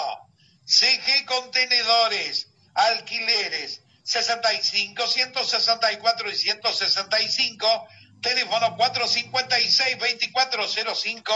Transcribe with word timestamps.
CG 0.65 1.25
Contenedores, 1.25 2.47
alquileres 2.73 3.81
65 4.03 5.07
164 5.07 6.29
y 6.29 6.35
165, 6.35 7.87
teléfono 8.21 8.77
456 8.77 9.97
2405 9.97 11.33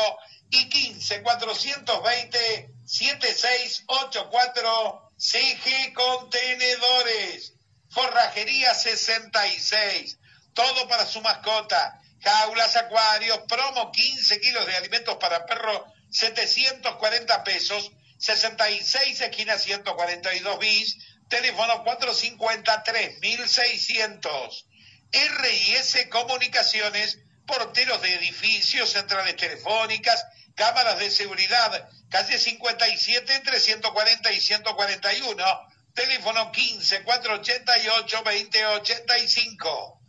y 0.52 0.70
15 0.70 1.24
420 1.24 2.70
7684 2.86 5.12
CG 5.18 5.94
Contenedores. 5.94 7.54
Forrajería 7.90 8.74
66. 8.74 10.18
Todo 10.54 10.88
para 10.88 11.06
su 11.06 11.22
mascota. 11.22 12.02
Jaulas, 12.22 12.76
acuarios, 12.76 13.40
promo 13.48 13.92
15 13.92 14.42
kilos 14.42 14.66
de 14.66 14.76
alimentos 14.76 15.16
para 15.18 15.46
perro 15.46 15.86
740 16.12 17.44
pesos. 17.44 17.92
66 18.18 19.22
esquina 19.22 19.58
142 19.58 20.60
bis. 20.60 20.98
Teléfono 21.30 21.84
450 21.84 22.84
3600. 22.84 24.66
RIS 25.12 26.08
Comunicaciones 26.10 27.20
porteros 27.46 28.02
de 28.02 28.14
edificios, 28.16 28.90
centrales 28.90 29.36
telefónicas, 29.36 30.26
cámaras 30.56 31.00
de 31.00 31.12
seguridad, 31.12 31.90
calle 32.10 32.38
57 32.38 33.36
entre 33.36 33.60
140 33.60 34.32
y 34.32 34.42
141, 34.42 35.46
teléfono 35.94 36.52
15 36.52 37.04
488 37.04 38.22
2085. 38.24 40.02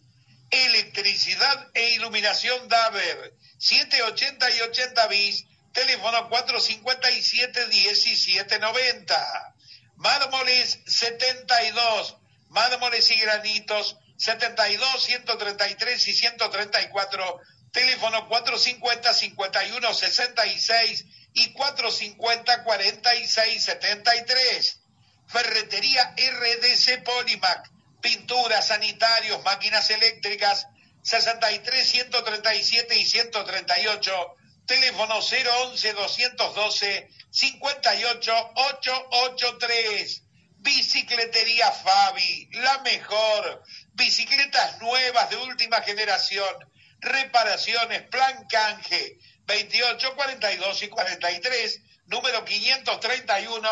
Electricidad 0.51 1.71
e 1.75 1.91
iluminación 1.95 2.69
Daver, 2.69 3.35
780 3.59 4.51
y 4.51 4.61
80 4.61 5.07
bis, 5.09 5.45
teléfono 5.73 6.29
457 6.29 7.67
1790. 7.67 9.55
Mármoles 9.97 10.79
72, 10.87 12.17
mármoles 12.49 13.11
y 13.11 13.17
granitos 13.17 13.97
72, 14.17 15.03
133 15.03 16.09
y 16.09 16.13
134, 16.15 17.41
teléfono 17.73 18.29
450 18.29 19.15
51 19.15 19.95
66 19.95 21.05
y 21.35 21.53
450 21.53 22.65
46 22.65 23.65
73. 23.65 24.81
Ferretería 25.27 26.15
RDC 26.17 27.03
Polimac, 27.03 27.71
pinturas, 28.01 28.69
sanitarios, 28.69 29.43
máquinas 29.45 29.91
eléctricas, 29.91 30.67
63 31.03 31.87
137 31.87 32.99
y 32.99 33.05
138, 33.05 34.35
teléfono 34.67 35.17
011 35.17 35.93
212 35.93 37.09
58 37.31 38.53
883. 38.55 40.23
Bicicletería 40.59 41.71
Fabi, 41.71 42.49
la 42.55 42.79
mejor. 42.79 43.63
Bicicletas 43.97 44.79
nuevas 44.79 45.29
de 45.31 45.39
última 45.39 45.81
generación. 45.81 46.55
Reparaciones, 47.01 48.03
plan 48.03 48.47
canje. 48.47 49.19
28, 49.47 50.15
42 50.15 50.83
y 50.83 50.89
43. 50.89 51.81
Número 52.05 52.45
531. 52.45 53.69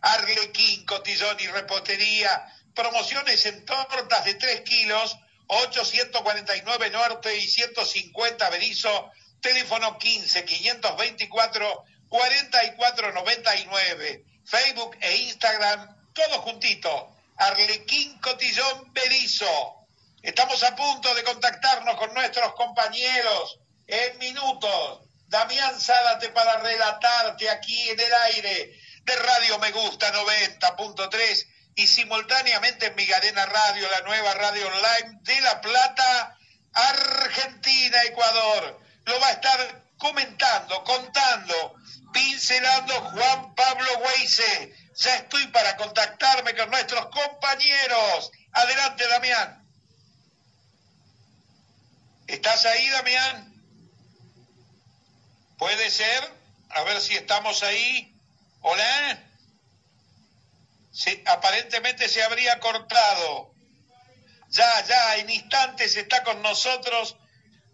Arlequín, 0.01 0.85
cotillón 0.85 1.37
y 1.39 1.47
repostería. 1.47 2.53
Promociones 2.75 3.43
en 3.47 3.65
tortas 3.65 4.25
de 4.25 4.35
3 4.35 4.61
kilos, 4.61 5.17
849 5.47 6.91
Norte 6.91 7.35
y 7.35 7.47
150 7.47 8.47
Berizo, 8.51 9.09
teléfono 9.41 9.97
15 9.97 10.45
524 10.45 11.83
4499. 12.09 14.23
Facebook 14.45 14.97
e 15.01 15.17
Instagram, 15.17 15.95
todo 16.13 16.41
juntito. 16.41 17.13
Arlequín 17.37 18.17
Cotillón 18.19 18.93
Berizo. 18.93 19.87
Estamos 20.21 20.63
a 20.63 20.75
punto 20.75 21.13
de 21.13 21.23
contactarnos 21.23 21.97
con 21.97 22.13
nuestros 22.13 22.53
compañeros 22.53 23.59
en 23.85 24.17
minutos. 24.17 25.01
Damián 25.27 25.79
Zárate 25.79 26.29
para 26.29 26.57
relatarte 26.59 27.49
aquí 27.49 27.89
en 27.89 27.99
el 27.99 28.13
aire 28.13 28.79
de 29.03 29.15
Radio 29.15 29.59
Me 29.59 29.71
Gusta 29.71 30.11
90.3 30.13 31.47
y 31.75 31.87
simultáneamente 31.87 32.87
en 32.87 32.95
Migarena 32.95 33.45
Radio, 33.45 33.89
la 33.91 34.01
nueva 34.01 34.33
radio 34.33 34.67
online 34.67 35.19
de 35.21 35.41
La 35.41 35.61
Plata, 35.61 36.37
Argentina, 36.73 38.03
Ecuador. 38.03 38.79
Lo 39.05 39.19
va 39.19 39.27
a 39.27 39.31
estar 39.31 39.86
comentando, 39.97 40.83
contando 40.83 41.75
pincelando 42.17 42.93
Juan 43.11 43.55
Pablo 43.55 43.89
Weise. 43.99 44.75
Ya 44.95 45.15
estoy 45.17 45.45
para 45.47 45.77
contactarme 45.77 46.55
con 46.55 46.69
nuestros 46.69 47.05
compañeros. 47.07 48.31
Adelante, 48.51 49.07
Damián. 49.07 49.63
¿Estás 52.25 52.65
ahí, 52.65 52.89
Damián? 52.89 53.53
¿Puede 55.57 55.89
ser? 55.91 56.33
A 56.69 56.83
ver 56.83 56.99
si 57.01 57.15
estamos 57.15 57.63
ahí. 57.63 58.13
Hola. 58.61 59.23
Aparentemente 61.27 62.09
se 62.09 62.23
habría 62.23 62.59
cortado. 62.59 63.53
Ya, 64.49 64.85
ya, 64.85 65.17
en 65.17 65.29
instantes 65.29 65.95
está 65.95 66.23
con 66.23 66.41
nosotros 66.41 67.15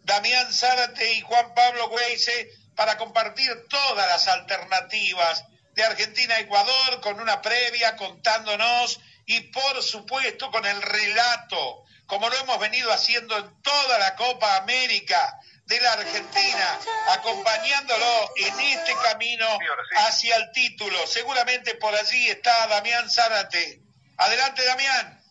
Damián 0.03 0.51
Zárate 0.53 1.13
y 1.13 1.21
Juan 1.21 1.53
Pablo 1.53 1.87
Weise 1.87 2.49
para 2.75 2.97
compartir 2.97 3.67
todas 3.69 4.07
las 4.07 4.27
alternativas 4.27 5.45
de 5.73 5.83
Argentina 5.83 6.35
a 6.35 6.39
Ecuador 6.39 7.01
con 7.01 7.19
una 7.19 7.41
previa 7.41 7.95
contándonos 7.95 8.99
y 9.25 9.39
por 9.41 9.81
supuesto 9.81 10.51
con 10.51 10.65
el 10.65 10.81
relato, 10.81 11.83
como 12.05 12.29
lo 12.29 12.35
hemos 12.37 12.59
venido 12.59 12.91
haciendo 12.91 13.37
en 13.37 13.61
toda 13.61 13.97
la 13.97 14.15
Copa 14.15 14.57
América 14.57 15.39
de 15.65 15.79
la 15.79 15.93
Argentina, 15.93 16.79
acompañándolo 17.09 18.29
en 18.35 18.59
este 18.59 18.93
camino 19.03 19.47
hacia 19.95 20.35
el 20.35 20.51
título. 20.51 21.07
Seguramente 21.07 21.75
por 21.75 21.95
allí 21.95 22.27
está 22.27 22.67
Damián 22.67 23.09
Zárate. 23.09 23.81
Adelante, 24.17 24.63
Damián. 24.65 25.22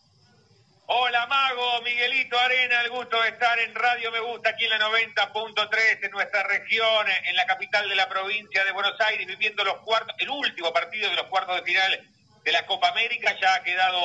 Hola 0.85 1.25
Mago, 1.27 1.81
Miguelito 1.81 2.37
Arena, 2.37 2.81
el 2.81 2.89
gusto 2.89 3.21
de 3.21 3.29
estar 3.29 3.57
en 3.59 3.73
Radio 3.73 4.11
Me 4.11 4.19
Gusta 4.19 4.49
aquí 4.49 4.65
en 4.65 4.71
la 4.71 4.79
90.3 4.79 5.99
en 6.03 6.11
nuestra 6.11 6.43
región, 6.43 7.07
en 7.25 7.35
la 7.37 7.45
capital 7.45 7.87
de 7.87 7.95
la 7.95 8.09
provincia 8.09 8.65
de 8.65 8.71
Buenos 8.73 8.99
Aires, 8.99 9.25
viviendo 9.25 9.63
los 9.63 9.77
cuartos, 9.83 10.13
el 10.19 10.29
último 10.29 10.73
partido 10.73 11.09
de 11.09 11.15
los 11.15 11.27
cuartos 11.27 11.55
de 11.55 11.63
final 11.63 12.01
de 12.43 12.51
la 12.51 12.65
Copa 12.65 12.89
América, 12.89 13.33
ya 13.39 13.55
ha 13.55 13.63
quedado 13.63 14.01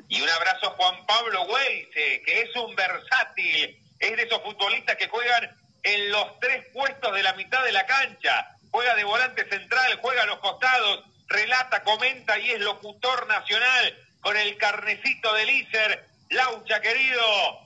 Y 0.10 0.22
un 0.22 0.30
abrazo 0.30 0.68
a 0.68 0.76
Juan 0.76 1.06
Pablo 1.06 1.44
Weise, 1.44 2.22
que 2.26 2.42
es 2.42 2.56
un 2.56 2.76
versátil, 2.76 3.82
es 4.00 4.18
de 4.18 4.24
esos 4.24 4.42
futbolistas 4.42 4.96
que 4.98 5.08
juegan 5.08 5.56
en 5.84 6.12
los 6.12 6.40
tres 6.40 6.66
puestos 6.74 7.14
de 7.14 7.24
la 7.24 7.34
mitad 7.34 7.64
de 7.64 7.72
la 7.72 7.86
cancha. 7.86 8.56
Juega 8.72 8.96
de 8.96 9.04
volante 9.04 9.48
central, 9.48 10.00
juega 10.02 10.24
a 10.24 10.26
los 10.26 10.40
costados, 10.40 11.06
relata, 11.28 11.84
comenta 11.84 12.38
y 12.40 12.52
es 12.52 12.60
locutor 12.60 13.28
nacional 13.28 13.98
con 14.22 14.38
el 14.38 14.58
carnecito 14.58 15.34
del 15.34 15.50
ISER. 15.50 16.11
Laucha, 16.32 16.80
querido, 16.80 17.22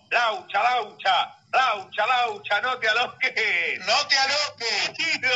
Laucha, 0.09 0.63
Laucha, 0.63 1.37
Laucha, 1.51 2.07
Laucha, 2.07 2.61
no 2.61 2.79
te 2.79 2.89
aloques. 2.89 3.79
No 3.85 4.07
te 4.07 4.17
aloques. 4.17 4.89
Querido, 4.97 5.29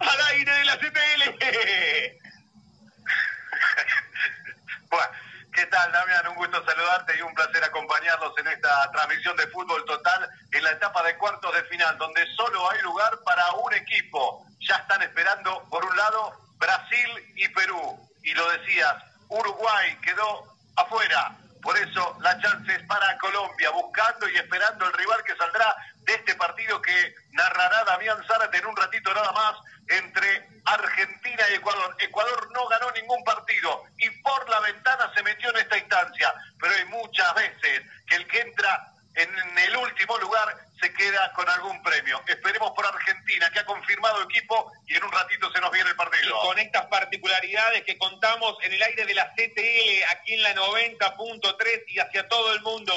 al 0.00 0.20
aire 0.32 0.52
de 0.52 0.64
la 0.64 0.76
CTL. 0.76 1.22
bueno, 4.90 5.08
¿qué 5.54 5.66
tal, 5.66 5.92
Damián? 5.92 6.26
Un 6.26 6.34
gusto 6.34 6.64
saludarte 6.64 7.16
y 7.16 7.22
un 7.22 7.32
placer 7.32 7.62
acompañarlos 7.62 8.32
en 8.38 8.48
esta 8.48 8.90
transmisión 8.90 9.36
de 9.36 9.46
fútbol 9.48 9.84
total 9.84 10.28
en 10.50 10.64
la 10.64 10.72
etapa 10.72 11.04
de 11.04 11.16
cuartos 11.16 11.54
de 11.54 11.62
final, 11.64 11.96
donde 11.96 12.26
solo 12.34 12.68
hay 12.72 12.82
lugar 12.82 13.20
para 13.24 13.52
un 13.52 13.72
equipo. 13.72 14.44
Ya 14.58 14.78
están 14.78 15.00
esperando, 15.02 15.62
por 15.70 15.84
un 15.84 15.96
lado, 15.96 16.32
Brasil 16.56 17.08
y 17.36 17.46
Perú. 17.50 18.10
Y 18.24 18.34
lo 18.34 18.50
decías, 18.50 18.96
Uruguay 19.28 19.96
quedó 20.02 20.56
afuera 20.74 21.36
por 21.68 21.76
eso 21.76 22.16
la 22.22 22.40
chance 22.40 22.74
es 22.74 22.82
para 22.84 23.18
Colombia, 23.18 23.68
buscando 23.72 24.26
y 24.26 24.36
esperando 24.36 24.86
el 24.86 24.92
rival 24.94 25.22
que 25.22 25.36
saldrá 25.36 25.76
de 25.98 26.14
este 26.14 26.34
partido 26.36 26.80
que 26.80 27.14
narrará 27.32 27.84
Damián 27.84 28.24
Zárate 28.26 28.56
en 28.56 28.64
un 28.64 28.74
ratito 28.74 29.12
nada 29.12 29.30
más 29.32 29.54
entre 29.86 30.48
Argentina 30.64 31.42
y 31.50 31.56
Ecuador. 31.56 31.94
Ecuador 31.98 32.50
no 32.52 32.66
ganó 32.68 32.90
ningún 32.92 33.22
partido 33.22 33.82
y 33.98 34.08
por 34.22 34.48
la 34.48 34.60
ventana 34.60 35.12
se 35.14 35.22
metió 35.22 35.50
en 35.50 35.58
esta 35.58 35.76
instancia, 35.76 36.32
pero 36.58 36.72
hay 36.74 36.86
muchas 36.86 37.34
veces 37.34 37.82
que 38.06 38.16
el 38.16 38.26
que 38.28 38.40
entra 38.40 38.90
en 39.18 39.58
el 39.58 39.76
último 39.76 40.16
lugar 40.18 40.56
se 40.80 40.92
queda 40.92 41.32
con 41.32 41.48
algún 41.48 41.82
premio. 41.82 42.22
Esperemos 42.26 42.70
por 42.70 42.86
Argentina, 42.86 43.50
que 43.50 43.58
ha 43.58 43.64
confirmado 43.64 44.22
equipo 44.22 44.72
y 44.86 44.94
en 44.94 45.04
un 45.04 45.12
ratito 45.12 45.50
se 45.52 45.60
nos 45.60 45.72
viene 45.72 45.90
el 45.90 45.96
partido. 45.96 46.38
Con 46.40 46.58
estas 46.58 46.86
particularidades 46.86 47.82
que 47.82 47.98
contamos 47.98 48.56
en 48.62 48.72
el 48.72 48.82
aire 48.82 49.04
de 49.04 49.14
la 49.14 49.32
CTL, 49.32 50.04
aquí 50.12 50.34
en 50.34 50.42
la 50.42 50.54
90.3 50.54 51.84
y 51.88 51.98
hacia 51.98 52.28
todo 52.28 52.52
el 52.52 52.60
mundo, 52.60 52.94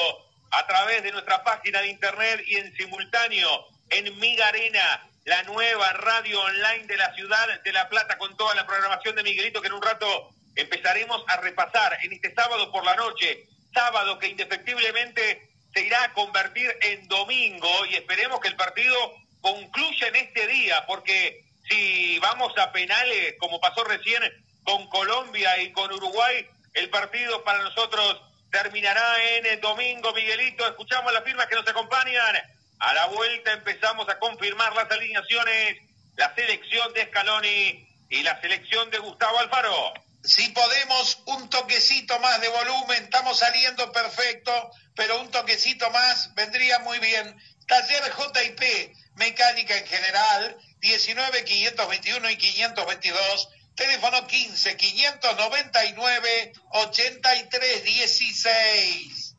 a 0.51 0.67
través 0.67 1.01
de 1.01 1.11
nuestra 1.11 1.43
página 1.43 1.81
de 1.81 1.87
internet 1.87 2.43
y 2.45 2.57
en 2.57 2.75
simultáneo 2.75 3.67
en 3.89 4.19
Migarena, 4.19 5.07
la 5.25 5.43
nueva 5.43 5.93
radio 5.93 6.41
online 6.41 6.85
de 6.85 6.97
la 6.97 7.13
ciudad 7.13 7.61
de 7.61 7.71
La 7.71 7.89
Plata, 7.89 8.17
con 8.17 8.35
toda 8.37 8.53
la 8.55 8.65
programación 8.65 9.15
de 9.15 9.23
Miguelito, 9.23 9.61
que 9.61 9.67
en 9.67 9.73
un 9.73 9.81
rato 9.81 10.29
empezaremos 10.55 11.23
a 11.27 11.37
repasar 11.37 11.97
en 12.03 12.13
este 12.13 12.33
sábado 12.33 12.71
por 12.71 12.83
la 12.83 12.95
noche, 12.95 13.47
sábado 13.73 14.19
que 14.19 14.27
indefectiblemente 14.27 15.50
se 15.73 15.81
irá 15.81 16.03
a 16.03 16.13
convertir 16.13 16.75
en 16.81 17.07
domingo 17.07 17.85
y 17.87 17.95
esperemos 17.95 18.39
que 18.39 18.49
el 18.49 18.55
partido 18.55 18.95
concluya 19.41 20.07
en 20.07 20.15
este 20.15 20.47
día, 20.47 20.85
porque 20.85 21.45
si 21.69 22.19
vamos 22.19 22.57
a 22.57 22.71
penales, 22.71 23.35
como 23.39 23.59
pasó 23.59 23.83
recién 23.83 24.21
con 24.63 24.87
Colombia 24.87 25.57
y 25.61 25.71
con 25.71 25.91
Uruguay, 25.91 26.47
el 26.73 26.89
partido 26.89 27.43
para 27.43 27.63
nosotros 27.63 28.21
terminará 28.51 29.23
en 29.37 29.45
el 29.45 29.61
domingo. 29.61 30.13
Miguelito, 30.13 30.67
escuchamos 30.67 31.11
las 31.13 31.23
firmas 31.23 31.47
que 31.47 31.55
nos 31.55 31.67
acompañan. 31.67 32.35
A 32.79 32.93
la 32.93 33.05
vuelta 33.07 33.53
empezamos 33.53 34.07
a 34.09 34.19
confirmar 34.19 34.73
las 34.75 34.89
alineaciones, 34.91 35.77
la 36.15 36.33
selección 36.35 36.93
de 36.93 37.05
Scaloni 37.05 37.87
y 38.09 38.23
la 38.23 38.39
selección 38.41 38.89
de 38.89 38.99
Gustavo 38.99 39.39
Alfaro. 39.39 39.93
Si 40.23 40.49
podemos, 40.49 41.19
un 41.25 41.49
toquecito 41.49 42.19
más 42.19 42.39
de 42.41 42.49
volumen, 42.49 43.03
estamos 43.03 43.39
saliendo 43.39 43.91
perfecto, 43.91 44.71
pero 44.95 45.21
un 45.21 45.31
toquecito 45.31 45.89
más 45.91 46.33
vendría 46.35 46.79
muy 46.79 46.99
bien. 46.99 47.35
Taller 47.67 48.03
JP, 48.03 48.95
mecánica 49.15 49.77
en 49.77 49.87
general, 49.87 50.57
19 50.79 51.45
521 51.45 52.29
y 52.29 52.37
522, 52.37 53.49
teléfono 53.75 54.27
15 54.27 54.77
599 54.77 56.53
83 56.71 57.83
16. 57.83 59.35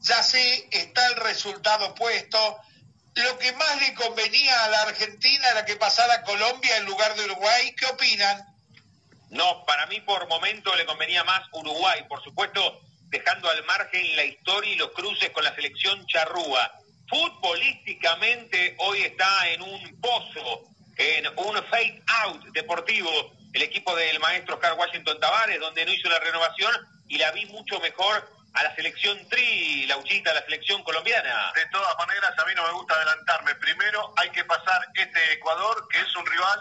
ya 0.00 0.22
sé, 0.22 0.68
está 0.70 1.06
el 1.08 1.16
resultado 1.16 1.94
puesto. 1.94 2.60
Lo 3.14 3.38
que 3.38 3.52
más 3.52 3.80
le 3.80 3.94
convenía 3.94 4.64
a 4.64 4.68
la 4.68 4.82
Argentina 4.82 5.50
era 5.50 5.64
que 5.64 5.76
pasara 5.76 6.22
Colombia 6.22 6.76
en 6.76 6.84
lugar 6.84 7.16
de 7.16 7.24
Uruguay. 7.24 7.74
¿Qué 7.74 7.86
opinan? 7.86 8.46
No, 9.30 9.64
para 9.64 9.86
mí 9.86 10.00
por 10.02 10.28
momento 10.28 10.74
le 10.76 10.86
convenía 10.86 11.24
más 11.24 11.42
Uruguay, 11.52 12.04
por 12.08 12.22
supuesto, 12.22 12.80
dejando 13.08 13.50
al 13.50 13.64
margen 13.64 14.16
la 14.16 14.24
historia 14.24 14.72
y 14.72 14.76
los 14.76 14.92
cruces 14.92 15.30
con 15.30 15.44
la 15.44 15.54
selección 15.54 16.06
charrúa. 16.06 16.72
Futbolísticamente 17.08 18.76
hoy 18.78 19.02
está 19.02 19.48
en 19.48 19.62
un 19.62 20.00
pozo 20.00 20.62
en 20.96 21.26
un 21.36 21.62
fade 21.64 22.02
out 22.24 22.42
deportivo 22.52 23.10
el 23.56 23.62
equipo 23.62 23.96
del 23.96 24.20
maestro 24.20 24.56
Oscar 24.56 24.74
Washington 24.74 25.18
Tavares, 25.18 25.58
donde 25.58 25.86
no 25.86 25.92
hizo 25.92 26.10
la 26.10 26.18
renovación 26.18 26.72
y 27.08 27.16
la 27.16 27.32
vi 27.32 27.46
mucho 27.46 27.80
mejor 27.80 28.30
a 28.52 28.62
la 28.62 28.74
selección 28.74 29.18
Tri, 29.30 29.86
la 29.86 29.96
Uchita, 29.96 30.34
la 30.34 30.44
selección 30.44 30.82
colombiana. 30.82 31.52
De 31.54 31.64
todas 31.66 31.96
maneras, 31.96 32.32
a 32.38 32.44
mí 32.44 32.52
no 32.54 32.64
me 32.64 32.72
gusta 32.72 32.94
adelantarme. 32.94 33.54
Primero 33.54 34.12
hay 34.16 34.28
que 34.28 34.44
pasar 34.44 34.86
este 34.94 35.32
Ecuador, 35.32 35.88
que 35.88 35.98
es 35.98 36.16
un 36.16 36.26
rival 36.26 36.60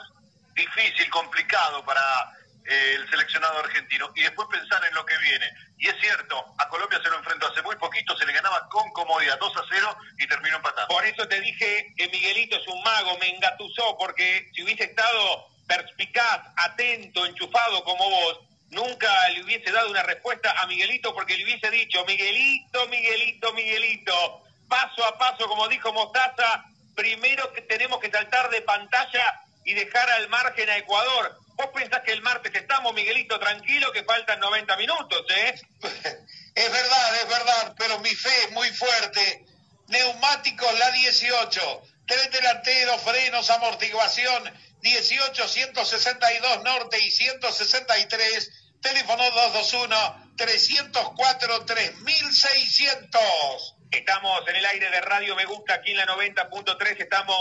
difícil, 0.54 1.10
complicado 1.10 1.84
para 1.84 2.32
eh, 2.64 2.96
el 2.96 3.10
seleccionado 3.10 3.60
argentino 3.60 4.10
y 4.16 4.24
después 4.24 4.48
pensar 4.50 4.84
en 4.86 4.94
lo 4.94 5.06
que 5.06 5.18
viene. 5.18 5.52
Y 5.78 5.90
es 5.90 6.00
cierto, 6.00 6.46
a 6.58 6.70
Colombia 6.70 7.02
se 7.04 7.10
lo 7.10 7.18
enfrentó 7.18 7.48
hace 7.48 7.62
muy 7.62 7.76
poquito, 7.76 8.18
se 8.18 8.26
le 8.26 8.32
ganaba 8.32 8.70
con 8.70 8.90
comodidad 8.94 9.38
2 9.38 9.58
a 9.58 9.64
0 9.70 9.98
y 10.18 10.28
terminó 10.28 10.56
empatando. 10.56 10.96
Por 10.96 11.06
eso 11.06 11.28
te 11.28 11.42
dije 11.42 11.94
que 11.98 12.08
Miguelito 12.08 12.56
es 12.56 12.68
un 12.70 12.82
mago, 12.84 13.18
me 13.20 13.36
engatusó, 13.36 13.98
porque 13.98 14.50
si 14.56 14.64
hubiese 14.64 14.86
estado 14.86 15.55
perspicaz, 15.68 16.42
atento, 16.56 17.26
enchufado 17.26 17.84
como 17.84 18.10
vos, 18.10 18.40
nunca 18.70 19.30
le 19.30 19.44
hubiese 19.44 19.72
dado 19.72 19.90
una 19.90 20.04
respuesta 20.04 20.52
a 20.60 20.68
Miguelito 20.68 21.14
porque 21.14 21.38
le 21.38 21.44
hubiese 21.44 21.70
dicho, 21.72 22.04
Miguelito, 22.06 22.88
Miguelito, 22.88 23.54
Miguelito, 23.54 24.44
paso 24.68 25.06
a 25.06 25.18
paso, 25.18 25.48
como 25.48 25.68
dijo 25.68 25.94
Mostaza, 25.94 26.66
primero 26.96 27.52
que 27.54 27.62
tenemos 27.62 28.00
que 28.00 28.12
saltar 28.12 28.50
de 28.50 28.62
pantalla 28.62 29.42
y 29.64 29.74
dejar 29.74 30.10
al 30.10 30.30
margen 30.30 30.70
a 30.70 30.78
Ecuador. 30.78 31.40
¿Vos 31.56 31.68
pensás 31.74 32.02
que 32.02 32.12
el 32.12 32.22
martes 32.22 32.54
estamos, 32.54 32.94
Miguelito, 32.94 33.40
tranquilo, 33.40 33.92
que 33.92 34.04
faltan 34.04 34.40
90 34.40 34.78
minutos, 34.78 35.26
eh? 35.30 35.56
Es 36.56 36.72
verdad, 36.72 37.16
es 37.22 37.28
verdad, 37.28 37.76
pero 37.78 38.00
mi 38.00 38.16
fe 38.16 38.44
es 38.44 38.52
muy 38.52 38.70
fuerte. 38.70 39.46
Neumáticos 39.88 40.80
la 40.80 40.90
18, 40.92 41.82
tres 42.06 42.32
delanteros, 42.32 43.02
frenos, 43.02 43.50
amortiguación, 43.50 44.44
18, 44.82 45.48
162 45.48 46.64
norte 46.64 47.00
y 47.00 47.12
163, 47.12 48.52
teléfono 48.82 49.24
221 49.24 50.26
304 50.38 51.66
3600. 51.66 53.76
Estamos 53.92 54.48
en 54.48 54.56
el 54.58 54.66
aire 54.66 54.90
de 54.90 55.02
Radio 55.02 55.36
Me 55.36 55.46
Gusta 55.46 55.76
aquí 55.76 55.92
en 55.92 55.98
la 55.98 56.06
90.3, 56.06 57.02
estamos 57.02 57.38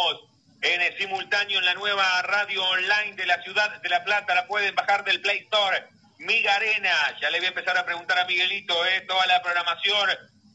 en 0.63 0.81
el 0.81 0.97
simultáneo 0.97 1.59
en 1.59 1.67
la 1.67 1.75
nueva 1.75 2.23
radio 2.23 2.65
online 2.65 3.15
de 3.17 3.27
la 3.27 3.43
ciudad 3.43 3.83
de 3.83 3.89
La 3.89 4.05
Plata, 4.05 4.35
la 4.35 4.47
pueden 4.47 4.75
bajar 4.75 5.05
del 5.05 5.21
Play 5.21 5.41
Store. 5.41 5.89
Miga 6.19 6.55
Arena, 6.55 7.19
ya 7.21 7.29
le 7.29 7.39
voy 7.39 7.47
a 7.47 7.49
empezar 7.49 7.77
a 7.77 7.85
preguntar 7.85 8.19
a 8.19 8.25
Miguelito, 8.25 8.87
eh, 8.87 9.03
toda 9.03 9.27
la 9.27 9.43
programación, 9.43 10.09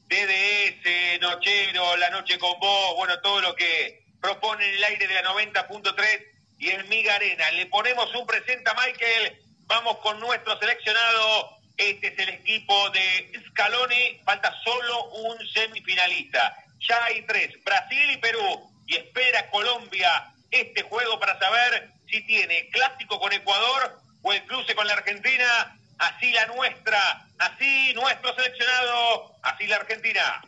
DDS, 0.07 1.21
Nochero, 1.21 1.97
La 1.97 2.09
Noche 2.09 2.39
con 2.39 2.59
Vos, 2.59 2.95
bueno, 2.95 3.19
todo 3.21 3.41
lo 3.41 3.55
que 3.55 3.98
propone 4.21 4.67
en 4.67 4.75
el 4.75 4.83
aire 4.83 5.07
de 5.07 5.13
la 5.13 5.33
90.3 5.33 6.25
y 6.59 6.69
en 6.69 6.89
Miga 6.89 7.15
Arena. 7.15 7.51
Le 7.51 7.65
ponemos 7.67 8.13
un 8.15 8.25
presente 8.27 8.69
a 8.69 8.73
Michael, 8.73 9.39
vamos 9.65 9.97
con 9.99 10.19
nuestro 10.19 10.57
seleccionado, 10.59 11.57
este 11.77 12.07
es 12.07 12.19
el 12.19 12.29
equipo 12.29 12.89
de 12.89 13.31
Scaloni, 13.49 14.19
falta 14.25 14.53
solo 14.63 15.05
un 15.11 15.47
semifinalista. 15.47 16.55
Ya 16.88 17.05
hay 17.05 17.21
tres, 17.23 17.51
Brasil 17.63 18.11
y 18.11 18.17
Perú 18.17 18.69
y 18.85 18.97
espera 18.97 19.49
Colombia 19.49 20.33
este 20.51 20.81
juego 20.83 21.19
para 21.19 21.39
saber 21.39 21.91
si 22.09 22.21
tiene 22.25 22.69
clásico 22.69 23.19
con 23.19 23.31
Ecuador 23.31 24.01
o 24.21 24.33
el 24.33 24.43
cruce 24.45 24.75
con 24.75 24.88
la 24.88 24.93
Argentina. 24.93 25.75
Así 25.99 26.31
la 26.31 26.45
nuestra, 26.47 27.27
así 27.39 27.93
nuestro 27.93 28.33
seleccionado, 28.35 29.35
así 29.43 29.67
la 29.67 29.77
Argentina. 29.77 30.41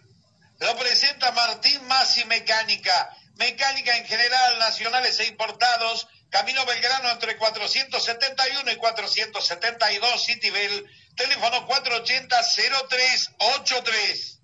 Lo 0.60 0.78
presenta 0.78 1.32
Martín 1.32 1.86
Masi 1.88 2.24
Mecánica. 2.26 3.16
Mecánica 3.36 3.98
en 3.98 4.06
general, 4.06 4.60
nacionales 4.60 5.20
e 5.20 5.26
importados. 5.26 6.08
Camino 6.30 6.64
Belgrano 6.66 7.10
entre 7.10 7.36
471 7.38 8.72
y 8.72 8.76
472 8.76 10.26
Citibel. 10.26 10.88
Teléfono 11.16 11.68
480-0383 11.68 14.42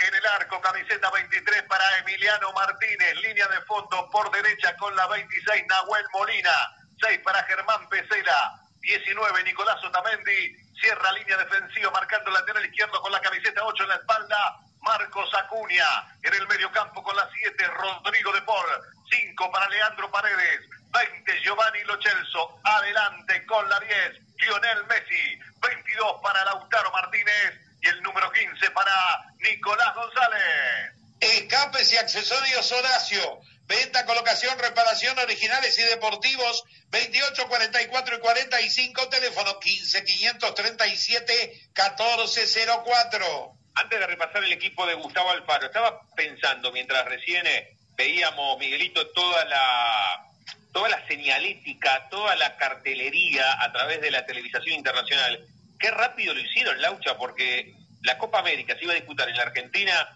en 0.00 0.14
el 0.14 0.26
arco, 0.26 0.60
camiseta 0.60 1.10
23 1.10 1.64
para 1.64 1.98
Emiliano 1.98 2.52
Martínez, 2.52 3.16
línea 3.16 3.48
de 3.48 3.60
fondo 3.62 4.08
por 4.10 4.30
derecha 4.30 4.76
con 4.76 4.94
la 4.94 5.08
26 5.08 5.64
Nahuel 5.68 6.04
Molina, 6.12 6.76
6 7.00 7.20
para 7.24 7.42
Germán 7.44 7.88
Pesela, 7.88 8.60
19 8.80 9.42
Nicolás 9.42 9.82
Otamendi, 9.84 10.56
cierra 10.80 11.10
línea 11.12 11.36
defensiva 11.38 11.90
marcando 11.90 12.30
lateral 12.30 12.64
izquierdo 12.64 13.00
con 13.00 13.10
la 13.10 13.20
camiseta 13.20 13.64
8 13.64 13.82
en 13.82 13.88
la 13.88 13.96
espalda, 13.96 14.60
Marcos 14.82 15.30
Acuña, 15.34 15.86
en 16.22 16.34
el 16.34 16.46
medio 16.48 16.70
campo 16.72 17.02
con 17.02 17.16
la 17.16 17.28
7 17.32 17.66
Rodrigo 17.66 18.32
de 18.32 18.42
Paul, 18.42 18.66
5 19.10 19.50
para 19.50 19.68
Leandro 19.68 20.10
Paredes, 20.10 20.60
20 20.90 21.40
Giovanni 21.42 21.82
Lochelso, 21.84 22.60
adelante 22.64 23.44
con 23.46 23.68
la 23.68 23.80
10 23.80 24.20
Lionel 24.38 24.84
Messi, 24.86 25.38
22 25.60 26.20
para 26.22 26.44
Lautaro 26.44 26.90
Martínez, 26.92 27.60
y 27.80 27.88
el 27.88 28.02
número 28.02 28.30
15 28.32 28.70
para 28.70 29.24
Nicolás 29.38 29.94
González. 29.94 30.94
Escapes 31.20 31.92
y 31.92 31.96
accesorios 31.96 32.72
Horacio. 32.72 33.40
Venta, 33.66 34.06
colocación, 34.06 34.58
reparación, 34.58 35.18
originales 35.18 35.78
y 35.78 35.82
deportivos. 35.82 36.64
28, 36.90 37.48
44 37.48 38.16
y 38.16 38.20
45. 38.20 39.08
Teléfono 39.08 39.58
15 39.58 40.04
537 40.04 41.68
1404. 41.76 43.57
Antes 43.80 43.98
de 43.98 44.06
repasar 44.06 44.44
el 44.44 44.52
equipo 44.52 44.86
de 44.86 44.94
Gustavo 44.94 45.30
Alfaro, 45.30 45.66
estaba 45.66 46.00
pensando 46.16 46.72
mientras 46.72 47.04
recién 47.06 47.46
eh, 47.46 47.76
veíamos, 47.96 48.58
Miguelito, 48.58 49.08
toda 49.08 49.44
la 49.44 50.24
toda 50.72 50.88
la 50.90 51.06
señalética, 51.08 52.08
toda 52.10 52.36
la 52.36 52.56
cartelería 52.56 53.62
a 53.62 53.72
través 53.72 54.00
de 54.00 54.10
la 54.10 54.26
televisación 54.26 54.76
internacional 54.76 55.48
qué 55.78 55.90
rápido 55.90 56.34
lo 56.34 56.40
hicieron, 56.40 56.80
Laucha, 56.80 57.16
porque 57.16 57.74
la 58.02 58.18
Copa 58.18 58.40
América 58.40 58.76
se 58.76 58.84
iba 58.84 58.92
a 58.92 58.96
disputar 58.96 59.28
en 59.28 59.36
la 59.36 59.42
Argentina 59.44 60.08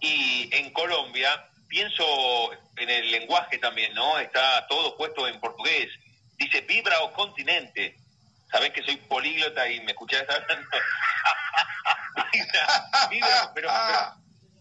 y 0.00 0.48
en 0.52 0.72
Colombia. 0.72 1.46
Pienso 1.68 2.52
en 2.76 2.88
el 2.88 3.10
lenguaje 3.10 3.58
también, 3.58 3.94
¿no? 3.94 4.18
Está 4.18 4.66
todo 4.66 4.96
puesto 4.96 5.28
en 5.28 5.38
portugués. 5.40 5.88
Dice 6.36 6.62
vibra 6.62 7.00
o 7.02 7.12
continente. 7.12 7.96
Sabés 8.50 8.70
que 8.70 8.82
soy 8.82 8.96
políglota 8.96 9.68
y 9.68 9.80
me 9.80 9.92
escuchás 9.92 10.24
hablando. 10.28 10.70
pero, 13.54 13.70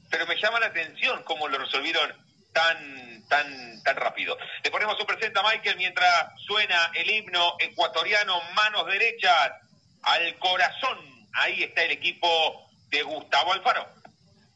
pero, 0.10 0.28
me 0.28 0.36
llama 0.36 0.60
la 0.60 0.68
atención 0.68 1.24
cómo 1.24 1.48
lo 1.48 1.58
resolvieron 1.58 2.14
tan, 2.54 3.28
tan, 3.28 3.84
tan 3.84 3.96
rápido. 3.96 4.38
Le 4.64 4.72
ponemos 4.72 5.00
un 5.00 5.06
presente 5.06 5.40
a 5.40 5.44
Michael 5.44 5.78
mientras 5.78 6.32
suena 6.46 6.92
el 6.96 7.10
himno 7.10 7.56
ecuatoriano 7.60 8.42
Manos 8.54 8.86
Derechas 8.88 9.52
al 10.04 10.36
corazón. 10.40 11.28
Ahí 11.34 11.64
está 11.64 11.84
el 11.84 11.92
equipo 11.92 12.70
de 12.90 13.04
Gustavo 13.04 13.54
Alfaro. 13.54 13.88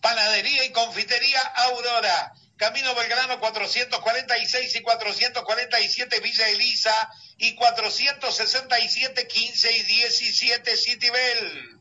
Panadería 0.01 0.65
y 0.65 0.72
confitería 0.72 1.41
Aurora. 1.41 2.34
Camino 2.58 2.93
Belgrano 2.93 3.39
446 3.39 4.75
y 4.75 4.81
447 4.81 6.20
Villa 6.20 6.48
Elisa 6.50 7.12
y 7.38 7.55
467 7.55 9.27
15 9.27 9.77
y 9.77 9.81
17 9.81 10.77
Citibel. 10.77 11.81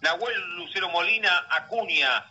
Nahuel 0.00 0.40
Lucero 0.56 0.88
Molina, 0.90 1.46
Acuña, 1.50 2.24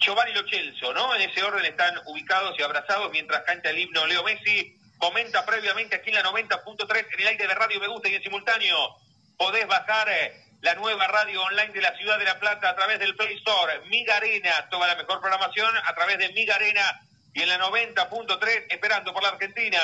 Giovanni 0.00 0.32
Lochelso, 0.34 0.92
¿no? 0.92 1.14
En 1.14 1.22
ese 1.22 1.42
orden 1.42 1.64
están 1.64 1.94
ubicados 2.06 2.58
y 2.58 2.62
abrazados 2.62 3.10
mientras 3.12 3.42
canta 3.44 3.70
el 3.70 3.78
himno 3.78 4.06
Leo 4.06 4.24
Messi. 4.24 4.76
Comenta 4.98 5.44
previamente 5.44 5.96
aquí 5.96 6.10
en 6.10 6.16
la 6.16 6.24
90.3 6.24 7.06
en 7.12 7.20
el 7.20 7.26
aire 7.28 7.46
de 7.46 7.54
Radio 7.54 7.80
Me 7.80 7.88
Gusta 7.88 8.08
y 8.08 8.14
en 8.14 8.22
simultáneo 8.22 8.96
podés 9.36 9.66
bajar 9.66 10.08
eh, 10.08 10.45
la 10.60 10.74
nueva 10.74 11.06
radio 11.06 11.42
online 11.42 11.72
de 11.72 11.80
la 11.80 11.96
ciudad 11.96 12.18
de 12.18 12.24
La 12.24 12.38
Plata 12.38 12.70
a 12.70 12.76
través 12.76 12.98
del 12.98 13.14
Play 13.16 13.36
Store, 13.36 13.80
Miga 13.88 14.16
Arena, 14.16 14.68
toda 14.70 14.86
la 14.86 14.96
mejor 14.96 15.20
programación 15.20 15.76
a 15.76 15.94
través 15.94 16.18
de 16.18 16.30
Miga 16.30 16.54
Arena 16.54 17.00
y 17.34 17.42
en 17.42 17.48
la 17.48 17.58
90.3 17.58 18.66
esperando 18.70 19.12
por 19.12 19.22
la 19.22 19.30
Argentina 19.30 19.78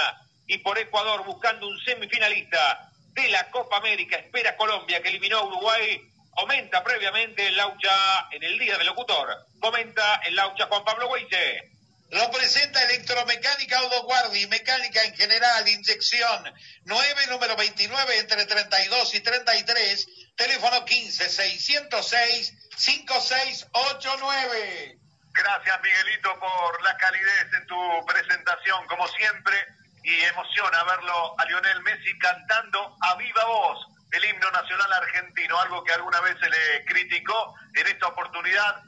y 0.46 0.58
por 0.58 0.78
Ecuador 0.78 1.24
buscando 1.24 1.68
un 1.68 1.78
semifinalista. 1.84 2.88
de 3.12 3.28
la 3.28 3.50
Copa 3.50 3.76
América. 3.76 4.16
Espera 4.16 4.56
Colombia 4.56 5.02
que 5.02 5.10
eliminó 5.10 5.38
a 5.38 5.44
Uruguay. 5.44 6.00
Comenta 6.30 6.82
previamente 6.82 7.46
el 7.46 7.56
Laucha 7.58 8.28
en 8.30 8.42
el 8.42 8.58
día 8.58 8.78
del 8.78 8.86
locutor. 8.86 9.28
Comenta 9.60 10.22
el 10.24 10.34
Laucha 10.34 10.66
Juan 10.66 10.82
Pablo 10.82 11.08
Weise. 11.08 11.72
Lo 12.12 12.30
presenta 12.30 12.82
Electromecánica 12.84 13.80
Guardi, 14.02 14.46
mecánica 14.46 15.02
en 15.04 15.14
general, 15.14 15.66
inyección 15.66 16.54
9, 16.84 17.26
número 17.30 17.56
29, 17.56 18.18
entre 18.18 18.44
32 18.44 19.14
y 19.14 19.20
33, 19.20 20.08
teléfono 20.36 20.84
15 20.84 21.28
606 21.28 22.54
5689. 22.76 24.98
Gracias 25.34 25.82
Miguelito 25.82 26.38
por 26.38 26.82
la 26.82 26.96
calidez 26.98 27.52
en 27.58 27.66
tu 27.66 28.06
presentación, 28.06 28.86
como 28.86 29.08
siempre, 29.08 29.56
y 30.04 30.22
emociona 30.24 30.84
verlo 30.84 31.34
a 31.38 31.44
Lionel 31.46 31.80
Messi 31.82 32.16
cantando 32.18 32.96
a 33.00 33.16
viva 33.16 33.44
voz 33.44 33.88
el 34.12 34.24
himno 34.26 34.50
nacional 34.50 34.92
argentino, 34.92 35.58
algo 35.58 35.82
que 35.84 35.94
alguna 35.94 36.20
vez 36.20 36.36
se 36.38 36.50
le 36.50 36.84
criticó 36.84 37.54
en 37.74 37.86
esta 37.86 38.08
oportunidad 38.08 38.82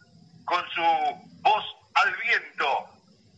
con 0.44 0.62
su 0.70 0.82
voz 1.40 1.64
al 1.94 2.14
viento 2.16 2.93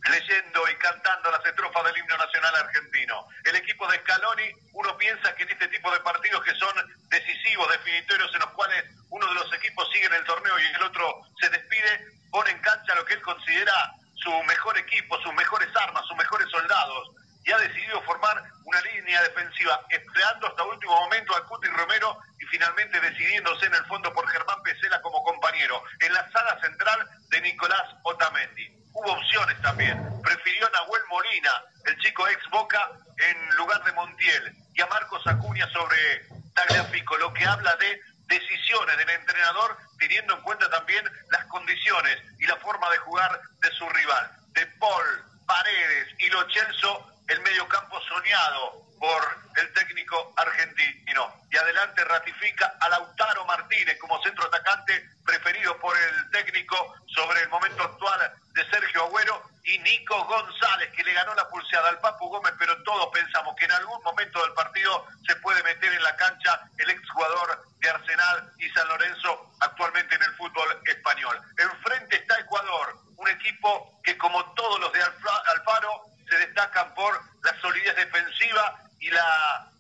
leyendo 0.08 0.68
y 0.70 0.74
cantando 0.76 1.30
las 1.30 1.44
estrofas 1.44 1.84
del 1.84 1.98
himno 1.98 2.16
nacional 2.16 2.54
argentino. 2.56 3.26
El 3.44 3.56
equipo 3.56 3.86
de 3.88 3.98
Scaloni, 3.98 4.50
uno 4.72 4.96
piensa 4.96 5.34
que 5.34 5.42
en 5.42 5.50
este 5.50 5.68
tipo 5.68 5.90
de 5.90 6.00
partidos 6.00 6.42
que 6.44 6.54
son 6.54 6.74
decisivos, 7.08 7.70
definitorios, 7.70 8.32
en 8.34 8.40
los 8.40 8.50
cuales 8.50 8.84
uno 9.10 9.26
de 9.26 9.34
los 9.34 9.52
equipos 9.54 9.88
sigue 9.92 10.06
en 10.06 10.14
el 10.14 10.24
torneo 10.24 10.58
y 10.58 10.66
el 10.74 10.82
otro 10.82 11.22
se 11.40 11.48
despide, 11.50 12.06
pone 12.30 12.50
en 12.50 12.60
cancha 12.60 12.94
lo 12.94 13.04
que 13.04 13.14
él 13.14 13.22
considera 13.22 13.92
su 14.14 14.30
mejor 14.44 14.78
equipo, 14.78 15.20
sus 15.22 15.34
mejores 15.34 15.68
armas, 15.76 16.04
sus 16.06 16.16
mejores 16.16 16.48
soldados, 16.50 17.10
y 17.44 17.52
ha 17.52 17.58
decidido 17.58 18.02
formar 18.02 18.42
una 18.64 18.80
línea 18.80 19.22
defensiva, 19.22 19.80
esperando 19.88 20.48
hasta 20.48 20.64
último 20.64 21.00
momento 21.00 21.36
a 21.36 21.46
Cuti 21.46 21.68
Romero 21.68 22.18
y 22.40 22.44
finalmente 22.46 23.00
decidiéndose 23.00 23.66
en 23.66 23.74
el 23.74 23.84
fondo 23.86 24.12
por 24.12 24.28
Germán 24.28 24.60
Pesela 24.62 25.00
como 25.00 25.22
compañero, 25.22 25.82
en 26.00 26.12
la 26.12 26.28
sala 26.32 26.60
central 26.60 27.08
de 27.30 27.40
Nicolás 27.42 27.94
Otamendi 28.02 28.76
hubo 28.96 29.12
opciones 29.12 29.60
también. 29.62 30.02
Prefirió 30.22 30.66
a 30.66 30.70
Nahuel 30.70 31.02
Molina, 31.08 31.52
el 31.84 31.98
chico 31.98 32.26
ex 32.28 32.42
Boca, 32.50 32.90
en 33.18 33.56
lugar 33.56 33.82
de 33.84 33.92
Montiel, 33.92 34.56
y 34.74 34.80
a 34.80 34.86
Marcos 34.86 35.26
Acuña 35.26 35.68
sobre 35.70 36.26
Tagliafico, 36.54 37.16
lo 37.18 37.32
que 37.32 37.44
habla 37.44 37.76
de 37.76 38.00
decisiones 38.26 38.96
del 38.96 39.10
entrenador, 39.10 39.76
teniendo 39.98 40.34
en 40.34 40.42
cuenta 40.42 40.68
también 40.70 41.04
las 41.30 41.44
condiciones 41.46 42.18
y 42.38 42.46
la 42.46 42.56
forma 42.56 42.90
de 42.90 42.98
jugar 42.98 43.40
de 43.60 43.70
su 43.72 43.88
rival. 43.88 44.30
De 44.52 44.66
Paul, 44.78 45.24
Paredes 45.46 46.08
y 46.18 46.28
Lo 46.30 46.50
Celso, 46.50 47.12
el 47.28 47.40
mediocampo 47.40 48.00
soñado 48.00 48.86
por 48.98 49.22
el 49.56 49.72
técnico 49.74 50.32
argentino. 50.36 51.42
Y 51.52 51.56
adelante 51.56 52.02
ratifica 52.04 52.74
a 52.80 52.88
Lautaro 52.88 53.44
Martínez 53.44 53.98
como 54.00 54.20
centro 54.22 54.46
atacante 54.46 55.10
preferido 55.24 55.78
por 55.78 55.96
el 55.96 56.30
técnico 56.30 56.94
sobre 57.06 57.42
el 57.42 57.48
momento 57.50 57.82
actual 57.82 58.32
de 58.56 58.70
Sergio 58.70 59.04
Agüero 59.04 59.42
y 59.64 59.78
Nico 59.80 60.24
González, 60.24 60.90
que 60.96 61.04
le 61.04 61.12
ganó 61.12 61.34
la 61.34 61.46
pulseada 61.50 61.90
al 61.90 62.00
Papu 62.00 62.28
Gómez, 62.30 62.54
pero 62.58 62.82
todos 62.84 63.08
pensamos 63.12 63.54
que 63.54 63.66
en 63.66 63.72
algún 63.72 64.02
momento 64.02 64.40
del 64.42 64.54
partido 64.54 65.06
se 65.26 65.36
puede 65.36 65.62
meter 65.62 65.92
en 65.92 66.02
la 66.02 66.16
cancha 66.16 66.62
el 66.78 66.88
exjugador 66.88 67.66
de 67.78 67.90
Arsenal 67.90 68.50
y 68.58 68.68
San 68.70 68.88
Lorenzo 68.88 69.52
actualmente 69.60 70.14
en 70.14 70.22
el 70.22 70.34
fútbol 70.36 70.80
español. 70.86 71.38
Enfrente 71.58 72.16
está 72.16 72.40
Ecuador, 72.40 72.96
un 73.16 73.28
equipo 73.28 74.00
que 74.02 74.16
como 74.16 74.42
todos 74.54 74.80
los 74.80 74.92
de 74.92 75.02
Alfaro 75.02 76.06
se 76.30 76.38
destacan 76.38 76.94
por 76.94 77.20
la 77.42 77.60
solidez 77.60 77.94
defensiva 77.94 78.80
y 79.00 79.10
la 79.10 79.70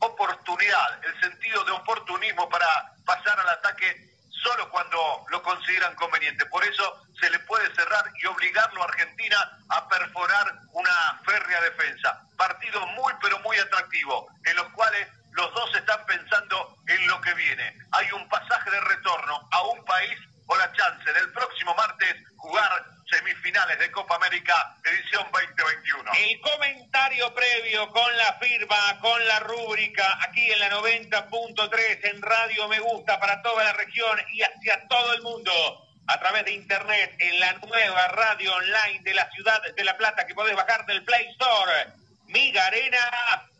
oportunidad, 0.00 1.04
el 1.04 1.20
sentido 1.20 1.64
de 1.64 1.70
oportunismo 1.70 2.48
para 2.48 2.66
pasar 3.06 3.38
al 3.38 3.48
ataque 3.48 4.13
solo 4.44 4.70
cuando 4.70 5.24
lo 5.30 5.42
consideran 5.42 5.94
conveniente. 5.96 6.44
Por 6.46 6.62
eso 6.64 7.02
se 7.18 7.30
le 7.30 7.38
puede 7.40 7.74
cerrar 7.74 8.04
y 8.22 8.26
obligarlo 8.26 8.82
a 8.82 8.84
Argentina 8.84 9.58
a 9.70 9.88
perforar 9.88 10.60
una 10.72 11.20
férrea 11.24 11.60
defensa. 11.62 12.20
Partido 12.36 12.86
muy 12.88 13.12
pero 13.20 13.38
muy 13.40 13.56
atractivo, 13.56 14.28
en 14.44 14.56
los 14.56 14.68
cuales 14.72 15.08
los 15.32 15.52
dos 15.54 15.74
están 15.74 16.04
pensando 16.06 16.76
en 16.86 17.06
lo 17.08 17.20
que 17.22 17.34
viene. 17.34 17.76
Hay 17.92 18.12
un 18.12 18.28
pasaje 18.28 18.70
de 18.70 18.80
retorno 18.82 19.48
a 19.50 19.62
un 19.62 19.84
país 19.84 20.18
o 20.46 20.56
la 20.56 20.70
chance 20.72 21.12
del 21.12 21.32
próximo 21.32 21.74
martes 21.74 22.16
jugar 22.36 22.93
semifinales 23.14 23.78
de 23.78 23.90
Copa 23.92 24.16
América 24.16 24.76
edición 24.82 25.24
2021. 25.32 26.10
El 26.18 26.40
comentario 26.40 27.32
previo 27.32 27.88
con 27.90 28.16
la 28.16 28.38
firma, 28.40 28.98
con 29.00 29.26
la 29.28 29.40
rúbrica, 29.40 30.18
aquí 30.22 30.50
en 30.50 30.58
la 30.58 30.70
90.3 30.70 32.00
en 32.02 32.22
Radio 32.22 32.68
Me 32.68 32.80
Gusta 32.80 33.20
para 33.20 33.40
toda 33.42 33.62
la 33.62 33.72
región 33.74 34.20
y 34.32 34.42
hacia 34.42 34.88
todo 34.88 35.12
el 35.14 35.22
mundo. 35.22 35.52
A 36.06 36.18
través 36.18 36.44
de 36.44 36.52
internet, 36.52 37.14
en 37.18 37.40
la 37.40 37.52
nueva 37.54 38.08
radio 38.08 38.54
online 38.56 39.00
de 39.02 39.14
la 39.14 39.30
ciudad 39.30 39.62
de 39.74 39.84
La 39.84 39.96
Plata 39.96 40.26
que 40.26 40.34
podés 40.34 40.54
bajar 40.54 40.84
del 40.84 41.02
Play 41.04 41.28
Store. 41.30 41.86
Miga 42.26 42.66
Arena, 42.66 42.98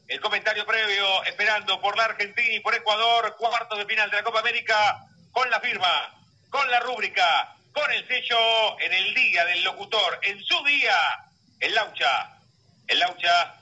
el 0.09 0.21
comentario 0.21 0.67
previo, 0.67 1.23
esperando 1.25 1.81
por 1.81 1.97
la 1.97 2.05
Argentina 2.05 2.55
y 2.55 2.61
por 2.61 2.75
Ecuador, 2.75 3.37
cuarto 3.39 3.77
de 3.77 3.87
final 3.87 4.11
de 4.11 4.17
la 4.17 4.23
Copa 4.25 4.41
América, 4.41 5.07
con 5.33 5.49
la 5.49 5.61
firma, 5.61 6.13
con 6.51 6.71
la 6.71 6.81
rúbrica, 6.81 7.54
con 7.75 7.93
el 7.93 8.07
sello 8.07 8.81
en 8.81 8.93
el 8.93 9.15
día 9.15 9.45
del 9.45 9.65
locutor, 9.65 10.21
en 10.23 10.41
su 10.45 10.63
día, 10.65 10.97
el 11.61 11.75
Laucha, 11.75 12.39
el 12.87 13.01
Laucha, 13.01 13.57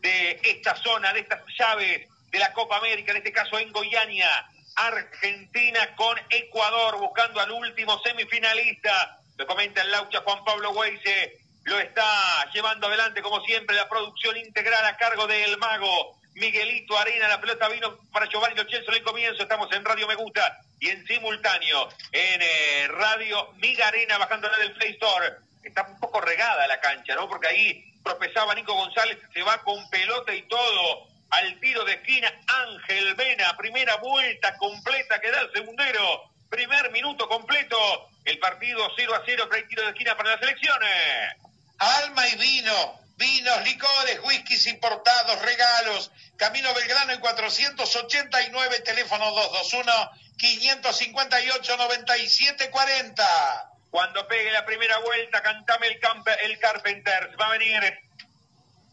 de 0.00 0.40
esta 0.42 0.76
zona, 0.76 1.12
de 1.12 1.20
estas 1.20 1.40
llaves 1.58 2.08
de 2.30 2.38
la 2.38 2.52
Copa 2.52 2.76
América, 2.78 3.12
en 3.12 3.18
este 3.18 3.32
caso 3.32 3.58
en 3.58 3.72
Goiânia. 3.72 4.28
Argentina 4.76 5.96
con 5.96 6.18
Ecuador 6.28 6.98
buscando 6.98 7.40
al 7.40 7.50
último 7.50 7.98
semifinalista. 8.02 9.18
Lo 9.38 9.46
comenta 9.46 9.80
el 9.80 9.90
Laucha 9.90 10.20
Juan 10.20 10.44
Pablo 10.44 10.70
Weise. 10.72 11.38
Lo 11.64 11.78
está 11.78 12.50
llevando 12.52 12.86
adelante, 12.86 13.22
como 13.22 13.40
siempre, 13.40 13.74
la 13.74 13.88
producción 13.88 14.36
integral 14.36 14.84
a 14.84 14.96
cargo 14.98 15.26
del 15.26 15.56
mago 15.56 16.18
Miguelito 16.34 16.96
Arena. 16.98 17.26
La 17.26 17.40
pelota 17.40 17.68
vino 17.68 17.96
para 18.12 18.26
Giovanni 18.26 18.54
Lochelso 18.54 18.90
en 18.90 18.98
el 18.98 19.02
comienzo. 19.02 19.42
Estamos 19.42 19.72
en 19.72 19.84
Radio 19.84 20.06
Me 20.06 20.14
Gusta 20.14 20.58
y 20.78 20.88
en 20.90 21.06
simultáneo 21.06 21.88
en 22.12 22.42
eh, 22.42 22.88
Radio 22.88 23.52
Miga 23.54 23.88
Arena, 23.88 24.18
bajándola 24.18 24.58
del 24.58 24.72
Play 24.72 24.90
Store 24.92 25.45
está 25.68 25.82
un 25.82 25.98
poco 25.98 26.20
regada 26.20 26.66
la 26.66 26.80
cancha, 26.80 27.14
¿no? 27.14 27.28
Porque 27.28 27.48
ahí 27.48 27.84
tropezaba 28.04 28.54
Nico 28.54 28.74
González, 28.74 29.18
se 29.32 29.42
va 29.42 29.62
con 29.62 29.88
pelota 29.90 30.34
y 30.34 30.42
todo 30.42 31.08
al 31.30 31.58
tiro 31.60 31.84
de 31.84 31.94
esquina 31.94 32.32
Ángel 32.46 33.14
Vena, 33.14 33.56
primera 33.56 33.96
vuelta 33.96 34.56
completa 34.56 35.20
que 35.20 35.30
da 35.30 35.40
el 35.40 35.52
segundero, 35.52 36.30
primer 36.48 36.90
minuto 36.92 37.28
completo. 37.28 37.76
El 38.24 38.38
partido 38.38 38.88
0 38.96 39.14
a 39.14 39.22
0, 39.24 39.48
hay 39.52 39.68
tiro 39.68 39.82
de 39.82 39.90
esquina 39.90 40.16
para 40.16 40.30
las 40.30 40.42
elecciones. 40.42 41.36
Alma 41.78 42.26
y 42.28 42.36
vino, 42.36 43.00
vinos, 43.16 43.64
licores, 43.64 44.20
whiskies 44.24 44.66
importados, 44.66 45.42
regalos. 45.42 46.10
Camino 46.36 46.72
Belgrano 46.74 47.12
en 47.12 47.20
489, 47.20 48.80
teléfono 48.80 49.30
221 49.30 50.10
558 50.36 51.76
9740. 51.76 53.75
Cuando 53.96 54.28
pegue 54.28 54.50
la 54.50 54.66
primera 54.66 54.98
vuelta, 54.98 55.42
cantame 55.42 55.86
el, 55.86 55.98
el 56.44 56.58
Carpenters. 56.58 57.30
Va 57.40 57.46
a 57.46 57.52
venir 57.52 57.80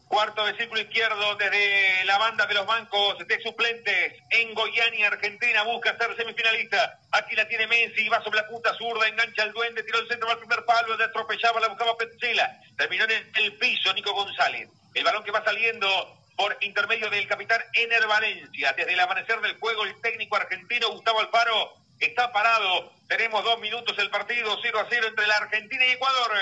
cuarto 0.08 0.46
de 0.46 0.56
círculo 0.56 0.80
izquierdo 0.80 1.34
desde 1.34 2.06
la 2.06 2.16
banda 2.16 2.46
de 2.46 2.54
los 2.54 2.64
bancos 2.64 3.18
de 3.18 3.38
suplentes 3.42 4.14
en 4.30 4.54
Goiânia, 4.54 5.08
Argentina. 5.08 5.62
Busca 5.64 5.94
ser 5.98 6.16
semifinalista. 6.16 7.00
Aquí 7.12 7.36
la 7.36 7.46
tiene 7.46 7.66
Messi, 7.66 8.08
va 8.08 8.24
sobre 8.24 8.40
la 8.40 8.46
punta 8.46 8.72
zurda, 8.78 9.06
engancha 9.06 9.42
el 9.42 9.52
duende, 9.52 9.82
tiró 9.82 9.98
el 9.98 10.08
centro, 10.08 10.30
al 10.30 10.38
primer 10.38 10.64
palo, 10.64 10.96
le 10.96 11.04
atropellaba, 11.04 11.60
la 11.60 11.68
buscaba 11.68 11.98
Petzela. 11.98 12.58
Terminó 12.78 13.04
en 13.04 13.30
el 13.34 13.58
piso 13.58 13.92
Nico 13.92 14.14
González. 14.14 14.70
El 14.94 15.04
balón 15.04 15.22
que 15.22 15.32
va 15.32 15.44
saliendo 15.44 16.16
por 16.34 16.56
intermedio 16.62 17.10
del 17.10 17.28
capitán 17.28 17.60
Ener 17.74 18.06
Valencia. 18.06 18.72
Desde 18.72 18.94
el 18.94 19.00
amanecer 19.00 19.38
del 19.42 19.58
juego, 19.58 19.84
el 19.84 20.00
técnico 20.00 20.36
argentino 20.36 20.92
Gustavo 20.92 21.20
Alfaro 21.20 21.83
está 21.98 22.32
parado. 22.32 22.92
Tenemos 23.08 23.44
dos 23.44 23.58
minutos 23.60 23.96
el 23.98 24.10
partido 24.10 24.58
0 24.60 24.80
a 24.80 24.86
0 24.88 25.06
entre 25.08 25.26
la 25.26 25.36
Argentina 25.36 25.84
y 25.86 25.90
Ecuador. 25.90 26.32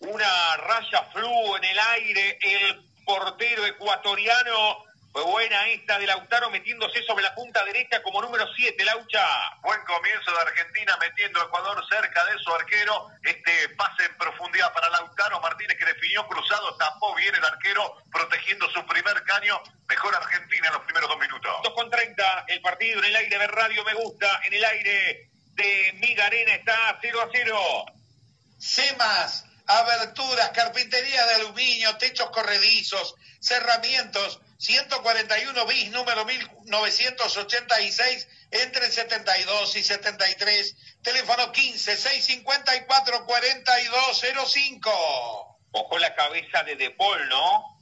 Una 0.00 0.56
raya 0.56 1.04
flu 1.12 1.56
en 1.56 1.64
el 1.64 1.78
aire, 1.78 2.38
el 2.42 2.91
portero 3.12 3.66
ecuatoriano. 3.66 4.84
Fue 5.12 5.22
buena 5.24 5.68
esta 5.68 5.98
de 5.98 6.06
Lautaro 6.06 6.48
metiéndose 6.48 7.02
sobre 7.02 7.22
la 7.22 7.34
punta 7.34 7.62
derecha 7.66 8.02
como 8.02 8.22
número 8.22 8.46
7, 8.56 8.82
Laucha. 8.86 9.22
Buen 9.60 9.84
comienzo 9.84 10.30
de 10.30 10.40
Argentina 10.40 10.96
metiendo 10.98 11.38
a 11.38 11.44
Ecuador 11.44 11.84
cerca 11.90 12.24
de 12.24 12.38
su 12.38 12.54
arquero. 12.54 13.08
Este 13.22 13.68
pase 13.76 14.06
en 14.06 14.16
profundidad 14.16 14.72
para 14.72 14.88
Lautaro 14.88 15.42
Martínez 15.42 15.76
que 15.76 15.84
definió 15.84 16.26
cruzado, 16.26 16.74
tapó 16.78 17.14
bien 17.14 17.34
el 17.34 17.44
arquero 17.44 17.98
protegiendo 18.10 18.70
su 18.70 18.86
primer 18.86 19.22
caño. 19.24 19.60
Mejor 19.88 20.16
Argentina 20.16 20.68
en 20.68 20.72
los 20.72 20.82
primeros 20.84 21.10
dos 21.10 21.18
minutos. 21.18 21.52
2 21.64 21.74
con 21.74 21.90
30, 21.90 22.44
el 22.48 22.62
partido 22.62 23.00
en 23.00 23.04
el 23.04 23.16
aire 23.16 23.38
de 23.38 23.46
Radio 23.46 23.84
Me 23.84 23.92
Gusta, 23.92 24.40
en 24.44 24.54
el 24.54 24.64
aire 24.64 25.28
de 25.48 25.92
Miga 26.00 26.24
Arena 26.24 26.54
está 26.54 26.98
0 27.02 27.20
a 27.20 27.28
0. 27.30 27.84
Semas 28.58 29.51
aberturas, 29.78 30.50
carpintería 30.50 31.26
de 31.26 31.34
aluminio, 31.34 31.96
techos 31.98 32.30
corredizos, 32.30 33.16
cerramientos, 33.40 34.40
141 34.58 35.66
bis, 35.66 35.90
número 35.90 36.24
1986, 36.24 38.28
entre 38.52 38.88
72 38.90 39.76
y 39.76 39.82
73, 39.82 40.76
teléfono 41.02 41.50
15 41.50 41.96
654 41.96 43.26
4205. 43.26 45.58
Ojo 45.72 45.98
la 45.98 46.14
cabeza 46.14 46.62
de 46.62 46.76
Depol, 46.76 47.28
¿no? 47.28 47.80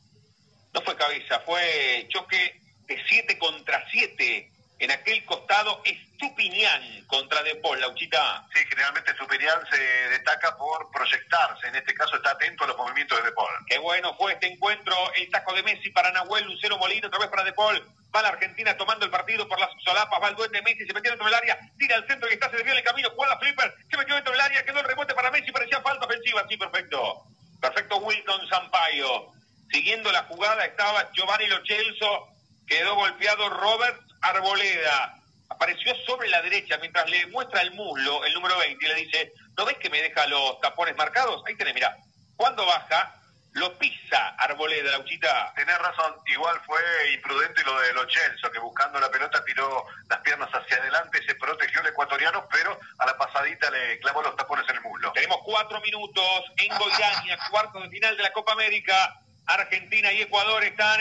No 0.72 0.81
fue 0.83 0.96
cabeza, 0.96 1.40
fue 1.40 2.07
choque 2.09 2.62
de 2.87 3.05
7 3.09 3.37
contra 3.38 3.85
7 3.90 4.49
en 4.80 4.90
aquel 4.90 5.22
costado 5.26 5.82
Estupinián 5.84 7.04
contra 7.06 7.42
De 7.42 7.54
Paul, 7.56 7.78
Lauchita. 7.80 8.46
Sí, 8.52 8.60
generalmente 8.66 9.10
Estupinián 9.10 9.60
se 9.70 9.78
destaca 10.08 10.56
por 10.56 10.90
proyectarse, 10.90 11.68
en 11.68 11.76
este 11.76 11.94
caso 11.94 12.16
está 12.16 12.30
atento 12.30 12.64
a 12.64 12.68
los 12.68 12.76
movimientos 12.78 13.18
de 13.18 13.24
De 13.24 13.32
Paul. 13.32 13.50
Qué 13.68 13.78
bueno 13.78 14.16
fue 14.16 14.32
este 14.32 14.46
encuentro, 14.46 14.94
el 15.16 15.30
taco 15.30 15.52
de 15.52 15.62
Messi 15.62 15.90
para 15.90 16.10
Nahuel, 16.12 16.46
Lucero 16.46 16.78
Molina, 16.78 17.08
otra 17.08 17.20
vez 17.20 17.28
para 17.28 17.44
De 17.44 17.52
Paul. 17.52 17.86
Va 18.14 18.22
la 18.22 18.28
Argentina 18.28 18.76
tomando 18.76 19.04
el 19.04 19.10
partido 19.10 19.46
por 19.46 19.60
las 19.60 19.70
solapas, 19.84 20.20
va 20.20 20.28
el 20.28 20.34
duende 20.34 20.62
Messi, 20.62 20.86
se 20.86 20.94
metió 20.94 21.10
dentro 21.10 21.26
del 21.26 21.34
área, 21.34 21.58
tira 21.78 21.96
al 21.96 22.06
centro 22.06 22.28
y 22.30 22.32
está, 22.32 22.48
se 22.50 22.56
desvió 22.56 22.72
en 22.72 22.78
el 22.78 22.84
camino, 22.84 23.10
juega 23.14 23.38
Flipper, 23.38 23.74
se 23.88 23.96
metió 23.98 24.14
dentro 24.14 24.32
del 24.32 24.40
área, 24.40 24.64
quedó 24.64 24.80
el 24.80 24.86
rebote 24.86 25.14
para 25.14 25.30
Messi, 25.30 25.52
parecía 25.52 25.80
falta 25.82 26.06
ofensiva, 26.06 26.44
sí, 26.48 26.56
perfecto. 26.56 27.22
Perfecto 27.60 27.98
Wilton 27.98 28.48
Sampaio. 28.48 29.32
Siguiendo 29.70 30.10
la 30.10 30.24
jugada 30.24 30.64
estaba 30.64 31.12
Giovanni 31.12 31.46
Lochelso, 31.48 32.28
quedó 32.66 32.94
golpeado 32.94 33.50
Robert 33.50 34.10
Arboleda 34.20 35.14
apareció 35.48 35.94
sobre 36.06 36.28
la 36.28 36.42
derecha 36.42 36.78
mientras 36.78 37.09
le 37.11 37.26
muestra 37.26 37.62
el 37.62 37.72
muslo, 37.72 38.24
el 38.24 38.35
número 38.35 38.56
20, 38.59 38.85
y 38.85 38.88
le 38.88 38.94
dice, 38.94 39.33
¿no 39.56 39.64
ves 39.64 39.76
que 39.78 39.90
me 39.90 40.00
deja 40.00 40.26
los 40.26 40.61
tapones 40.61 40.96
marcados? 40.96 41.42
Ahí 41.46 41.56
tenés, 41.56 41.74
mira. 41.74 41.96
Cuando 42.37 42.64
baja, 42.64 43.20
lo 43.52 43.76
pisa 43.78 44.28
Arboleda, 44.38 44.92
la 44.92 44.98
uchita. 45.00 45.52
Tenés 45.56 45.78
razón, 45.78 46.14
igual 46.26 46.61
fue 46.64 46.80
imprudente 47.14 47.62
lo 47.64 47.80
de 47.80 47.92
Lo 47.92 48.06
que 48.06 48.59
buscando 48.59 49.00
la 49.00 49.11
pelota 49.11 49.44
tiró 49.44 49.85
las 50.09 50.20
piernas 50.20 50.48
hacia 50.52 50.76
adelante, 50.76 51.20
se 51.26 51.35
protegió 51.35 51.80
el 51.80 51.88
ecuatoriano, 51.88 52.46
pero 52.50 52.78
a 52.98 53.06
la 53.06 53.16
pasadita 53.16 53.70
le 53.70 53.98
clavó 54.00 54.22
los 54.22 54.37
tapones 54.37 54.68
en 54.68 54.76
el 54.76 54.83
muslo. 54.83 55.12
Tenemos 55.12 55.38
cuatro 55.44 55.80
minutos 55.80 56.44
en 56.56 56.76
Goiânia, 56.78 57.38
cuarto 57.50 57.80
de 57.80 57.88
final 57.88 58.16
de 58.16 58.22
la 58.22 58.33
Copa 58.33 58.52
América. 58.52 59.20
Argentina 59.46 60.12
y 60.12 60.22
Ecuador 60.22 60.62
están 60.62 61.00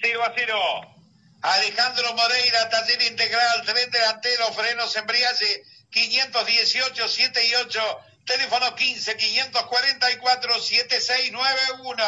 0 0.00 0.24
a 0.24 0.32
0. 0.36 0.97
Alejandro 1.40 2.14
Moreira, 2.14 2.68
taller 2.68 3.02
integral, 3.02 3.62
tren 3.64 3.90
delantero, 3.90 4.52
frenos, 4.52 4.96
embriaje, 4.96 5.62
518, 5.90 7.08
7 7.08 7.46
y 7.46 7.54
8, 7.54 8.00
teléfono 8.26 8.74
15, 8.74 9.16
544, 9.16 10.60
7691. 10.60 12.04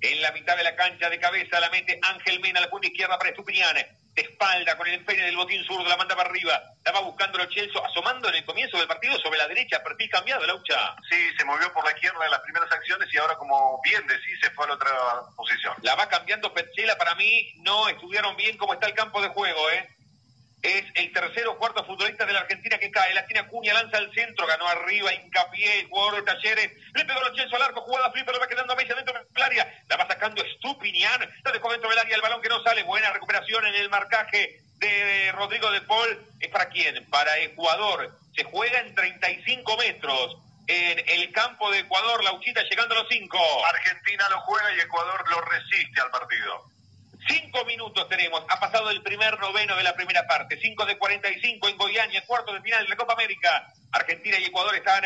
En 0.00 0.20
la 0.20 0.32
mitad 0.32 0.56
de 0.56 0.64
la 0.64 0.76
cancha 0.76 1.08
de 1.08 1.18
cabeza 1.18 1.58
la 1.60 1.70
mente 1.70 1.98
Ángel 2.02 2.40
Mena, 2.40 2.60
la 2.60 2.68
punta 2.68 2.88
izquierda 2.88 3.16
para 3.18 3.30
Estupiñán 3.30 3.76
de 4.16 4.22
espalda 4.22 4.76
con 4.78 4.86
el 4.88 4.94
empeño 4.94 5.24
del 5.24 5.36
botín 5.36 5.62
zurdo, 5.64 5.86
la 5.86 5.96
manda 5.96 6.16
para 6.16 6.30
arriba, 6.30 6.60
la 6.84 6.92
va 6.92 7.00
buscando 7.00 7.38
el 7.38 7.48
Chelso, 7.48 7.84
asomando 7.84 8.28
en 8.30 8.36
el 8.36 8.44
comienzo 8.44 8.78
del 8.78 8.88
partido 8.88 9.18
sobre 9.18 9.38
la 9.38 9.46
derecha, 9.46 9.82
perfil 9.84 10.08
cambiado, 10.08 10.46
Laucha. 10.46 10.96
Sí, 11.08 11.16
se 11.36 11.44
movió 11.44 11.70
por 11.74 11.84
la 11.84 11.92
izquierda 11.92 12.24
en 12.24 12.30
las 12.30 12.40
primeras 12.40 12.72
acciones 12.72 13.12
y 13.12 13.18
ahora, 13.18 13.36
como 13.36 13.78
bien 13.84 14.06
decís, 14.06 14.38
se 14.40 14.50
fue 14.52 14.64
a 14.64 14.68
la 14.68 14.74
otra 14.74 14.90
posición. 15.36 15.74
La 15.82 15.94
va 15.94 16.08
cambiando 16.08 16.52
Petzela, 16.52 16.96
para 16.96 17.14
mí 17.14 17.52
no 17.58 17.88
estudiaron 17.88 18.34
bien 18.36 18.56
cómo 18.56 18.72
está 18.72 18.86
el 18.86 18.94
campo 18.94 19.20
de 19.20 19.28
juego, 19.28 19.70
¿eh? 19.70 19.95
Es 20.62 20.84
el 20.94 21.12
tercero 21.12 21.52
o 21.52 21.58
cuarto 21.58 21.84
futbolista 21.84 22.24
de 22.26 22.32
la 22.32 22.40
Argentina 22.40 22.78
que 22.78 22.90
cae. 22.90 23.14
La 23.14 23.26
tiene 23.26 23.40
Acuña, 23.40 23.74
lanza 23.74 23.98
al 23.98 24.12
centro, 24.12 24.46
ganó 24.46 24.66
arriba, 24.66 25.12
hincapié, 25.12 25.80
el 25.80 25.88
jugador 25.88 26.16
de 26.16 26.22
Talleres. 26.22 26.72
Le 26.94 27.04
pegó 27.04 27.26
el 27.26 27.34
Chelso 27.34 27.56
al 27.56 27.62
arco, 27.62 27.82
jugada 27.82 28.10
flip, 28.10 28.26
pero 28.26 28.40
va 28.40 28.48
quedando 28.48 28.72
a 28.72 28.76
Messi 28.76 28.92
dentro 28.94 29.14
del 29.14 29.42
área. 29.42 29.84
La 29.88 29.96
va 29.96 30.08
sacando 30.08 30.42
Stupinian, 30.56 31.20
la 31.44 31.52
dejó 31.52 31.70
dentro 31.70 31.90
del 31.90 31.98
área, 31.98 32.16
el 32.16 32.22
balón 32.22 32.42
que 32.42 32.48
no 32.48 32.62
sale. 32.62 32.82
Buena 32.82 33.12
recuperación 33.12 33.66
en 33.66 33.74
el 33.74 33.90
marcaje 33.90 34.60
de 34.78 35.32
Rodrigo 35.32 35.70
de 35.70 35.82
Paul. 35.82 36.26
¿Es 36.40 36.50
para 36.50 36.68
quién? 36.68 37.06
Para 37.10 37.38
Ecuador. 37.38 38.18
Se 38.34 38.44
juega 38.44 38.80
en 38.80 38.94
35 38.94 39.76
metros. 39.76 40.38
En 40.68 40.98
el 41.08 41.30
campo 41.30 41.70
de 41.70 41.78
Ecuador, 41.78 42.24
la 42.24 42.32
Uchita 42.32 42.60
llegando 42.64 42.96
a 42.96 42.98
los 43.02 43.08
5. 43.08 43.38
Argentina 43.66 44.26
lo 44.30 44.40
juega 44.40 44.74
y 44.74 44.80
Ecuador 44.80 45.24
lo 45.30 45.40
resiste 45.42 46.00
al 46.00 46.10
partido. 46.10 46.75
Cinco 47.28 47.64
minutos 47.64 48.08
tenemos. 48.08 48.44
Ha 48.48 48.60
pasado 48.60 48.90
el 48.90 49.02
primer 49.02 49.38
noveno 49.40 49.76
de 49.76 49.82
la 49.82 49.94
primera 49.94 50.26
parte. 50.26 50.58
Cinco 50.60 50.86
de 50.86 50.96
45 50.96 51.68
en 51.68 51.76
Goiânia, 51.76 52.24
cuarto 52.26 52.52
de 52.52 52.60
final 52.60 52.84
de 52.84 52.90
la 52.90 52.96
Copa 52.96 53.14
América. 53.14 53.72
Argentina 53.92 54.38
y 54.38 54.44
Ecuador 54.44 54.74
están 54.76 55.02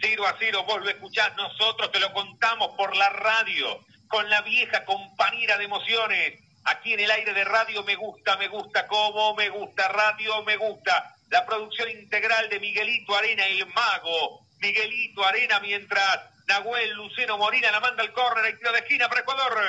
0 0.00 0.26
a 0.26 0.36
0. 0.38 0.64
Vos 0.64 0.82
lo 0.82 0.90
escuchás, 0.90 1.34
nosotros 1.36 1.90
te 1.90 1.98
lo 1.98 2.12
contamos 2.12 2.76
por 2.76 2.94
la 2.96 3.08
radio, 3.10 3.80
con 4.08 4.28
la 4.30 4.42
vieja 4.42 4.84
compañera 4.84 5.58
de 5.58 5.64
emociones. 5.64 6.40
Aquí 6.64 6.94
en 6.94 7.00
el 7.00 7.10
aire 7.10 7.32
de 7.32 7.44
radio 7.44 7.82
me 7.82 7.96
gusta, 7.96 8.36
me 8.36 8.48
gusta, 8.48 8.86
como 8.86 9.34
me 9.34 9.48
gusta, 9.48 9.88
radio 9.88 10.42
me 10.44 10.56
gusta. 10.56 11.14
La 11.30 11.44
producción 11.44 11.90
integral 11.90 12.48
de 12.48 12.60
Miguelito 12.60 13.16
Arena, 13.16 13.46
el 13.46 13.66
mago. 13.66 14.46
Miguelito 14.60 15.24
Arena 15.24 15.60
mientras 15.60 16.20
Nahuel 16.46 16.92
Luceno 16.92 17.36
Morina 17.36 17.70
la 17.70 17.80
manda 17.80 18.02
al 18.02 18.12
córner, 18.12 18.54
y 18.54 18.58
tiro 18.58 18.72
de 18.72 18.78
esquina 18.78 19.08
para 19.08 19.22
Ecuador. 19.22 19.62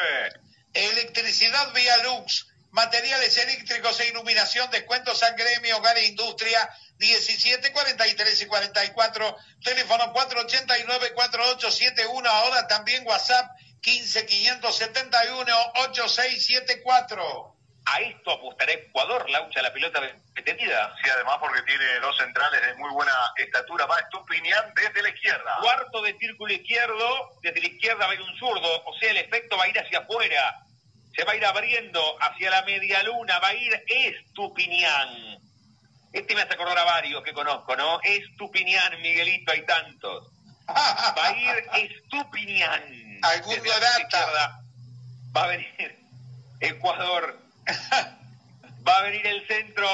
Electricidad 0.76 1.74
Vía 1.74 1.98
Lux, 2.04 2.46
materiales 2.72 3.38
eléctricos 3.38 3.98
e 4.02 4.10
iluminación, 4.10 4.70
descuentos 4.70 5.24
a 5.24 5.32
gremio, 5.32 5.78
hogar 5.78 5.98
e 5.98 6.08
industria, 6.08 6.70
17, 6.98 7.72
43 7.72 8.42
y 8.42 8.46
44, 8.46 9.38
teléfono 9.64 10.14
489-4871, 10.14 12.28
ahora 12.28 12.68
también 12.68 13.08
WhatsApp 13.08 13.50
15 13.80 14.26
571 14.26 15.56
8674. 15.88 17.55
A 17.88 18.02
esto 18.02 18.32
apostará 18.32 18.72
Ecuador, 18.74 19.30
laucha 19.30 19.62
la 19.62 19.72
pelota 19.72 20.02
detenida. 20.34 20.96
Sí, 21.02 21.10
además 21.10 21.38
porque 21.40 21.62
tiene 21.64 22.00
dos 22.02 22.18
centrales 22.18 22.62
de 22.62 22.74
muy 22.76 22.92
buena 22.92 23.14
estatura. 23.38 23.86
Va 23.86 24.00
Estupiñán 24.00 24.74
desde 24.76 25.04
la 25.04 25.10
izquierda. 25.10 25.58
Cuarto 25.62 26.02
de 26.02 26.18
círculo 26.18 26.52
izquierdo, 26.52 27.30
desde 27.42 27.62
la 27.62 27.68
izquierda 27.68 28.06
va 28.08 28.12
a 28.12 28.16
ir 28.16 28.22
un 28.22 28.38
zurdo, 28.38 28.84
o 28.86 28.98
sea, 29.00 29.12
el 29.12 29.18
efecto 29.18 29.56
va 29.58 29.66
a 29.66 29.70
ir 29.70 29.80
hacia 29.80 30.00
afuera 30.00 30.66
se 31.16 31.24
va 31.24 31.32
a 31.32 31.36
ir 31.36 31.46
abriendo 31.46 32.02
hacia 32.20 32.50
la 32.50 32.62
media 32.64 33.02
luna, 33.04 33.40
va 33.40 33.50
a 33.50 33.56
ir 33.56 33.74
Estupiñán. 33.88 35.40
Este 36.12 36.36
me 36.36 36.42
hace 36.42 36.54
acordar 36.54 36.78
a 36.78 36.84
varios 36.84 37.24
que 37.24 37.34
conozco, 37.34 37.76
¿no? 37.76 38.00
Estupiñán, 38.04 39.02
Miguelito, 39.02 39.52
hay 39.52 39.66
tantos. 39.66 40.30
Va 40.68 41.28
a 41.28 41.38
ir 41.38 41.90
Estupiñán. 41.90 43.20
Algún 43.24 43.56
izquierda 43.56 44.62
Va 45.36 45.44
a 45.44 45.48
venir 45.48 46.00
Ecuador. 46.60 47.45
Va 48.88 48.98
a 48.98 49.04
venir 49.04 49.26
el 49.26 49.48
centro. 49.48 49.88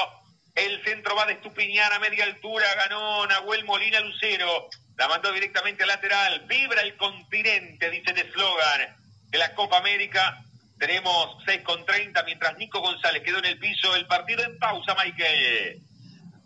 El 0.54 0.84
centro 0.84 1.16
va 1.16 1.26
de 1.26 1.34
Estupiñán 1.34 1.92
a 1.92 1.98
media 1.98 2.24
altura. 2.24 2.66
Ganó 2.76 3.26
Nahuel 3.26 3.64
Molina 3.64 4.00
Lucero. 4.00 4.68
La 4.96 5.08
mandó 5.08 5.32
directamente 5.32 5.82
al 5.82 5.88
lateral. 5.88 6.40
Vibra 6.46 6.82
el 6.82 6.96
continente, 6.96 7.90
dice 7.90 8.10
el 8.10 8.18
eslogan 8.18 8.96
de 9.28 9.38
la 9.38 9.54
Copa 9.54 9.78
América. 9.78 10.44
Tenemos 10.78 11.42
6 11.46 11.62
con 11.62 11.86
30, 11.86 12.22
mientras 12.24 12.58
Nico 12.58 12.80
González 12.80 13.22
quedó 13.22 13.38
en 13.38 13.46
el 13.46 13.58
piso. 13.58 13.96
El 13.96 14.06
partido 14.06 14.42
en 14.42 14.58
pausa, 14.58 14.94
Michael. 14.94 15.80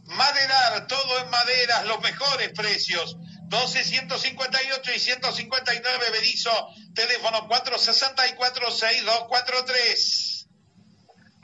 Maderar, 0.05 0.87
todo 0.87 1.21
en 1.21 1.31
maderas, 1.31 1.85
los 1.87 2.01
mejores 2.01 2.51
precios. 2.51 3.17
12, 3.49 3.85
158 3.85 4.93
y 4.95 4.99
159 4.99 6.11
Bedizo, 6.11 6.69
teléfono 6.95 7.49
464-6243. 7.49 10.36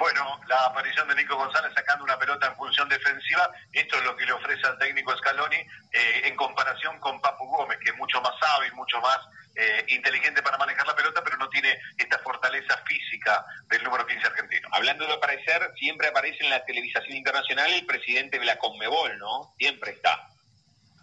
Bueno, 0.02 0.40
la 0.48 0.64
aparición 0.64 1.06
de 1.06 1.14
Nico 1.14 1.36
González 1.36 1.72
sacando 1.76 2.02
una 2.02 2.18
pelota 2.18 2.48
en 2.48 2.56
función 2.56 2.88
defensiva, 2.88 3.48
esto 3.70 3.98
es 3.98 4.02
lo 4.02 4.16
que 4.16 4.26
le 4.26 4.32
ofrece 4.32 4.66
al 4.66 4.76
técnico 4.76 5.16
Scaloni 5.16 5.58
eh, 5.58 6.22
en 6.24 6.34
comparación 6.34 6.98
con 6.98 7.20
Papu 7.20 7.46
Gómez, 7.46 7.78
que 7.78 7.90
es 7.90 7.96
mucho 7.96 8.20
más 8.20 8.34
hábil, 8.40 8.72
mucho 8.72 9.00
más 9.00 9.20
eh, 9.54 9.84
inteligente 9.86 10.42
para 10.42 10.58
manejar 10.58 10.88
la 10.88 10.96
pelota, 10.96 11.22
pero 11.22 11.36
no 11.36 11.48
tiene 11.50 11.78
esta 11.96 12.18
fortaleza 12.18 12.82
física 12.84 13.46
del 13.68 13.84
número 13.84 14.04
15 14.04 14.26
argentino. 14.26 14.68
Hablando 14.72 15.06
de 15.06 15.12
aparecer, 15.12 15.70
siempre 15.78 16.08
aparece 16.08 16.38
en 16.42 16.50
la 16.50 16.64
televisación 16.64 17.16
internacional 17.16 17.72
el 17.72 17.86
presidente 17.86 18.40
de 18.40 18.44
la 18.44 18.58
Conmebol, 18.58 19.16
¿no? 19.18 19.54
Siempre 19.56 19.92
está. 19.92 20.30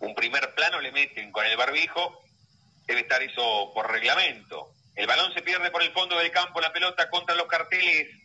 Un 0.01 0.13
primer 0.13 0.53
plano 0.55 0.81
le 0.81 0.91
meten 0.91 1.31
con 1.31 1.45
el 1.45 1.55
barbijo, 1.55 2.21
debe 2.85 2.99
estar 2.99 3.23
eso 3.23 3.71
por 3.73 3.89
reglamento. 3.89 4.73
El 4.97 5.07
balón 5.07 5.33
se 5.33 5.41
pierde 5.41 5.71
por 5.71 5.83
el 5.83 5.93
fondo 5.93 6.17
del 6.17 6.31
campo, 6.31 6.59
la 6.59 6.73
pelota 6.73 7.09
contra 7.09 7.33
los 7.35 7.47
carteles. 7.47 8.19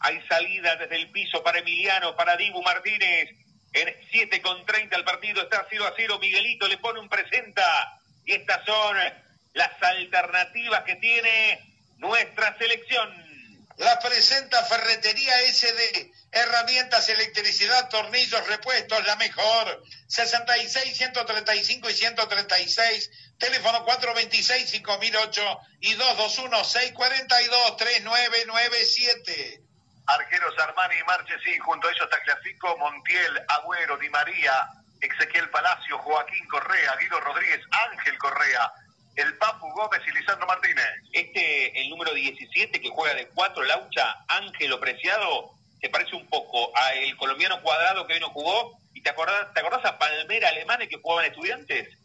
Hay 0.00 0.20
salida 0.28 0.76
desde 0.76 0.96
el 0.96 1.10
piso 1.10 1.42
para 1.42 1.58
Emiliano, 1.58 2.14
para 2.14 2.36
Dibu 2.36 2.62
Martínez. 2.62 3.30
En 3.72 3.94
7 4.10 4.40
con 4.40 4.64
30 4.64 4.96
el 4.96 5.04
partido 5.04 5.42
está 5.42 5.66
0 5.68 5.86
a 5.86 5.94
0. 5.96 6.18
Miguelito 6.20 6.68
le 6.68 6.78
pone 6.78 7.00
un 7.00 7.08
presenta. 7.08 7.98
Y 8.24 8.32
estas 8.32 8.64
son 8.64 8.96
las 9.54 9.82
alternativas 9.82 10.84
que 10.84 10.96
tiene 10.96 11.60
nuestra 11.98 12.56
selección. 12.58 13.28
La 13.76 13.98
presenta 13.98 14.62
Ferretería 14.64 15.40
SD. 15.52 16.12
Herramientas, 16.30 17.08
electricidad, 17.08 17.88
tornillos, 17.88 18.46
repuestos, 18.46 19.06
la 19.06 19.16
mejor. 19.16 19.82
66, 20.08 20.96
135 20.96 21.90
y 21.90 21.94
136. 21.94 23.10
Teléfono 23.38 23.84
426 23.84 24.70
5008 24.70 25.58
y 25.80 25.94
221 25.94 26.64
642 26.64 27.76
3997. 27.76 29.67
Arqueros 30.08 30.58
Armani 30.58 30.96
y 30.98 31.04
Marchesín, 31.04 31.60
junto 31.60 31.86
a 31.86 31.92
ellos 31.92 32.08
Tagliafico, 32.08 32.76
Montiel, 32.78 33.42
Agüero, 33.48 33.98
Di 33.98 34.08
María, 34.08 34.68
Ezequiel 35.00 35.50
Palacio, 35.50 35.98
Joaquín 35.98 36.46
Correa, 36.48 36.96
Guido 36.96 37.20
Rodríguez, 37.20 37.60
Ángel 37.90 38.16
Correa, 38.16 38.72
el 39.16 39.36
Papu 39.36 39.68
Gómez 39.72 40.00
y 40.06 40.12
Lisandro 40.12 40.46
Martínez. 40.46 40.86
Este, 41.12 41.80
el 41.80 41.90
número 41.90 42.14
17 42.14 42.80
que 42.80 42.88
juega 42.88 43.14
de 43.14 43.28
cuatro, 43.28 43.62
Laucha, 43.64 44.16
Ángelo 44.28 44.80
Preciado, 44.80 45.50
se 45.80 45.90
parece 45.90 46.16
un 46.16 46.26
poco 46.28 46.72
a 46.76 46.94
el 46.94 47.14
colombiano 47.16 47.60
cuadrado 47.60 48.06
que 48.06 48.14
hoy 48.14 48.20
no 48.20 48.30
jugó. 48.30 48.78
¿Y 48.94 49.02
te 49.02 49.10
acordás, 49.10 49.52
te 49.52 49.60
acordás 49.60 49.84
a 49.84 49.98
Palmera 49.98 50.48
Alemane 50.48 50.88
que 50.88 50.96
jugaban 50.96 51.26
estudiantes? 51.26 51.97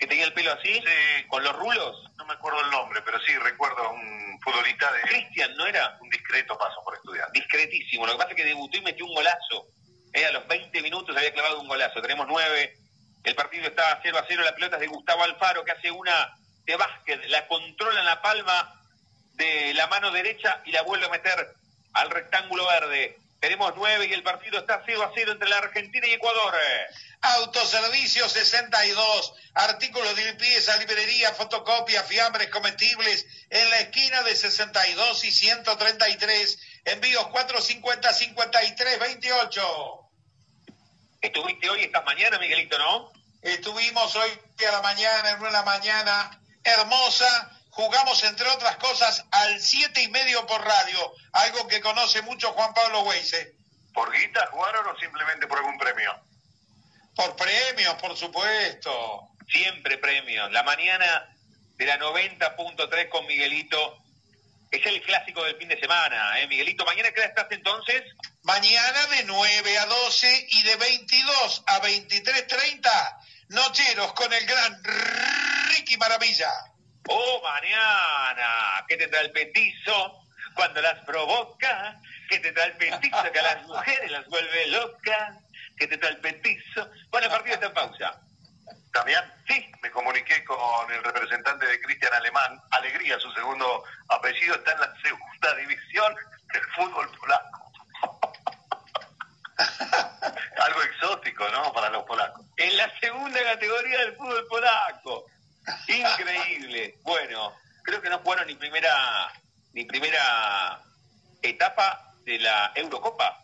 Que 0.00 0.06
tenía 0.06 0.24
el 0.24 0.32
pelo 0.32 0.52
así, 0.52 0.82
con 1.28 1.44
los 1.44 1.54
rulos. 1.56 2.10
No 2.16 2.24
me 2.24 2.32
acuerdo 2.32 2.60
el 2.64 2.70
nombre, 2.70 3.02
pero 3.02 3.20
sí 3.20 3.36
recuerdo 3.36 3.78
a 3.78 3.92
un 3.92 4.40
futbolista 4.40 4.90
de. 4.92 5.02
Cristian, 5.02 5.54
¿no 5.56 5.66
era? 5.66 5.98
Un 6.00 6.08
discreto 6.08 6.56
paso 6.56 6.82
por 6.82 6.94
estudiantes. 6.94 7.34
Discretísimo. 7.34 8.06
Lo 8.06 8.12
que 8.12 8.18
pasa 8.18 8.30
es 8.30 8.36
que 8.36 8.44
debutó 8.44 8.78
y 8.78 8.80
metió 8.80 9.04
un 9.04 9.14
golazo. 9.14 9.66
Eh, 10.14 10.24
a 10.24 10.32
los 10.32 10.48
20 10.48 10.82
minutos 10.82 11.16
había 11.16 11.32
clavado 11.32 11.60
un 11.60 11.68
golazo. 11.68 12.00
Tenemos 12.00 12.26
nueve. 12.26 12.74
El 13.22 13.34
partido 13.34 13.66
está 13.66 14.00
0 14.02 14.18
a 14.18 14.24
0. 14.26 14.42
La 14.42 14.54
pelota 14.54 14.76
es 14.76 14.80
de 14.80 14.86
Gustavo 14.86 15.22
Alfaro, 15.22 15.64
que 15.64 15.72
hace 15.72 15.90
una 15.90 16.34
de 16.64 16.76
básquet, 16.76 17.24
la 17.26 17.46
controla 17.46 18.00
en 18.00 18.06
la 18.06 18.22
palma 18.22 18.80
de 19.34 19.74
la 19.74 19.86
mano 19.88 20.10
derecha 20.10 20.62
y 20.64 20.72
la 20.72 20.82
vuelve 20.82 21.06
a 21.06 21.10
meter 21.10 21.54
al 21.92 22.10
rectángulo 22.10 22.66
verde. 22.66 23.18
Tenemos 23.40 23.72
nueve 23.74 24.06
y 24.06 24.12
el 24.12 24.22
partido 24.22 24.58
está 24.58 24.82
0 24.84 25.02
a 25.02 25.12
0 25.14 25.32
entre 25.32 25.48
la 25.48 25.56
Argentina 25.56 26.06
y 26.06 26.12
Ecuador. 26.12 26.54
Autoservicio 27.22 28.28
62, 28.28 29.34
artículos 29.54 30.14
de 30.14 30.26
limpieza, 30.26 30.76
librería, 30.76 31.32
fotocopia, 31.32 32.02
fiambres 32.04 32.48
comestibles, 32.48 33.26
en 33.48 33.70
la 33.70 33.80
esquina 33.80 34.22
de 34.22 34.36
62 34.36 35.24
y 35.24 35.32
133, 35.32 36.58
envíos 36.84 37.26
450 37.28 38.12
53 38.12 38.98
28. 38.98 40.10
Estuviste 41.22 41.70
hoy, 41.70 41.84
esta 41.84 42.02
mañana, 42.02 42.38
Miguelito, 42.38 42.78
¿no? 42.78 43.10
Estuvimos 43.40 44.14
hoy 44.16 44.30
a 44.68 44.72
la 44.72 44.82
mañana, 44.82 45.30
en 45.30 45.42
una 45.42 45.62
mañana 45.62 46.42
hermosa. 46.62 47.59
Jugamos, 47.70 48.22
entre 48.24 48.48
otras 48.48 48.76
cosas, 48.76 49.24
al 49.30 49.60
siete 49.60 50.02
y 50.02 50.08
medio 50.08 50.46
por 50.46 50.62
radio, 50.64 51.12
algo 51.32 51.68
que 51.68 51.80
conoce 51.80 52.20
mucho 52.22 52.52
Juan 52.52 52.74
Pablo 52.74 53.02
Weise. 53.02 53.54
¿Por 53.94 54.12
guita 54.12 54.48
jugaron 54.52 54.86
o 54.88 54.98
simplemente 54.98 55.46
por 55.46 55.58
algún 55.58 55.78
premio? 55.78 56.14
Por 57.14 57.36
premios, 57.36 57.94
por 57.94 58.16
supuesto. 58.16 59.28
Siempre 59.48 59.98
premios. 59.98 60.50
La 60.52 60.62
mañana 60.62 61.36
de 61.76 61.86
la 61.86 61.98
90.3 61.98 63.08
con 63.08 63.26
Miguelito 63.26 64.02
es 64.70 64.86
el 64.86 65.02
clásico 65.02 65.42
del 65.44 65.56
fin 65.56 65.68
de 65.68 65.80
semana, 65.80 66.38
¿eh, 66.40 66.46
Miguelito? 66.46 66.84
¿Mañana 66.84 67.10
qué 67.12 67.24
estás 67.24 67.46
entonces? 67.50 68.02
Mañana 68.42 69.06
de 69.06 69.24
9 69.24 69.78
a 69.78 69.86
12 69.86 70.46
y 70.50 70.62
de 70.62 70.76
22 70.76 71.64
a 71.66 71.80
23.30, 71.80 73.18
Nocheros 73.48 74.12
con 74.12 74.32
el 74.32 74.46
gran 74.46 74.82
Ricky 74.84 75.96
Maravilla. 75.96 76.69
Oh, 77.08 77.42
mañana, 77.42 78.84
¿qué 78.88 78.96
te 78.96 79.08
trae 79.08 79.24
el 79.24 79.32
petizo? 79.32 80.24
Cuando 80.54 80.80
las 80.82 81.04
provoca, 81.04 82.00
¿qué 82.28 82.38
te 82.40 82.52
trae 82.52 82.68
el 82.68 82.76
petizo? 82.76 83.32
Que 83.32 83.38
a 83.38 83.54
las 83.54 83.66
mujeres 83.66 84.10
las 84.10 84.26
vuelve 84.28 84.66
locas, 84.68 85.38
¿qué 85.78 85.86
te 85.86 85.96
trae 85.96 86.12
el 86.12 86.18
petizo? 86.18 86.90
Bueno, 87.10 87.26
el 87.26 87.32
partido 87.32 87.54
está 87.54 87.66
en 87.66 87.74
pausa. 87.74 88.20
¿También? 88.92 89.20
Sí. 89.48 89.70
Me 89.82 89.90
comuniqué 89.90 90.44
con 90.44 90.92
el 90.92 91.02
representante 91.02 91.66
de 91.66 91.80
Cristian 91.80 92.12
Alemán. 92.12 92.60
Alegría, 92.70 93.18
su 93.18 93.30
segundo 93.32 93.84
apellido, 94.08 94.56
está 94.56 94.72
en 94.72 94.80
la 94.80 94.94
segunda 95.02 95.54
división 95.56 96.14
del 96.52 96.62
fútbol 96.74 97.10
polaco. 97.18 97.72
Algo 100.66 100.82
exótico, 100.82 101.48
¿no? 101.50 101.72
Para 101.72 101.90
los 101.90 102.04
polacos. 102.04 102.44
En 102.56 102.76
la 102.76 102.90
segunda 102.98 103.42
categoría 103.42 104.00
del 104.00 104.16
fútbol 104.16 104.46
polaco. 104.48 105.29
Increíble. 105.88 106.98
Bueno, 107.02 107.54
creo 107.82 108.00
que 108.00 108.10
no 108.10 108.18
jugaron 108.18 108.46
ni 108.46 108.54
primera 108.54 109.32
ni 109.72 109.84
primera 109.84 110.80
etapa 111.42 112.14
de 112.24 112.38
la 112.38 112.72
Eurocopa. 112.74 113.42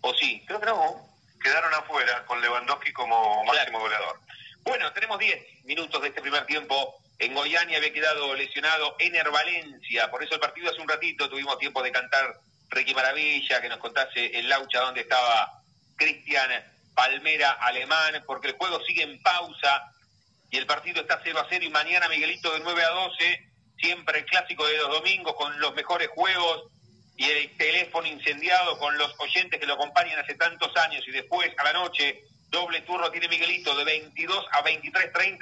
¿O 0.00 0.14
sí? 0.14 0.42
Creo 0.46 0.60
que 0.60 0.66
no. 0.66 1.08
Quedaron 1.42 1.72
afuera 1.74 2.24
con 2.26 2.40
Lewandowski 2.40 2.92
como 2.92 3.44
máximo 3.44 3.80
goleador. 3.80 4.20
Bueno, 4.62 4.92
tenemos 4.92 5.18
10 5.18 5.64
minutos 5.64 6.02
de 6.02 6.08
este 6.08 6.20
primer 6.20 6.44
tiempo. 6.46 7.00
En 7.18 7.34
Goiania 7.34 7.78
había 7.78 7.92
quedado 7.92 8.34
lesionado 8.34 8.96
Ener 8.98 9.30
Valencia, 9.30 10.10
por 10.10 10.22
eso 10.22 10.34
el 10.34 10.40
partido 10.40 10.70
hace 10.70 10.80
un 10.80 10.88
ratito 10.88 11.28
tuvimos 11.28 11.58
tiempo 11.58 11.82
de 11.82 11.90
cantar 11.90 12.38
Ricky 12.68 12.94
Maravilla, 12.94 13.60
que 13.60 13.68
nos 13.68 13.78
contase 13.78 14.26
el 14.38 14.48
Laucha 14.48 14.80
donde 14.80 15.00
estaba 15.00 15.62
Cristian 15.96 16.50
Palmera 16.94 17.52
Alemán, 17.52 18.22
porque 18.26 18.48
el 18.48 18.56
juego 18.56 18.80
sigue 18.84 19.02
en 19.02 19.20
pausa 19.20 19.92
y 20.50 20.56
el 20.56 20.66
partido 20.66 21.00
está 21.00 21.20
0 21.22 21.38
a 21.40 21.46
0 21.48 21.64
y 21.64 21.70
mañana 21.70 22.08
Miguelito 22.08 22.52
de 22.52 22.60
9 22.60 22.84
a 22.84 22.90
12, 22.90 23.50
siempre 23.78 24.20
el 24.20 24.24
clásico 24.24 24.66
de 24.66 24.78
los 24.78 24.90
domingos 24.90 25.34
con 25.34 25.58
los 25.60 25.74
mejores 25.74 26.08
juegos 26.08 26.64
y 27.16 27.24
el 27.24 27.56
teléfono 27.56 28.06
incendiado 28.06 28.78
con 28.78 28.96
los 28.96 29.14
oyentes 29.18 29.60
que 29.60 29.66
lo 29.66 29.74
acompañan 29.74 30.18
hace 30.20 30.34
tantos 30.34 30.74
años 30.76 31.04
y 31.06 31.10
después 31.10 31.50
a 31.58 31.64
la 31.64 31.72
noche 31.72 32.22
doble 32.48 32.80
turno 32.82 33.10
tiene 33.10 33.28
Miguelito 33.28 33.76
de 33.76 33.84
22 33.84 34.46
a 34.52 34.64
23.30, 34.64 35.38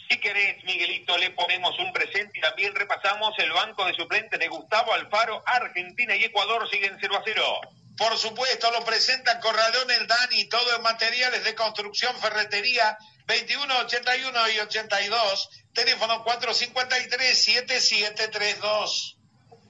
Si 0.08 0.20
querés, 0.20 0.62
Miguelito, 0.64 1.16
le 1.16 1.30
ponemos 1.30 1.78
un 1.78 1.90
presente 1.92 2.38
y 2.38 2.40
también 2.40 2.74
repasamos 2.74 3.32
el 3.38 3.50
banco 3.50 3.86
de 3.86 3.94
suplentes 3.94 4.38
de 4.38 4.48
Gustavo 4.48 4.92
Alfaro. 4.92 5.42
Argentina 5.46 6.14
y 6.14 6.24
Ecuador 6.24 6.68
siguen 6.70 6.98
0 7.00 7.16
a 7.16 7.22
0. 7.24 7.60
Por 7.96 8.18
supuesto, 8.18 8.70
lo 8.70 8.84
presenta 8.84 9.40
Corralón 9.40 9.90
el 9.90 10.06
Dani, 10.06 10.44
todo 10.48 10.76
en 10.76 10.82
materiales 10.82 11.42
de 11.44 11.54
construcción, 11.54 12.14
ferretería, 12.20 12.98
21, 13.26 13.78
81 13.78 14.50
y 14.50 14.58
82, 14.60 15.48
teléfono 15.72 16.22
453-7732. 16.24 19.15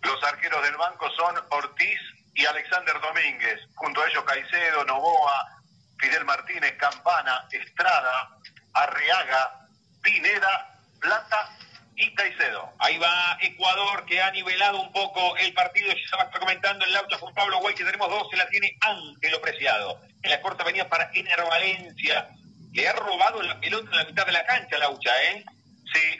Los 0.06 0.22
arqueros 0.22 0.62
del 0.62 0.76
banco 0.76 1.10
son 1.10 1.34
Ortiz 1.50 2.00
y 2.32 2.46
Alexander 2.46 2.94
Domínguez, 3.00 3.60
junto 3.74 4.00
a 4.00 4.08
ellos 4.08 4.22
Caicedo, 4.22 4.84
Novoa, 4.84 5.58
Fidel 5.98 6.24
Martínez, 6.24 6.76
Campana, 6.78 7.44
Estrada, 7.50 8.30
Arriaga, 8.72 9.66
Pineda, 10.02 10.78
Plata 11.00 11.50
y 11.96 12.14
Caicedo. 12.14 12.72
Ahí 12.78 12.98
va 12.98 13.36
Ecuador 13.40 14.04
que 14.06 14.22
ha 14.22 14.30
nivelado 14.30 14.80
un 14.80 14.92
poco 14.92 15.36
el 15.38 15.52
partido. 15.54 15.88
Ya 15.88 16.04
estaba 16.04 16.30
comentando 16.30 16.84
el 16.84 16.92
Laucha 16.92 17.18
con 17.18 17.34
Pablo 17.34 17.58
Guay 17.58 17.74
que 17.74 17.84
tenemos 17.84 18.08
dos, 18.08 18.28
se 18.30 18.36
la 18.36 18.48
tiene 18.48 18.76
Ángelo 18.82 19.40
Preciado. 19.40 20.00
En 20.22 20.30
la 20.30 20.40
corta 20.40 20.62
venía 20.62 20.88
para 20.88 21.10
Ener 21.14 21.42
Valencia. 21.42 22.28
Le 22.72 22.88
ha 22.88 22.92
robado 22.92 23.42
la 23.42 23.58
pelota 23.58 23.90
en 23.90 23.96
la 23.96 24.04
mitad 24.04 24.24
de 24.24 24.32
la 24.32 24.44
cancha, 24.44 24.78
Laucha, 24.78 25.22
¿eh? 25.24 25.44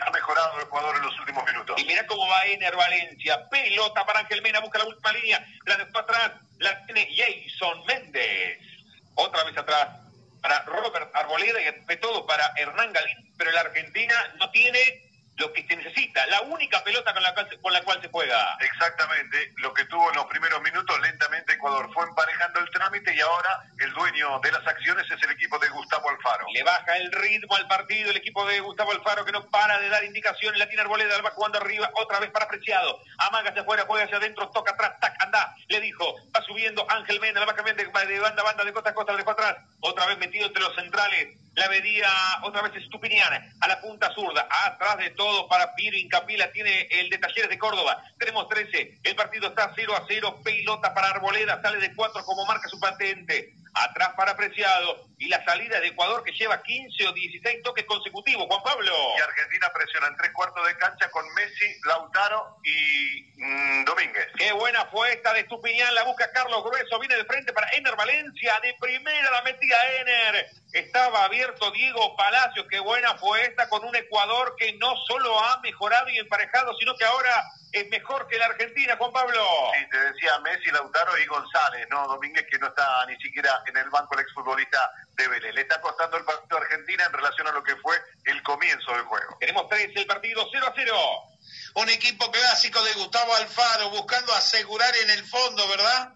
Ha 0.01 0.11
mejorado 0.11 0.57
el 0.59 0.65
Ecuador 0.65 0.97
en 0.97 1.03
los 1.03 1.19
últimos 1.19 1.45
minutos. 1.45 1.81
Y 1.81 1.85
mira 1.85 2.07
cómo 2.07 2.27
va 2.29 2.43
Ener 2.45 2.77
Valencia. 2.77 3.49
Pelota 3.49 4.05
para 4.05 4.21
Ángel 4.21 4.43
Mena, 4.43 4.61
busca 4.61 4.79
la 4.79 4.87
última 4.87 5.13
línea. 5.13 5.47
La 5.65 5.77
de 5.77 5.83
atrás 5.83 6.33
la 6.59 6.85
tiene 6.87 7.09
Jason 7.15 7.85
Méndez. 7.87 8.59
Otra 9.15 9.45
vez 9.45 9.57
atrás 9.57 9.89
para 10.43 10.63
Robert 10.63 11.11
Arboleda 11.15 11.61
y 11.61 11.85
de 11.87 11.97
todo 11.97 12.27
para 12.27 12.53
Hernán 12.57 12.93
Galín, 12.93 13.35
pero 13.37 13.51
la 13.51 13.63
Argentina 13.63 14.15
no 14.37 14.51
tiene 14.51 15.06
lo 15.37 15.53
que 15.53 15.67
se 15.67 15.77
necesita, 15.77 16.27
la 16.27 16.43
única 16.43 16.83
pelota 16.83 17.13
con 17.13 17.23
la, 17.23 17.35
cual, 17.35 17.49
con 17.61 17.73
la 17.73 17.83
cual 17.83 18.01
se 18.01 18.09
juega. 18.09 18.57
Exactamente, 18.61 19.53
lo 19.57 19.73
que 19.75 19.85
tuvo 19.85 20.09
en 20.11 20.17
los 20.17 20.27
primeros 20.27 20.63
minutos, 20.63 20.99
lentamente 21.01 21.53
Ecuador 21.53 21.91
fue 21.93 22.05
emparejando 22.05 22.61
el 22.61 22.71
trámite 22.71 23.15
y 23.15 23.21
ahora 23.21 23.63
el 23.79 23.93
dueño 23.93 24.41
de 24.41 24.53
las 24.53 24.67
acciones 24.67 25.05
es 25.11 25.23
el 25.23 25.31
equipo 25.31 25.59
de 25.59 25.69
Gustavo 25.69 26.09
Alfaro. 26.11 26.47
Le 26.53 26.63
baja 26.63 26.97
el 26.97 27.13
ritmo 27.13 27.55
al 27.57 27.67
partido 27.67 28.11
el 28.11 28.17
equipo 28.17 28.47
de 28.47 28.61
Gustavo 28.61 28.93
Alfaro 28.93 29.25
que 29.25 29.33
no 29.33 29.45
para 29.51 29.79
de 29.79 29.89
dar 29.89 30.05
indicaciones, 30.05 30.59
la 30.59 30.69
tiene 30.69 30.83
Arboleda, 30.83 31.21
va 31.21 31.31
jugando 31.31 31.59
arriba, 31.59 31.91
otra 31.95 32.21
vez 32.21 32.31
para 32.31 32.49
Preciado, 32.49 33.01
amaga 33.19 33.51
hacia 33.51 33.63
afuera, 33.63 33.85
juega 33.87 34.05
hacia 34.05 34.17
adentro, 34.19 34.49
toca 34.51 34.73
atrás, 34.73 34.93
tac, 35.01 35.15
anda, 35.23 35.55
le 35.69 35.81
dijo, 35.81 36.15
va 36.35 36.43
subiendo 36.43 36.87
Ángel 36.91 37.21
Mena, 37.21 37.41
la 37.41 37.47
va 37.47 37.55
cambiando 37.55 37.83
de 37.83 38.21
banda 38.21 38.43
a 38.43 38.45
banda, 38.45 38.65
de 38.65 38.73
costa 38.73 38.91
a 38.91 38.95
costa, 38.95 39.13
le 39.13 39.19
dejó 39.19 39.33
atrás, 39.33 39.57
otra 39.81 40.07
vez 40.07 40.19
metido 40.19 40.47
entre 40.47 40.63
los 40.63 40.75
centrales, 40.75 41.37
la 41.57 41.69
vería 41.69 42.09
otra 42.43 42.63
vez 42.63 42.77
Estupiniana, 42.77 43.51
a 43.61 43.69
la 43.69 43.81
punta 43.81 44.13
zurda, 44.15 44.47
atrás 44.67 44.99
de 44.99 45.11
todo 45.11 45.49
para 45.49 45.75
Piro 45.75 45.97
Incapila, 45.97 46.53
tiene 46.53 46.87
el 46.91 47.09
de 47.09 47.19
Talleres 47.19 47.49
de 47.49 47.59
Córdoba, 47.59 48.03
tenemos 48.19 48.47
13, 48.49 48.99
el 49.03 49.17
partido 49.17 49.49
está 49.49 49.73
0 49.75 49.97
a 49.97 50.05
0, 50.07 50.41
pelota 50.45 50.95
para 50.95 51.09
Arboleda, 51.09 51.61
sale 51.63 51.79
de 51.79 51.95
4 51.95 52.25
como 52.25 52.45
marca 52.45 52.69
su 52.69 52.79
patente, 52.79 53.55
atrás 53.77 54.11
para 54.17 54.33
Apreciado, 54.33 55.07
y 55.19 55.29
la 55.29 55.43
salida 55.45 55.81
de 55.81 55.89
Ecuador 55.89 56.23
que 56.23 56.33
lleva 56.33 56.63
15 56.63 57.09
o 57.09 57.13
16 57.13 57.63
toques 57.63 57.85
consecutivos, 57.87 58.47
Juan 58.47 58.63
Pablo. 58.63 58.93
Y 59.17 59.21
Argentina 59.21 59.71
presiona 59.73 60.09
en 60.09 60.17
tres 60.17 60.31
cuartos 60.33 60.67
de 60.67 60.77
cancha 60.77 61.11
con 61.11 61.25
Messi, 61.35 61.67
Lautaro 61.87 62.57
y 62.63 63.33
mm, 63.37 63.85
Domínguez. 63.85 64.27
Qué 64.37 64.53
buena 64.53 64.85
fue 64.87 65.13
esta 65.13 65.33
de 65.33 65.41
Estupiñán, 65.41 65.95
la 65.95 66.05
busca 66.05 66.31
Carlos 66.33 66.63
Grueso, 66.65 66.99
viene 66.99 67.17
de 67.17 67.25
frente 67.25 67.53
para 67.53 67.69
Ener 67.73 67.97
Valencia, 67.97 68.61
de 68.63 68.75
primera 68.79 69.31
la 69.31 69.43
metía 69.43 69.77
Ener, 70.01 70.47
estaba 70.73 71.25
abierto 71.25 71.71
Diego 71.71 72.15
Palacios, 72.17 72.67
qué 72.69 72.79
buena 72.81 73.15
fue 73.17 73.43
esta 73.43 73.69
con 73.69 73.85
un 73.85 73.97
Ecuador 73.97 74.55
que 74.59 74.75
no 74.75 74.95
solo 75.09 75.39
ha 75.41 75.61
mejorado 75.61 76.11
y 76.11 76.19
emparejado, 76.19 76.75
sino 76.79 76.95
que 76.97 77.05
ahora 77.05 77.43
es 77.77 77.91
mejor 77.91 78.27
que 78.27 78.39
la 78.39 78.47
Argentina, 78.47 78.97
Juan 78.97 79.13
Pablo. 79.13 79.45
Sí, 79.79 79.87
te 79.91 79.99
decía 79.99 80.39
Messi, 80.41 80.71
Lautaro 80.71 81.19
y 81.19 81.27
González, 81.27 81.87
¿no? 81.91 82.09
Domínguez 82.09 82.47
que 82.51 82.59
no 82.59 82.69
está 82.69 83.05
ni 83.07 83.17
siquiera 83.17 83.63
en 83.67 83.77
el 83.77 83.91
banco 83.91 84.15
el 84.15 84.21
exfutbolista 84.21 84.91
de 85.15 85.29
Vélez. 85.29 85.55
Le 85.55 85.61
está 85.61 85.79
costando 85.81 86.17
el 86.17 86.25
partido 86.25 86.57
a 86.57 86.61
Argentina 86.63 87.05
en 87.05 87.13
relación 87.13 87.47
a 87.49 87.53
lo 87.53 87.63
que 87.63 87.77
fue 87.77 87.97
el 88.25 88.43
comienzo 88.43 88.93
del 88.93 89.03
juego. 89.03 89.37
Tenemos 89.39 89.69
tres, 89.69 89.91
el 89.95 90.07
partido 90.07 90.49
0 90.51 90.67
a 90.67 90.73
0. 90.75 90.97
Un 91.75 91.91
equipo 91.91 92.31
clásico 92.31 92.83
de 92.83 92.95
Gustavo 92.95 93.35
Alfaro 93.37 93.91
buscando 93.91 94.33
asegurar 94.33 94.97
en 94.97 95.11
el 95.11 95.25
fondo, 95.27 95.69
¿verdad? 95.69 96.15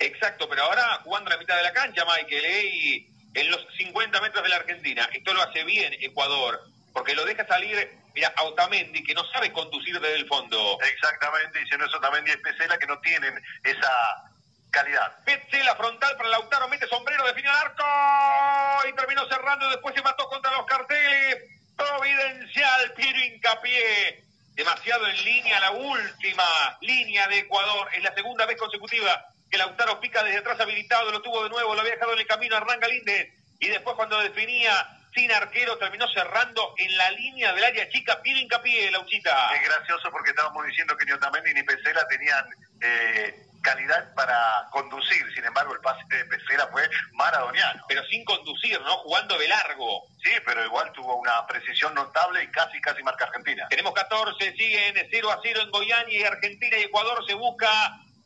Exacto, 0.00 0.48
pero 0.48 0.62
ahora 0.62 1.00
jugando 1.04 1.28
a 1.30 1.34
la 1.34 1.38
mitad 1.38 1.56
de 1.56 1.64
la 1.64 1.72
cancha, 1.72 2.04
Michael, 2.06 2.44
¿eh? 2.44 2.64
y 2.64 3.14
en 3.34 3.50
los 3.50 3.66
50 3.76 4.20
metros 4.22 4.42
de 4.42 4.48
la 4.48 4.56
Argentina. 4.56 5.08
Esto 5.12 5.34
lo 5.34 5.42
hace 5.42 5.64
bien 5.64 5.92
Ecuador, 6.00 6.62
porque 6.94 7.14
lo 7.14 7.26
deja 7.26 7.46
salir 7.46 8.03
Mira, 8.14 8.32
Autamendi, 8.36 9.02
que 9.02 9.14
no 9.14 9.24
sabe 9.32 9.52
conducir 9.52 10.00
desde 10.00 10.14
el 10.14 10.28
fondo. 10.28 10.78
Exactamente, 10.82 11.60
y 11.60 11.66
si 11.66 11.76
no 11.76 11.84
es 11.84 11.94
Autamendi 11.94 12.30
es 12.30 12.36
Pesela, 12.38 12.78
que 12.78 12.86
no 12.86 12.98
tienen 13.00 13.34
esa 13.64 14.24
calidad. 14.70 15.24
Petzela 15.24 15.74
frontal 15.76 16.16
para 16.16 16.28
Lautaro, 16.28 16.68
mete 16.68 16.86
sombrero, 16.88 17.26
define 17.26 17.48
el 17.48 17.54
arco 17.54 18.88
y 18.88 18.92
terminó 18.94 19.26
cerrando, 19.28 19.68
después 19.70 19.94
se 19.94 20.02
mató 20.02 20.28
contra 20.28 20.52
los 20.52 20.66
carteles. 20.66 21.38
Providencial, 21.76 22.92
Piero 22.94 23.18
Hincapié. 23.18 24.22
Demasiado 24.54 25.08
en 25.08 25.24
línea, 25.24 25.58
la 25.58 25.72
última 25.72 26.44
línea 26.80 27.26
de 27.26 27.38
Ecuador. 27.38 27.88
Es 27.94 28.02
la 28.04 28.14
segunda 28.14 28.46
vez 28.46 28.56
consecutiva 28.56 29.26
que 29.50 29.58
Lautaro 29.58 29.98
pica 30.00 30.22
desde 30.22 30.38
atrás 30.38 30.60
habilitado, 30.60 31.10
lo 31.10 31.22
tuvo 31.22 31.42
de 31.42 31.50
nuevo, 31.50 31.74
lo 31.74 31.80
había 31.80 31.94
dejado 31.94 32.12
en 32.12 32.20
el 32.20 32.26
camino 32.26 32.54
a 32.54 32.58
Hernán 32.58 32.78
Galíndez. 32.78 33.32
Y 33.58 33.68
después 33.68 33.96
cuando 33.96 34.20
definía 34.20 34.93
sin 35.14 35.30
arquero, 35.32 35.78
terminó 35.78 36.08
cerrando 36.08 36.74
en 36.76 36.96
la 36.96 37.10
línea 37.12 37.52
del 37.52 37.64
área 37.64 37.88
chica, 37.88 38.20
pide 38.22 38.40
hincapié, 38.40 38.90
Lauchita. 38.90 39.54
Es 39.54 39.62
gracioso 39.62 40.10
porque 40.10 40.30
estábamos 40.30 40.66
diciendo 40.66 40.96
que 40.96 41.04
ni 41.04 41.12
Otamendi 41.12 41.54
ni 41.54 41.62
Pesela 41.62 42.06
tenían 42.08 42.44
eh, 42.80 43.46
calidad 43.62 44.12
para 44.14 44.66
conducir, 44.70 45.24
sin 45.34 45.44
embargo 45.44 45.72
el 45.72 45.80
pase 45.80 46.04
de 46.08 46.24
Pesela 46.26 46.66
fue 46.68 46.88
maradoniano. 47.12 47.84
Pero 47.88 48.04
sin 48.06 48.24
conducir, 48.24 48.80
¿no? 48.82 48.96
Jugando 48.98 49.38
de 49.38 49.48
largo. 49.48 50.04
Sí, 50.22 50.30
pero 50.44 50.64
igual 50.64 50.92
tuvo 50.92 51.16
una 51.16 51.46
precisión 51.46 51.94
notable 51.94 52.42
y 52.42 52.48
casi, 52.48 52.80
casi 52.80 53.02
marca 53.02 53.24
Argentina. 53.24 53.66
Tenemos 53.70 53.94
14, 53.94 54.52
siguen 54.52 54.94
0 55.10 55.30
a 55.30 55.40
0 55.42 55.60
en 55.62 55.70
Goiânia 55.70 56.18
y 56.18 56.24
Argentina 56.24 56.76
y 56.76 56.82
Ecuador 56.82 57.24
se 57.26 57.34
busca 57.34 57.70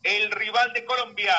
el 0.03 0.31
rival 0.31 0.73
de 0.73 0.85
Colombia. 0.85 1.35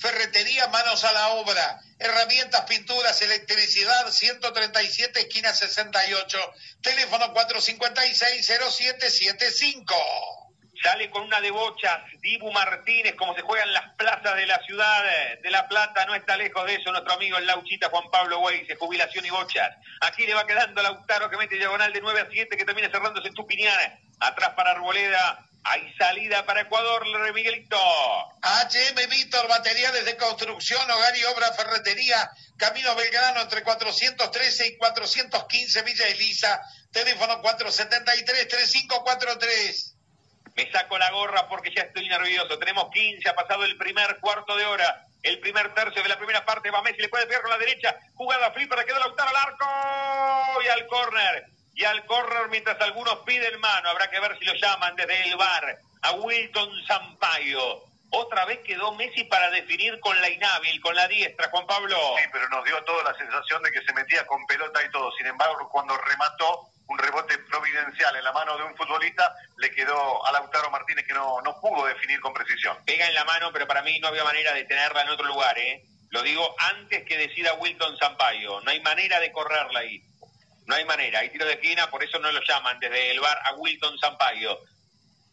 Ferretería 0.00 0.66
Manos 0.68 1.04
a 1.04 1.12
la 1.12 1.28
Obra. 1.34 1.78
Herramientas, 1.98 2.62
pinturas, 2.62 3.20
electricidad, 3.20 4.10
137, 4.10 5.20
esquina 5.20 5.52
68. 5.52 6.38
Teléfono 6.80 7.34
456-0775. 7.34 9.94
Sale 10.82 11.10
con 11.10 11.24
una 11.24 11.42
de 11.42 11.50
bochas, 11.50 12.00
Dibu 12.22 12.50
Martínez, 12.50 13.14
como 13.16 13.34
se 13.34 13.42
juegan 13.42 13.70
las 13.74 13.94
plazas 13.96 14.34
de 14.34 14.46
la 14.46 14.58
ciudad 14.62 15.04
de 15.42 15.50
La 15.50 15.68
Plata, 15.68 16.06
no 16.06 16.14
está 16.14 16.38
lejos 16.38 16.64
de 16.64 16.76
eso 16.76 16.90
nuestro 16.90 17.12
amigo 17.12 17.36
el 17.36 17.44
Lauchita 17.44 17.90
Juan 17.90 18.10
Pablo 18.10 18.40
Weiss, 18.40 18.66
jubilación 18.78 19.26
y 19.26 19.30
bochas. 19.30 19.76
Aquí 20.00 20.26
le 20.26 20.32
va 20.32 20.46
quedando 20.46 20.80
Lautaro 20.80 21.28
que 21.28 21.36
mete 21.36 21.56
diagonal 21.56 21.92
de 21.92 22.00
9 22.00 22.20
a 22.22 22.28
7, 22.30 22.56
que 22.56 22.64
termina 22.64 22.88
cerrándose 22.88 23.28
en 23.28 23.34
Tupiñán. 23.34 24.00
Atrás 24.20 24.54
para 24.56 24.70
Arboleda, 24.70 25.49
hay 25.62 25.92
salida 25.98 26.46
para 26.46 26.62
Ecuador, 26.62 27.04
Miguelito. 27.34 27.76
HM 28.42 29.10
Víctor, 29.10 29.46
materiales 29.48 30.04
de 30.04 30.16
construcción, 30.16 30.90
hogar 30.90 31.16
y 31.16 31.24
obra, 31.24 31.52
ferretería, 31.52 32.30
Camino 32.56 32.94
Belgrano 32.94 33.42
entre 33.42 33.62
413 33.62 34.68
y 34.68 34.78
415 34.78 35.82
Villa 35.82 36.08
Elisa, 36.08 36.62
teléfono 36.90 37.42
473-3543. 37.42 39.92
Me 40.56 40.72
saco 40.72 40.96
la 40.98 41.10
gorra 41.10 41.46
porque 41.48 41.74
ya 41.74 41.82
estoy 41.82 42.08
nervioso. 42.08 42.58
Tenemos 42.58 42.90
15, 42.90 43.28
ha 43.28 43.34
pasado 43.34 43.64
el 43.64 43.76
primer 43.76 44.18
cuarto 44.20 44.56
de 44.56 44.64
hora. 44.64 45.04
El 45.22 45.38
primer 45.40 45.74
tercio 45.74 46.02
de 46.02 46.08
la 46.08 46.16
primera 46.16 46.46
parte 46.46 46.70
va 46.70 46.80
Messi, 46.82 47.02
le 47.02 47.10
puede 47.10 47.26
pegar 47.26 47.42
con 47.42 47.50
la 47.50 47.58
derecha. 47.58 47.94
Jugada 48.14 48.50
flipper, 48.52 48.86
queda 48.86 48.98
Lautaro 48.98 49.28
al 49.28 49.36
arco 49.36 49.66
y 50.64 50.68
al 50.68 50.86
córner 50.86 51.59
y 51.74 51.84
al 51.84 52.04
correr 52.06 52.48
mientras 52.50 52.80
algunos 52.80 53.16
piden 53.20 53.58
mano. 53.60 53.88
Habrá 53.88 54.10
que 54.10 54.20
ver 54.20 54.38
si 54.38 54.44
lo 54.44 54.54
llaman 54.54 54.96
desde 54.96 55.28
el 55.28 55.36
bar 55.36 55.78
a 56.02 56.12
Wilton 56.12 56.86
Sampaio. 56.86 57.84
Otra 58.12 58.44
vez 58.44 58.58
quedó 58.66 58.92
Messi 58.94 59.24
para 59.24 59.50
definir 59.50 59.98
con 60.00 60.20
la 60.20 60.28
inhábil, 60.28 60.80
con 60.80 60.94
la 60.96 61.06
diestra, 61.06 61.48
Juan 61.50 61.66
Pablo. 61.66 61.96
Sí, 62.18 62.28
pero 62.32 62.48
nos 62.48 62.64
dio 62.64 62.82
toda 62.82 63.04
la 63.04 63.16
sensación 63.16 63.62
de 63.62 63.70
que 63.70 63.82
se 63.82 63.92
metía 63.92 64.26
con 64.26 64.44
pelota 64.46 64.84
y 64.84 64.90
todo. 64.90 65.12
Sin 65.12 65.26
embargo, 65.26 65.68
cuando 65.70 65.96
remató 65.96 66.70
un 66.88 66.98
rebote 66.98 67.38
providencial 67.38 68.16
en 68.16 68.24
la 68.24 68.32
mano 68.32 68.56
de 68.56 68.64
un 68.64 68.76
futbolista, 68.76 69.32
le 69.58 69.70
quedó 69.70 70.26
a 70.26 70.32
Lautaro 70.32 70.70
Martínez 70.70 71.06
que 71.06 71.14
no, 71.14 71.40
no 71.42 71.60
pudo 71.60 71.86
definir 71.86 72.20
con 72.20 72.34
precisión. 72.34 72.76
Pega 72.84 73.06
en 73.06 73.14
la 73.14 73.24
mano, 73.24 73.52
pero 73.52 73.68
para 73.68 73.82
mí 73.82 73.96
no 74.00 74.08
había 74.08 74.24
manera 74.24 74.52
de 74.54 74.64
tenerla 74.64 75.02
en 75.02 75.10
otro 75.10 75.26
lugar, 75.26 75.56
¿eh? 75.56 75.84
Lo 76.10 76.22
digo 76.22 76.56
antes 76.58 77.04
que 77.04 77.16
decida 77.16 77.54
Wilton 77.54 77.96
Sampaio. 77.96 78.60
No 78.62 78.70
hay 78.72 78.80
manera 78.80 79.20
de 79.20 79.30
correrla 79.30 79.80
ahí. 79.80 80.02
No 80.70 80.76
hay 80.76 80.84
manera, 80.84 81.18
hay 81.18 81.30
tiro 81.30 81.46
de 81.46 81.54
esquina, 81.54 81.90
por 81.90 82.00
eso 82.04 82.20
no 82.20 82.30
lo 82.30 82.40
llaman 82.46 82.78
desde 82.78 83.10
el 83.10 83.18
bar 83.18 83.36
a 83.44 83.54
Wilton 83.54 83.98
Sampaio. 83.98 84.56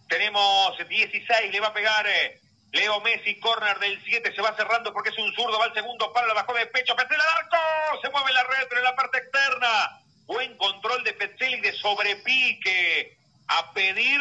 Tenemos 0.09 0.75
16, 0.89 1.51
le 1.51 1.59
va 1.59 1.67
a 1.67 1.73
pegar 1.73 2.07
eh, 2.07 2.41
Leo 2.71 2.99
Messi, 3.01 3.39
corner 3.39 3.77
del 3.77 4.03
7, 4.03 4.33
se 4.33 4.41
va 4.41 4.55
cerrando 4.55 4.91
porque 4.91 5.09
es 5.09 5.17
un 5.19 5.31
zurdo, 5.35 5.59
va 5.59 5.65
al 5.65 5.75
segundo, 5.75 6.11
para 6.11 6.25
la 6.25 6.33
bajó 6.33 6.55
de 6.55 6.65
pecho, 6.65 6.95
Petzela 6.95 7.23
al 7.23 7.43
arco, 7.43 8.01
se 8.01 8.09
mueve 8.09 8.33
la 8.33 8.43
red, 8.45 8.65
pero 8.67 8.79
en 8.79 8.85
la 8.85 8.95
parte 8.95 9.19
externa. 9.19 10.01
Buen 10.25 10.57
control 10.57 11.03
de 11.03 11.13
Petzela 11.13 11.57
y 11.57 11.61
de 11.61 11.73
sobrepique. 11.73 13.15
A 13.49 13.73
pedir 13.73 14.19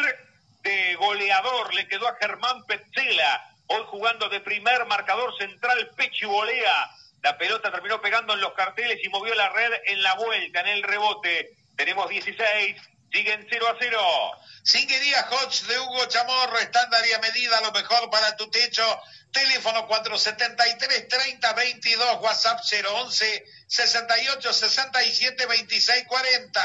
de 0.61 0.95
goleador 0.97 1.73
le 1.73 1.87
quedó 1.87 2.07
a 2.07 2.17
Germán 2.17 2.63
Petzela, 2.67 3.55
hoy 3.65 3.81
jugando 3.87 4.29
de 4.29 4.39
primer 4.41 4.85
marcador 4.85 5.35
central, 5.39 5.89
pecho 5.97 6.27
y 6.27 6.29
volea. 6.29 6.91
La 7.23 7.37
pelota 7.37 7.71
terminó 7.71 8.01
pegando 8.01 8.33
en 8.33 8.41
los 8.41 8.53
carteles 8.53 8.99
y 9.03 9.09
movió 9.09 9.33
la 9.35 9.49
red 9.49 9.71
en 9.85 10.01
la 10.03 10.15
vuelta, 10.15 10.61
en 10.61 10.67
el 10.67 10.83
rebote. 10.83 11.57
Tenemos 11.75 12.09
16, 12.09 12.77
siguen 13.11 13.45
0 13.49 13.67
a 13.67 13.75
0. 13.79 14.31
Singuería 14.63 15.27
Hodge 15.29 15.65
de 15.67 15.77
Hugo 15.79 16.05
Chamorro, 16.07 16.57
estándar 16.59 17.05
y 17.07 17.13
a 17.13 17.19
medida, 17.19 17.61
lo 17.61 17.71
mejor 17.71 18.09
para 18.09 18.35
tu 18.35 18.49
techo. 18.49 18.83
Teléfono 19.31 19.87
473-3022, 19.87 22.19
WhatsApp 22.21 22.59
011 22.61 23.45
68 23.67 24.53
67 24.53 25.45
26 25.45 26.07
40. 26.07 26.61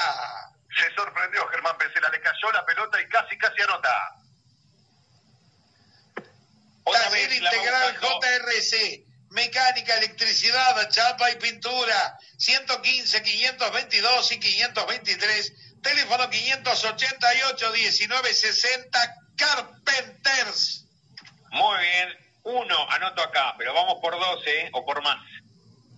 Se 0.78 0.94
sorprendió 0.94 1.46
Germán 1.48 1.76
Pesela, 1.76 2.09
le 2.09 2.20
cayó 2.20 2.53
la 2.53 2.64
pelota 2.64 3.00
y 3.00 3.09
casi, 3.09 3.36
casi 3.36 3.62
anota. 3.62 4.14
Taller 6.84 7.32
Integral 7.32 7.98
JRC, 8.00 9.05
mecánica, 9.33 9.97
electricidad, 9.97 10.89
chapa 10.91 11.30
y 11.30 11.37
pintura, 11.37 12.18
115, 12.39 13.22
522 13.22 14.33
y 14.33 14.41
523 14.41 15.53
Teléfono 15.83 16.30
588-1960 16.30 19.14
Carpenters. 19.37 20.87
Muy 21.51 21.78
bien, 21.80 22.09
uno 22.45 22.91
anoto 22.91 23.20
acá, 23.22 23.55
pero 23.59 23.74
vamos 23.74 23.99
por 24.01 24.18
12 24.18 24.70
o 24.72 24.87
por 24.87 25.03
más. 25.03 25.22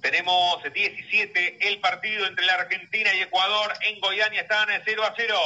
Tenemos 0.01 0.61
17 0.73 1.69
el 1.69 1.81
partido 1.81 2.27
entre 2.27 2.45
la 2.47 2.55
Argentina 2.55 3.15
y 3.15 3.21
Ecuador. 3.23 3.73
En 3.83 4.01
Goiânia 4.01 4.41
están 4.43 4.69
0 4.85 5.05
a 5.05 5.15
0. 5.17 5.39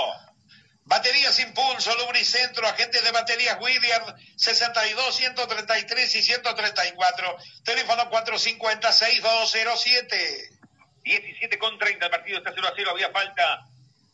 Baterías 0.89 1.39
Impulso, 1.41 1.95
Lubricentro, 1.99 2.67
agentes 2.67 3.05
de 3.05 3.13
baterías 3.13 3.59
William, 3.61 4.03
62, 4.37 5.17
133 5.17 6.15
y 6.15 6.23
134. 6.23 7.37
Teléfono 7.63 8.11
450-6207. 8.11 10.59
17 11.05 11.59
con 11.59 11.79
30, 11.79 12.07
el 12.07 12.11
partido 12.11 12.39
está 12.39 12.53
0 12.55 12.69
a 12.69 12.73
0. 12.75 12.91
Había 12.93 13.11
falta 13.11 13.67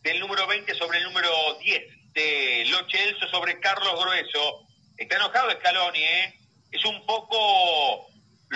del 0.02 0.18
número 0.18 0.48
20 0.48 0.74
sobre 0.74 0.98
el 0.98 1.04
número 1.04 1.30
10 1.60 2.12
de 2.12 2.64
Lo 2.66 2.90
Celso 2.90 3.28
sobre 3.28 3.60
Carlos 3.60 3.94
Grueso. 4.00 4.66
Está 4.96 5.14
enojado 5.14 5.52
Scaloni, 5.52 6.02
¿eh? 6.02 6.40
Es 6.72 6.84
un 6.84 7.06
poco 7.06 8.08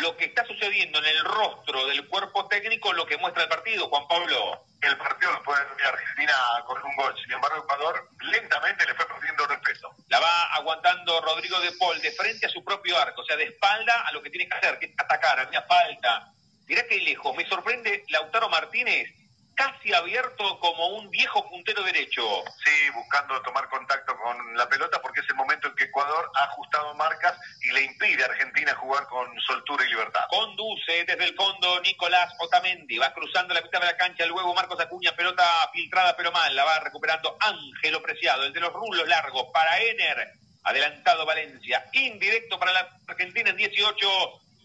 lo 0.02 0.16
que 0.16 0.26
está 0.26 0.44
sucediendo 0.46 0.98
en 0.98 1.06
el 1.06 1.24
rostro 1.24 1.86
del 1.86 2.06
cuerpo 2.08 2.46
técnico 2.48 2.92
lo 2.92 3.06
que 3.06 3.16
muestra 3.16 3.42
el 3.44 3.48
partido, 3.48 3.88
Juan 3.88 4.06
Pablo. 4.08 4.64
El 4.80 4.96
partido 4.96 5.32
después 5.32 5.58
de 5.76 5.84
Argentina 5.84 6.34
con 6.66 6.82
un 6.82 6.96
gol, 6.96 7.14
sin 7.22 7.32
embargo 7.32 7.58
Ecuador 7.58 8.08
lentamente 8.20 8.86
le 8.86 8.94
fue 8.94 9.06
perdiendo 9.06 9.46
respeto. 9.46 9.90
La 10.08 10.20
va 10.20 10.54
aguantando 10.54 11.20
Rodrigo 11.20 11.58
de 11.60 11.72
Paul 11.72 12.00
de 12.00 12.12
frente 12.12 12.46
a 12.46 12.50
su 12.50 12.62
propio 12.64 12.96
arco, 12.96 13.22
o 13.22 13.24
sea, 13.24 13.36
de 13.36 13.44
espalda 13.44 14.04
a 14.06 14.12
lo 14.12 14.22
que 14.22 14.30
tiene 14.30 14.48
que 14.48 14.56
hacer, 14.56 14.78
que 14.78 14.86
es 14.86 14.92
atacar, 14.96 15.40
a 15.40 15.62
falta. 15.62 16.32
Mirá 16.66 16.86
que 16.86 16.98
lejos, 16.98 17.34
me 17.34 17.48
sorprende 17.48 18.04
Lautaro 18.08 18.48
Martínez 18.48 19.17
casi 19.58 19.92
abierto 19.92 20.60
como 20.60 20.86
un 20.98 21.10
viejo 21.10 21.48
puntero 21.50 21.82
derecho. 21.82 22.22
Sí, 22.64 22.90
buscando 22.94 23.42
tomar 23.42 23.68
contacto 23.68 24.16
con 24.16 24.56
la 24.56 24.68
pelota 24.68 25.02
porque 25.02 25.18
es 25.18 25.28
el 25.28 25.34
momento 25.34 25.66
en 25.66 25.74
que 25.74 25.84
Ecuador 25.84 26.30
ha 26.36 26.44
ajustado 26.44 26.94
marcas 26.94 27.36
y 27.60 27.72
le 27.72 27.82
impide 27.82 28.22
a 28.22 28.26
Argentina 28.26 28.72
jugar 28.76 29.08
con 29.08 29.28
soltura 29.40 29.84
y 29.84 29.88
libertad. 29.88 30.20
Conduce 30.30 31.04
desde 31.04 31.24
el 31.24 31.34
fondo 31.34 31.80
Nicolás 31.80 32.32
Otamendi, 32.38 32.98
va 32.98 33.12
cruzando 33.12 33.52
la 33.52 33.60
mitad 33.60 33.80
de 33.80 33.86
la 33.86 33.96
cancha, 33.96 34.26
luego 34.26 34.54
Marcos 34.54 34.78
Acuña, 34.78 35.16
pelota 35.16 35.44
filtrada 35.72 36.16
pero 36.16 36.30
mal, 36.30 36.54
la 36.54 36.62
va 36.62 36.78
recuperando 36.78 37.36
Ángelo 37.40 38.00
Preciado, 38.00 38.44
el 38.44 38.52
de 38.52 38.60
los 38.60 38.72
rulos 38.72 39.08
largos 39.08 39.48
para 39.52 39.80
Ener, 39.80 40.34
adelantado 40.62 41.26
Valencia, 41.26 41.84
indirecto 41.92 42.60
para 42.60 42.72
la 42.72 42.88
Argentina 43.08 43.50
en 43.50 43.56
18 43.56 44.08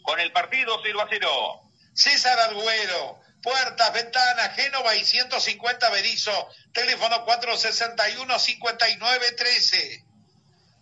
con 0.03 0.19
el 0.19 0.31
partido 0.31 0.79
0 0.83 1.01
a 1.01 1.07
0. 1.09 1.61
César 1.95 2.39
Arguero 2.39 3.23
puertas, 3.43 3.93
ventanas, 3.93 4.55
Génova 4.55 4.95
y 4.95 5.03
150 5.03 5.89
Berizo, 5.91 6.49
teléfono 6.71 7.23
461-5913. 7.27 10.03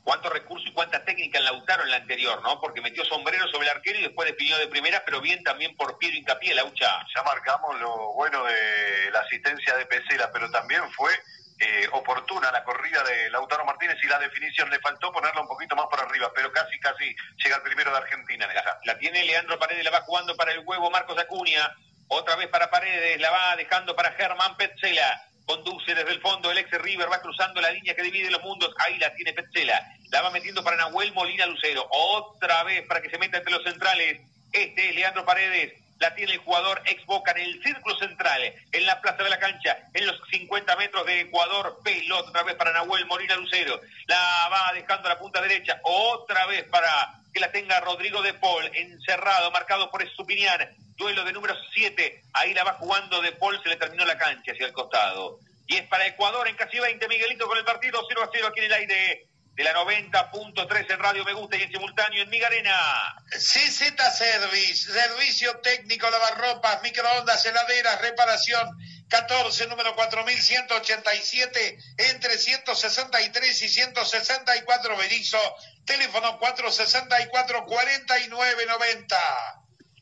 Cuánto 0.03 0.29
recurso 0.29 0.67
y 0.67 0.73
cuánta 0.73 1.03
técnica 1.03 1.39
en 1.39 1.45
Lautaro 1.45 1.83
en 1.83 1.91
la 1.91 1.97
anterior, 1.97 2.41
¿no? 2.41 2.59
Porque 2.61 2.81
metió 2.81 3.05
sombrero 3.05 3.47
sobre 3.49 3.67
el 3.67 3.75
arquero 3.75 3.99
y 3.99 4.03
después 4.03 4.29
definió 4.29 4.57
de 4.57 4.67
primera, 4.67 5.03
pero 5.05 5.21
bien 5.21 5.43
también 5.43 5.75
por 5.75 5.97
Piero 5.97 6.15
Hincapié, 6.17 6.55
Laucha. 6.55 7.05
Ya 7.15 7.23
marcamos 7.23 7.79
lo 7.79 8.13
bueno 8.13 8.43
de 8.45 9.11
la 9.11 9.19
asistencia 9.19 9.75
de 9.75 9.85
Pesela, 9.85 10.31
pero 10.31 10.49
también 10.49 10.81
fue 10.93 11.11
eh, 11.59 11.87
oportuna 11.91 12.51
la 12.51 12.63
corrida 12.63 13.03
de 13.03 13.29
Lautaro 13.29 13.63
Martínez 13.65 13.97
y 14.03 14.07
la 14.07 14.17
definición 14.17 14.71
le 14.71 14.79
faltó 14.79 15.11
ponerla 15.11 15.41
un 15.41 15.47
poquito 15.47 15.75
más 15.75 15.85
por 15.87 15.99
arriba, 15.99 16.31
pero 16.33 16.51
casi, 16.51 16.79
casi 16.79 17.15
llega 17.43 17.57
el 17.57 17.61
primero 17.61 17.91
de 17.91 17.97
Argentina. 17.97 18.47
La, 18.51 18.79
la 18.83 18.97
tiene 18.97 19.23
Leandro 19.23 19.59
Paredes, 19.59 19.83
la 19.83 19.91
va 19.91 20.01
jugando 20.01 20.35
para 20.35 20.51
el 20.51 20.59
huevo 20.59 20.89
Marcos 20.89 21.19
Acuña 21.19 21.71
otra 22.13 22.35
vez 22.35 22.49
para 22.49 22.69
Paredes, 22.69 23.21
la 23.21 23.31
va 23.31 23.55
dejando 23.55 23.95
para 23.95 24.11
Germán 24.11 24.57
Petzela. 24.57 25.23
Conduce 25.45 25.95
desde 25.95 26.11
el 26.11 26.19
fondo 26.19 26.51
el 26.51 26.57
ex 26.57 26.69
River, 26.81 27.09
va 27.09 27.21
cruzando 27.21 27.61
la 27.61 27.71
línea 27.71 27.95
que 27.95 28.03
divide 28.03 28.29
los 28.29 28.43
mundos. 28.43 28.73
Ahí 28.85 28.97
la 28.97 29.13
tiene 29.13 29.31
Petzela. 29.31 29.81
La 30.11 30.21
va 30.21 30.29
metiendo 30.29 30.61
para 30.61 30.75
Nahuel 30.75 31.13
Molina 31.13 31.45
Lucero. 31.45 31.87
Otra 31.89 32.63
vez 32.63 32.85
para 32.85 33.01
que 33.01 33.09
se 33.09 33.17
meta 33.17 33.37
entre 33.37 33.53
los 33.53 33.63
centrales. 33.63 34.19
Este 34.51 34.89
es 34.89 34.95
Leandro 34.95 35.23
Paredes. 35.23 35.80
La 36.01 36.15
tiene 36.15 36.33
el 36.33 36.39
jugador 36.39 36.81
ex 36.85 37.05
Boca 37.05 37.31
en 37.31 37.41
el 37.41 37.63
círculo 37.63 37.95
central, 37.95 38.41
en 38.71 38.85
la 38.87 38.99
plaza 38.99 39.23
de 39.23 39.29
la 39.29 39.37
cancha, 39.37 39.77
en 39.93 40.07
los 40.07 40.19
50 40.31 40.75
metros 40.75 41.05
de 41.05 41.21
Ecuador. 41.21 41.79
Pelota 41.83 42.29
otra 42.29 42.43
vez 42.43 42.55
para 42.55 42.73
Nahuel 42.73 43.05
Molina 43.05 43.35
Lucero. 43.35 43.79
La 44.07 44.49
va 44.51 44.73
dejando 44.73 45.07
a 45.07 45.13
la 45.13 45.19
punta 45.19 45.41
derecha. 45.41 45.79
Otra 45.83 46.47
vez 46.47 46.63
para 46.69 47.13
que 47.31 47.39
la 47.39 47.51
tenga 47.51 47.79
Rodrigo 47.81 48.21
de 48.23 48.33
Paul, 48.33 48.65
encerrado, 48.73 49.51
marcado 49.51 49.91
por 49.91 50.01
Estupinian 50.01 50.75
duelo 50.97 51.23
de 51.23 51.33
número 51.33 51.55
7, 51.71 52.23
ahí 52.33 52.53
la 52.53 52.63
va 52.63 52.73
jugando 52.73 53.21
de 53.21 53.31
Paul, 53.33 53.61
se 53.61 53.69
le 53.69 53.75
terminó 53.75 54.03
la 54.05 54.17
cancha 54.17 54.51
hacia 54.51 54.65
el 54.65 54.73
costado. 54.73 55.39
Y 55.67 55.75
es 55.75 55.87
para 55.87 56.07
Ecuador 56.07 56.47
en 56.47 56.55
casi 56.55 56.79
20, 56.79 57.07
Miguelito 57.07 57.47
con 57.47 57.57
el 57.57 57.63
partido 57.63 58.01
0 58.07 58.23
a 58.23 58.29
0 58.31 58.47
aquí 58.47 58.59
en 58.59 58.65
el 58.65 58.73
aire 58.73 59.27
de 59.61 59.65
la 59.65 59.75
90.3 59.75 60.91
en 60.91 60.99
Radio 60.99 61.23
Me 61.23 61.33
Gusta 61.33 61.55
y 61.55 61.61
en 61.61 61.71
simultáneo 61.71 62.23
en 62.23 62.29
Migarena. 62.29 63.15
CZ 63.29 63.93
Service, 64.17 64.91
servicio 64.91 65.59
técnico, 65.59 66.09
lavarropas, 66.09 66.81
microondas, 66.81 67.45
heladeras, 67.45 68.01
reparación. 68.01 68.75
14, 69.07 69.67
número 69.67 69.93
4187, 69.93 71.77
entre 71.97 72.37
163 72.37 73.61
y 73.61 73.69
164 73.69 74.97
Berizo, 74.97 75.37
teléfono 75.85 76.39
464 76.39 77.65
4990. 77.65 79.17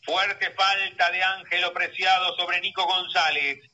Fuerte 0.06 0.52
falta 0.52 1.12
de 1.12 1.24
Ángelo 1.24 1.74
Preciado 1.74 2.36
sobre 2.38 2.62
Nico 2.62 2.86
González. 2.86 3.69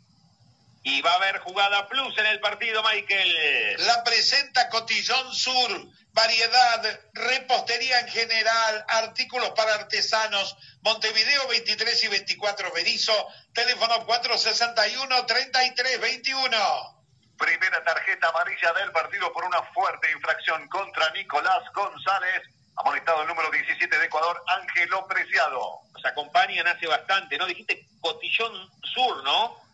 Y 0.87 1.01
va 1.01 1.13
a 1.13 1.15
haber 1.15 1.39
jugada 1.39 1.87
plus 1.87 2.15
en 2.19 2.27
el 2.27 2.39
partido, 2.39 2.83
Michael. 2.83 3.75
La 3.87 4.03
presenta 4.03 4.69
Cotillón 4.69 5.33
Sur. 5.33 5.87
Variedad, 6.13 6.99
repostería 7.13 8.01
en 8.01 8.07
general, 8.07 8.85
artículos 8.87 9.49
para 9.49 9.73
artesanos. 9.73 10.55
Montevideo 10.83 11.47
23 11.47 12.03
y 12.03 12.07
24 12.07 12.71
Berizo. 12.71 13.27
Teléfono 13.51 14.05
461-3321. 14.05 16.95
Primera 17.35 17.83
tarjeta 17.83 18.29
amarilla 18.29 18.73
del 18.73 18.91
partido 18.91 19.33
por 19.33 19.43
una 19.43 19.63
fuerte 19.73 20.11
infracción 20.11 20.69
contra 20.69 21.09
Nicolás 21.13 21.63
González 21.73 22.43
amonestado 22.77 23.21
el 23.21 23.27
número 23.27 23.49
17 23.49 23.97
de 23.97 24.05
Ecuador, 24.05 24.43
Ángelo 24.47 25.07
Preciado. 25.07 25.79
Nos 25.93 26.05
acompañan 26.05 26.67
hace 26.67 26.85
bastante, 26.87 27.37
¿no? 27.37 27.47
Dijiste 27.47 27.87
Cotillón 28.01 28.69
Sur, 28.83 29.23
¿no? 29.23 29.64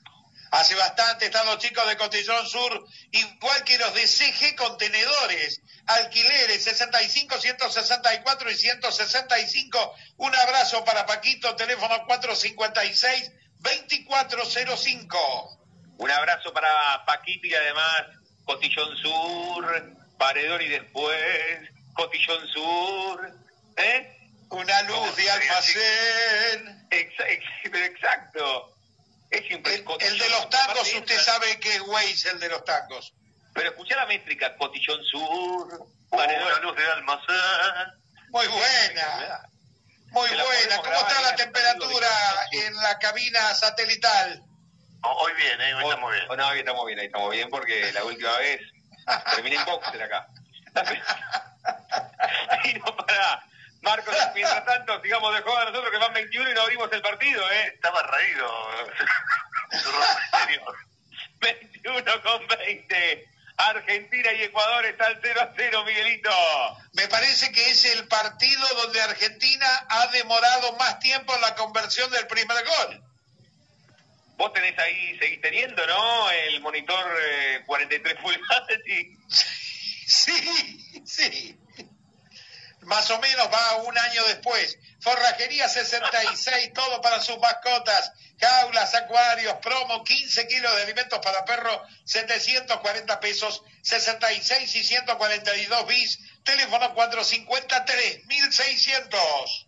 Hace 0.52 0.76
bastante 0.76 1.28
están 1.28 1.46
los 1.46 1.60
chicos 1.60 1.88
de 1.88 1.96
Cotillón 1.96 2.46
Sur, 2.46 2.86
igual 3.12 3.64
que 3.64 3.78
los 3.78 3.94
de 3.94 4.06
CG 4.06 4.54
Contenedores, 4.58 5.62
alquileres 5.88 6.62
65, 6.62 7.40
164 7.40 8.52
y 8.52 8.56
165. 8.56 9.96
Un 10.18 10.36
abrazo 10.36 10.84
para 10.84 11.06
Paquito, 11.06 11.56
teléfono 11.56 12.06
456 12.06 13.32
2405. 13.60 15.58
Un 16.00 16.12
abrazo 16.12 16.52
para 16.52 17.06
Paquito 17.06 17.48
y 17.48 17.54
además 17.54 18.08
Cotillón 18.44 18.98
Sur, 18.98 19.96
Paredón 20.18 20.62
y 20.64 20.68
después 20.68 21.70
Cotillón 21.94 22.46
Sur, 22.50 23.32
¿eh? 23.78 24.18
Una 24.50 24.82
luz 24.82 25.16
de 25.16 25.32
almacén. 25.32 26.88
Exacto. 26.92 28.71
Es 29.32 29.50
el, 29.50 29.66
el, 29.66 30.20
de 30.20 30.30
los 30.30 30.50
tangos, 30.50 30.94
usted 30.94 31.20
sabe 31.20 31.58
que 31.60 31.76
es 31.76 31.82
Waze 31.82 32.32
el 32.32 32.40
de 32.40 32.50
los 32.50 32.66
tangos. 32.66 33.14
Pero 33.54 33.70
escucha 33.70 33.96
la 33.96 34.06
métrica, 34.06 34.56
Cotillón 34.58 35.02
Sur, 35.06 35.88
Paredón. 36.10 36.48
Una 36.48 36.60
luz 36.60 36.76
de 36.76 36.86
almacén. 36.86 38.02
Muy 38.30 38.48
buena. 38.48 39.50
Muy 40.12 40.30
buena. 40.30 40.78
¿Cómo 40.78 40.96
está 40.96 41.22
la 41.22 41.36
temperatura 41.36 42.10
en 42.52 42.76
la 42.76 43.00
cabina 43.00 43.56
satelital? 43.56 44.44
Hoy 45.04 45.34
bien, 45.34 45.62
¿eh? 45.62 45.74
hoy 45.76 45.84
estamos 45.86 46.12
bien. 46.12 46.28
No, 46.38 46.48
hoy 46.50 46.60
estamos 46.60 46.86
bien, 46.86 47.00
ahí 47.00 47.06
estamos 47.06 47.32
bien 47.32 47.50
porque 47.50 47.92
la 47.94 48.04
última 48.04 48.38
vez 48.38 48.62
terminé 49.36 49.56
en 49.56 49.66
boxer 49.66 50.04
acá. 50.04 50.28
y 52.66 52.74
no 52.74 52.96
para. 52.98 53.44
Marcos, 53.82 54.16
mientras 54.36 54.66
tanto, 54.66 55.02
sigamos 55.02 55.34
de 55.36 55.42
juego 55.42 55.58
a 55.58 55.66
nosotros 55.66 55.92
que 55.92 55.98
van 55.98 56.14
21 56.14 56.52
y 56.52 56.54
no 56.54 56.62
abrimos 56.62 56.92
el 56.92 57.02
partido, 57.02 57.52
¿eh? 57.52 57.72
Estaba 57.74 58.02
raído. 58.04 58.70
21 61.40 62.22
con 62.24 62.48
20. 62.48 63.28
Argentina 63.58 64.34
y 64.34 64.44
Ecuador 64.44 64.86
está 64.86 65.06
al 65.06 65.20
0 65.22 65.42
a 65.42 65.54
0, 65.56 65.84
Miguelito. 65.86 66.32
Me 66.94 67.08
parece 67.08 67.52
que 67.52 67.70
es 67.70 67.86
el 67.86 68.08
partido 68.08 68.68
donde 68.82 69.02
Argentina 69.02 69.86
ha 69.90 70.08
demorado 70.08 70.74
más 70.78 71.00
tiempo 71.00 71.36
en 71.36 71.42
la 71.42 71.56
conversión 71.56 72.10
del 72.12 72.26
primer 72.28 72.58
gol. 72.66 73.04
Vos 74.38 74.54
tenés 74.54 74.78
ahí, 74.80 75.18
seguís 75.20 75.42
teniendo, 75.42 75.86
¿no? 75.86 76.32
El 76.32 76.62
monitor 76.62 77.06
43 77.68 78.14
eh, 78.14 78.18
pulgadas 78.22 78.88
y... 78.88 79.18
Sí, 80.12 81.02
sí. 81.06 81.61
Más 82.82 83.10
o 83.12 83.20
menos 83.20 83.48
va 83.54 83.76
un 83.78 83.98
año 83.98 84.24
después. 84.26 84.78
Forrajería 85.02 85.70
66, 85.70 86.74
todo 86.74 87.02
para 87.02 87.22
sus 87.22 87.38
mascotas. 87.40 88.12
Jaulas, 88.40 88.96
acuarios, 88.96 89.56
promo, 89.62 90.04
15 90.04 90.48
kilos 90.48 90.76
de 90.76 90.82
alimentos 90.84 91.20
para 91.20 91.46
perro, 91.46 91.84
740 92.06 93.20
pesos, 93.20 93.64
66 93.84 94.76
y 94.76 94.84
142 94.84 95.88
bis. 95.88 96.20
Teléfono 96.44 96.94
453 96.96 98.26
1600. 98.26 99.68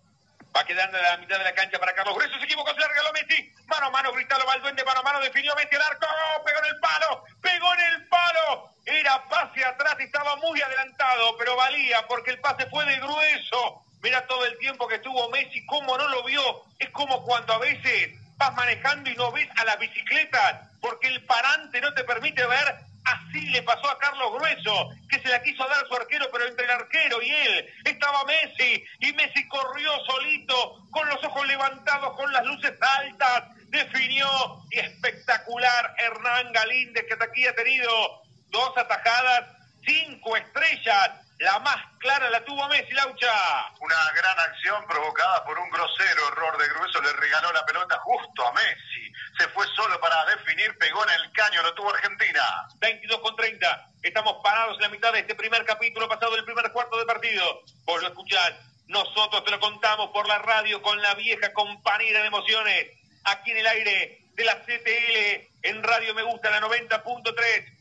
Va 0.56 0.64
quedando 0.66 0.98
en 0.98 1.04
la 1.04 1.18
mitad 1.18 1.38
de 1.38 1.44
la 1.44 1.54
cancha 1.54 1.80
para 1.80 1.94
Carlos 1.94 2.16
Grueso. 2.16 2.38
Se 2.38 2.46
equivocó, 2.46 2.74
se 2.74 2.80
la 2.80 2.88
regaló 2.88 3.12
Messi. 3.14 3.52
Mano 3.66 3.88
a 3.88 3.90
mano, 3.90 4.14
Cristaldo 4.14 4.46
va 4.46 4.58
mano 4.58 5.00
a 5.00 5.04
mano, 5.04 5.20
definió 5.22 5.56
Messi 5.56 5.76
el 5.76 5.82
arco. 5.82 6.06
Pegó 6.46 6.60
en 6.60 6.66
el 6.66 6.80
palo, 6.80 7.24
pegó 7.42 7.74
en 7.74 7.80
el 7.80 8.08
palo. 8.08 8.70
Era 8.86 9.24
pase 9.30 9.66
atrás, 9.66 9.96
estaba 10.00 10.36
muy 10.36 10.62
adelantado, 10.62 11.38
pero 11.38 11.56
valía 11.56 12.06
porque 12.08 12.32
el 12.32 12.40
pase 12.40 12.68
fue 12.68 12.86
de 12.86 12.98
grueso. 12.98 13.82
Mira 14.02 14.28
todo 14.28 14.46
el 14.46 14.58
tiempo 14.60 14.88
que 14.88 14.96
estuvo 14.96 15.30
Messi, 15.30 15.66
cómo 15.66 15.98
no 15.98 16.08
lo 16.10 16.24
vio. 16.24 16.64
Es 16.78 16.90
como 16.92 17.24
cuando 17.24 17.54
a 17.54 17.60
veces 17.60 18.12
vas 18.38 18.54
manejando 18.54 19.10
y 19.10 19.16
no 19.16 19.32
ves 19.32 19.48
a 19.56 19.66
la 19.66 19.78
bicicleta 19.78 20.70
porque 20.82 21.08
el 21.08 21.24
parante 21.26 21.80
no 21.82 21.94
te 21.94 22.04
permite 22.04 22.46
ver 22.46 22.76
Así 23.06 23.42
le 23.50 23.62
pasó 23.64 23.90
a 23.90 24.00
Carlos 24.00 24.34
Grueso, 24.34 24.90
que 25.10 25.20
se 25.20 25.28
la 25.30 25.42
quiso 25.44 25.68
dar 25.68 25.84
a 25.84 25.88
su 25.88 25.96
arquero, 25.96 26.28
pero 26.32 26.48
entre 26.48 26.66
el 26.66 26.72
arquero 26.72 27.22
y 27.22 27.30
él 27.30 27.70
estaba 27.84 28.24
Messi, 28.26 28.84
y 29.00 29.14
Messi 29.14 29.48
corrió 29.48 29.92
solito, 30.06 30.88
con 30.92 31.08
los 31.10 31.24
ojos 31.24 31.46
levantados, 31.48 32.16
con 32.16 32.32
las 32.32 32.46
luces 32.46 32.74
altas, 32.82 33.44
definió, 33.68 34.28
y 34.72 34.80
espectacular 34.80 35.96
Hernán 35.98 36.54
Galíndez, 36.54 37.06
que 37.06 37.14
hasta 37.14 37.26
aquí 37.26 37.46
ha 37.46 37.56
tenido 37.56 38.22
dos 38.50 38.78
atajadas, 38.78 39.50
cinco 39.86 40.38
estrellas, 40.38 41.23
la 41.44 41.60
más 41.60 41.78
clara 42.00 42.30
la 42.30 42.44
tuvo 42.46 42.68
Messi, 42.70 42.94
Laucha. 42.94 43.34
Una 43.82 43.96
gran 44.16 44.40
acción 44.40 44.86
provocada 44.88 45.44
por 45.44 45.60
un 45.60 45.70
grosero 45.70 46.28
error 46.30 46.58
de 46.58 46.70
Grueso, 46.70 47.02
le 47.02 47.12
regaló 47.14 47.52
la 47.52 47.66
pelota 47.66 48.00
justo 48.00 48.48
a 48.48 48.54
Messi. 48.54 49.12
Se 49.38 49.48
fue 49.50 49.68
solo 49.76 50.00
para 50.00 50.24
definir, 50.26 50.78
pegó 50.78 51.04
en 51.04 51.22
el 51.22 51.32
caño, 51.34 51.62
lo 51.62 51.74
tuvo 51.74 51.94
Argentina. 51.94 52.68
22 52.80 53.20
con 53.20 53.36
30. 53.36 53.88
Estamos 54.04 54.38
parados 54.42 54.78
en 54.78 54.84
la 54.84 54.90
mitad 54.90 55.12
de 55.12 55.20
este 55.20 55.36
primer 55.36 55.66
capítulo, 55.66 56.08
pasado 56.08 56.36
el 56.36 56.46
primer 56.46 56.72
cuarto 56.72 56.98
de 56.98 57.06
partido. 57.06 57.62
Vos 57.84 58.02
lo 58.02 58.08
escuchás, 58.08 58.54
nosotros 58.88 59.44
te 59.44 59.52
lo 59.52 59.60
contamos 59.60 60.12
por 60.12 60.26
la 60.28 60.40
radio 60.40 60.82
con 60.82 61.02
la 61.02 61.14
vieja 61.16 61.52
compañera 61.52 62.22
de 62.22 62.28
emociones. 62.28 62.88
Aquí 63.26 63.52
en 63.52 63.58
el 63.58 63.68
aire 63.68 64.22
de 64.34 64.46
la 64.46 64.62
CTL, 64.62 65.68
en 65.68 65.84
Radio 65.84 66.14
Me 66.14 66.24
Gusta, 66.24 66.50
la 66.52 66.62
90.3. 66.62 67.74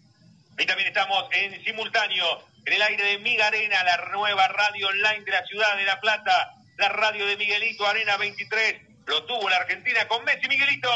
Y 0.58 0.66
también 0.66 0.88
estamos 0.88 1.26
en 1.30 1.64
simultáneo 1.64 2.44
en 2.64 2.72
el 2.72 2.82
aire 2.82 3.04
de 3.04 3.18
Miga 3.18 3.46
Arena, 3.46 3.82
la 3.84 4.08
nueva 4.12 4.48
radio 4.48 4.88
online 4.88 5.24
de 5.24 5.32
la 5.32 5.46
ciudad 5.46 5.76
de 5.76 5.84
La 5.84 6.00
Plata, 6.00 6.54
la 6.76 6.88
radio 6.88 7.26
de 7.26 7.36
Miguelito 7.36 7.86
Arena 7.86 8.16
23. 8.16 8.82
Lo 9.06 9.24
tuvo 9.24 9.48
la 9.48 9.56
Argentina 9.56 10.06
con 10.08 10.24
Messi 10.24 10.48
Miguelito. 10.48 10.90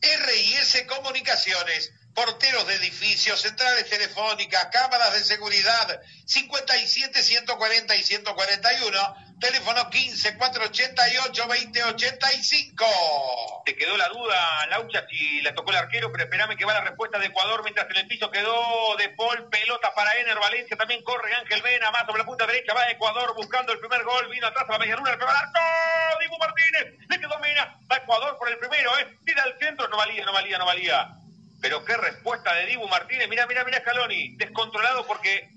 RIS 0.00 0.84
Comunicaciones 0.86 1.92
porteros 2.14 2.66
de 2.66 2.76
edificios, 2.76 3.40
centrales 3.40 3.88
telefónicas, 3.90 4.68
cámaras 4.72 5.12
de 5.14 5.24
seguridad, 5.24 6.00
57 6.26 7.22
140 7.22 7.96
y 7.96 8.02
141, 8.04 9.16
teléfono 9.44 9.90
15 9.90 10.38
488 10.38 11.44
2085. 11.46 13.62
Te 13.66 13.76
quedó 13.76 13.94
la 13.98 14.08
duda, 14.08 14.66
Laucha, 14.70 15.06
si 15.06 15.42
la 15.42 15.54
tocó 15.54 15.70
el 15.70 15.76
arquero, 15.76 16.10
pero 16.10 16.24
esperame 16.24 16.56
que 16.56 16.64
va 16.64 16.72
la 16.72 16.80
respuesta 16.80 17.18
de 17.18 17.26
Ecuador, 17.26 17.62
mientras 17.62 17.86
en 17.90 17.96
el 17.96 18.06
piso 18.06 18.30
quedó 18.30 18.96
de 18.96 19.10
Paul, 19.10 19.46
pelota 19.50 19.92
para 19.94 20.14
Ener 20.14 20.38
Valencia, 20.38 20.78
también 20.78 21.04
corre 21.04 21.34
Ángel 21.34 21.60
Vena, 21.60 21.90
más 21.90 22.06
sobre 22.06 22.20
la 22.20 22.24
punta 22.24 22.46
derecha, 22.46 22.72
va 22.72 22.90
Ecuador 22.90 23.34
buscando 23.36 23.72
el 23.72 23.80
primer 23.80 24.02
gol, 24.04 24.30
vino 24.30 24.46
atrás 24.46 24.64
a 24.66 24.72
la 24.72 24.78
media 24.78 24.96
luna, 24.96 25.10
el 25.10 25.18
primer 25.18 25.36
arco, 25.36 25.60
Dibu 26.20 26.38
Martínez, 26.38 26.94
le 27.06 27.20
quedó 27.20 27.38
Mena, 27.40 27.78
va 27.90 27.96
Ecuador 27.96 28.38
por 28.38 28.48
el 28.48 28.56
primero, 28.56 28.98
eh, 28.98 29.18
tira 29.26 29.42
al 29.42 29.58
centro, 29.58 29.88
no 29.88 29.98
valía, 29.98 30.24
no 30.24 30.32
valía, 30.32 30.56
no 30.56 30.64
valía. 30.64 31.08
Pero 31.60 31.84
qué 31.84 31.98
respuesta 31.98 32.54
de 32.54 32.66
Dibu 32.66 32.88
Martínez. 32.88 33.28
Mira, 33.28 33.46
mira, 33.46 33.64
mira 33.64 33.80
Scaloni. 33.80 34.36
Descontrolado 34.36 35.06
porque 35.06 35.48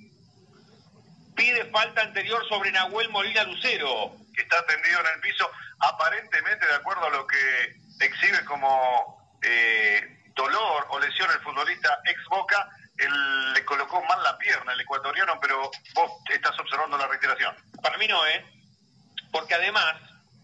pide 1.38 1.66
falta 1.72 2.02
anterior 2.02 2.46
sobre 2.50 2.72
Nahuel 2.72 3.08
Molina 3.10 3.44
Lucero. 3.44 4.12
Que 4.36 4.42
está 4.42 4.66
tendido 4.66 5.00
en 5.00 5.08
el 5.16 5.22
piso, 5.22 5.50
aparentemente 5.80 6.68
de 6.68 6.76
acuerdo 6.76 7.06
a 7.06 7.10
lo 7.10 7.26
que 7.26 7.76
exhibe 8.02 8.44
como 8.46 9.38
eh, 9.42 10.26
dolor 10.36 10.88
o 10.90 11.00
lesión 11.00 11.30
el 11.32 11.40
futbolista 11.40 12.00
ex 12.06 12.24
Boca, 12.30 12.70
él 12.98 13.54
le 13.54 13.64
colocó 13.66 14.04
mal 14.04 14.22
la 14.24 14.38
pierna 14.38 14.74
el 14.74 14.82
ecuatoriano, 14.82 15.40
pero 15.40 15.72
vos 15.94 16.12
estás 16.34 16.60
observando 16.60 16.98
la 16.98 17.08
reiteración. 17.08 17.56
Para 17.82 17.98
mí 17.98 18.08
no, 18.08 18.26
¿eh? 18.28 18.46
Porque 19.32 19.54
además, 19.54 19.96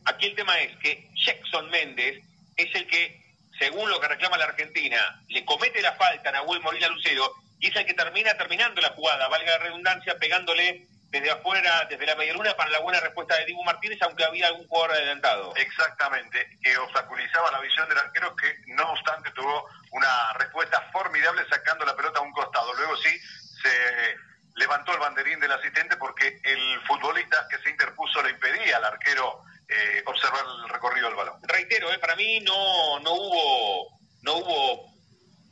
aquí 0.06 0.28
el 0.28 0.36
tema 0.36 0.58
es 0.60 0.76
que 0.78 1.10
Jackson 1.26 1.70
Méndez 1.70 2.24
es 2.56 2.74
el 2.76 2.88
que 2.88 3.24
según 3.60 3.90
lo 3.90 4.00
que 4.00 4.08
reclama 4.08 4.38
la 4.38 4.46
Argentina, 4.46 5.22
le 5.28 5.46
comete 5.46 5.82
la 5.82 5.94
falta 5.94 6.30
a 6.30 6.34
Nahuel 6.34 6.62
Molina 6.62 6.88
Lucero 6.88 7.32
y 7.64 7.68
es 7.70 7.76
el 7.78 7.86
que 7.86 7.94
termina 7.94 8.36
terminando 8.36 8.82
la 8.82 8.90
jugada, 8.90 9.30
valga 9.30 9.52
la 9.52 9.64
redundancia, 9.64 10.18
pegándole 10.18 10.86
desde 11.08 11.32
afuera, 11.32 11.88
desde 11.90 12.06
la 12.06 12.16
medialuna, 12.16 12.58
para 12.58 12.70
la 12.72 12.82
buena 12.82 13.00
respuesta 13.00 13.38
de 13.38 13.46
Dibu 13.46 13.64
Martínez, 13.64 14.02
aunque 14.02 14.26
había 14.26 14.48
algún 14.48 14.68
jugador 14.68 14.92
adelantado. 14.92 15.56
Exactamente, 15.56 16.46
que 16.62 16.78
obstaculizaba 16.78 17.52
la 17.52 17.62
visión 17.62 17.88
del 17.88 18.00
arquero, 18.00 18.36
que 18.36 18.54
no 18.68 18.92
obstante 18.92 19.32
tuvo 19.32 19.70
una 19.92 20.34
respuesta 20.34 20.82
formidable 20.92 21.48
sacando 21.50 21.86
la 21.86 21.96
pelota 21.96 22.20
a 22.20 22.24
un 22.24 22.34
costado. 22.34 22.74
Luego 22.74 22.98
sí 22.98 23.18
se 23.62 24.18
levantó 24.56 24.92
el 24.92 25.00
banderín 25.00 25.40
del 25.40 25.54
asistente 25.54 25.96
porque 25.96 26.42
el 26.44 26.82
futbolista 26.82 27.48
que 27.50 27.60
se 27.60 27.70
interpuso 27.70 28.22
le 28.24 28.32
impedía 28.32 28.76
al 28.76 28.84
arquero 28.84 29.42
eh, 29.70 30.04
observar 30.06 30.44
el 30.66 30.68
recorrido 30.68 31.08
del 31.08 31.16
balón. 31.16 31.40
Reitero, 31.44 31.94
eh, 31.94 32.00
para 32.00 32.18
mí 32.18 32.42
no, 32.42 33.00
no 33.00 33.14
hubo 33.14 34.00
no 34.24 34.36
hubo 34.36 34.94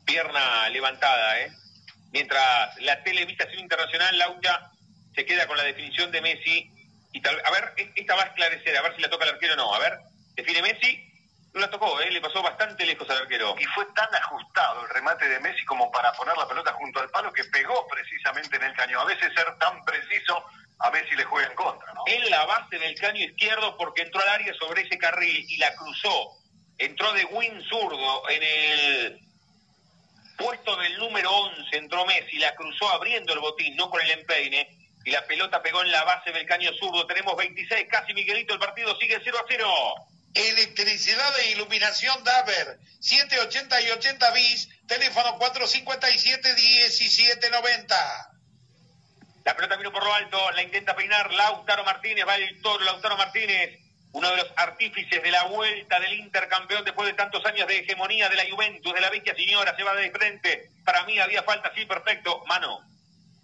pierna 0.05 0.68
levantada, 0.68 1.39
eh. 1.39 1.53
Mientras 2.12 2.78
la 2.82 3.01
televisión 3.03 3.47
internacional, 3.57 4.18
Laucha, 4.18 4.72
se 5.16 5.26
queda 5.26 5.47
con 5.47 5.57
la 5.57 5.64
definición 5.64 6.12
de 6.12 6.22
Messi. 6.22 6.70
Y 7.14 7.22
tal, 7.22 7.41
a 7.43 7.51
ver, 7.51 7.74
e, 7.78 7.91
esta 7.95 8.16
va 8.16 8.24
a 8.24 8.28
esclarecer, 8.28 8.76
a 8.78 8.82
ver 8.82 8.95
si 8.95 9.01
la 9.01 9.09
toca 9.09 9.26
el 9.26 9.32
arquero 9.32 9.53
o 9.53 9.57
no. 9.57 9.74
A 9.74 9.80
ver, 9.80 9.99
define 10.36 10.62
Messi, 10.62 11.12
no 11.53 11.62
la 11.62 11.70
tocó, 11.70 11.99
¿eh? 11.99 12.09
le 12.09 12.22
pasó 12.22 12.41
bastante 12.41 12.86
lejos 12.86 13.09
al 13.09 13.20
arquero. 13.20 13.55
Y 13.59 13.66
fue 13.66 13.86
tan 13.93 14.14
ajustado 14.16 14.84
el 14.84 14.89
remate 14.89 15.28
de 15.28 15.39
Messi 15.39 15.66
como 15.66 15.91
para 15.91 16.14
poner 16.14 16.36
la 16.38 16.47
pelota 16.47 16.74
junto 16.74 16.99
al 16.99 17.09
palo 17.09 17.32
que 17.34 17.43
pegó 17.45 17.88
precisamente 17.88 18.55
en 18.55 18.64
el 18.64 18.74
caño. 18.74 18.99
A 18.99 19.05
veces 19.05 19.34
ser 19.36 19.57
tan 19.57 19.84
preciso 19.84 20.45
a 20.80 20.91
Messi 20.91 21.16
le 21.16 21.26
juega 21.26 21.47
en 21.47 21.55
contra, 21.55 21.93
¿no? 21.93 22.03
En 22.07 22.30
la 22.30 22.45
base 22.45 22.78
del 22.80 22.97
caño 22.99 23.24
izquierdo 23.24 23.78
porque 23.78 24.01
entró 24.01 24.22
al 24.22 24.30
área 24.30 24.53
sobre 24.55 24.82
ese 24.82 24.97
carril 24.97 25.45
y 25.47 25.57
la 25.57 25.76
cruzó. 25.76 26.38
Entró 26.78 27.12
de 27.14 27.26
win 27.26 27.62
zurdo 27.64 28.30
en 28.30 28.43
el 28.43 29.31
puesto 30.42 30.76
del 30.76 30.98
número 30.98 31.32
11, 31.32 31.78
entró 31.78 32.06
Messi, 32.06 32.38
la 32.38 32.56
cruzó 32.56 32.89
abriendo 32.89 33.34
el 33.34 33.39
botín, 33.39 33.76
no 33.76 33.89
con 33.89 34.02
el 34.02 34.12
empeine, 34.12 34.78
y 35.04 35.12
la 35.12 35.26
pelota 35.26 35.62
pegó 35.62 35.82
en 35.82 35.92
la 35.92 36.04
base 36.04 36.32
del 36.32 36.46
caño 36.46 36.72
zurdo. 36.80 37.08
Tenemos 37.08 37.36
26, 37.36 37.88
casi 37.89 38.14
Miguelito, 38.14 38.54
el 38.54 38.60
partido 38.60 38.96
sigue 38.98 39.20
0 39.24 39.38
a 39.39 39.46
0. 39.48 39.70
Electricidad 40.34 41.39
e 41.39 41.52
iluminación 41.52 42.24
Daver, 42.24 42.80
780 43.00 43.82
y 43.82 43.89
80 43.89 44.32
bis, 44.32 44.70
teléfono 44.88 45.38
457 45.38 46.54
1790. 46.54 48.32
La 49.44 49.56
pelota 49.56 49.76
vino 49.76 49.92
por 49.92 50.04
lo 50.04 50.14
alto, 50.14 50.52
la 50.52 50.62
intenta 50.62 50.96
peinar 50.96 51.34
Lautaro 51.34 51.84
Martínez, 51.84 52.26
va 52.28 52.36
el 52.36 52.62
toro 52.62 52.84
Lautaro 52.86 53.18
Martínez, 53.18 53.81
uno 54.14 54.30
de 54.30 54.38
los 54.38 54.51
artífices 54.57 55.24
de 55.24 55.32
la 55.32 55.43
vuelta 55.45 55.99
del 55.99 56.14
intercampeón 56.14 56.84
después 56.84 57.07
de 57.07 57.14
tantos 57.14 57.45
años 57.45 57.68
de 57.68 57.80
hegemonía 57.80 58.30
de 58.30 58.36
la 58.36 58.49
Juventus, 58.49 58.93
de 58.93 59.01
la 59.01 59.09
vecchia 59.09 59.36
señora, 59.36 59.76
se 59.76 59.84
va 59.84 59.93
de 59.95 60.12
frente. 60.12 60.70
Para 60.84 61.03
mí 61.05 61.18
había 61.20 61.43
falta, 61.43 61.72
sí, 61.74 61.86
perfecto. 61.86 62.43
Mano, 62.47 62.80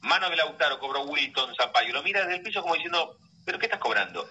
mano 0.02 0.30
de 0.30 0.36
Lautaro, 0.36 0.80
cobró 0.80 1.04
Wilton 1.04 1.56
Zampayo. 1.56 1.94
Lo 1.94 2.04
mira 2.04 2.22
desde 2.22 2.36
el 2.36 2.42
piso 2.42 2.62
como 2.62 2.76
diciendo, 2.76 3.18
¿Pero 3.48 3.60
qué 3.60 3.68
estás 3.68 3.80
cobrando? 3.80 4.30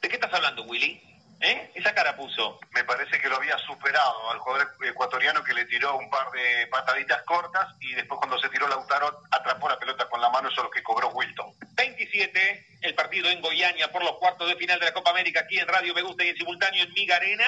¿De 0.00 0.08
qué 0.08 0.14
estás 0.14 0.32
hablando, 0.32 0.62
Willy? 0.62 1.02
¿Eh? 1.40 1.72
Esa 1.74 1.92
cara 1.92 2.16
puso. 2.16 2.60
Me 2.70 2.84
parece 2.84 3.20
que 3.20 3.28
lo 3.28 3.34
había 3.34 3.58
superado 3.58 4.30
al 4.30 4.38
jugador 4.38 4.76
ecuatoriano 4.84 5.42
que 5.42 5.54
le 5.54 5.64
tiró 5.64 5.96
un 5.96 6.08
par 6.08 6.30
de 6.30 6.68
pataditas 6.68 7.20
cortas 7.24 7.66
y 7.80 7.94
después 7.94 8.18
cuando 8.20 8.38
se 8.38 8.48
tiró 8.50 8.68
Lautaro 8.68 9.22
atrapó 9.32 9.68
la 9.68 9.76
pelota 9.76 10.08
con 10.08 10.20
la 10.20 10.30
mano, 10.30 10.50
eso 10.50 10.60
es 10.60 10.64
lo 10.66 10.70
que 10.70 10.84
cobró 10.84 11.08
Wilton. 11.08 11.52
27, 11.74 12.38
el 12.48 12.67
partido 12.98 13.30
en 13.30 13.40
Goiânia 13.40 13.92
por 13.92 14.02
los 14.02 14.18
cuartos 14.18 14.48
de 14.48 14.56
final 14.56 14.80
de 14.80 14.86
la 14.86 14.92
Copa 14.92 15.10
América 15.10 15.40
aquí 15.40 15.56
en 15.56 15.68
Radio 15.68 15.94
Me 15.94 16.02
Gusta 16.02 16.24
y 16.24 16.30
en 16.30 16.36
simultáneo 16.36 16.82
en 16.82 16.92
Miga 16.94 17.14
Arena. 17.14 17.46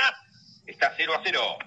Está 0.65 0.95
0 0.97 1.13
a 1.13 1.21
0. 1.25 1.59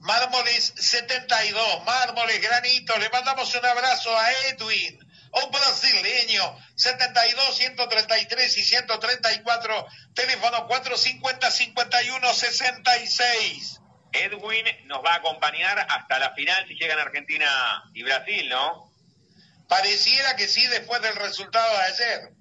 Mármoles 0.00 0.72
72, 0.74 1.84
Mármoles 1.84 2.40
Granito, 2.40 2.96
le 2.96 3.10
mandamos 3.10 3.54
un 3.54 3.66
abrazo 3.66 4.18
a 4.18 4.32
Edwin, 4.48 4.98
un 5.32 5.50
brasileño, 5.50 6.58
72, 6.76 7.56
133 7.56 8.56
y 8.56 8.64
134, 8.64 9.86
teléfono 10.14 10.66
450 10.66 11.50
51 11.50 12.32
66. 12.32 13.80
Edwin 14.12 14.64
nos 14.86 15.04
va 15.04 15.12
a 15.12 15.16
acompañar 15.16 15.86
hasta 15.90 16.18
la 16.18 16.32
final 16.32 16.66
si 16.68 16.74
llegan 16.76 16.98
Argentina 16.98 17.84
y 17.92 18.02
Brasil, 18.02 18.48
¿no? 18.48 18.90
Pareciera 19.68 20.36
que 20.36 20.48
sí 20.48 20.66
después 20.68 21.02
del 21.02 21.16
resultado 21.16 21.70
de 21.76 21.82
ayer. 21.82 22.36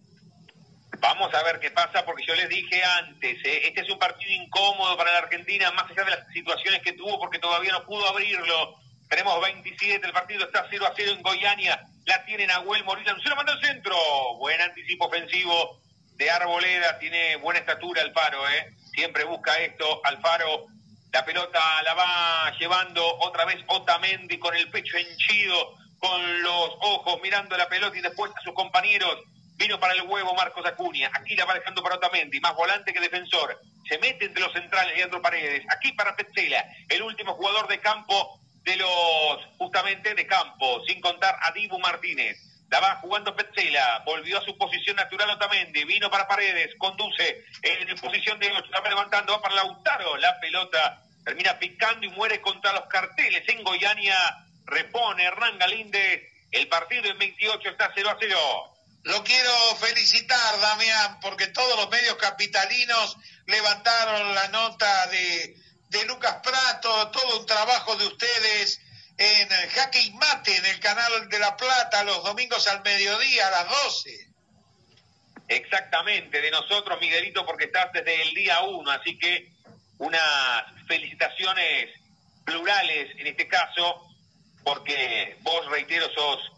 Vamos 1.07 1.31
a 1.35 1.43
ver 1.43 1.59
qué 1.59 1.69
pasa, 1.69 2.03
porque 2.03 2.25
yo 2.25 2.33
les 2.33 2.49
dije 2.49 2.83
antes, 2.83 3.37
¿eh? 3.45 3.67
este 3.67 3.81
es 3.81 3.89
un 3.91 3.99
partido 3.99 4.31
incómodo 4.31 4.97
para 4.97 5.11
la 5.11 5.19
Argentina, 5.19 5.69
más 5.69 5.87
allá 5.91 6.03
de 6.03 6.09
las 6.09 6.27
situaciones 6.33 6.81
que 6.81 6.93
tuvo, 6.93 7.19
porque 7.19 7.37
todavía 7.37 7.73
no 7.73 7.85
pudo 7.85 8.07
abrirlo. 8.07 8.75
Tenemos 9.07 9.39
27, 9.39 10.03
el 10.03 10.13
partido 10.13 10.45
está 10.45 10.65
0 10.67 10.83
a 10.83 10.93
0 10.95 11.11
en 11.11 11.21
Goiania, 11.21 11.79
la 12.07 12.25
tiene 12.25 12.47
Nahuel 12.47 12.83
se 13.21 13.29
lo 13.29 13.35
manda 13.35 13.53
al 13.53 13.61
centro. 13.61 13.95
Buen 14.39 14.59
anticipo 14.59 15.05
ofensivo 15.05 15.79
de 16.15 16.31
Arboleda, 16.31 16.97
tiene 16.97 17.35
buena 17.35 17.59
estatura 17.59 18.01
Alfaro, 18.01 18.49
¿eh? 18.49 18.73
siempre 18.91 19.25
busca 19.25 19.59
esto. 19.59 20.01
Alfaro, 20.05 20.65
la 21.13 21.23
pelota 21.23 21.83
la 21.83 21.93
va 21.93 22.51
llevando 22.57 23.05
otra 23.19 23.45
vez 23.45 23.63
Otamendi 23.67 24.39
con 24.39 24.55
el 24.55 24.71
pecho 24.71 24.97
henchido, 24.97 25.75
con 25.99 26.41
los 26.41 26.69
ojos 26.81 27.21
mirando 27.21 27.55
la 27.55 27.69
pelota 27.69 27.95
y 27.95 28.01
después 28.01 28.31
a 28.35 28.41
sus 28.41 28.55
compañeros 28.55 29.19
Vino 29.57 29.79
para 29.79 29.93
el 29.93 30.01
huevo 30.03 30.33
Marcos 30.33 30.65
Acuña. 30.65 31.09
Aquí 31.13 31.35
la 31.35 31.45
va 31.45 31.53
dejando 31.53 31.81
para 31.81 31.95
Otamendi, 31.95 32.39
más 32.39 32.55
volante 32.55 32.93
que 32.93 32.99
defensor. 32.99 33.59
Se 33.87 33.97
mete 33.99 34.25
entre 34.25 34.43
los 34.43 34.51
centrales 34.51 34.95
Leandro 34.95 35.21
Paredes. 35.21 35.65
Aquí 35.69 35.93
para 35.93 36.15
Petzela, 36.15 36.65
el 36.89 37.01
último 37.01 37.33
jugador 37.35 37.67
de 37.67 37.79
campo 37.79 38.39
de 38.63 38.75
los, 38.75 39.45
justamente 39.57 40.13
de 40.13 40.27
campo, 40.27 40.83
sin 40.85 40.99
contar 40.99 41.37
a 41.41 41.51
Dibu 41.51 41.79
Martínez. 41.79 42.37
La 42.69 42.79
va 42.79 42.95
jugando 42.95 43.35
Petzela, 43.35 44.01
volvió 44.05 44.39
a 44.39 44.43
su 44.43 44.57
posición 44.57 44.95
natural 44.95 45.29
Otamendi, 45.29 45.85
vino 45.85 46.09
para 46.09 46.27
Paredes, 46.27 46.75
conduce 46.77 47.45
en 47.61 47.95
posición 47.97 48.39
de 48.39 48.51
8, 48.51 48.65
la 48.71 48.81
va 48.81 48.89
levantando, 48.89 49.33
va 49.33 49.41
para 49.41 49.55
Lautaro, 49.55 50.17
la 50.17 50.39
pelota 50.39 51.01
termina 51.23 51.57
picando 51.59 52.05
y 52.05 52.09
muere 52.09 52.41
contra 52.41 52.73
los 52.73 52.87
carteles. 52.87 53.47
En 53.47 53.63
Goiania 53.63 54.17
repone 54.65 55.23
Hernán 55.23 55.59
Galíndez, 55.59 56.23
el 56.51 56.67
partido 56.67 57.05
en 57.05 57.19
28 57.19 57.69
está 57.69 57.91
0 57.93 58.09
a 58.09 58.17
0. 58.19 58.74
Lo 59.05 59.23
quiero 59.23 59.53
felicitar, 59.75 60.59
Damián, 60.59 61.19
porque 61.19 61.45
todos 61.47 61.77
los 61.77 61.91
medios 61.91 62.15
capitalinos 62.15 63.17
levantaron 63.45 64.33
la 64.33 64.47
nota 64.47 65.07
de, 65.07 65.55
Lucas 66.07 66.37
Prato, 66.43 67.11
todo 67.11 67.39
un 67.39 67.45
trabajo 67.45 67.95
de 67.97 68.07
ustedes 68.07 68.81
en 69.17 69.47
Jaque 69.69 70.01
y 70.01 70.11
Mate, 70.13 70.57
en 70.57 70.65
el 70.65 70.79
canal 70.79 71.29
de 71.29 71.37
La 71.37 71.55
Plata, 71.55 72.03
los 72.03 72.23
domingos 72.23 72.67
al 72.67 72.81
mediodía, 72.81 73.47
a 73.47 73.51
las 73.51 73.69
12. 73.83 74.27
Exactamente, 75.49 76.41
de 76.41 76.49
nosotros, 76.49 76.99
Miguelito, 76.99 77.45
porque 77.45 77.65
estás 77.65 77.93
desde 77.93 78.23
el 78.23 78.33
día 78.33 78.61
uno, 78.61 78.89
así 78.89 79.19
que 79.19 79.51
unas 79.99 80.63
felicitaciones 80.87 81.91
plurales 82.43 83.11
en 83.19 83.27
este 83.27 83.47
caso, 83.47 84.07
porque 84.63 85.37
vos, 85.41 85.67
reitero, 85.67 86.11
sos 86.11 86.54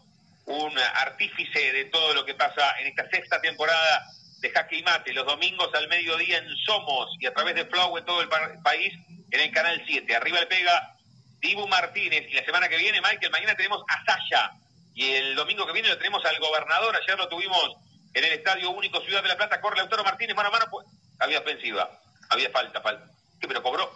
un 0.48 0.78
artífice 0.78 1.72
de 1.72 1.84
todo 1.86 2.14
lo 2.14 2.24
que 2.24 2.34
pasa 2.34 2.74
en 2.80 2.86
esta 2.86 3.08
sexta 3.10 3.40
temporada 3.40 4.06
de 4.40 4.50
Jaque 4.50 4.78
y 4.78 4.82
Mate, 4.82 5.12
los 5.12 5.26
domingos 5.26 5.68
al 5.74 5.88
mediodía 5.88 6.38
en 6.38 6.48
Somos 6.64 7.10
y 7.20 7.26
a 7.26 7.34
través 7.34 7.54
de 7.54 7.66
Flow 7.66 7.98
en 7.98 8.04
todo 8.06 8.22
el 8.22 8.28
país 8.62 8.94
en 9.30 9.40
el 9.40 9.52
canal 9.52 9.82
7. 9.86 10.16
Arriba 10.16 10.40
le 10.40 10.46
pega 10.46 10.94
Dibu 11.40 11.68
Martínez 11.68 12.24
y 12.30 12.34
la 12.34 12.44
semana 12.44 12.68
que 12.68 12.78
viene, 12.78 13.00
Michael, 13.02 13.30
mañana 13.30 13.54
tenemos 13.56 13.82
a 13.88 14.04
Sasha 14.06 14.52
y 14.94 15.10
el 15.12 15.34
domingo 15.34 15.66
que 15.66 15.72
viene 15.72 15.88
lo 15.88 15.98
tenemos 15.98 16.24
al 16.24 16.38
gobernador, 16.38 16.96
ayer 16.96 17.18
lo 17.18 17.28
tuvimos 17.28 17.76
en 18.14 18.24
el 18.24 18.32
Estadio 18.32 18.70
Único 18.70 19.02
Ciudad 19.02 19.22
de 19.22 19.28
la 19.28 19.36
Plata, 19.36 19.60
corre 19.60 19.76
Lautaro 19.76 20.02
Martínez 20.02 20.34
mano 20.34 20.48
a 20.48 20.52
mano, 20.52 20.64
pues, 20.70 20.86
había 21.18 21.40
ofensiva, 21.40 21.90
había 22.30 22.48
falta, 22.50 22.80
falta. 22.80 23.04
¿Qué, 23.38 23.46
pero 23.46 23.62
cobró? 23.62 23.92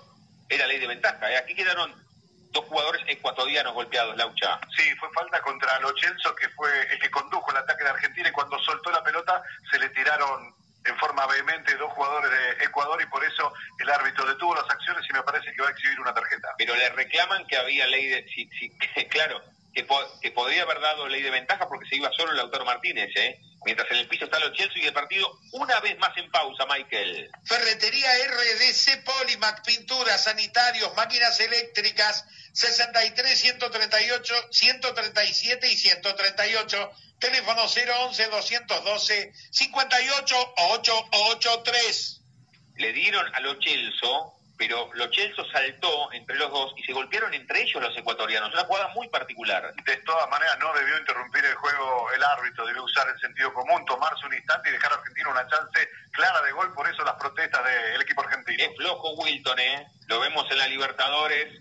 Era 0.51 0.67
ley 0.67 0.79
de 0.79 0.87
ventaja, 0.87 1.33
¿eh? 1.33 1.39
aquí 1.39 1.55
quedaron 1.55 1.95
dos 2.53 2.65
jugadores 2.67 3.03
ecuatorianos 3.09 3.75
golpeados, 3.75 4.17
Laucha. 4.17 4.61
Sí, 4.77 4.95
fue 4.97 5.11
falta 5.11 5.41
contra 5.41 5.81
Lochelso, 5.81 6.35
que 6.35 6.49
fue 6.51 6.71
el 6.93 6.99
que 6.99 7.11
condujo 7.11 7.51
el 7.51 7.57
ataque 7.57 7.85
de 7.85 7.91
Argentina 7.91 8.29
y 8.29 8.33
cuando 8.33 8.59
soltó 8.61 8.91
la 8.91 9.03
pelota 9.03 9.43
se 9.71 9.79
le 9.79 9.89
tiraron 9.91 10.55
en 10.85 10.97
forma 10.99 11.27
vehemente 11.27 11.77
dos 11.77 11.93
jugadores 11.93 12.31
de 12.31 12.65
Ecuador 12.65 13.01
y 13.01 13.07
por 13.07 13.25
eso 13.25 13.53
el 13.79 13.91
árbitro 13.91 14.27
detuvo 14.27 14.55
las 14.55 14.69
acciones 14.69 15.05
y 15.09 15.13
me 15.13 15.23
parece 15.23 15.53
que 15.53 15.63
va 15.63 15.69
a 15.69 15.71
exhibir 15.71 16.01
una 16.01 16.15
tarjeta. 16.15 16.49
Pero 16.59 16.75
le 16.75 16.89
reclaman 16.91 17.47
que 17.47 17.57
había 17.57 17.87
ley 17.87 18.09
de... 18.09 18.27
Sí, 18.29 18.49
sí, 18.59 18.71
claro, 19.11 19.41
que, 19.75 19.87
que 20.21 20.31
podría 20.33 20.63
haber 20.63 20.81
dado 20.81 21.09
ley 21.09 21.23
de 21.23 21.31
ventaja 21.31 21.67
porque 21.69 21.89
se 21.89 21.97
iba 21.97 22.11
solo 22.17 22.33
el 22.33 22.41
autor 22.41 22.65
Martínez, 22.65 23.11
¿eh? 23.17 23.39
Mientras 23.65 23.91
en 23.91 23.99
el 23.99 24.09
piso 24.09 24.25
está 24.25 24.41
los 24.41 24.53
Chelsea 24.53 24.83
y 24.83 24.87
el 24.87 24.93
partido 24.93 25.39
una 25.53 25.79
vez 25.81 25.97
más 25.99 26.17
en 26.17 26.31
pausa, 26.31 26.67
Michael. 26.67 27.31
Ferretería 27.45 28.11
RDC 28.27 29.05
Polimac, 29.05 29.65
pinturas, 29.65 30.25
sanitarios, 30.25 30.95
máquinas 30.97 31.39
eléctricas, 31.39 32.25
63, 32.53 33.39
138, 33.39 34.35
137 34.51 35.69
y 35.71 35.77
138. 35.77 36.93
Teléfono 37.21 37.63
011 37.63 38.27
212 38.27 39.33
58 39.51 40.55
883. 40.57 42.21
Le 42.79 42.93
dieron 42.93 43.33
a 43.33 43.41
los 43.41 43.59
Chelsea 43.61 44.11
pero 44.63 44.89
Lo 44.95 45.13
Celso 45.13 45.45
saltó 45.51 46.13
entre 46.13 46.37
los 46.37 46.49
dos 46.53 46.73
y 46.77 46.85
se 46.85 46.93
golpearon 46.93 47.35
entre 47.35 47.63
ellos 47.63 47.83
los 47.83 47.97
ecuatorianos. 47.97 48.53
Una 48.53 48.63
jugada 48.63 48.87
muy 48.95 49.09
particular. 49.09 49.75
De 49.75 49.97
todas 49.99 50.31
maneras, 50.31 50.57
no 50.61 50.73
debió 50.73 50.97
interrumpir 50.99 51.45
el 51.45 51.57
juego 51.57 52.09
el 52.15 52.23
árbitro, 52.23 52.65
debió 52.65 52.85
usar 52.85 53.09
el 53.09 53.19
sentido 53.19 53.53
común, 53.53 53.85
tomarse 53.87 54.25
un 54.25 54.35
instante 54.35 54.69
y 54.69 54.73
dejar 54.73 54.93
a 54.93 54.95
Argentina 54.95 55.31
una 55.31 55.49
chance 55.49 55.89
clara 56.13 56.41
de 56.43 56.53
gol. 56.53 56.73
Por 56.75 56.89
eso 56.89 57.03
las 57.03 57.17
protestas 57.17 57.61
del 57.65 58.03
equipo 58.03 58.23
argentino. 58.23 58.63
Es 58.63 58.77
flojo 58.77 59.15
Wilton, 59.15 59.59
¿eh? 59.59 59.85
Lo 60.07 60.21
vemos 60.21 60.49
en 60.49 60.59
la 60.59 60.69
Libertadores 60.69 61.61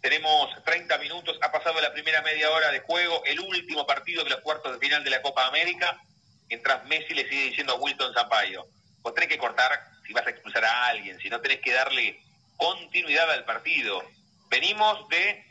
Tenemos 0.00 0.50
30 0.64 0.98
minutos. 0.98 1.38
Ha 1.40 1.52
pasado 1.52 1.80
la 1.80 1.92
primera 1.92 2.20
media 2.22 2.50
hora 2.50 2.72
de 2.72 2.80
juego. 2.80 3.22
El 3.24 3.38
último 3.38 3.86
partido 3.86 4.24
de 4.24 4.30
los 4.30 4.40
cuartos 4.40 4.72
de 4.72 4.78
final 4.80 5.04
de 5.04 5.10
la 5.10 5.22
Copa 5.22 5.46
América. 5.46 6.00
Mientras 6.48 6.84
Messi 6.86 7.14
le 7.14 7.28
sigue 7.28 7.44
diciendo 7.44 7.74
a 7.74 7.76
Wilton 7.76 8.12
Zampayo. 8.12 8.66
Vos 9.02 9.14
tenés 9.14 9.28
que 9.28 9.38
cortar 9.38 9.70
si 10.04 10.12
vas 10.12 10.26
a 10.26 10.30
expulsar 10.30 10.64
a 10.64 10.86
alguien. 10.86 11.16
Si 11.20 11.30
no 11.30 11.40
tenés 11.40 11.60
que 11.60 11.72
darle 11.72 12.20
continuidad 12.56 13.30
al 13.30 13.44
partido. 13.44 14.02
Venimos 14.48 15.08
de 15.10 15.49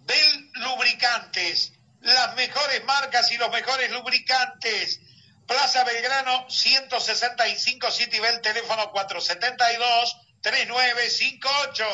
Bel 0.00 0.50
Lubricantes, 0.54 1.72
las 2.00 2.34
mejores 2.36 2.84
marcas 2.84 3.30
y 3.32 3.38
los 3.38 3.50
mejores 3.50 3.90
lubricantes. 3.92 5.00
Plaza 5.46 5.84
Belgrano 5.84 6.48
165 6.50 7.90
City 7.90 8.20
Bell, 8.20 8.40
teléfono 8.42 8.90
472 8.90 10.16
3958. 10.42 11.84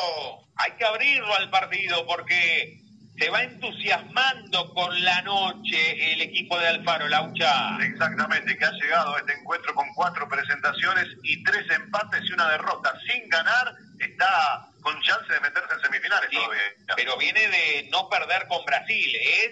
Hay 0.56 0.72
que 0.72 0.84
abrirlo 0.84 1.34
al 1.34 1.50
partido 1.50 2.06
porque 2.06 2.83
se 3.18 3.30
va 3.30 3.42
entusiasmando 3.42 4.72
con 4.74 5.04
la 5.04 5.22
noche 5.22 6.12
el 6.12 6.22
equipo 6.22 6.58
de 6.58 6.68
Alfaro, 6.68 7.06
Laucha. 7.08 7.76
Exactamente, 7.80 8.56
que 8.58 8.64
ha 8.64 8.72
llegado 8.72 9.14
a 9.14 9.18
este 9.20 9.34
encuentro 9.34 9.74
con 9.74 9.86
cuatro 9.94 10.28
presentaciones 10.28 11.06
y 11.22 11.42
tres 11.44 11.64
empates 11.70 12.22
y 12.24 12.32
una 12.32 12.48
derrota. 12.50 12.92
Sin 13.06 13.28
ganar, 13.28 13.72
está 14.00 14.66
con 14.82 15.00
chance 15.02 15.32
de 15.32 15.40
meterse 15.40 15.74
en 15.74 15.80
semifinales 15.80 16.28
Sí, 16.30 16.36
todavía. 16.36 16.62
pero 16.96 17.16
viene 17.16 17.48
de 17.48 17.88
no 17.90 18.08
perder 18.08 18.46
con 18.48 18.64
Brasil. 18.64 19.14
Es 19.16 19.50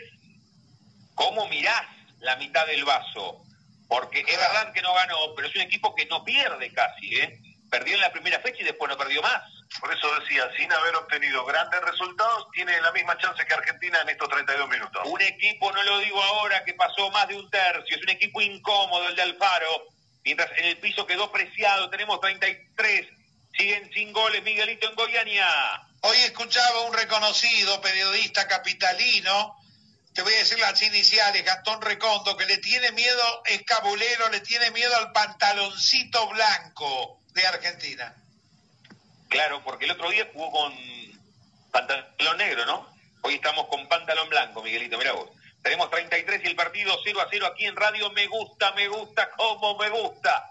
cómo 1.14 1.46
mirás 1.48 1.82
la 2.20 2.36
mitad 2.36 2.66
del 2.66 2.84
vaso. 2.84 3.42
Porque 3.88 4.20
es 4.26 4.38
verdad 4.38 4.72
que 4.72 4.82
no 4.82 4.94
ganó, 4.94 5.16
pero 5.36 5.48
es 5.48 5.54
un 5.54 5.62
equipo 5.62 5.94
que 5.94 6.06
no 6.06 6.24
pierde 6.24 6.72
casi, 6.72 7.14
¿eh? 7.16 7.38
Perdió 7.70 7.94
en 7.94 8.00
la 8.00 8.10
primera 8.12 8.40
fecha 8.40 8.62
y 8.62 8.64
después 8.64 8.88
no 8.90 8.96
perdió 8.96 9.22
más. 9.22 9.42
Por 9.80 9.92
eso 9.92 10.20
decía, 10.20 10.48
sin 10.56 10.72
haber 10.72 10.94
obtenido 10.96 11.44
grandes 11.44 11.80
resultados, 11.80 12.46
tiene 12.52 12.80
la 12.80 12.92
misma 12.92 13.16
chance 13.18 13.44
que 13.44 13.54
Argentina 13.54 14.00
en 14.02 14.10
estos 14.10 14.28
32 14.28 14.68
minutos. 14.68 15.02
Un 15.06 15.20
equipo, 15.20 15.72
no 15.72 15.82
lo 15.82 15.98
digo 15.98 16.22
ahora, 16.22 16.64
que 16.64 16.74
pasó 16.74 17.10
más 17.10 17.28
de 17.28 17.36
un 17.36 17.50
tercio, 17.50 17.96
es 17.96 18.02
un 18.02 18.10
equipo 18.10 18.40
incómodo 18.40 19.08
el 19.08 19.16
de 19.16 19.22
Alfaro, 19.22 19.88
mientras 20.24 20.50
en 20.58 20.66
el 20.66 20.78
piso 20.78 21.06
quedó 21.06 21.32
preciado, 21.32 21.90
tenemos 21.90 22.20
33, 22.20 23.08
siguen 23.56 23.90
sin 23.92 24.12
goles 24.12 24.42
Miguelito 24.42 24.88
en 24.88 24.94
Goiania. 24.94 25.48
Hoy 26.02 26.16
escuchaba 26.18 26.82
un 26.82 26.94
reconocido 26.94 27.80
periodista 27.80 28.46
capitalino, 28.46 29.56
te 30.14 30.22
voy 30.22 30.34
a 30.34 30.38
decir 30.38 30.58
las 30.58 30.80
iniciales, 30.82 31.44
Gastón 31.44 31.80
Recondo, 31.80 32.36
que 32.36 32.44
le 32.44 32.58
tiene 32.58 32.92
miedo, 32.92 33.42
escabulero, 33.46 34.28
le 34.28 34.40
tiene 34.40 34.70
miedo 34.70 34.94
al 34.96 35.10
pantaloncito 35.12 36.28
blanco 36.28 37.18
de 37.32 37.46
Argentina. 37.46 38.14
Claro, 39.32 39.62
porque 39.64 39.86
el 39.86 39.92
otro 39.92 40.10
día 40.10 40.28
jugó 40.30 40.50
con 40.52 40.74
pantalón 41.70 42.36
negro, 42.36 42.66
¿no? 42.66 42.86
Hoy 43.22 43.36
estamos 43.36 43.66
con 43.68 43.88
pantalón 43.88 44.28
blanco, 44.28 44.62
Miguelito, 44.62 44.98
mira 44.98 45.12
vos. 45.12 45.30
Tenemos 45.62 45.90
33 45.90 46.42
y 46.44 46.48
el 46.48 46.54
partido 46.54 46.94
0 47.02 47.18
a 47.18 47.28
0 47.30 47.46
aquí 47.46 47.64
en 47.64 47.74
Radio 47.74 48.10
Me 48.10 48.26
Gusta, 48.26 48.72
Me 48.72 48.88
Gusta, 48.88 49.30
como 49.30 49.78
me 49.78 49.88
gusta. 49.88 50.50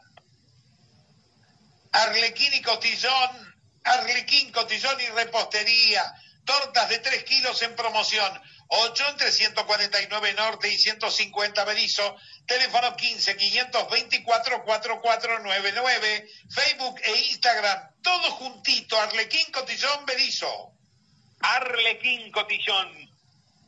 Arlequín 1.92 2.56
y 2.56 2.62
costillón, 2.64 3.56
Arlequín, 3.84 4.52
costillón 4.52 5.00
y 5.00 5.08
repostería. 5.10 6.04
Tortas 6.44 6.90
de 6.90 6.98
3 6.98 7.24
kilos 7.26 7.62
en 7.62 7.76
promoción. 7.76 8.42
8 8.74 9.04
entre 9.10 9.32
149 9.34 10.34
Norte 10.34 10.70
y 10.70 10.78
150 10.78 11.66
Berizo. 11.66 12.16
Teléfono 12.46 12.96
15 12.96 13.36
524 13.36 14.64
4499. 14.64 16.28
Facebook 16.50 17.02
e 17.04 17.16
Instagram. 17.32 17.90
Todo 18.02 18.32
juntito. 18.32 18.98
Arlequín, 18.98 19.52
costillón, 19.52 20.06
Berizo. 20.06 20.72
Arlequín 21.42 22.32
Cotillón. 22.32 23.10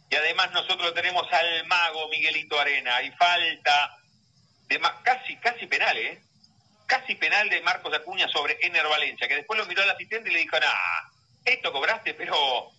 Y 0.09 0.15
además 0.15 0.51
nosotros 0.51 0.93
tenemos 0.93 1.27
al 1.33 1.65
mago 1.65 2.07
Miguelito 2.07 2.57
Arena. 2.57 2.95
Hay 2.95 3.11
falta 3.11 3.97
de 4.67 4.79
casi, 5.03 5.35
casi 5.37 5.67
penal, 5.67 5.97
¿eh? 5.97 6.21
Casi 6.87 7.15
penal 7.15 7.49
de 7.49 7.59
Marcos 7.61 7.93
Acuña 7.93 8.29
sobre 8.29 8.57
Ener 8.61 8.87
Valencia, 8.87 9.27
que 9.27 9.35
después 9.35 9.59
lo 9.59 9.65
miró 9.65 9.83
al 9.83 9.89
asistente 9.89 10.29
y 10.29 10.33
le 10.33 10.39
dijo, 10.39 10.57
nah, 10.59 11.09
esto 11.43 11.73
cobraste, 11.73 12.13
pero 12.13 12.71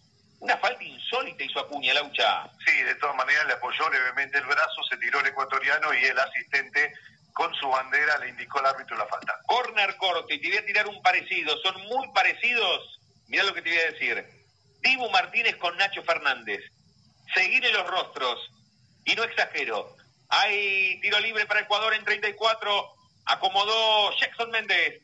una 0.45 0.59
falta 0.59 0.85
insólita 0.85 1.43
hizo 1.43 1.59
Acuña, 1.59 1.95
Laucha. 1.95 2.51
Sí, 2.67 2.83
de 2.83 2.95
todas 2.97 3.17
maneras 3.17 3.47
le 3.47 3.55
apoyó 3.55 3.89
levemente 3.89 4.37
el 4.37 4.45
brazo, 4.45 4.83
se 4.91 4.99
tiró 4.99 5.21
el 5.21 5.27
ecuatoriano 5.29 5.95
y 5.95 6.05
el 6.05 6.19
asistente 6.19 6.93
con 7.33 7.53
su 7.55 7.67
bandera 7.67 8.19
le 8.19 8.29
indicó 8.29 8.59
al 8.59 8.67
árbitro 8.67 8.95
la 8.99 9.07
falta. 9.07 9.39
Corner 9.47 9.97
corto, 9.97 10.27
y 10.29 10.39
te 10.39 10.49
voy 10.49 10.59
a 10.59 10.67
tirar 10.67 10.87
un 10.87 11.01
parecido, 11.01 11.57
son 11.63 11.83
muy 11.87 12.13
parecidos. 12.13 13.01
Mirá 13.29 13.45
lo 13.45 13.55
que 13.55 13.63
te 13.63 13.71
voy 13.71 13.79
a 13.79 13.91
decir. 13.93 14.27
Dibu 14.83 15.09
Martínez 15.11 15.57
con 15.57 15.75
Nacho 15.79 16.03
Fernández. 16.03 16.61
Seguir 17.35 17.65
en 17.65 17.73
los 17.73 17.87
rostros. 17.87 18.51
Y 19.07 19.15
no 19.15 19.25
exagero. 19.25 19.97
Hay 20.29 21.01
tiro 21.01 21.19
libre 21.21 21.47
para 21.47 21.61
Ecuador 21.61 21.95
en 21.95 22.05
34. 22.05 22.95
Acomodó 23.25 24.15
Jackson 24.19 24.51
Méndez. 24.51 25.01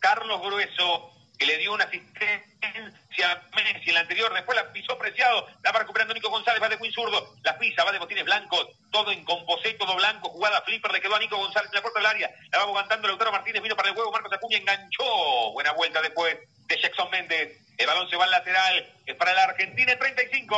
Carlos 0.00 0.40
Grueso, 0.40 1.12
que 1.38 1.46
le 1.46 1.56
dio 1.58 1.72
una 1.72 1.84
asistencia 1.84 3.32
a 3.32 3.56
Messi 3.56 3.88
en 3.88 3.94
la 3.94 4.00
anterior, 4.00 4.32
después 4.34 4.56
la 4.56 4.72
pisó 4.72 4.98
Preciado, 4.98 5.46
la 5.62 5.72
va 5.72 5.80
recuperando 5.80 6.14
Nico 6.14 6.30
González, 6.30 6.60
va 6.62 6.68
de 6.68 6.78
Queen 6.78 6.92
zurdo, 6.92 7.36
la 7.42 7.56
pisa, 7.58 7.84
va 7.84 7.92
de 7.92 7.98
botines 7.98 8.24
blancos, 8.24 8.68
todo 8.90 9.12
en 9.12 9.24
composé, 9.24 9.74
todo 9.74 9.94
blanco, 9.96 10.30
jugada 10.30 10.62
flipper, 10.62 10.92
le 10.92 11.00
quedó 11.00 11.14
a 11.14 11.18
Nico 11.20 11.36
González 11.36 11.70
en 11.70 11.76
la 11.76 11.82
puerta 11.82 12.00
del 12.00 12.06
área, 12.06 12.30
la 12.50 12.58
va 12.58 12.64
aguantando 12.64 13.06
Lautaro 13.06 13.32
Martínez, 13.32 13.62
vino 13.62 13.76
para 13.76 13.90
el 13.90 13.96
huevo, 13.96 14.10
Marcos 14.10 14.32
Acuña 14.32 14.58
enganchó, 14.58 15.52
buena 15.52 15.72
vuelta 15.72 16.02
después 16.02 16.36
de 16.66 16.80
Jackson 16.80 17.10
Méndez, 17.10 17.56
el 17.78 17.86
balón 17.86 18.10
se 18.10 18.16
va 18.16 18.24
al 18.24 18.30
lateral, 18.32 18.94
es 19.06 19.14
para 19.14 19.32
la 19.34 19.44
Argentina 19.44 19.92
en 19.92 19.98
35. 19.98 20.56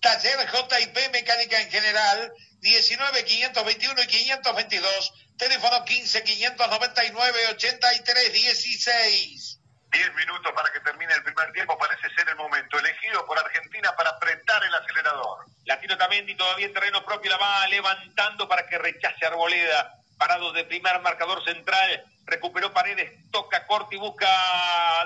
Taller 0.00 0.46
JP 0.46 1.12
Mecánica 1.12 1.60
en 1.62 1.70
general, 1.70 2.32
19 2.60 3.24
521 3.24 4.02
y 4.02 4.06
522. 4.06 5.12
Teléfono 5.38 5.84
15 5.84 6.22
599 6.22 7.38
83 7.52 8.32
16. 8.32 9.60
Diez 9.94 10.12
minutos 10.16 10.52
para 10.52 10.72
que 10.72 10.80
termine 10.80 11.12
el 11.14 11.22
primer 11.22 11.52
tiempo. 11.52 11.78
Parece 11.78 12.10
ser 12.16 12.28
el 12.28 12.34
momento 12.34 12.76
elegido 12.80 13.24
por 13.26 13.38
Argentina 13.38 13.94
para 13.96 14.10
apretar 14.10 14.64
el 14.64 14.74
acelerador. 14.74 15.46
Latino 15.66 15.96
Tamendi 15.96 16.34
todavía 16.34 16.66
en 16.66 16.72
terreno 16.72 17.04
propio 17.04 17.30
la 17.30 17.36
va 17.36 17.66
levantando 17.68 18.48
para 18.48 18.66
que 18.66 18.76
rechace 18.76 19.24
Arboleda. 19.24 19.94
Parado 20.18 20.52
de 20.52 20.64
primer 20.64 21.00
marcador 21.00 21.44
central. 21.44 22.04
Recuperó 22.26 22.72
Paredes, 22.72 23.30
toca 23.30 23.66
corte 23.66 23.94
y 23.94 23.98
busca 23.98 24.26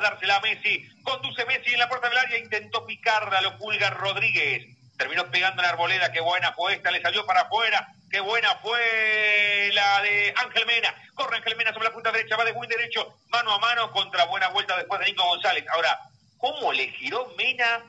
dársela 0.00 0.36
a 0.36 0.40
Messi. 0.40 0.88
Conduce 1.02 1.44
Messi 1.44 1.74
en 1.74 1.80
la 1.80 1.88
puerta 1.90 2.08
del 2.08 2.16
área. 2.16 2.38
Intentó 2.38 2.86
picarla, 2.86 3.42
lo 3.42 3.58
pulga 3.58 3.90
Rodríguez. 3.90 4.77
Terminó 4.98 5.30
pegando 5.30 5.62
en 5.62 5.68
Arboleda. 5.68 6.12
Qué 6.12 6.20
buena 6.20 6.52
fue 6.52 6.74
esta, 6.74 6.90
le 6.90 7.00
salió 7.00 7.24
para 7.24 7.42
afuera. 7.42 7.88
Qué 8.10 8.20
buena 8.20 8.56
fue 8.56 9.70
la 9.72 10.02
de 10.02 10.34
Ángel 10.36 10.66
Mena. 10.66 10.94
Corre 11.14 11.36
Ángel 11.36 11.56
Mena 11.56 11.72
sobre 11.72 11.88
la 11.88 11.94
punta 11.94 12.10
derecha, 12.10 12.36
va 12.36 12.44
de 12.44 12.52
buen 12.52 12.68
derecho, 12.68 13.18
mano 13.28 13.52
a 13.52 13.58
mano 13.58 13.92
contra 13.92 14.24
buena 14.24 14.48
vuelta 14.48 14.76
después 14.76 15.00
de 15.00 15.06
Nico 15.06 15.24
González. 15.24 15.64
Ahora, 15.72 16.00
cómo 16.38 16.72
le 16.72 16.88
giró 16.88 17.32
Mena 17.36 17.84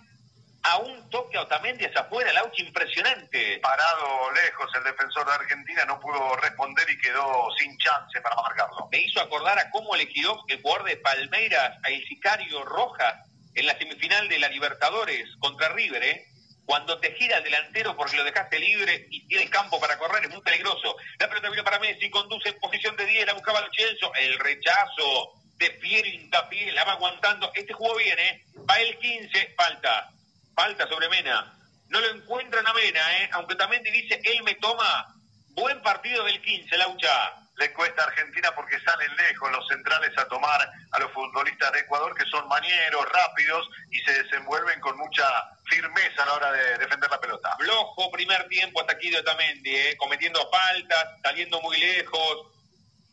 a 0.62 0.78
un 0.78 1.10
toque 1.10 1.38
a 1.38 1.44
Otamendi 1.44 1.86
hacia 1.86 2.02
afuera, 2.02 2.34
Lauchi, 2.34 2.64
impresionante. 2.64 3.60
Parado 3.60 4.32
lejos, 4.32 4.70
el 4.76 4.84
defensor 4.84 5.26
de 5.26 5.34
Argentina 5.34 5.86
no 5.86 6.00
pudo 6.00 6.36
responder 6.36 6.90
y 6.90 7.00
quedó 7.00 7.50
sin 7.58 7.78
chance 7.78 8.20
para 8.22 8.36
marcarlo. 8.36 8.88
Me 8.92 9.00
hizo 9.00 9.22
acordar 9.22 9.58
a 9.58 9.70
cómo 9.72 9.96
le 9.96 10.06
giró 10.08 10.44
el 10.48 10.62
jugador 10.62 10.86
de 10.86 10.98
Palmeiras 10.98 11.78
a 11.84 11.90
el 11.90 12.06
sicario 12.08 12.64
Rojas 12.66 13.16
en 13.56 13.66
la 13.66 13.78
semifinal 13.78 14.28
de 14.28 14.40
la 14.40 14.50
Libertadores 14.50 15.28
contra 15.40 15.70
River, 15.70 16.04
¿eh? 16.04 16.26
Cuando 16.70 17.00
te 17.00 17.16
gira 17.16 17.38
el 17.38 17.44
delantero 17.44 17.98
porque 17.98 18.16
lo 18.16 18.24
dejaste 18.24 18.60
libre 18.60 19.08
y 19.10 19.26
tiene 19.26 19.50
campo 19.50 19.80
para 19.80 19.98
correr, 19.98 20.26
es 20.26 20.30
muy 20.30 20.42
peligroso. 20.44 20.98
La 21.18 21.28
pelota 21.28 21.50
vino 21.50 21.64
para 21.64 21.80
Messi, 21.80 22.12
conduce 22.12 22.50
en 22.50 22.60
posición 22.60 22.96
de 22.96 23.08
10, 23.08 23.26
la 23.26 23.34
buscaba 23.34 23.62
Luchenzo, 23.62 24.14
el 24.14 24.38
rechazo 24.38 25.34
de 25.56 25.72
Piero 25.72 26.08
Incapié, 26.08 26.72
la 26.74 26.84
va 26.84 26.92
aguantando. 26.92 27.52
Este 27.56 27.74
jugó 27.74 27.96
bien, 27.96 28.20
¿eh? 28.20 28.46
Va 28.70 28.80
el 28.82 29.00
15, 29.00 29.56
falta 29.58 30.12
falta 30.54 30.88
sobre 30.88 31.10
Mena. 31.10 31.58
No 31.88 32.02
lo 32.02 32.10
encuentran 32.12 32.68
a 32.68 32.74
Mena, 32.74 33.18
¿eh? 33.18 33.30
aunque 33.34 33.56
también 33.56 33.82
dice, 33.82 34.22
él 34.24 34.44
me 34.44 34.54
toma. 34.54 35.16
Buen 35.56 35.82
partido 35.82 36.24
del 36.26 36.40
15, 36.40 36.78
Laucha. 36.78 37.34
Le 37.58 37.74
cuesta 37.74 38.04
a 38.04 38.06
Argentina 38.06 38.52
porque 38.56 38.80
salen 38.82 39.16
lejos 39.18 39.52
los 39.52 39.68
centrales 39.68 40.16
a 40.20 40.28
tomar 40.28 40.70
a 40.92 41.00
los 41.00 41.12
futbolistas 41.14 41.74
de 41.74 41.80
Ecuador 41.80 42.16
que 42.16 42.30
son 42.30 42.48
manieros, 42.48 43.12
rápidos 43.12 43.68
y 43.90 44.00
se 44.02 44.24
desenvuelven 44.24 44.80
con 44.82 44.98
mucha 44.98 45.26
firmeza 45.70 46.24
a 46.24 46.26
la 46.26 46.34
hora 46.34 46.52
de 46.52 46.78
defender 46.78 47.10
la 47.10 47.20
pelota. 47.20 47.56
Flojo 47.58 48.12
primer 48.12 48.48
tiempo 48.48 48.82
hasta 48.82 48.94
aquí 48.94 49.10
de 49.10 49.18
Otamendi, 49.20 49.76
¿eh? 49.76 49.98
cometiendo 49.98 50.50
faltas, 50.50 51.06
saliendo 51.24 51.62
muy 51.62 51.78
lejos, 51.78 52.48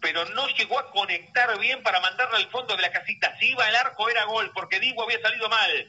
pero 0.00 0.24
no 0.26 0.46
llegó 0.48 0.78
a 0.78 0.90
conectar 0.90 1.58
bien 1.58 1.82
para 1.82 2.00
mandarla 2.00 2.36
al 2.36 2.50
fondo 2.50 2.76
de 2.76 2.82
la 2.82 2.92
casita. 2.92 3.36
Si 3.38 3.50
iba 3.50 3.68
el 3.68 3.76
arco 3.76 4.08
era 4.08 4.24
gol, 4.24 4.50
porque 4.54 4.80
Digo 4.80 5.02
había 5.02 5.20
salido 5.20 5.48
mal. 5.48 5.88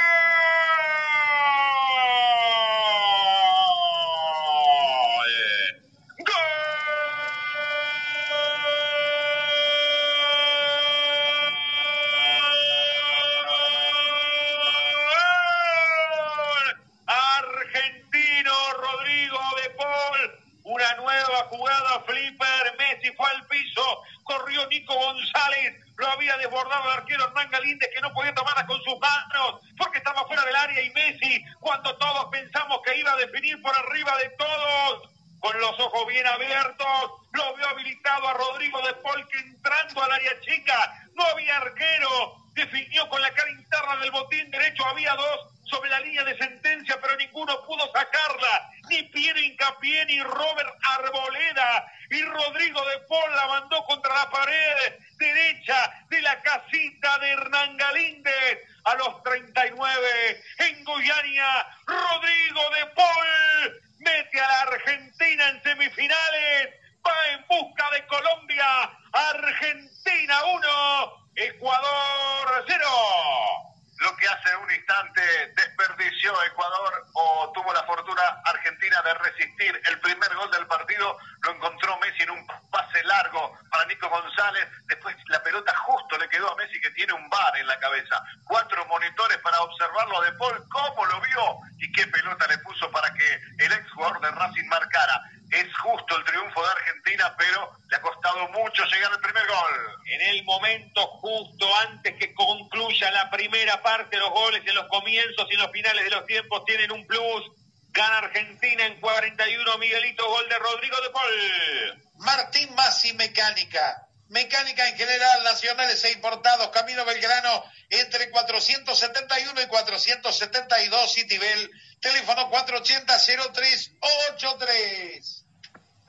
Nico 24.68 24.96
González, 24.96 25.76
lo 25.98 26.08
había 26.08 26.38
desbordado 26.38 26.92
el 26.92 26.98
arquero 27.00 27.26
Hernán 27.26 27.50
Galíndez 27.50 27.90
que 27.94 28.02
no 28.02 28.14
podía 28.14 28.34
tomarla 28.34 28.66
con 28.66 28.82
sus 28.84 29.00
manos 29.00 29.62
porque 29.78 30.00
estaba 30.00 30.26
fuera 30.26 30.44
del 30.46 30.56
área. 30.56 30.82
Y 30.82 30.90
Messi, 30.92 31.44
cuando 31.60 31.96
todos 31.98 32.26
pensamos 32.32 32.80
que 32.86 32.98
iba 32.98 33.12
a 33.12 33.18
definir 33.18 33.62
por 33.62 33.76
arriba 33.76 34.18
de 34.18 34.30
todos, 34.32 35.10
con 35.40 35.60
los 35.60 35.80
ojos 35.80 36.08
bien 36.08 36.26
abiertos, 36.26 37.12
lo 37.32 37.56
vio 37.56 37.68
habilitado 37.68 38.28
a 38.28 38.34
Rodrigo 38.34 38.82
de 38.82 38.94
Paul 38.96 39.28
que 39.28 39.40
entrando 39.40 40.04
al 40.04 40.12
área 40.12 40.40
chica, 40.42 41.08
no 41.14 41.24
había 41.26 41.58
arquero, 41.58 42.36
definió 42.54 43.08
con 43.10 43.22
la 43.22 43.32
cara 43.32 43.52
interna 43.52 43.98
del 43.98 44.12
botín 44.12 44.50
derecho, 44.50 44.86
había 44.86 45.14
dos 45.16 45.57
sobre 45.70 45.90
la 45.90 46.00
línea 46.00 46.24
de 46.24 46.38
sentencia, 46.38 46.98
pero 47.02 47.16
ninguno 47.18 47.66
pudo 47.66 47.92
sacarla, 47.92 48.70
ni 48.90 49.04
Piero 49.04 49.40
Incapié, 49.40 50.06
ni 50.06 50.22
Robert 50.22 50.74
Arboleda, 50.92 51.92
y 52.10 52.22
Rodrigo 52.24 52.86
de 52.86 53.00
Paul 53.10 53.36
la 53.36 53.48
mandó 53.48 53.84
contra 53.86 54.14
la 54.14 54.30
pared 54.30 54.94
derecha 55.18 56.06
de 56.10 56.22
la 56.22 56.42
casita 56.42 57.18
de 57.20 57.32
Hernán 57.32 57.78
Galíndez. 57.78 58.60
A 58.86 58.96
los 58.96 59.22
39 59.22 60.44
en 60.60 60.84
Guyania, 60.86 61.68
Rodrigo 61.86 62.70
de 62.70 62.86
Paul 62.96 63.82
mete 64.00 64.40
a 64.40 64.48
la 64.48 64.62
Argentina 64.62 65.50
en 65.50 65.64
semifinales, 65.64 66.70
va 67.06 67.32
en 67.34 67.46
busca 67.48 67.92
de 67.92 68.06
Colombia, 68.08 68.90
Argentina 69.12 70.46
1, 70.46 71.32
Ecuador 71.36 72.66
0. 72.66 73.77
Lo 74.00 74.16
que 74.16 74.28
hace 74.28 74.56
un 74.58 74.72
instante 74.72 75.22
desperdició 75.56 76.32
Ecuador 76.44 77.06
o 77.14 77.52
tuvo 77.54 77.74
la 77.74 77.84
fortuna 77.84 78.22
Argentina 78.46 79.02
de 79.02 79.14
resistir 79.16 79.82
el 79.86 80.00
primer 80.00 80.36
gol 80.36 80.52
del 80.52 80.68
partido, 80.68 81.18
lo 81.42 81.52
encontró 81.52 81.98
Messi 82.00 82.24
en 82.24 82.32
un 82.32 82.48
pase 82.70 83.04
largo 83.04 83.58
para 83.72 83.86
Nico 83.86 84.10
González, 84.10 84.68
después 84.88 85.16
la 85.28 85.42
pelota 85.42 85.76
justo 85.76 86.18
le 86.18 86.30
quedó 86.30 86.52
a 86.52 86.56
Messi 86.56 86.80
que 86.80 86.92
tiene 86.92 87.14
un 87.14 87.28
bar 87.30 87.58
en 87.58 87.68
la 87.68 87.80
cabeza, 87.80 88.22
cuatro 88.46 88.86
monitores 88.86 89.38
para 89.40 89.62
observarlo 89.62 90.22
de 90.22 90.32
Paul, 90.34 90.64
cómo 90.70 91.06
lo 91.06 91.22
vio 91.22 91.58
y 91.80 91.92
qué 91.92 92.06
pelota 92.08 92.48
le 92.48 92.58
puso 92.60 92.92
para 92.92 93.12
que 93.14 93.42
el 93.60 93.72
ex 93.72 93.92
jugador 93.92 94.22
de 94.22 94.32
Racing 94.32 94.68
marcara. 94.68 95.22
Es 95.50 95.78
justo 95.78 96.18
el 96.18 96.26
triunfo 96.26 96.62
de 96.62 96.70
Argentina, 96.70 97.34
pero 97.38 97.72
le 97.90 97.96
ha 97.96 98.02
costado 98.02 98.50
mucho 98.50 98.84
llegar 98.86 99.12
al 99.12 99.22
primer 99.22 99.48
gol. 99.48 100.04
En 100.06 100.22
el 100.22 100.44
momento 100.44 101.08
justo 101.22 101.66
antes 101.88 102.16
que 102.18 102.34
concluya 102.34 103.12
la 103.12 103.30
primera 103.30 103.82
parte, 103.82 104.18
los 104.18 104.32
goles 104.32 104.62
en 104.66 104.76
los 104.76 104.88
comienzos 104.88 105.48
y 105.50 105.54
en 105.54 105.62
los 105.62 105.72
finales 105.72 106.04
de 106.04 106.12
los 106.12 106.26
tiempos 106.26 106.66
tienen 106.66 106.92
un 106.92 107.08
plus. 107.08 107.52
Gana 107.92 108.18
Argentina 108.18 108.86
en 108.86 109.00
41, 109.00 109.78
Miguelito, 109.78 110.28
gol 110.28 110.50
de 110.50 110.60
Rodrigo 110.60 111.00
de 111.02 111.10
Paul. 111.12 112.04
Martín 112.18 112.76
Massi 112.76 113.14
Mecánica. 113.14 114.04
Mecánica 114.30 114.90
en 114.90 114.98
general, 114.98 115.44
nacionales 115.46 116.04
e 116.04 116.12
importados, 116.12 116.68
Camino 116.70 117.06
Belgrano, 117.06 117.64
entre 117.90 118.30
471 118.30 119.62
y 119.62 119.68
472, 119.68 121.14
Citibel, 121.14 121.72
teléfono 122.02 122.52
480-0383. 122.52 125.37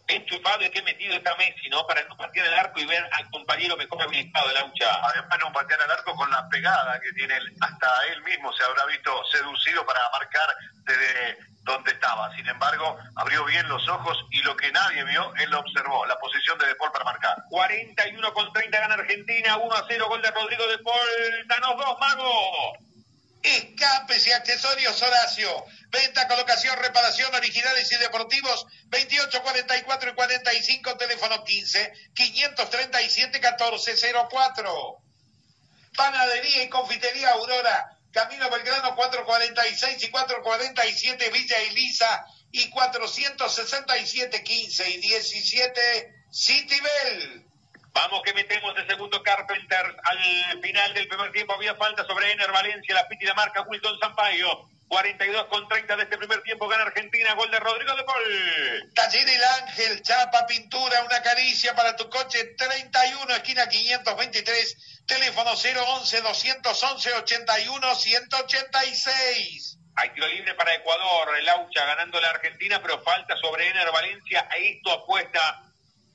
Enchufado 0.08 0.64
y 0.64 0.70
qué 0.70 0.82
metido 0.82 1.14
está 1.14 1.36
Messi, 1.36 1.68
¿no? 1.68 1.86
Para 1.86 2.02
no 2.04 2.16
patear 2.16 2.46
el 2.46 2.54
arco 2.54 2.80
y 2.80 2.86
ver 2.86 3.06
al 3.12 3.30
compañero 3.30 3.76
mejor 3.76 4.02
habilitado 4.02 4.48
de 4.48 4.54
la 4.54 4.62
lucha. 4.62 4.86
Además, 5.02 5.38
no 5.38 5.52
patear 5.52 5.80
el 5.84 5.90
arco 5.90 6.14
con 6.16 6.30
la 6.30 6.48
pegada 6.48 6.98
que 7.00 7.12
tiene 7.12 7.36
él. 7.36 7.54
Hasta 7.60 8.06
él 8.12 8.22
mismo 8.22 8.52
se 8.54 8.64
habrá 8.64 8.86
visto 8.86 9.12
seducido 9.26 9.84
para 9.84 10.00
marcar 10.10 10.48
desde 10.84 11.36
donde 11.68 11.92
estaba. 11.92 12.34
Sin 12.34 12.48
embargo, 12.48 12.96
abrió 13.16 13.44
bien 13.44 13.68
los 13.68 13.86
ojos 13.88 14.16
y 14.30 14.40
lo 14.42 14.56
que 14.56 14.72
nadie 14.72 15.04
vio, 15.04 15.32
él 15.36 15.50
lo 15.50 15.60
observó. 15.60 16.06
La 16.06 16.18
posición 16.18 16.58
de 16.58 16.66
De 16.66 16.74
Paul 16.76 16.90
para 16.90 17.04
marcar. 17.04 17.36
41 17.50 18.32
con 18.32 18.52
30 18.52 18.80
gana 18.80 18.94
Argentina, 18.94 19.58
1 19.58 19.74
a 19.74 19.84
0 19.86 20.06
gol 20.08 20.22
de 20.22 20.30
Rodrigo 20.30 20.66
De 20.66 20.78
Paul. 20.78 21.46
Danos 21.46 21.76
dos, 21.76 21.98
mago. 22.00 22.87
Escapes 23.42 24.26
y 24.26 24.32
accesorios 24.32 25.00
Horacio. 25.00 25.64
Venta, 25.90 26.28
colocación, 26.28 26.76
reparación, 26.78 27.34
originales 27.34 27.90
y 27.92 27.96
deportivos. 27.96 28.66
28, 28.86 29.42
44 29.42 30.10
y 30.10 30.14
45, 30.14 30.96
teléfono 30.96 31.44
15, 31.44 31.92
537, 32.14 33.38
1404. 33.38 35.02
Panadería 35.96 36.62
y 36.62 36.68
confitería 36.68 37.30
Aurora. 37.30 37.98
Camino 38.12 38.50
Belgrano 38.50 38.94
446 38.96 40.02
y 40.02 40.10
447 40.10 41.30
Villa 41.30 41.56
Elisa 41.70 42.26
y 42.50 42.70
467, 42.70 44.42
15 44.42 44.90
y 44.90 44.98
17 44.98 46.14
Citibel. 46.32 47.47
Vamos 47.98 48.22
que 48.22 48.32
metemos 48.32 48.78
el 48.78 48.86
segundo 48.86 49.20
Carpenter 49.24 49.96
al 50.04 50.62
final 50.62 50.94
del 50.94 51.08
primer 51.08 51.32
tiempo. 51.32 51.54
Había 51.54 51.74
falta 51.74 52.06
sobre 52.06 52.30
Ener 52.30 52.52
Valencia, 52.52 52.94
la 52.94 53.08
piti 53.08 53.24
la 53.24 53.34
marca 53.34 53.62
Wilton 53.62 53.98
Sampaio. 53.98 54.68
42 54.86 55.46
con 55.46 55.66
30 55.66 55.96
de 55.96 56.02
este 56.04 56.16
primer 56.16 56.40
tiempo 56.42 56.68
gana 56.68 56.84
Argentina, 56.84 57.34
gol 57.34 57.50
de 57.50 57.58
Rodrigo 57.58 57.96
de 57.96 58.04
Paul. 58.04 58.92
Taller 58.94 59.28
El 59.28 59.44
Ángel, 59.44 60.00
chapa, 60.02 60.46
pintura, 60.46 61.02
una 61.02 61.20
caricia 61.22 61.74
para 61.74 61.96
tu 61.96 62.08
coche, 62.08 62.54
31, 62.56 63.34
esquina 63.34 63.68
523, 63.68 65.04
teléfono 65.04 65.50
011 65.50 66.20
211 66.20 67.14
81 67.14 67.94
186. 67.96 69.78
Hay 69.96 70.10
tiro 70.10 70.28
libre 70.28 70.54
para 70.54 70.72
Ecuador, 70.72 71.36
el 71.36 71.48
Aucha 71.48 71.84
ganando 71.84 72.20
la 72.20 72.30
Argentina, 72.30 72.80
pero 72.80 73.02
falta 73.02 73.36
sobre 73.38 73.68
Ener 73.68 73.90
Valencia. 73.90 74.46
A 74.48 74.56
esto 74.56 74.92
apuesta 74.92 75.67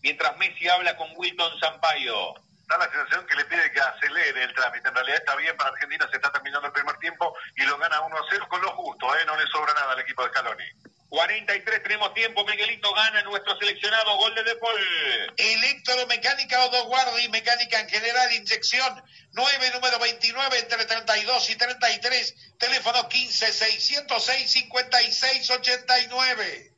mientras 0.03 0.37
Messi 0.37 0.67
habla 0.67 0.95
con 0.95 1.09
Wilton 1.15 1.59
Sampaio. 1.59 2.35
Da 2.67 2.77
la 2.77 2.89
sensación 2.89 3.25
que 3.25 3.35
le 3.35 3.45
pide 3.45 3.71
que 3.71 3.79
acelere 3.79 4.43
el 4.43 4.53
trámite. 4.53 4.87
En 4.87 4.95
realidad 4.95 5.17
está 5.17 5.35
bien 5.35 5.55
para 5.57 5.71
Argentina, 5.71 6.07
se 6.09 6.17
está 6.17 6.31
terminando 6.31 6.67
el 6.67 6.73
primer 6.73 6.97
tiempo 6.97 7.35
y 7.55 7.63
lo 7.63 7.77
gana 7.77 8.01
1 8.01 8.17
a 8.17 8.25
0 8.29 8.45
con 8.49 8.61
lo 8.61 8.71
justo, 8.71 9.15
¿eh? 9.17 9.25
no 9.25 9.35
le 9.37 9.47
sobra 9.47 9.73
nada 9.73 9.93
al 9.93 9.99
equipo 9.99 10.23
de 10.23 10.29
Scaloni. 10.29 10.63
43 11.09 11.83
tenemos 11.83 12.11
tiempo, 12.15 12.43
Miguelito 12.43 12.91
gana 12.95 13.21
nuestro 13.21 13.55
seleccionado, 13.59 14.17
gol 14.17 14.33
de 14.33 14.43
De 14.43 14.55
Paul. 14.55 15.33
Electromecánica 15.37 16.65
Odo 16.65 16.85
Guardi, 16.85 17.29
mecánica 17.29 17.79
en 17.79 17.87
general, 17.87 18.33
inyección 18.33 19.03
9, 19.33 19.71
número 19.75 19.99
29, 19.99 20.59
entre 20.59 20.85
32 20.85 21.49
y 21.51 21.55
33, 21.55 22.57
teléfono 22.57 23.07
15 23.07 23.53
606 23.53 24.51
56 24.51 25.49
89. 25.51 26.72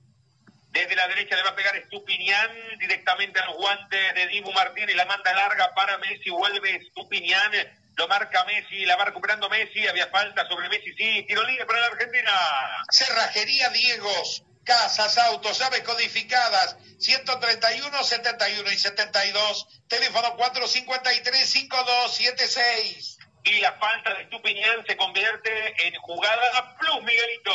Desde 0.76 0.93
la 0.93 1.07
derecha 1.07 1.38
le 1.38 1.43
va 1.43 1.51
a 1.51 1.55
pegar 1.55 1.73
Estupinián 1.78 2.51
directamente 2.78 3.39
al 3.39 3.53
guante 3.53 3.95
de 4.11 4.28
Dibu 4.28 4.51
Martínez. 4.51 4.93
La 4.97 5.05
manda 5.05 5.34
larga 5.34 5.73
para 5.73 5.97
Messi. 5.99 6.30
Vuelve 6.30 6.76
Estupinián. 6.76 7.49
Lo 7.95 8.09
marca 8.09 8.43
Messi. 8.43 8.86
La 8.86 8.97
va 8.97 9.05
recuperando 9.05 9.47
Messi. 9.49 9.88
Había 9.88 10.07
falta 10.07 10.45
sobre 10.49 10.67
Messi. 10.67 10.93
Sí, 10.97 11.23
tiro 11.30 11.43
libre 11.43 11.65
para 11.65 11.80
la 11.80 11.88
Argentina. 11.88 12.32
Cerrajería 12.91 13.69
Diegos. 13.69 14.43
Casas, 14.65 15.17
autos, 15.17 15.61
aves 15.61 15.82
codificadas. 15.84 16.76
131, 16.99 18.03
71 18.03 18.71
y 18.73 18.78
72. 18.78 19.67
Teléfono 19.88 20.36
453 20.36 21.49
5276 21.49 23.15
y 23.46 23.60
la 23.60 23.74
falta 23.74 24.14
de 24.16 24.24
Estupiñán 24.24 24.84
se 24.88 24.98
convierte 24.98 25.88
en 25.88 25.96
jugada 26.02 26.76
plus, 26.78 27.04
Miguelito. 27.04 27.54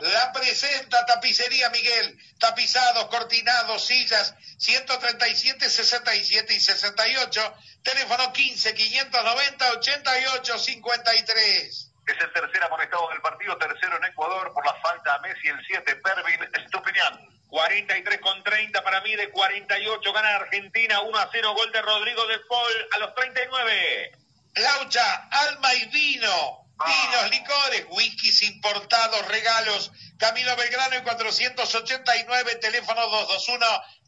La 0.00 0.32
presenta 0.32 1.06
Tapicería 1.06 1.70
Miguel. 1.70 2.18
Tapizados, 2.40 3.06
cortinados, 3.06 3.86
sillas, 3.86 4.34
137, 4.58 5.70
67 5.70 6.54
y 6.54 6.60
68. 6.60 7.54
Teléfono 7.82 8.32
15, 8.32 8.74
590, 8.74 9.72
88, 9.72 10.58
53. 10.58 11.92
Es 12.06 12.20
el 12.20 12.32
tercer 12.32 12.64
amonestado 12.64 13.08
del 13.10 13.20
partido, 13.20 13.56
tercero 13.58 13.96
en 13.96 14.04
Ecuador 14.06 14.52
por 14.52 14.66
la 14.66 14.74
falta 14.74 15.14
a 15.14 15.18
Messi, 15.20 15.48
el 15.48 15.64
7, 15.64 15.96
Pervin 15.96 16.48
Estupiñán. 16.54 17.28
43 17.46 18.20
con 18.20 18.42
30 18.42 18.82
para 18.82 19.00
mí, 19.02 19.14
de 19.14 19.30
48 19.30 20.12
gana 20.12 20.36
Argentina, 20.36 21.00
1 21.00 21.18
a 21.18 21.28
0, 21.30 21.54
gol 21.54 21.72
de 21.72 21.80
Rodrigo 21.80 22.26
de 22.26 22.40
Paul 22.40 22.88
a 22.92 22.98
los 22.98 23.14
39. 23.14 24.12
Laucha, 24.58 25.28
alma 25.30 25.74
y 25.74 25.84
vino. 25.86 26.64
Vinos, 26.78 27.30
licores, 27.30 27.86
whiskies 27.90 28.42
importados, 28.42 29.26
regalos. 29.26 29.90
Camilo 30.16 30.54
Belgrano 30.56 30.96
y 30.96 31.02
489, 31.02 32.54
teléfono 32.56 33.08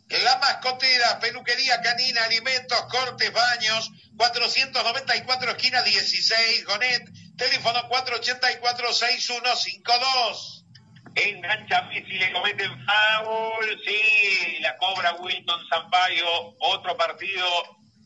La 0.10 0.38
mascotera, 0.38 1.20
peluquería 1.20 1.82
canina, 1.82 2.24
alimentos, 2.24 2.82
cortes, 2.90 3.32
baños, 3.34 3.92
494 4.18 5.52
esquina 5.52 5.82
16, 5.82 6.66
Gonet, 6.66 7.10
teléfono 7.38 7.80
484-6152. 7.90 10.66
Engancha 11.16 11.82
Messi, 11.84 12.20
le 12.20 12.32
cometen 12.32 12.86
foul, 12.86 13.82
sí, 13.84 14.60
la 14.60 14.78
cobra 14.78 15.14
Wilton 15.14 15.68
Zampayo, 15.68 16.54
otro 16.60 16.96
partido, 16.96 17.44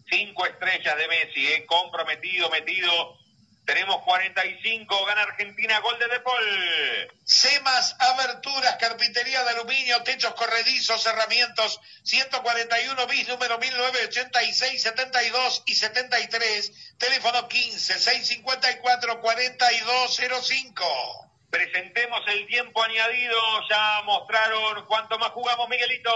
cinco 0.10 0.46
estrellas 0.46 0.96
de 0.96 1.08
Messi, 1.10 1.46
eh, 1.48 1.66
comprometido, 1.66 2.50
metido 2.50 3.21
tenemos 3.66 4.04
45, 4.04 5.06
gana 5.06 5.22
Argentina, 5.22 5.80
gol 5.80 5.98
de 6.00 6.08
Depol. 6.08 7.12
Semas, 7.24 7.96
aberturas, 8.00 8.76
carpintería 8.78 9.44
de 9.44 9.52
aluminio, 9.52 10.02
techos 10.04 10.34
corredizos, 10.34 11.06
herramientas, 11.06 11.80
141 12.04 13.08
bis, 13.08 13.28
número 13.28 13.60
1986, 13.60 14.82
72 14.82 15.64
y 15.66 15.76
73, 15.76 16.98
teléfono 16.98 17.48
15 17.48 18.00
654 18.00 19.22
4205. 19.22 21.31
Presentemos 21.52 22.22
el 22.28 22.48
tiempo 22.48 22.82
añadido, 22.82 23.38
ya 23.70 24.02
mostraron 24.06 24.86
cuánto 24.86 25.20
más 25.20 25.32
jugamos, 25.32 25.68
Miguelito. 25.68 26.10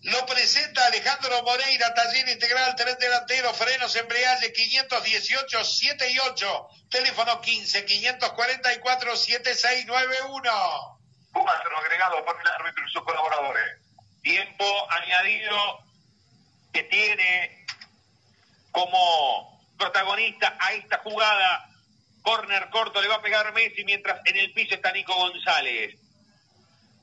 Lo 0.00 0.24
presenta 0.24 0.86
Alejandro 0.86 1.42
Moreira, 1.42 1.92
taller 1.92 2.26
integral, 2.30 2.74
tren 2.74 2.96
delantero, 2.98 3.52
frenos, 3.52 3.94
embriague, 3.96 4.50
518, 4.50 5.62
7 5.62 6.10
y 6.10 6.18
8, 6.18 6.68
teléfono 6.90 7.38
15, 7.42 7.84
544, 7.84 9.14
7691. 9.14 10.98
Cuatro 11.32 11.78
agregado 11.78 12.24
por 12.24 12.40
el 12.40 12.48
árbitro 12.48 12.86
y 12.86 12.90
sus 12.92 13.04
colaboradores. 13.04 13.78
Tiempo 14.22 14.64
añadido 14.90 15.84
que 16.72 16.84
tiene 16.84 17.66
como 18.70 19.62
protagonista 19.76 20.56
a 20.58 20.72
esta 20.72 20.96
jugada 21.00 21.68
Corner 22.22 22.70
corto, 22.70 23.00
le 23.00 23.08
va 23.08 23.16
a 23.16 23.22
pegar 23.22 23.52
Messi 23.52 23.84
mientras 23.84 24.20
en 24.24 24.36
el 24.36 24.52
piso 24.52 24.74
está 24.74 24.92
Nico 24.92 25.14
González. 25.14 25.98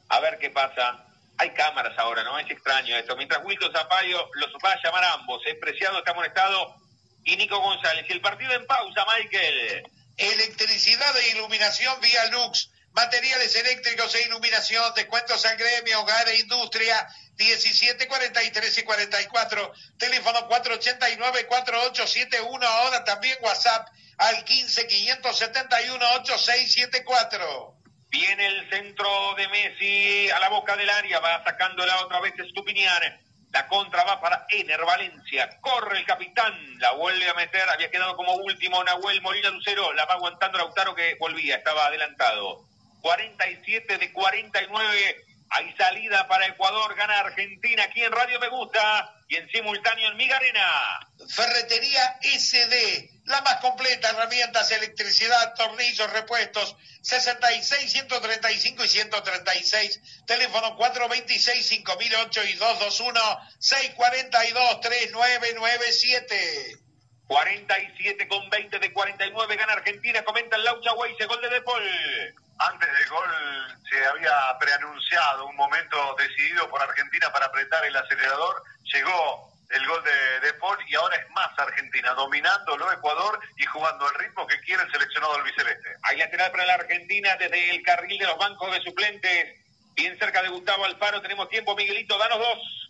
A 0.09 0.19
ver 0.19 0.39
qué 0.39 0.49
pasa. 0.49 1.05
Hay 1.37 1.51
cámaras 1.51 1.97
ahora, 1.97 2.23
¿no? 2.23 2.37
Es 2.39 2.49
extraño 2.49 2.95
esto. 2.95 3.15
Mientras 3.15 3.43
Wilton 3.43 3.71
Zapallo 3.71 4.29
los 4.33 4.51
va 4.63 4.71
a 4.71 4.81
llamar 4.83 5.03
ambos. 5.05 5.41
Es 5.45 5.55
Preciado, 5.55 5.99
está 5.99 6.13
molestado. 6.13 6.75
Y 7.23 7.35
Nico 7.37 7.59
González. 7.59 8.05
Y 8.09 8.13
el 8.13 8.21
partido 8.21 8.51
en 8.53 8.65
pausa, 8.65 9.05
Michael. 9.17 9.83
Electricidad 10.17 11.17
e 11.17 11.29
iluminación 11.29 11.99
vía 12.01 12.25
Lux. 12.27 12.71
Materiales 12.93 13.55
eléctricos 13.55 14.13
e 14.15 14.23
iluminación, 14.23 14.93
descuentos 14.95 15.45
al 15.45 15.55
gremio, 15.57 16.01
hogar 16.01 16.27
e 16.27 16.39
industria, 16.39 17.07
17, 17.35 18.07
43 18.07 18.77
y 18.79 18.83
44, 18.83 19.73
teléfono 19.97 20.47
489 20.47 21.45
4871, 21.45 22.67
ahora 22.67 23.03
también 23.03 23.37
WhatsApp 23.41 23.87
al 24.19 24.43
15 24.43 24.87
571 24.87 26.05
8674. 26.21 27.73
Viene 28.09 28.45
el 28.45 28.69
centro 28.69 29.35
de 29.35 29.47
Messi 29.47 30.29
a 30.29 30.39
la 30.39 30.49
boca 30.49 30.75
del 30.75 30.89
área, 30.89 31.19
va 31.19 31.43
sacándola 31.43 32.01
otra 32.01 32.19
vez 32.19 32.33
Stupinian. 32.51 33.21
La 33.51 33.67
contra 33.67 34.03
va 34.03 34.21
para 34.21 34.45
Ener 34.49 34.83
Valencia. 34.85 35.49
Corre 35.61 35.97
el 35.97 36.05
capitán, 36.05 36.53
la 36.79 36.91
vuelve 36.91 37.27
a 37.29 37.33
meter. 37.33 37.67
Había 37.69 37.89
quedado 37.89 38.15
como 38.15 38.35
último 38.35 38.83
Nahuel 38.83 39.21
Molina 39.21 39.49
Lucero. 39.49 39.93
La 39.93 40.05
va 40.05 40.15
aguantando 40.15 40.57
Lautaro 40.57 40.93
que 40.93 41.15
volvía, 41.19 41.55
estaba 41.55 41.87
adelantado. 41.87 42.65
47 43.01 43.97
de 43.97 44.11
49 44.11 45.25
hay 45.51 45.73
salida 45.77 46.27
para 46.27 46.45
Ecuador, 46.45 46.93
gana 46.95 47.21
Argentina 47.21 47.83
aquí 47.83 48.03
en 48.03 48.11
Radio 48.11 48.39
Me 48.39 48.49
Gusta 48.49 49.15
y 49.29 49.35
en 49.35 49.47
simultáneo 49.49 50.09
en 50.09 50.17
Migarena. 50.17 51.07
Ferretería 51.29 52.19
SD, 52.21 53.21
la 53.25 53.41
más 53.41 53.57
completa, 53.57 54.09
herramientas, 54.09 54.71
electricidad, 54.71 55.53
tornillos, 55.53 56.11
repuestos, 56.11 56.75
66, 57.03 57.91
135 57.91 58.83
y 58.83 58.87
136. 58.87 60.01
Teléfono 60.25 60.75
426, 60.75 61.65
5008 61.65 62.43
y 62.43 62.53
221, 62.53 63.39
642, 63.59 64.81
3997. 64.81 66.88
47 67.29 68.27
con 68.27 68.49
20 68.49 68.79
de 68.79 68.91
49 68.91 69.55
gana 69.55 69.73
Argentina, 69.73 70.23
comenta 70.23 70.57
el 70.57 70.65
Laucha 70.65 70.93
Weiss, 70.93 71.15
gol 71.27 71.41
de 71.41 71.49
Depol 71.49 71.83
antes 72.59 72.91
del 72.91 73.07
gol 73.07 73.29
se 73.89 74.05
había 74.05 74.33
preanunciado 74.59 75.47
un 75.47 75.55
momento 75.55 76.15
decidido 76.17 76.69
por 76.69 76.81
Argentina 76.81 77.31
para 77.31 77.45
apretar 77.45 77.85
el 77.85 77.95
acelerador. 77.95 78.63
Llegó 78.93 79.53
el 79.69 79.87
gol 79.87 80.03
de, 80.03 80.47
de 80.47 80.53
Paul 80.55 80.77
y 80.87 80.95
ahora 80.95 81.15
es 81.15 81.29
más 81.31 81.57
Argentina, 81.57 82.13
dominándolo 82.15 82.91
Ecuador 82.91 83.39
y 83.55 83.65
jugando 83.65 84.09
el 84.09 84.15
ritmo 84.15 84.45
que 84.45 84.59
quiere 84.61 84.83
el 84.83 84.91
seleccionado 84.91 85.35
albiceleste. 85.35 85.95
Hay 86.03 86.17
lateral 86.17 86.51
para 86.51 86.65
la 86.65 86.73
Argentina 86.73 87.35
desde 87.37 87.75
el 87.75 87.81
carril 87.81 88.17
de 88.17 88.25
los 88.25 88.37
bancos 88.37 88.71
de 88.73 88.81
suplentes. 88.81 89.55
Bien 89.95 90.17
cerca 90.19 90.41
de 90.41 90.49
Gustavo 90.49 90.83
Alfaro, 90.83 91.21
tenemos 91.21 91.47
tiempo, 91.49 91.75
Miguelito, 91.75 92.17
danos 92.17 92.39
dos. 92.39 92.88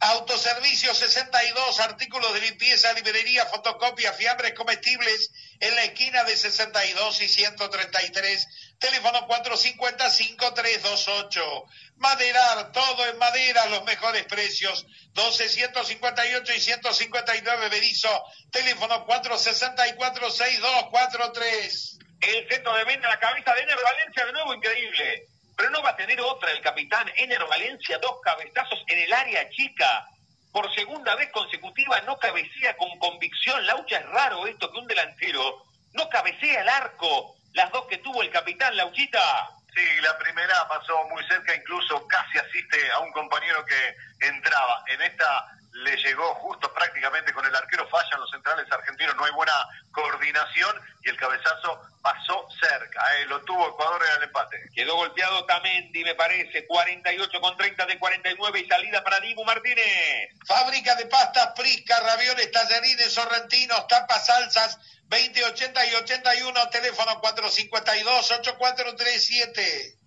Autoservicio 0.00 0.94
62, 0.94 1.80
artículos 1.80 2.32
de 2.32 2.42
limpieza, 2.42 2.92
librería, 2.92 3.44
fotocopia, 3.46 4.12
fiambres 4.12 4.54
comestibles 4.54 5.32
en 5.58 5.74
la 5.74 5.82
esquina 5.84 6.22
de 6.22 6.36
62 6.36 7.20
y 7.20 7.28
133. 7.28 8.46
Teléfono 8.78 9.26
450-5328. 9.26 11.64
Maderar, 11.96 12.70
todo 12.70 13.06
en 13.06 13.18
madera, 13.18 13.66
los 13.66 13.82
mejores 13.84 14.24
precios. 14.26 14.86
12, 15.14 15.48
158 15.48 16.52
y 16.52 16.60
159 16.60 17.68
Berizo. 17.68 18.22
Teléfono 18.52 19.04
464-6243. 19.04 21.98
El 22.20 22.48
centro 22.48 22.72
de 22.76 22.84
venta, 22.84 23.08
la 23.08 23.18
cabeza 23.18 23.52
de 23.52 23.66
Valencia, 23.66 24.26
de 24.26 24.32
nuevo 24.32 24.54
increíble 24.54 25.26
pero 25.58 25.70
no 25.70 25.82
va 25.82 25.90
a 25.90 25.96
tener 25.96 26.20
otra 26.20 26.52
el 26.52 26.60
capitán 26.60 27.10
Ener 27.16 27.44
Valencia, 27.46 27.98
dos 27.98 28.20
cabezazos 28.22 28.80
en 28.86 29.00
el 29.00 29.12
área 29.12 29.50
chica. 29.50 30.06
Por 30.52 30.72
segunda 30.72 31.16
vez 31.16 31.30
consecutiva 31.32 32.00
no 32.02 32.16
cabecea 32.16 32.76
con 32.76 32.96
convicción. 33.00 33.66
Laucha 33.66 33.98
es 33.98 34.06
raro 34.06 34.46
esto 34.46 34.70
que 34.70 34.78
un 34.78 34.86
delantero 34.86 35.64
no 35.94 36.08
cabecea 36.08 36.62
el 36.62 36.68
arco. 36.68 37.34
Las 37.54 37.72
dos 37.72 37.86
que 37.86 37.98
tuvo 37.98 38.22
el 38.22 38.30
capitán 38.30 38.76
Lauchita. 38.76 39.50
Sí, 39.74 39.84
la 40.00 40.16
primera 40.18 40.68
pasó 40.68 41.04
muy 41.08 41.26
cerca, 41.26 41.54
incluso 41.56 42.06
casi 42.06 42.38
asiste 42.38 42.90
a 42.92 43.00
un 43.00 43.10
compañero 43.10 43.64
que 43.64 44.26
entraba. 44.28 44.84
En 44.86 45.02
esta 45.02 45.57
le 45.84 45.96
llegó 45.96 46.34
justo 46.36 46.72
prácticamente 46.72 47.32
con 47.32 47.44
el 47.46 47.54
arquero, 47.54 47.88
fallan 47.88 48.20
los 48.20 48.30
centrales 48.30 48.66
argentinos, 48.70 49.14
no 49.16 49.24
hay 49.24 49.32
buena 49.32 49.52
coordinación 49.92 50.74
y 51.02 51.10
el 51.10 51.16
cabezazo 51.16 51.80
pasó 52.02 52.48
cerca, 52.60 53.00
eh, 53.16 53.26
lo 53.26 53.40
tuvo 53.42 53.68
Ecuador 53.68 54.02
en 54.04 54.16
el 54.16 54.22
empate. 54.24 54.68
Quedó 54.74 54.96
golpeado 54.96 55.44
Tamendi, 55.44 56.04
me 56.04 56.14
parece, 56.14 56.66
48 56.66 57.40
con 57.40 57.56
30 57.56 57.86
de 57.86 57.98
49 57.98 58.60
y 58.60 58.68
salida 58.68 59.04
para 59.04 59.20
Dibu 59.20 59.44
Martínez. 59.44 60.30
Fábrica 60.46 60.94
de 60.96 61.06
pastas 61.06 61.52
Prisca, 61.56 62.00
ravioles, 62.00 62.50
tallarines, 62.50 63.12
sorrentinos, 63.12 63.86
tapas, 63.88 64.26
salsas, 64.26 64.78
20, 65.08 65.44
80 65.44 65.86
y 65.86 65.94
81, 65.94 66.68
teléfono 66.70 67.20
452 67.20 68.30
8437. 68.30 69.97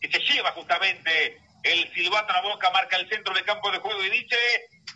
que 0.00 0.10
se 0.10 0.20
lleva 0.20 0.52
justamente 0.52 1.38
el 1.64 1.92
silbato 1.92 2.32
a 2.32 2.36
la 2.36 2.42
boca, 2.42 2.70
marca 2.70 2.96
el 2.96 3.08
centro 3.08 3.34
de 3.34 3.42
campo 3.42 3.72
de 3.72 3.78
juego 3.78 4.02
y 4.04 4.10
dice, 4.10 4.36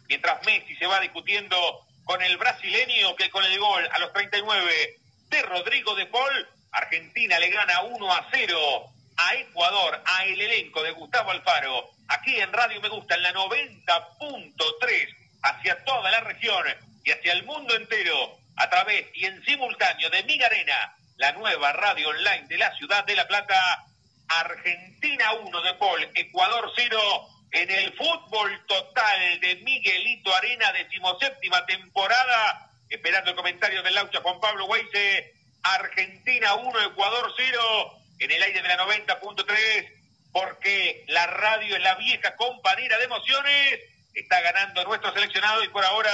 mientras 0.09 0.45
Messi 0.47 0.77
se 0.77 0.87
va 0.87 1.01
discutiendo 1.01 1.57
con 2.05 2.23
el 2.23 2.37
brasileño 2.39 3.17
que 3.17 3.29
con 3.29 3.45
el 3.45 3.59
gol 3.59 3.89
a 3.93 3.99
los 3.99 4.13
39 4.13 4.97
de 5.29 5.43
Rodrigo 5.43 5.97
de 5.97 6.07
Paul 6.07 6.49
Argentina 6.73 7.39
le 7.39 7.51
gana 7.51 7.83
1 7.83 8.13
a 8.13 8.29
0 8.31 8.93
a 9.17 9.35
Ecuador, 9.35 10.03
a 10.05 10.25
el 10.25 10.41
elenco 10.41 10.83
de 10.83 10.93
Gustavo 10.93 11.31
Alfaro, 11.31 11.91
aquí 12.09 12.37
en 12.37 12.53
Radio 12.53 12.81
Me 12.81 12.89
Gusta, 12.89 13.17
en 13.17 13.23
la 13.23 13.33
90.3, 13.35 15.17
hacia 15.43 15.85
toda 15.85 16.11
la 16.11 16.21
región 16.21 16.65
y 17.05 17.11
hacia 17.11 17.33
el 17.33 17.45
mundo 17.45 17.75
entero, 17.75 18.39
a 18.57 18.71
través 18.71 19.07
y 19.15 19.27
en 19.27 19.45
simultáneo 19.45 20.11
de 20.11 20.23
Migarena, 20.25 20.97
la 21.17 21.33
nueva 21.33 21.73
radio 21.73 22.09
online 22.09 22.47
de 22.49 22.59
la 22.59 22.75
ciudad 22.77 23.05
de 23.05 23.17
La 23.17 23.29
Plata, 23.29 23.85
Argentina 24.29 25.33
1 25.35 25.61
de 25.61 25.75
Paul, 25.75 26.11
Ecuador 26.15 26.73
0, 26.75 27.29
en 27.53 27.71
el 27.71 27.93
fútbol 27.95 28.65
total 28.67 29.41
de 29.41 29.57
Miguelito 29.57 30.35
Arena, 30.35 30.73
decimoséptima 30.73 31.67
temporada, 31.67 32.71
esperando 32.89 33.31
el 33.31 33.37
comentario 33.37 33.83
del 33.83 33.95
Laucha 33.95 34.21
Juan 34.21 34.41
Pablo 34.41 34.67
Weise, 34.67 35.35
Argentina 35.63 36.55
1, 36.55 36.81
Ecuador 36.83 37.33
0, 37.37 38.01
en 38.19 38.31
el 38.31 38.43
aire 38.43 38.63
de 38.63 38.69
la 38.69 38.79
90.3, 38.79 39.93
porque 40.33 41.05
la 41.09 41.27
radio 41.27 41.77
es 41.77 41.83
la 41.83 41.95
vieja 41.97 42.37
compañera 42.37 42.99
de 42.99 43.05
emociones, 43.05 43.81
está 44.15 44.41
ganando 44.41 44.85
nuestro 44.85 45.13
seleccionado 45.13 45.63
y 45.65 45.69
por 45.69 45.85
ahora 45.85 46.11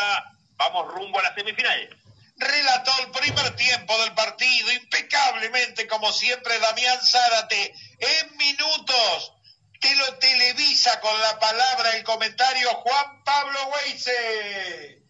vamos 0.57 0.93
rumbo 0.93 1.19
a 1.19 1.23
la 1.23 1.35
semifinal. 1.35 1.97
relató 2.39 2.93
el 3.01 3.11
primer 3.13 3.57
tiempo 3.57 3.99
del 4.03 4.13
partido 4.15 4.73
impecablemente, 4.73 5.87
como 5.87 6.13
siempre, 6.13 6.59
Damián 6.59 6.99
Zárate, 7.03 7.75
en 7.99 8.37
minutos. 8.37 9.33
Te 9.81 9.95
lo 9.95 10.19
televisa 10.19 11.01
con 11.01 11.19
la 11.21 11.39
palabra 11.39 11.97
el 11.97 12.05
comentario 12.05 12.69
Juan 12.71 13.25
Pablo 13.25 13.59
Weise. 13.69 15.03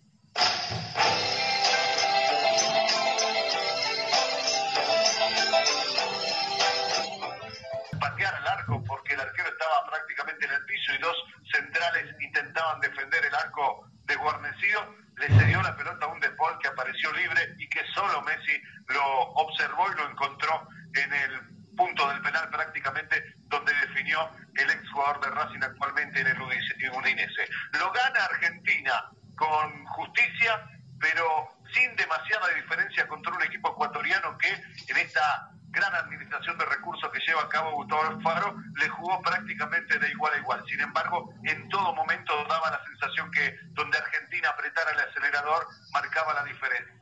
Y 10.95 10.99
dos 10.99 11.17
centrales 11.53 12.15
intentaban 12.21 12.81
defender 12.81 13.25
el 13.25 13.35
arco 13.35 13.89
de 14.05 14.17
guarnecido, 14.17 14.95
le 15.17 15.27
cedió 15.29 15.63
la 15.63 15.77
pelota 15.77 16.07
a 16.07 16.09
un 16.09 16.21
De 16.21 16.31
Paul 16.31 16.59
que 16.59 16.69
apareció 16.69 17.13
libre 17.13 17.55
y 17.59 17.69
que 17.69 17.81
solo 17.95 18.23
Messi 18.23 18.61
lo 18.89 19.05
observó 19.33 19.91
y 19.91 19.97
lo 19.97 20.11
encontró 20.11 20.69
en 20.95 21.13
el 21.13 21.41
punto 21.77 22.09
del 22.09 22.23
penal 22.23 22.49
prácticamente 22.51 23.35
donde 23.49 23.73
definió 23.75 24.31
el 24.57 24.71
ex 24.71 24.91
jugador 24.91 25.21
de 25.21 25.31
Racing 25.31 25.63
actualmente 25.63 26.21
en 26.21 26.27
el 26.27 26.41
Udinese. 26.41 27.49
Lo 27.73 27.93
gana 27.93 28.25
Argentina 28.25 29.11
con 29.37 29.85
justicia, 29.87 30.69
pero 30.99 31.57
sin 31.73 31.95
demasiada 31.97 32.49
diferencia 32.55 33.07
contra 33.07 33.35
un 33.35 33.43
equipo 33.43 33.73
ecuatoriano 33.73 34.37
que 34.39 34.49
en 34.49 34.97
esta 34.97 35.51
gran 35.77 35.95
administración 35.95 36.57
de 36.57 36.65
recursos 36.65 37.13
que 37.13 37.21
lleva 37.21 37.43
a 37.43 37.49
cabo 37.51 37.73
Gustavo 37.73 38.03
Alfaro, 38.03 38.57
le 38.81 38.89
jugó 38.89 39.21
prácticamente 39.21 39.99
de 39.99 40.09
igual 40.09 40.33
a 40.33 40.39
igual. 40.39 40.65
Sin 40.67 40.81
embargo, 40.81 41.35
en 41.45 41.69
todo 41.69 41.95
momento 41.95 42.33
daba 42.49 42.71
la 42.71 42.83
sensación 42.85 43.31
que 43.31 43.55
donde 43.75 43.99
Argentina 43.99 44.49
apretara 44.49 44.91
el 44.93 45.01
acelerador, 45.01 45.67
marcaba 45.93 46.33
la 46.33 46.45
diferencia. 46.45 46.97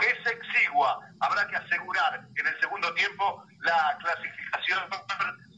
Es 0.00 0.26
exigua, 0.26 1.00
habrá 1.20 1.46
que 1.48 1.56
asegurar 1.56 2.26
en 2.34 2.46
el 2.46 2.60
segundo 2.60 2.92
tiempo 2.94 3.44
la 3.60 3.96
clasificación 4.00 4.88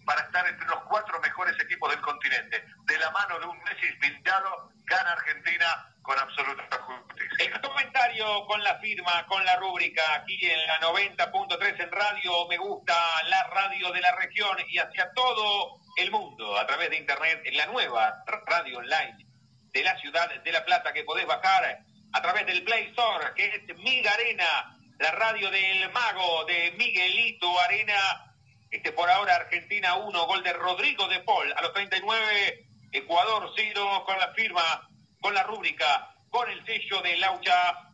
para 0.04 0.22
estar 0.22 0.46
entre 0.48 0.66
los 0.66 0.82
cuatro 0.84 1.20
mejores 1.20 1.54
equipos 1.60 1.90
del 1.90 2.00
continente. 2.00 2.64
De 2.86 2.98
la 2.98 3.10
mano 3.12 3.38
de 3.38 3.46
un 3.46 3.58
Messi 3.62 3.92
pintado, 4.00 4.70
gana 4.86 5.12
Argentina 5.12 5.95
con 6.06 6.16
absoluta 6.18 6.64
justicia. 6.70 7.44
El 7.44 7.60
comentario 7.60 8.46
con 8.46 8.62
la 8.62 8.78
firma, 8.78 9.26
con 9.26 9.44
la 9.44 9.56
rúbrica, 9.56 10.02
aquí 10.14 10.38
en 10.46 10.66
la 10.68 10.80
90.3 10.80 11.82
en 11.82 11.90
radio, 11.90 12.46
me 12.48 12.56
gusta 12.58 12.94
la 13.28 13.42
radio 13.48 13.90
de 13.90 14.00
la 14.00 14.14
región 14.14 14.56
y 14.68 14.78
hacia 14.78 15.12
todo 15.12 15.80
el 15.96 16.12
mundo 16.12 16.56
a 16.56 16.66
través 16.66 16.90
de 16.90 16.98
internet 16.98 17.42
en 17.44 17.56
la 17.56 17.66
nueva 17.66 18.22
radio 18.46 18.78
online 18.78 19.26
de 19.72 19.82
la 19.82 19.98
ciudad 19.98 20.32
de 20.42 20.52
La 20.52 20.64
Plata 20.64 20.92
que 20.92 21.02
podés 21.02 21.26
bajar 21.26 21.80
a 22.12 22.22
través 22.22 22.46
del 22.46 22.62
Play 22.62 22.84
Store, 22.86 23.34
que 23.34 23.46
es 23.46 23.78
Miga 23.78 24.12
Arena, 24.12 24.78
la 25.00 25.10
radio 25.10 25.50
del 25.50 25.90
mago 25.90 26.44
de 26.44 26.72
Miguelito 26.78 27.60
Arena. 27.60 28.32
Este 28.70 28.92
por 28.92 29.10
ahora 29.10 29.34
Argentina 29.34 29.96
1, 29.96 30.26
gol 30.26 30.42
de 30.44 30.52
Rodrigo 30.52 31.08
de 31.08 31.20
Paul 31.20 31.52
a 31.56 31.62
los 31.62 31.72
39, 31.72 32.66
Ecuador 32.92 33.52
0 33.54 34.04
con 34.06 34.18
la 34.18 34.32
firma 34.34 34.88
con 35.26 35.34
la 35.34 35.42
rúbrica, 35.42 36.14
con 36.30 36.48
el 36.48 36.64
sello 36.64 37.02
de 37.02 37.16
Laucha, 37.16 37.90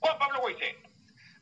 Juan 0.00 0.18
Pablo 0.18 0.42
Huise. 0.42 0.76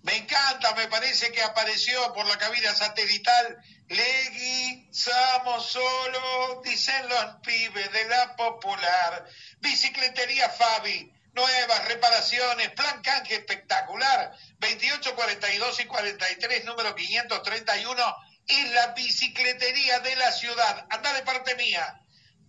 Me 0.03 0.15
encanta, 0.15 0.75
me 0.75 0.89
parece 0.89 1.33
que 1.33 1.43
apareció 1.43 2.13
por 2.13 2.27
la 2.27 2.37
cabina 2.37 2.75
satelital 2.75 3.57
Legui, 3.89 4.91
solo, 4.93 6.61
dicen 6.63 7.09
los 7.09 7.37
pibes 7.43 7.91
de 7.93 8.09
la 8.11 8.37
popular. 8.37 9.25
Bicicletería 9.61 10.51
Fabi, 10.51 11.11
nuevas 11.33 11.89
reparaciones, 11.89 12.69
plan 12.73 13.01
canje 13.01 13.37
espectacular, 13.37 14.37
28, 14.59 15.15
42 15.15 15.81
y 15.81 15.85
43, 15.87 16.65
número 16.67 16.95
531, 16.95 18.17
es 18.49 18.71
la 18.73 18.89
bicicletería 18.89 20.01
de 20.01 20.15
la 20.15 20.31
ciudad. 20.31 20.87
Anda 20.91 21.15
de 21.15 21.23
parte 21.23 21.55
mía, 21.55 22.02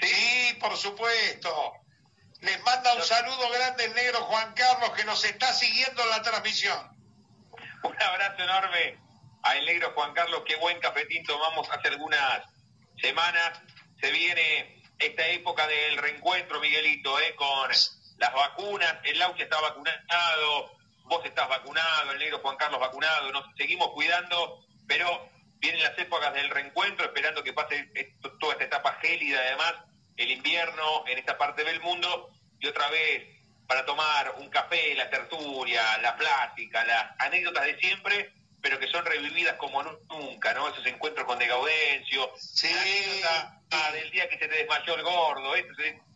Sí, 0.00 0.08
sí 0.08 0.54
por 0.54 0.76
supuesto. 0.76 1.74
Les 2.40 2.60
manda 2.62 2.94
un 2.94 3.02
saludo 3.02 3.48
grande 3.50 3.84
el 3.84 3.94
negro 3.94 4.24
Juan 4.24 4.52
Carlos 4.54 4.90
que 4.90 5.04
nos 5.04 5.22
está 5.24 5.52
siguiendo 5.52 6.02
en 6.02 6.10
la 6.10 6.22
transmisión. 6.22 6.90
Un 7.82 8.02
abrazo 8.02 8.42
enorme 8.42 8.98
al 9.42 9.64
negro 9.64 9.92
Juan 9.94 10.12
Carlos. 10.14 10.42
Qué 10.46 10.56
buen 10.56 10.80
cafetín 10.80 11.24
tomamos 11.24 11.68
hace 11.70 11.88
algunas 11.88 12.42
semanas. 13.00 13.60
Se 14.00 14.10
viene 14.10 14.82
esta 14.98 15.26
época 15.28 15.66
del 15.66 15.98
reencuentro, 15.98 16.60
Miguelito, 16.60 17.18
¿eh? 17.20 17.34
con 17.34 17.70
las 18.24 18.32
vacunas, 18.32 18.94
el 19.04 19.18
Lauche 19.18 19.42
está 19.42 19.60
vacunado, 19.60 20.72
vos 21.04 21.24
estás 21.26 21.46
vacunado, 21.46 22.12
el 22.12 22.18
negro 22.18 22.38
Juan 22.38 22.56
Carlos 22.56 22.80
vacunado, 22.80 23.30
nos 23.32 23.44
seguimos 23.56 23.88
cuidando, 23.90 24.64
pero 24.86 25.28
vienen 25.58 25.82
las 25.82 25.98
épocas 25.98 26.32
del 26.32 26.48
reencuentro, 26.48 27.04
esperando 27.04 27.42
que 27.42 27.52
pase 27.52 27.90
esto, 27.94 28.32
toda 28.38 28.54
esta 28.54 28.64
etapa 28.64 28.98
gélida, 29.02 29.40
además, 29.40 29.74
el 30.16 30.30
invierno 30.30 31.04
en 31.06 31.18
esta 31.18 31.36
parte 31.36 31.64
del 31.64 31.80
mundo, 31.80 32.30
y 32.60 32.66
otra 32.66 32.88
vez 32.88 33.24
para 33.66 33.84
tomar 33.84 34.36
un 34.38 34.48
café, 34.48 34.94
la 34.94 35.10
tertulia, 35.10 35.82
la 35.98 36.16
plática, 36.16 36.82
las 36.84 37.10
anécdotas 37.18 37.66
de 37.66 37.78
siempre, 37.78 38.32
pero 38.62 38.78
que 38.78 38.88
son 38.88 39.04
revividas 39.04 39.56
como 39.56 39.82
nunca, 39.82 40.54
¿no? 40.54 40.68
Esos 40.70 40.86
encuentros 40.86 41.26
con 41.26 41.38
De 41.38 41.46
Gaudencio, 41.46 42.30
sí. 42.38 42.72
la 42.72 42.80
anécdota 42.80 43.60
del 43.92 44.10
día 44.10 44.28
que 44.28 44.38
se 44.38 44.48
te 44.48 44.56
desmayó 44.56 44.94
el 44.94 45.02
gordo, 45.02 45.52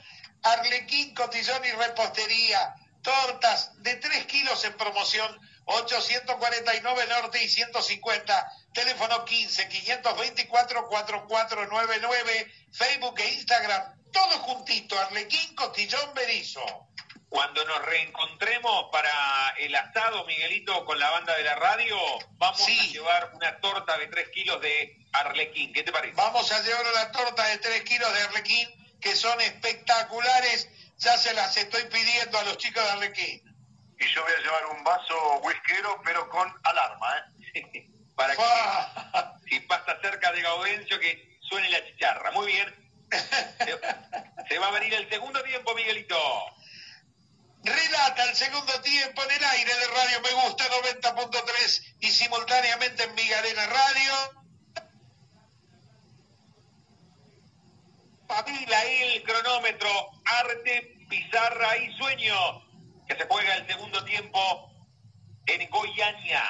Arlequín, 0.43 1.13
cotillón 1.13 1.65
y 1.65 1.71
repostería. 1.71 2.75
Tortas 3.01 3.71
de 3.81 3.95
3 3.95 4.25
kilos 4.25 4.63
en 4.65 4.77
promoción. 4.77 5.39
849 5.65 7.07
Norte 7.07 7.43
y 7.43 7.49
150. 7.49 8.51
Teléfono 8.73 9.25
15 9.25 9.67
524 9.67 10.87
4499. 10.87 12.53
Facebook 12.71 13.19
e 13.19 13.33
Instagram. 13.33 14.11
Todo 14.11 14.39
juntito. 14.39 14.97
Arlequín, 14.97 15.55
cotillón, 15.55 16.13
berizo. 16.13 16.86
Cuando 17.29 17.63
nos 17.65 17.85
reencontremos 17.85 18.85
para 18.91 19.53
el 19.57 19.75
asado, 19.75 20.25
Miguelito, 20.25 20.85
con 20.85 20.97
la 20.97 21.09
banda 21.09 21.35
de 21.35 21.43
la 21.43 21.55
radio, 21.55 21.97
vamos 22.37 22.61
a 22.61 22.85
llevar 22.85 23.31
una 23.33 23.59
torta 23.59 23.97
de 23.97 24.07
3 24.07 24.29
kilos 24.29 24.61
de 24.61 25.05
Arlequín. 25.11 25.73
¿Qué 25.73 25.83
te 25.83 25.91
parece? 25.91 26.15
Vamos 26.15 26.49
a 26.51 26.61
llevar 26.61 26.85
una 26.93 27.11
torta 27.11 27.45
de 27.47 27.57
3 27.57 27.83
kilos 27.83 28.13
de 28.13 28.21
Arlequín, 28.21 28.97
que 29.01 29.15
son 29.15 29.39
espectaculares. 29.41 30.69
Ya 30.97 31.17
se 31.17 31.33
las 31.33 31.57
estoy 31.57 31.83
pidiendo 31.85 32.37
a 32.37 32.43
los 32.43 32.57
chicos 32.57 32.83
de 32.83 32.89
Arlequín. 32.91 33.47
Y 33.99 34.07
yo 34.07 34.23
voy 34.23 34.31
a 34.31 34.41
llevar 34.41 34.65
un 34.67 34.83
vaso 34.85 35.39
whiskero, 35.43 36.01
pero 36.05 36.29
con 36.29 36.53
alarma, 36.63 37.17
¿eh? 37.53 37.89
para 38.15 38.35
que 38.35 39.49
si 39.49 39.59
pasa 39.61 39.99
cerca 40.01 40.31
de 40.31 40.41
Gaudencio, 40.41 40.99
que 40.99 41.39
suene 41.41 41.69
la 41.69 41.85
chicharra. 41.85 42.31
Muy 42.31 42.47
bien. 42.47 42.73
se 44.49 44.59
va 44.59 44.67
a 44.67 44.71
venir 44.71 44.93
el 44.93 45.09
segundo 45.09 45.43
tiempo, 45.43 45.75
Miguelito. 45.75 46.17
Relata 47.67 48.23
el 48.23 48.35
segundo 48.35 48.81
tiempo 48.81 49.23
en 49.23 49.31
el 49.31 49.43
aire 49.43 49.75
de 49.75 49.87
Radio 49.87 50.21
Me 50.21 50.31
Gusta 50.41 50.63
90.3 50.69 51.95
y 51.99 52.07
simultáneamente 52.07 53.03
en 53.03 53.13
Migarena 53.13 53.65
Radio. 53.65 54.13
Pavila 58.25 58.85
el 58.85 59.23
cronómetro, 59.23 59.89
arte, 60.23 60.95
pizarra 61.09 61.77
y 61.77 61.93
sueño, 61.97 62.35
que 63.05 63.15
se 63.17 63.27
juega 63.27 63.55
el 63.55 63.67
segundo 63.67 64.01
tiempo 64.05 64.71
en 65.45 65.69
Goiânia. 65.69 66.43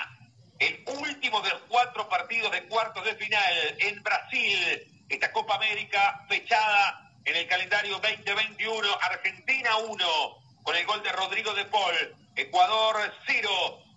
El 0.60 0.84
último 1.00 1.42
de 1.42 1.50
los 1.50 1.62
cuatro 1.68 2.08
partidos 2.10 2.52
de 2.52 2.68
cuartos 2.68 3.04
de 3.04 3.16
final 3.16 3.76
en 3.80 4.04
Brasil. 4.04 5.04
Esta 5.10 5.32
Copa 5.32 5.56
América 5.56 6.26
fechada 6.30 7.12
en 7.26 7.36
el 7.36 7.48
calendario 7.48 7.98
2021. 8.00 8.88
Argentina 9.02 9.78
1, 9.78 10.47
con 10.68 10.76
el 10.76 10.86
gol 10.86 11.02
de 11.02 11.14
Rodrigo 11.14 11.54
de 11.54 11.64
Paul. 11.64 11.96
Ecuador 12.36 12.98
0 13.26 13.50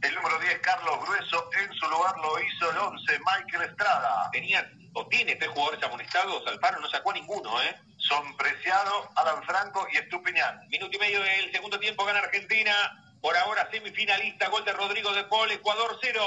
el 0.00 0.14
número 0.14 0.38
10, 0.38 0.60
Carlos 0.60 1.00
Grueso. 1.00 1.50
En 1.60 1.70
su 1.74 1.86
lugar 1.88 2.16
lo 2.18 2.40
hizo 2.40 2.70
el 2.70 2.78
11, 2.78 3.18
Michael 3.18 3.70
Estrada. 3.70 4.30
Tenía 4.32 4.70
tiene 5.06 5.36
tres 5.36 5.50
jugadores 5.50 5.82
amonestados, 5.82 6.46
Alfaro 6.46 6.80
no 6.80 6.90
sacó 6.90 7.10
a 7.10 7.14
ninguno, 7.14 7.62
¿eh? 7.62 7.76
Son 7.98 8.36
Preciado, 8.36 9.10
Alan 9.16 9.42
Franco 9.44 9.86
y 9.92 9.96
Estupiñán. 9.96 10.68
Minuto 10.68 10.96
y 10.96 10.98
medio 10.98 11.22
del 11.22 11.52
segundo 11.52 11.78
tiempo 11.78 12.04
gana 12.04 12.18
Argentina. 12.20 13.04
Por 13.20 13.36
ahora 13.36 13.68
semifinalista, 13.70 14.48
gol 14.48 14.64
de 14.64 14.72
Rodrigo 14.72 15.12
de 15.12 15.24
Paul, 15.24 15.50
Ecuador 15.50 15.98
0. 16.00 16.22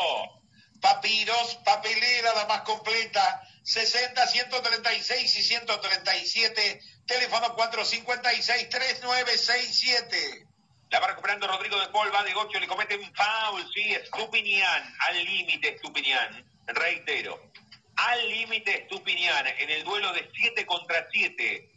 Papiros, 0.81 1.59
papelera 1.63 2.33
la 2.33 2.45
más 2.45 2.61
completa, 2.61 3.41
60, 3.63 4.27
136 4.27 5.37
y 5.37 5.43
137, 5.43 6.81
teléfono 7.05 7.55
456-3967. 7.55 10.47
La 10.89 10.99
va 10.99 11.07
recuperando 11.07 11.47
Rodrigo 11.47 11.79
de 11.79 11.87
Paul, 11.89 12.13
va 12.13 12.23
de 12.23 12.33
Gocho, 12.33 12.59
le 12.59 12.67
comete 12.67 12.97
un 12.97 13.13
foul, 13.13 13.65
sí, 13.73 13.93
Estupiñán, 13.93 14.93
al 15.07 15.23
límite 15.23 15.75
Estupiñán, 15.75 16.43
reitero 16.65 17.51
al 17.95 18.29
límite 18.29 18.81
Estupiñán 18.81 19.47
en 19.47 19.69
el 19.69 19.83
duelo 19.83 20.11
de 20.13 20.29
7 20.33 20.65
contra 20.65 21.07
7. 21.11 21.71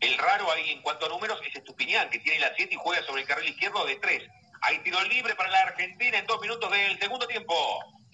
El 0.00 0.18
raro 0.18 0.50
ahí 0.52 0.70
en 0.70 0.82
cuanto 0.82 1.06
a 1.06 1.08
números 1.08 1.40
es 1.46 1.56
Estupiñán, 1.56 2.10
que 2.10 2.18
tiene 2.18 2.40
la 2.40 2.52
7 2.54 2.74
y 2.74 2.78
juega 2.78 3.04
sobre 3.04 3.22
el 3.22 3.28
carril 3.28 3.50
izquierdo 3.50 3.84
de 3.86 3.96
3. 3.96 4.22
Hay 4.62 4.78
tiro 4.80 5.02
libre 5.04 5.34
para 5.34 5.50
la 5.50 5.60
Argentina 5.60 6.18
en 6.18 6.26
dos 6.26 6.40
minutos 6.40 6.70
del 6.70 6.98
segundo 6.98 7.26
tiempo. 7.26 7.54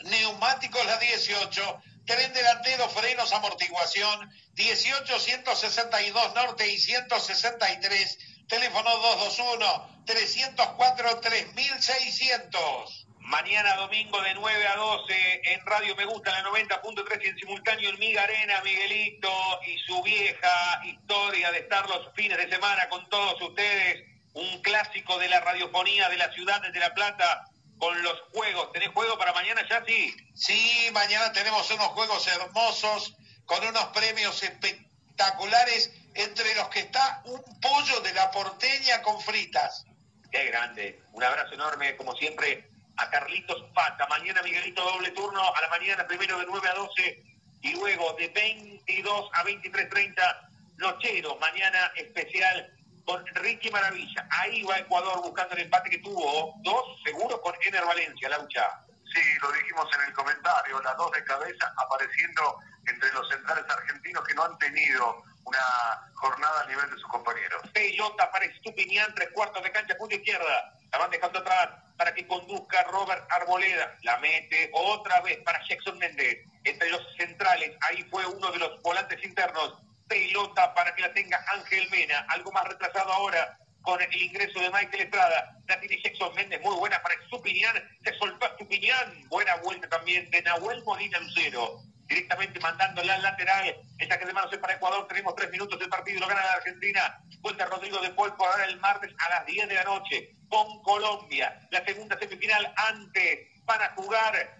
Neumáticos 0.04 0.84
la 0.86 0.96
18, 0.98 1.82
tren 2.06 2.32
delantero, 2.32 2.88
frenos, 2.88 3.32
amortiguación, 3.32 4.30
18 4.54 5.18
162 5.18 6.34
norte 6.34 6.68
y 6.68 6.78
163, 6.78 8.18
teléfono 8.48 8.90
221 8.90 10.04
304 10.04 11.20
3600. 11.20 13.06
Mañana 13.24 13.76
domingo 13.76 14.20
de 14.20 14.34
9 14.34 14.66
a 14.66 14.76
12 14.76 15.42
en 15.44 15.64
Radio 15.64 15.94
Me 15.94 16.04
Gusta, 16.04 16.32
la 16.32 16.42
90.3 16.50 17.20
y 17.22 17.28
en 17.28 17.38
simultáneo 17.38 17.90
en 17.90 17.98
Miga 18.00 18.24
Arena, 18.24 18.60
Miguelito 18.62 19.30
y 19.64 19.78
su 19.78 20.02
vieja 20.02 20.82
historia 20.84 21.52
de 21.52 21.60
estar 21.60 21.88
los 21.88 22.12
fines 22.14 22.36
de 22.36 22.48
semana 22.48 22.88
con 22.88 23.08
todos 23.08 23.40
ustedes. 23.40 24.08
Un 24.34 24.60
clásico 24.62 25.18
de 25.18 25.28
la 25.28 25.40
radiofonía 25.40 26.08
de 26.08 26.16
la 26.16 26.32
ciudad 26.32 26.60
de 26.62 26.80
La 26.80 26.92
Plata 26.94 27.44
con 27.78 28.02
los 28.02 28.20
juegos. 28.32 28.72
¿Tenés 28.72 28.88
juego 28.88 29.16
para 29.16 29.32
mañana 29.32 29.66
ya? 29.68 29.84
Sí. 29.86 30.14
Sí, 30.34 30.90
mañana 30.92 31.32
tenemos 31.32 31.70
unos 31.70 31.88
juegos 31.88 32.26
hermosos 32.26 33.14
con 33.46 33.64
unos 33.64 33.84
premios 33.86 34.42
espectaculares 34.42 35.92
entre 36.14 36.54
los 36.56 36.68
que 36.68 36.80
está 36.80 37.22
un 37.26 37.40
pollo 37.60 38.00
de 38.00 38.14
la 38.14 38.30
porteña 38.32 39.00
con 39.02 39.20
fritas. 39.20 39.84
Qué 40.30 40.46
grande. 40.46 41.00
Un 41.12 41.22
abrazo 41.22 41.54
enorme, 41.54 41.96
como 41.96 42.16
siempre, 42.16 42.71
a 42.96 43.10
Carlitos 43.10 43.62
Pata. 43.74 44.06
Mañana 44.08 44.42
Miguelito 44.42 44.82
doble 44.82 45.10
turno, 45.10 45.40
a 45.40 45.60
la 45.60 45.68
mañana 45.68 46.06
primero 46.06 46.38
de 46.38 46.46
9 46.46 46.68
a 46.68 46.74
12 46.74 47.22
y 47.62 47.72
luego 47.74 48.12
de 48.14 48.28
22 48.28 49.30
a 49.34 49.44
23.30 49.44 50.48
Nochero, 50.78 51.36
mañana 51.36 51.92
especial 51.96 52.72
con 53.04 53.24
Ricky 53.26 53.70
Maravilla. 53.70 54.26
Ahí 54.30 54.62
va 54.64 54.78
Ecuador 54.78 55.20
buscando 55.22 55.54
el 55.54 55.62
empate 55.62 55.90
que 55.90 55.98
tuvo 55.98 56.54
dos 56.62 57.02
seguro 57.04 57.40
con 57.40 57.54
Ener 57.64 57.84
Valencia, 57.84 58.28
la 58.28 58.38
lucha. 58.38 58.80
Sí, 59.14 59.20
lo 59.40 59.52
dijimos 59.52 59.86
en 59.94 60.08
el 60.08 60.12
comentario, 60.14 60.80
las 60.80 60.96
dos 60.96 61.12
de 61.12 61.24
cabeza 61.24 61.72
apareciendo 61.76 62.56
entre 62.86 63.12
los 63.12 63.28
centrales 63.28 63.64
argentinos 63.68 64.24
que 64.24 64.34
no 64.34 64.44
han 64.44 64.58
tenido 64.58 65.22
una 65.44 66.12
jornada 66.14 66.62
a 66.62 66.66
nivel 66.66 66.88
de 66.90 66.96
sus 66.96 67.08
compañeros. 67.08 67.62
Pelota 67.72 68.30
para 68.30 68.44
Estupiñán, 68.46 69.14
tres 69.14 69.30
cuartos 69.34 69.62
de 69.62 69.70
cancha, 69.70 69.96
punta 69.96 70.14
izquierda. 70.14 70.72
La 70.92 70.98
van 70.98 71.10
dejando 71.10 71.38
atrás 71.38 71.70
para 71.96 72.14
que 72.14 72.26
conduzca 72.26 72.82
Robert 72.84 73.24
Arboleda. 73.30 73.96
La 74.02 74.18
mete 74.18 74.70
otra 74.74 75.20
vez 75.22 75.38
para 75.38 75.60
Jackson 75.66 75.98
Méndez. 75.98 76.38
Entre 76.64 76.90
los 76.90 77.02
centrales, 77.16 77.72
ahí 77.88 78.02
fue 78.10 78.26
uno 78.26 78.50
de 78.52 78.58
los 78.58 78.80
volantes 78.82 79.24
internos. 79.24 79.78
Pelota 80.06 80.74
para 80.74 80.94
que 80.94 81.02
la 81.02 81.14
tenga 81.14 81.44
Ángel 81.54 81.88
Mena. 81.90 82.26
Algo 82.28 82.52
más 82.52 82.64
retrasado 82.64 83.10
ahora 83.12 83.56
con 83.80 84.00
el 84.00 84.22
ingreso 84.22 84.60
de 84.60 84.70
Michael 84.70 85.02
Estrada. 85.04 85.56
La 85.66 85.80
tiene 85.80 86.00
Jackson 86.02 86.34
Méndez, 86.34 86.60
muy 86.60 86.76
buena 86.76 87.02
para 87.02 87.14
Estupiñán. 87.14 87.74
Se 88.04 88.12
soltó 88.18 88.46
Estupiñán. 88.46 89.28
Buena 89.28 89.56
vuelta 89.56 89.88
también 89.88 90.30
de 90.30 90.42
Nahuel 90.42 90.82
Molina 90.84 91.18
Lucero 91.20 91.82
directamente 92.14 92.60
mandándola 92.60 93.14
al 93.14 93.22
lateral. 93.22 93.74
esta 93.98 94.18
que 94.18 94.26
de 94.26 94.32
manos 94.32 94.52
es 94.52 94.58
para 94.58 94.74
Ecuador. 94.74 95.06
Tenemos 95.08 95.34
tres 95.34 95.50
minutos 95.50 95.78
del 95.78 95.88
partido. 95.88 96.20
Lo 96.20 96.28
gana 96.28 96.44
la 96.44 96.52
Argentina. 96.54 97.20
Vuelta 97.40 97.66
Rodrigo 97.66 97.98
de 97.98 98.10
Paul 98.10 98.34
por 98.36 98.48
ahora 98.48 98.64
el 98.66 98.78
martes 98.80 99.10
a 99.18 99.30
las 99.30 99.46
10 99.46 99.68
de 99.68 99.74
la 99.74 99.84
noche 99.84 100.34
con 100.48 100.82
Colombia. 100.82 101.58
La 101.70 101.84
segunda 101.84 102.18
semifinal 102.18 102.72
antes 102.76 103.48
van 103.64 103.82
a 103.82 103.88
jugar 103.94 104.56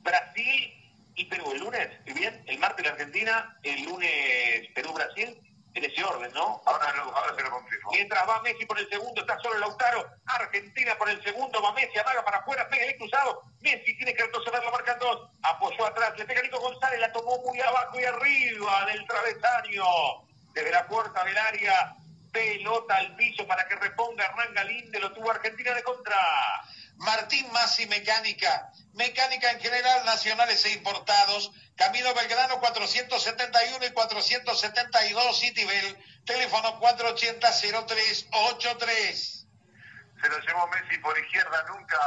Brasil 0.00 0.72
y 1.14 1.24
Perú 1.24 1.52
el 1.52 1.60
lunes. 1.60 1.88
¿Y 2.04 2.12
bien? 2.12 2.42
El 2.46 2.58
martes 2.58 2.84
la 2.84 2.92
Argentina, 2.92 3.58
el 3.62 3.82
lunes 3.84 4.68
Perú-Brasil. 4.74 5.40
En 5.76 5.84
ese 5.84 6.02
orden, 6.02 6.32
¿no? 6.32 6.62
Ahora, 6.64 6.90
ahora 6.90 7.34
se 7.36 7.42
lo 7.42 7.50
confirmo. 7.50 7.90
Mientras 7.92 8.28
va 8.28 8.40
Messi 8.42 8.64
por 8.64 8.78
el 8.78 8.88
segundo, 8.88 9.20
está 9.20 9.38
solo 9.40 9.58
Lautaro. 9.58 10.06
Argentina 10.26 10.96
por 10.96 11.08
el 11.10 11.22
segundo, 11.22 11.62
va 11.62 11.72
Messi, 11.72 11.98
amaga 11.98 12.24
para 12.24 12.38
afuera, 12.38 12.68
pega 12.68 12.84
el 12.84 12.96
cruzado. 12.96 13.42
Messi 13.60 13.96
tiene 13.96 14.14
que 14.14 14.24
retroceder, 14.24 14.64
lo 14.64 14.70
marcan 14.70 14.98
dos. 14.98 15.30
Apoyó 15.42 15.86
atrás, 15.86 16.16
le 16.16 16.24
pega 16.24 16.42
Nico 16.42 16.60
González, 16.60 16.98
la 16.98 17.12
tomó 17.12 17.38
muy 17.44 17.60
abajo 17.60 18.00
y 18.00 18.04
arriba 18.04 18.86
del 18.86 19.06
travesaño. 19.06 19.84
Desde 20.54 20.70
la 20.70 20.86
puerta 20.86 21.22
del 21.24 21.36
área, 21.36 21.94
pelota 22.32 22.96
al 22.96 23.14
piso 23.16 23.46
para 23.46 23.68
que 23.68 23.76
reponga 23.76 24.24
Hernán 24.24 24.54
Galinde, 24.54 24.98
lo 24.98 25.12
tuvo 25.12 25.30
Argentina 25.30 25.74
de 25.74 25.82
contra. 25.82 26.16
Martín 26.96 27.52
Masi 27.52 27.86
Mecánica, 27.86 28.72
mecánica 28.94 29.50
en 29.50 29.60
general, 29.60 30.06
nacionales 30.06 30.64
e 30.64 30.72
importados, 30.72 31.52
Camino 31.76 32.14
Belgrano 32.14 32.58
471 32.58 33.84
y 33.84 33.90
472 33.90 35.38
Citibel, 35.38 35.98
teléfono 36.24 36.80
480-0383. 36.80 39.36
Se 40.22 40.28
lo 40.30 40.38
llevó 40.40 40.66
Messi 40.68 40.96
por 40.98 41.18
izquierda, 41.18 41.66
nunca 41.68 41.98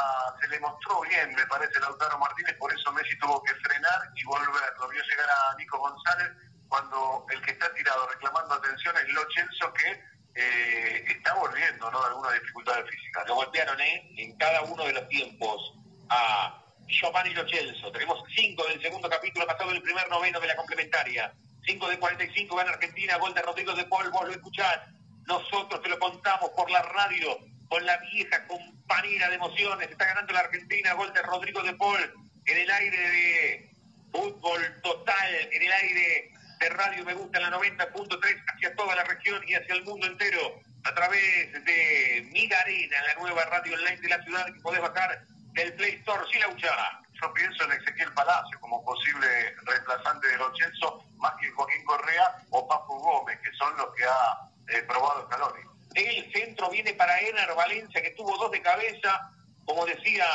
se 0.42 0.48
le 0.48 0.60
mostró 0.60 1.02
bien, 1.02 1.36
me 1.36 1.46
parece, 1.46 1.80
Lautaro 1.80 2.18
Martínez, 2.18 2.56
por 2.58 2.74
eso 2.74 2.92
Messi 2.92 3.16
tuvo 3.20 3.44
que 3.44 3.54
frenar 3.54 4.10
y 4.16 4.24
volver. 4.24 4.74
Lo 4.80 4.90
vio 4.90 5.04
llegar 5.04 5.30
a 5.30 5.54
Nico 5.58 5.78
González 5.78 6.32
cuando 6.68 7.28
el 7.30 7.40
que 7.44 7.52
está 7.52 7.72
tirado 7.74 8.08
reclamando 8.08 8.56
atención 8.56 8.98
es 8.98 9.08
Lo 9.10 9.22
Celso, 9.36 9.72
que 9.74 10.04
eh, 10.40 11.04
está 11.08 11.34
volviendo 11.34 11.92
¿no? 11.92 12.02
algunas 12.02 12.34
dificultades 12.34 12.90
físicas. 12.90 13.28
Lo 13.28 13.36
golpearon 13.36 13.80
¿eh? 13.82 14.10
en 14.18 14.38
cada 14.38 14.62
uno 14.62 14.86
de 14.86 14.94
los 14.94 15.10
tiempos 15.10 15.74
a 16.10 16.64
Giovanni 16.88 17.34
Lo 17.34 17.48
Celso. 17.48 17.92
Tenemos 17.92 18.24
cinco 18.34 18.66
del 18.68 18.82
segundo 18.82 19.10
capítulo 19.10 19.46
pasado 19.46 19.72
del 19.72 19.82
primer 19.82 20.08
noveno 20.10 20.40
de 20.40 20.48
la 20.48 20.56
complementaria. 20.56 21.34
5 21.66 21.90
de 21.90 22.00
45 22.00 22.56
gana 22.56 22.72
Argentina, 22.72 23.18
gol 23.18 23.34
de 23.34 23.42
Rodrigo 23.42 23.74
de 23.74 23.84
Paul, 23.84 24.10
vos 24.12 24.26
lo 24.26 24.32
escuchás. 24.32 24.80
Nosotros 25.28 25.82
te 25.82 25.90
lo 25.90 26.00
contamos 26.00 26.50
por 26.52 26.72
la 26.72 26.82
radio, 26.82 27.38
con 27.68 27.86
la 27.86 27.98
vieja 27.98 28.48
compañera 28.48 29.30
de 29.30 29.36
emociones. 29.36 29.92
Está 29.92 30.06
ganando 30.06 30.34
la 30.34 30.40
Argentina, 30.40 30.94
gol 30.94 31.14
de 31.14 31.22
Rodrigo 31.22 31.62
de 31.62 31.74
Paul, 31.74 32.00
en 32.46 32.58
el 32.58 32.72
aire 32.72 32.98
de 32.98 33.70
fútbol 34.12 34.82
total, 34.82 35.36
en 35.52 35.62
el 35.62 35.72
aire 35.72 36.32
de 36.60 36.70
Radio 36.70 37.06
Me 37.06 37.14
Gusta 37.14 37.38
en 37.40 37.50
la 37.50 37.58
90.3 37.58 38.44
hacia 38.48 38.76
toda 38.76 38.96
la 38.96 39.04
región 39.06 39.42
y 39.48 39.56
hacia 39.56 39.76
el 39.76 39.84
mundo 39.84 40.06
entero 40.08 40.60
a 40.84 40.94
través 40.94 41.54
de 41.66 42.30
Mira 42.32 42.60
Arena, 42.60 42.98
la 43.02 43.22
nueva 43.22 43.44
radio 43.46 43.74
online 43.76 44.02
de 44.02 44.10
la 44.10 44.24
ciudad 44.24 44.46
que 44.46 44.60
podés 44.62 44.82
bajar 44.82 45.24
del 45.54 45.74
Play 45.74 45.96
Store. 45.96 46.22
Sí, 46.32 46.40
Laucha. 46.40 47.02
Yo 47.22 47.34
pienso 47.34 47.64
en 47.66 47.74
Ezequiel 47.74 48.14
Palacio 48.14 48.60
como 48.62 48.84
posible 48.86 49.28
reemplazante 49.66 50.28
de 50.28 50.38
Lochenzo, 50.38 51.04
más 51.18 51.34
que 51.40 51.52
Joaquín 51.52 51.84
Correa 51.84 52.36
o 52.52 52.66
Papu 52.66 52.98
Gómez, 52.98 53.38
que 53.42 53.52
son 53.58 53.76
los 53.76 53.94
que 53.94 54.06
ha 54.06 54.50
eh, 54.70 54.84
probado 54.84 55.26
Scaloni. 55.26 55.62
El 55.96 56.32
centro 56.32 56.70
viene 56.70 56.94
para 56.94 57.20
Ener 57.20 57.54
Valencia, 57.56 58.02
que 58.02 58.12
tuvo 58.12 58.38
dos 58.38 58.52
de 58.52 58.62
cabeza, 58.62 59.32
como 59.66 59.86
decía 59.86 60.26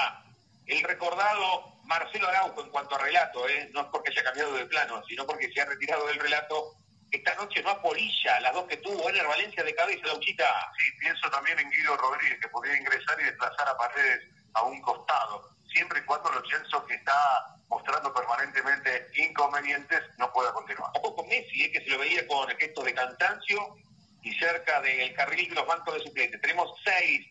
el 0.66 0.82
recordado 0.82 1.73
Marcelo 1.84 2.28
Araujo 2.28 2.62
en 2.62 2.70
cuanto 2.70 2.94
a 2.94 2.98
relato, 2.98 3.48
¿eh? 3.48 3.68
no 3.72 3.82
es 3.82 3.86
porque 3.92 4.10
haya 4.10 4.24
cambiado 4.24 4.54
de 4.54 4.66
plano, 4.66 5.02
sino 5.06 5.26
porque 5.26 5.50
se 5.52 5.60
ha 5.60 5.66
retirado 5.66 6.06
del 6.06 6.18
relato. 6.18 6.76
Esta 7.10 7.34
noche 7.34 7.62
no 7.62 7.70
apolilla 7.70 8.40
las 8.40 8.54
dos 8.54 8.66
que 8.66 8.78
tuvo 8.78 9.08
Ener 9.08 9.26
Valencia 9.26 9.62
de 9.62 9.74
cabeza, 9.74 10.06
Lauchita. 10.06 10.72
Sí, 10.78 10.90
pienso 10.98 11.30
también 11.30 11.58
en 11.58 11.70
Guido 11.70 11.96
Rodríguez, 11.96 12.40
que 12.40 12.48
podía 12.48 12.76
ingresar 12.76 13.20
y 13.20 13.24
desplazar 13.24 13.68
a 13.68 13.76
Paredes 13.76 14.20
a 14.54 14.62
un 14.62 14.80
costado, 14.80 15.50
siempre 15.72 16.00
y 16.00 16.04
cuando 16.04 16.30
Lochenzo, 16.32 16.84
que 16.86 16.94
está 16.94 17.56
mostrando 17.68 18.12
permanentemente 18.12 19.08
inconvenientes, 19.16 20.00
no 20.18 20.32
pueda 20.32 20.52
continuar. 20.52 20.90
Ojo 20.94 21.16
con 21.16 21.28
Messi, 21.28 21.64
¿eh? 21.64 21.72
que 21.72 21.80
se 21.80 21.90
lo 21.90 21.98
veía 21.98 22.26
con 22.26 22.48
gestos 22.48 22.84
de 22.84 22.94
cansancio 22.94 23.76
y 24.22 24.32
cerca 24.34 24.80
del 24.80 25.14
carril 25.14 25.48
de 25.50 25.54
los 25.54 25.66
bancos 25.66 25.94
de 25.94 26.00
suplentes. 26.00 26.40
Tenemos 26.40 26.70
seis 26.84 27.26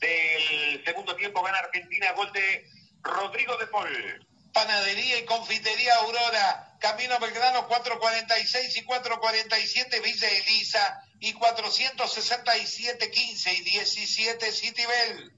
del 0.00 0.84
segundo 0.84 1.14
tiempo, 1.16 1.42
gana 1.42 1.58
Argentina, 1.58 2.12
gol 2.12 2.30
de 2.32 2.66
Rodrigo 3.04 3.56
de 3.58 3.66
Paul. 3.68 4.26
Panadería 4.52 5.18
y 5.18 5.24
Confitería 5.24 5.94
Aurora, 5.96 6.76
Camino 6.80 7.18
Belgrano 7.18 7.66
446 7.66 8.76
y 8.76 8.84
447 8.84 10.00
Villa 10.00 10.28
Elisa 10.28 11.04
y 11.18 11.32
467 11.32 13.10
15 13.10 13.52
y 13.52 13.60
17 13.62 14.52
Citibel. 14.52 15.32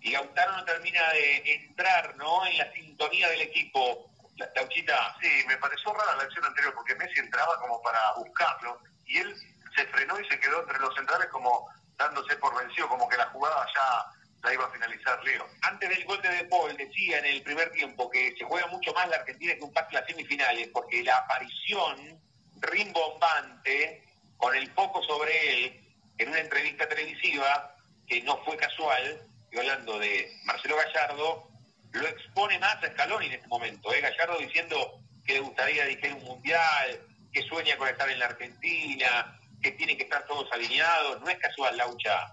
Y 0.00 0.12
Gautaro 0.12 0.52
no 0.52 0.64
termina 0.64 1.12
de 1.12 1.54
entrar, 1.54 2.14
¿no? 2.16 2.46
En 2.46 2.58
la 2.58 2.72
sintonía 2.72 3.28
del 3.30 3.40
equipo. 3.40 4.10
La, 4.36 4.50
Lauchita. 4.54 5.16
Sí, 5.20 5.28
me 5.48 5.56
pareció 5.56 5.92
rara 5.94 6.14
la 6.16 6.24
acción 6.24 6.44
anterior 6.44 6.74
porque 6.74 6.94
Messi 6.94 7.18
entraba 7.18 7.58
como 7.58 7.80
para 7.82 8.12
buscarlo 8.18 8.80
y 9.06 9.16
él 9.18 9.34
se 9.74 9.86
frenó 9.86 10.20
y 10.20 10.28
se 10.28 10.38
quedó 10.38 10.60
entre 10.60 10.78
los 10.78 10.94
centrales 10.94 11.28
como 11.28 11.68
dándose 11.96 12.36
por 12.36 12.54
vencido, 12.54 12.88
como 12.88 13.08
que 13.08 13.16
la 13.16 13.30
jugada 13.30 13.66
ya 13.74 14.15
la 14.46 14.54
iba 14.54 14.64
a 14.64 14.70
finalizar 14.70 15.22
Leo. 15.24 15.46
Antes 15.62 15.88
del 15.88 16.04
gol 16.04 16.22
de 16.22 16.44
Paul 16.44 16.76
decía 16.76 17.18
en 17.18 17.26
el 17.26 17.42
primer 17.42 17.70
tiempo 17.72 18.08
que 18.08 18.34
se 18.38 18.44
juega 18.44 18.66
mucho 18.68 18.92
más 18.94 19.08
la 19.08 19.16
Argentina 19.16 19.54
que 19.54 19.64
un 19.64 19.72
pacto 19.72 19.96
en 19.96 20.00
las 20.02 20.10
semifinales, 20.10 20.68
porque 20.68 21.02
la 21.02 21.16
aparición 21.16 22.20
rimbombante 22.60 24.04
con 24.36 24.54
el 24.54 24.70
foco 24.72 25.02
sobre 25.02 25.52
él 25.52 25.80
en 26.18 26.28
una 26.28 26.40
entrevista 26.40 26.88
televisiva 26.88 27.76
que 28.06 28.22
no 28.22 28.42
fue 28.44 28.56
casual, 28.56 29.20
y 29.50 29.58
hablando 29.58 29.98
de 29.98 30.32
Marcelo 30.44 30.76
Gallardo, 30.76 31.48
lo 31.92 32.06
expone 32.06 32.58
más 32.58 32.76
a 32.82 32.92
Scaloni 32.92 33.26
en 33.26 33.32
este 33.32 33.48
momento. 33.48 33.92
¿eh? 33.92 34.00
Gallardo 34.00 34.38
diciendo 34.38 35.00
que 35.26 35.34
le 35.34 35.40
gustaría 35.40 35.86
dirigir 35.86 36.14
un 36.14 36.24
mundial, 36.24 37.00
que 37.32 37.42
sueña 37.42 37.76
con 37.76 37.88
estar 37.88 38.08
en 38.08 38.18
la 38.20 38.26
Argentina, 38.26 39.38
que 39.60 39.72
tienen 39.72 39.96
que 39.96 40.04
estar 40.04 40.24
todos 40.26 40.50
alineados. 40.52 41.20
No 41.20 41.28
es 41.28 41.38
casual, 41.38 41.76
Laucha. 41.76 42.32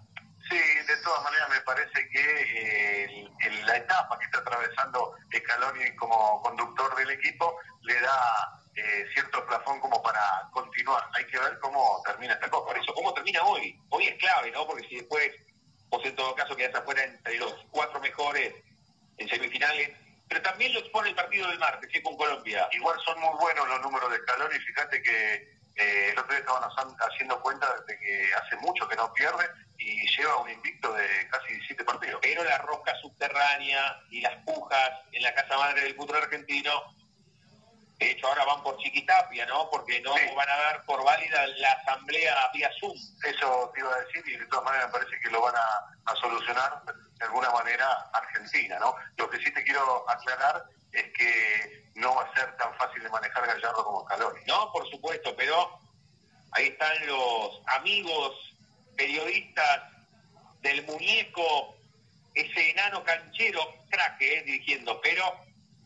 Sí, 0.53 0.59
de 0.59 0.97
todas 0.97 1.23
maneras 1.23 1.49
me 1.49 1.61
parece 1.61 2.09
que 2.09 2.19
eh, 2.19 3.27
en 3.39 3.65
la 3.65 3.75
etapa 3.75 4.19
que 4.19 4.25
está 4.25 4.37
atravesando 4.37 5.15
Scaloni 5.35 5.95
como 5.95 6.43
conductor 6.43 6.95
del 6.95 7.09
equipo 7.09 7.57
le 7.81 7.99
da 7.99 8.61
eh, 8.75 9.07
cierto 9.15 9.43
plafón 9.47 9.79
como 9.79 9.99
para 10.03 10.47
continuar. 10.51 11.09
Hay 11.13 11.25
que 11.25 11.39
ver 11.39 11.57
cómo 11.59 12.03
termina 12.05 12.33
esta 12.33 12.51
cosa. 12.51 12.67
Por 12.67 12.77
eso, 12.77 12.93
¿cómo 12.93 13.15
termina 13.15 13.41
hoy? 13.41 13.75
Hoy 13.89 14.05
es 14.05 14.15
clave, 14.19 14.51
¿no? 14.51 14.67
Porque 14.67 14.87
si 14.87 14.97
después, 14.97 15.31
vos 15.89 16.05
en 16.05 16.15
todo 16.15 16.35
caso 16.35 16.55
quedás 16.55 16.75
afuera 16.75 17.03
entre 17.03 17.39
los 17.39 17.55
cuatro 17.71 17.99
mejores 17.99 18.53
en 19.17 19.27
semifinales, 19.27 19.89
pero 20.29 20.39
también 20.43 20.71
lo 20.71 20.81
expone 20.81 21.09
el 21.09 21.15
partido 21.15 21.47
del 21.47 21.57
martes, 21.57 21.89
que 21.91 22.03
con 22.03 22.15
Colombia. 22.15 22.69
Igual 22.73 22.99
son 23.03 23.19
muy 23.19 23.39
buenos 23.39 23.67
los 23.69 23.81
números 23.81 24.11
de 24.11 24.17
Scaloni, 24.19 24.59
fíjate 24.59 25.01
que 25.01 25.52
eh, 25.75 26.09
el 26.11 26.19
otro 26.19 26.31
día 26.31 26.39
estaban 26.39 26.95
haciendo 26.99 27.41
cuenta 27.41 27.67
de 27.87 27.97
que 27.99 28.29
hace 28.35 28.55
mucho 28.57 28.87
que 28.87 28.95
no 28.95 29.11
pierde 29.13 29.49
y 29.77 30.07
lleva 30.15 30.37
un 30.37 30.49
invicto 30.49 30.93
de 30.93 31.07
casi 31.29 31.53
17 31.53 31.83
partidos. 31.83 32.19
Pero 32.21 32.43
la 32.43 32.57
rosca 32.59 32.93
subterránea 33.01 34.01
y 34.09 34.21
las 34.21 34.35
pujas 34.45 34.91
en 35.11 35.23
la 35.23 35.33
casa 35.33 35.57
madre 35.57 35.81
del 35.81 35.95
fútbol 35.95 36.17
argentino, 36.17 36.71
de 37.99 38.11
hecho 38.11 38.27
ahora 38.27 38.45
van 38.45 38.63
por 38.63 38.77
Chiquitapia, 38.77 39.45
¿no? 39.45 39.69
Porque 39.69 39.99
no 40.01 40.13
Sí. 40.15 40.21
van 40.35 40.49
a 40.49 40.57
dar 40.57 40.83
por 40.85 41.03
válida 41.03 41.47
la 41.47 41.71
asamblea 41.71 42.49
vía 42.53 42.69
Zoom. 42.79 42.97
Eso 43.23 43.71
te 43.73 43.79
iba 43.79 43.93
a 43.93 43.99
decir 44.01 44.23
y 44.27 44.37
de 44.37 44.45
todas 44.47 44.65
maneras 44.65 44.87
me 44.87 44.93
parece 44.99 45.19
que 45.21 45.29
lo 45.31 45.41
van 45.41 45.55
a, 45.55 46.11
a 46.11 46.15
solucionar 46.15 46.81
de 46.85 47.25
alguna 47.25 47.49
manera 47.51 47.87
Argentina, 48.13 48.77
¿no? 48.79 48.95
Lo 49.17 49.29
que 49.29 49.37
sí 49.37 49.51
te 49.53 49.63
quiero 49.63 50.09
aclarar 50.09 50.65
es 50.93 51.11
que 51.13 51.83
no 51.95 52.15
va 52.15 52.23
a 52.23 52.33
ser 52.33 52.55
tan 52.57 52.73
fácil 52.75 53.03
de 53.03 53.09
manejar 53.09 53.45
Gallardo 53.45 53.83
como 53.83 54.05
Scaloni. 54.05 54.41
No, 54.45 54.71
por 54.71 54.89
supuesto, 54.89 55.35
pero 55.35 55.79
ahí 56.51 56.67
están 56.67 57.05
los 57.07 57.61
amigos 57.67 58.55
periodistas 58.95 59.91
del 60.61 60.85
muñeco, 60.85 61.75
ese 62.35 62.71
enano 62.71 63.03
canchero, 63.03 63.61
crack, 63.89 64.21
eh, 64.21 64.43
dirigiendo, 64.45 64.99
pero 65.01 65.23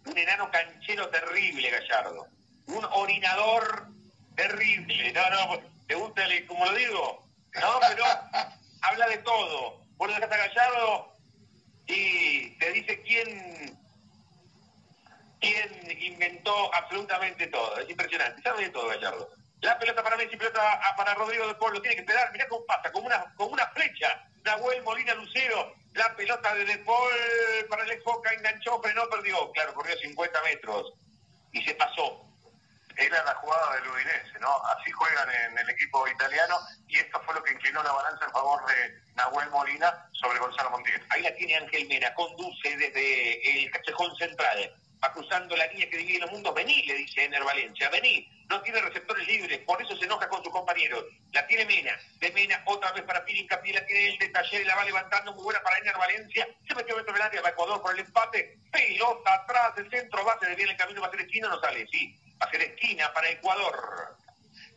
un 0.05 0.17
enano 0.17 0.49
canchero 0.51 1.09
terrible, 1.09 1.69
Gallardo. 1.69 2.27
Un 2.67 2.85
orinador 2.85 3.87
terrible. 4.35 5.11
No, 5.13 5.29
no, 5.29 5.61
¿te 5.87 5.95
gusta 5.95 6.25
el, 6.25 6.45
como 6.47 6.65
lo 6.65 6.73
digo? 6.73 7.27
No, 7.53 7.79
pero 7.89 8.05
habla 8.81 9.07
de 9.07 9.17
todo. 9.19 9.81
Vos 9.97 10.07
lo 10.07 10.13
dejás 10.13 10.31
a 10.31 10.37
Gallardo 10.37 11.13
y 11.87 12.49
te 12.59 12.71
dice 12.73 13.01
quién 13.01 13.76
quién 15.39 16.01
inventó 16.01 16.73
absolutamente 16.73 17.47
todo. 17.47 17.77
Es 17.77 17.89
impresionante. 17.89 18.41
Sabe 18.41 18.63
de 18.63 18.69
todo, 18.69 18.87
Gallardo. 18.87 19.29
La 19.61 19.77
pelota 19.79 20.03
para 20.03 20.17
Messi, 20.17 20.37
pelota 20.37 20.79
para 20.95 21.15
Rodrigo 21.15 21.47
de 21.47 21.55
Paul, 21.55 21.73
lo 21.73 21.81
tiene 21.81 21.95
que 21.95 22.01
esperar. 22.01 22.31
Mirá 22.31 22.47
cómo 22.47 22.65
pasa, 22.65 22.91
como 22.91 23.07
una, 23.07 23.33
como 23.35 23.53
una 23.53 23.67
flecha. 23.67 24.23
Nahuel 24.43 24.83
Molina 24.83 25.13
Lucero, 25.15 25.75
la 25.93 26.15
pelota 26.15 26.53
de 26.53 26.65
De 26.65 26.77
Paul 26.79 27.11
para 27.69 27.83
el 27.83 28.01
Foca, 28.03 28.31
enganchó, 28.33 28.79
frenó, 28.81 29.09
perdió. 29.09 29.51
Claro, 29.51 29.73
corrió 29.73 29.97
50 29.97 30.41
metros 30.43 30.93
y 31.51 31.63
se 31.63 31.73
pasó. 31.75 32.23
Era 32.95 33.23
la 33.25 33.35
jugada 33.35 33.75
del 33.75 33.89
Udinese, 33.89 34.39
¿no? 34.39 34.49
Así 34.65 34.91
juegan 34.91 35.29
en 35.29 35.57
el 35.57 35.69
equipo 35.69 36.07
italiano 36.07 36.55
y 36.87 36.97
esto 36.97 37.21
fue 37.25 37.35
lo 37.35 37.43
que 37.43 37.53
inclinó 37.53 37.83
la 37.83 37.91
balanza 37.91 38.25
en 38.25 38.31
favor 38.31 38.65
de 38.65 39.01
Nahuel 39.15 39.49
Molina 39.51 40.07
sobre 40.13 40.39
Gonzalo 40.39 40.71
Montiel. 40.71 41.03
Ahí 41.09 41.21
la 41.21 41.35
tiene 41.35 41.57
Ángel 41.57 41.87
Mena, 41.87 42.13
conduce 42.15 42.75
desde 42.75 43.63
el 43.63 43.71
callejón 43.71 44.15
central, 44.17 44.73
va 45.03 45.13
cruzando 45.13 45.55
la 45.55 45.67
línea 45.67 45.89
que 45.89 45.97
divide 45.97 46.19
los 46.19 46.31
mundos. 46.31 46.53
Vení, 46.53 46.83
le 46.83 46.95
dice 46.95 47.23
Ener 47.23 47.43
Valencia, 47.43 47.89
vení. 47.89 48.27
no 48.49 48.61
tiene 48.61 48.79
receptores 48.79 49.27
libres, 49.27 49.59
por 49.59 49.81
eso 49.81 49.95
se 49.97 50.05
enoja 50.05 50.27
con 50.29 50.43
sus 50.43 50.51
compañeros. 50.51 51.03
La 51.33 51.45
tiene 51.47 51.65
Mena, 51.65 51.99
de 52.19 52.31
Mena 52.31 52.61
otra 52.65 52.91
vez 52.93 53.03
para 53.03 53.23
Piri 53.25 53.41
Incapié, 53.41 53.73
la 53.73 53.85
tiene 53.85 54.09
el 54.09 54.17
de 54.17 54.29
Taller 54.29 54.61
y 54.61 54.65
la 54.65 54.75
va 54.75 54.85
levantando, 54.85 55.33
muy 55.33 55.43
buena 55.43 55.61
para 55.61 55.77
Ener 55.79 55.97
Valencia, 55.97 56.47
se 56.67 56.75
metió 56.75 56.95
dentro 56.95 57.13
del 57.13 57.21
área, 57.21 57.41
va 57.41 57.49
Ecuador 57.49 57.81
por 57.81 57.93
el 57.93 57.99
empate, 57.99 58.57
pelota 58.71 59.33
atrás, 59.33 59.73
el 59.77 59.89
centro 59.89 60.23
base, 60.23 60.55
bien 60.55 60.69
el 60.69 60.77
camino, 60.77 61.01
va 61.01 61.07
a 61.07 61.11
ser 61.11 61.21
esquina, 61.21 61.49
no 61.49 61.59
sale, 61.59 61.85
sí, 61.91 62.15
va 62.41 62.47
a 62.47 62.51
ser 62.51 62.61
esquina 62.61 63.13
para 63.13 63.29
Ecuador. 63.29 64.17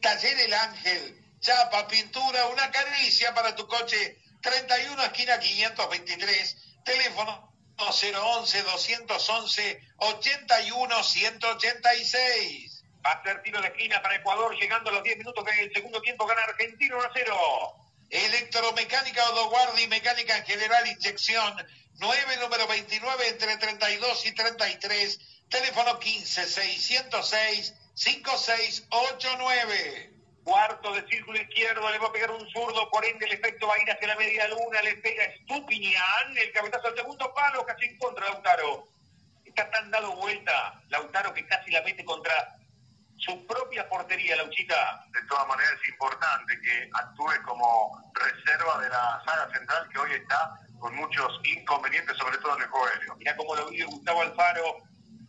Taller 0.00 0.40
El 0.40 0.54
Ángel, 0.54 1.24
chapa, 1.40 1.86
pintura, 1.86 2.46
una 2.46 2.70
caricia 2.70 3.32
para 3.34 3.54
tu 3.54 3.66
coche, 3.66 4.18
31 4.42 5.02
esquina 5.04 5.38
523, 5.38 6.82
teléfono 6.84 7.49
011 7.80 8.62
211 8.62 9.80
81 9.96 11.02
186. 11.02 12.84
Va 13.04 13.10
a 13.12 13.22
ser 13.22 13.42
tiro 13.42 13.60
de 13.60 13.68
esquina 13.68 14.00
para 14.02 14.16
Ecuador, 14.16 14.56
llegando 14.56 14.90
a 14.90 14.94
los 14.94 15.02
10 15.02 15.18
minutos 15.18 15.44
del 15.44 15.72
segundo 15.72 16.00
tiempo, 16.02 16.26
gana 16.26 16.42
Argentina 16.42 16.96
1 16.96 17.04
a 17.04 17.10
0. 17.14 17.74
Electromecánica 18.10 19.30
Odoguardi, 19.30 19.86
mecánica 19.86 20.36
en 20.36 20.44
general, 20.44 20.86
inyección 20.86 21.66
9, 21.94 22.36
número 22.38 22.66
29, 22.66 23.28
entre 23.28 23.56
32 23.56 24.26
y 24.26 24.32
33, 24.32 25.20
teléfono 25.48 25.98
15 25.98 26.46
606 26.46 27.74
5689. 27.94 30.09
Cuarto 30.50 30.92
de 30.92 31.06
círculo 31.06 31.40
izquierdo, 31.40 31.88
le 31.92 31.98
va 32.00 32.08
a 32.08 32.12
pegar 32.12 32.32
un 32.32 32.44
zurdo, 32.50 32.90
por 32.90 33.04
ende 33.04 33.24
el 33.24 33.34
efecto 33.34 33.68
va 33.68 33.74
a 33.76 33.82
ir 33.82 33.88
hacia 33.88 34.08
la 34.08 34.16
media 34.16 34.48
luna, 34.48 34.82
le 34.82 34.96
pega 34.96 35.22
Stupinian, 35.42 36.36
el 36.36 36.50
cabezazo 36.50 36.88
al 36.88 36.96
segundo 36.96 37.32
palo, 37.32 37.64
casi 37.64 37.84
en 37.84 37.96
contra 37.98 38.28
Lautaro. 38.28 38.88
Está 39.44 39.70
tan 39.70 39.92
dado 39.92 40.10
vuelta 40.16 40.82
Lautaro 40.88 41.32
que 41.32 41.46
casi 41.46 41.70
la 41.70 41.82
mete 41.82 42.04
contra 42.04 42.32
su 43.16 43.46
propia 43.46 43.88
portería, 43.88 44.34
Lauchita. 44.34 45.04
De 45.12 45.22
todas 45.28 45.46
maneras 45.46 45.72
es 45.80 45.88
importante 45.88 46.60
que 46.60 46.90
actúe 46.94 47.42
como 47.46 48.10
reserva 48.12 48.82
de 48.82 48.88
la 48.88 49.22
saga 49.24 49.48
central 49.56 49.88
que 49.92 49.98
hoy 50.00 50.12
está 50.14 50.58
con 50.80 50.96
muchos 50.96 51.40
inconvenientes, 51.44 52.16
sobre 52.16 52.38
todo 52.38 52.56
en 52.56 52.62
el 52.62 52.68
juego 52.70 52.86
aéreo. 52.86 53.14
Mirá 53.18 53.36
cómo 53.36 53.54
lo 53.54 53.68
vive 53.68 53.84
Gustavo 53.84 54.22
Alfaro, 54.22 54.78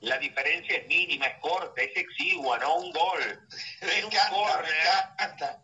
la 0.00 0.18
diferencia 0.18 0.78
es 0.78 0.86
mínima, 0.86 1.26
es 1.26 1.38
corta, 1.40 1.82
es 1.82 1.96
exigua, 1.96 2.58
no 2.58 2.76
un 2.76 2.92
gol. 2.92 3.48
Me 3.82 3.98
encanta, 3.98 5.62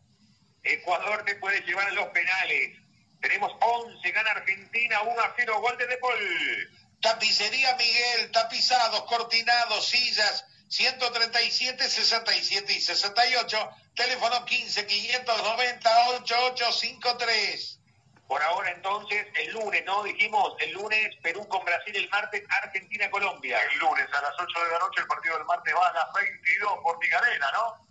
Ecuador 0.62 1.24
te 1.24 1.36
puede 1.36 1.60
llevar 1.60 1.88
a 1.88 1.92
los 1.92 2.08
penales. 2.08 2.78
Tenemos 3.20 3.52
11, 3.60 4.10
gana 4.10 4.30
Argentina, 4.32 5.02
1 5.02 5.20
a 5.20 5.34
0, 5.36 5.60
gol 5.60 5.76
de 5.78 5.86
Depol. 5.86 6.70
Tapicería 7.00 7.76
Miguel, 7.76 8.30
tapizados, 8.32 9.02
cortinados, 9.04 9.88
sillas, 9.88 10.44
137, 10.68 11.88
67 11.88 12.72
y 12.72 12.80
68. 12.80 13.70
Teléfono 13.94 14.44
15 14.44 14.86
590 14.86 16.08
8853. 16.08 17.80
Por 18.28 18.42
ahora 18.42 18.70
entonces, 18.72 19.26
el 19.34 19.52
lunes, 19.52 19.84
¿no? 19.84 20.02
Dijimos, 20.02 20.54
el 20.58 20.72
lunes 20.72 21.14
Perú 21.22 21.46
con 21.48 21.64
Brasil, 21.64 21.94
el 21.94 22.08
martes 22.08 22.42
Argentina-Colombia. 22.62 23.56
El 23.70 23.78
lunes 23.78 24.08
a 24.12 24.20
las 24.20 24.32
8 24.38 24.64
de 24.64 24.70
la 24.72 24.80
noche, 24.80 25.00
el 25.00 25.06
partido 25.06 25.36
del 25.36 25.46
martes 25.46 25.72
va 25.74 25.88
a 25.88 25.92
las 25.92 26.12
22 26.12 26.78
por 26.82 26.98
Migarena, 26.98 27.52
¿no? 27.52 27.86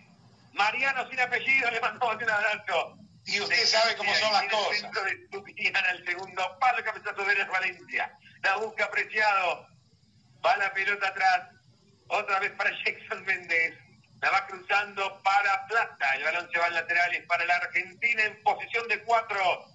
Mariano 0.52 1.08
sin 1.10 1.20
apellido 1.20 1.70
le 1.70 1.80
mandamos 1.80 2.22
un 2.22 2.30
abrazo. 2.30 2.98
Y 3.26 3.40
usted 3.40 3.66
sabe 3.66 3.96
cómo 3.96 4.14
son 4.14 4.32
las 4.32 4.44
cosas. 4.44 4.72
El 4.72 4.80
centro 4.80 5.02
de 5.04 5.90
el 5.90 6.04
segundo 6.04 6.58
palo, 6.60 6.84
cabezazo 6.84 7.24
de 7.24 7.44
Valencia. 7.44 8.12
La 8.42 8.56
busca 8.56 8.84
apreciado. 8.84 9.66
Va 10.44 10.56
la 10.58 10.72
pelota 10.72 11.08
atrás. 11.08 11.48
Otra 12.08 12.38
vez 12.40 12.52
para 12.52 12.70
Jackson 12.84 13.24
Méndez. 13.24 13.74
La 14.20 14.30
va 14.30 14.46
cruzando 14.46 15.22
para 15.22 15.66
Plata. 15.66 16.14
El 16.16 16.24
balón 16.24 16.48
se 16.52 16.58
va 16.58 16.66
al 16.66 16.74
lateral. 16.74 17.14
Es 17.14 17.26
para 17.26 17.44
la 17.46 17.56
Argentina 17.56 18.24
en 18.24 18.42
posición 18.42 18.86
de 18.88 19.02
cuatro. 19.02 19.66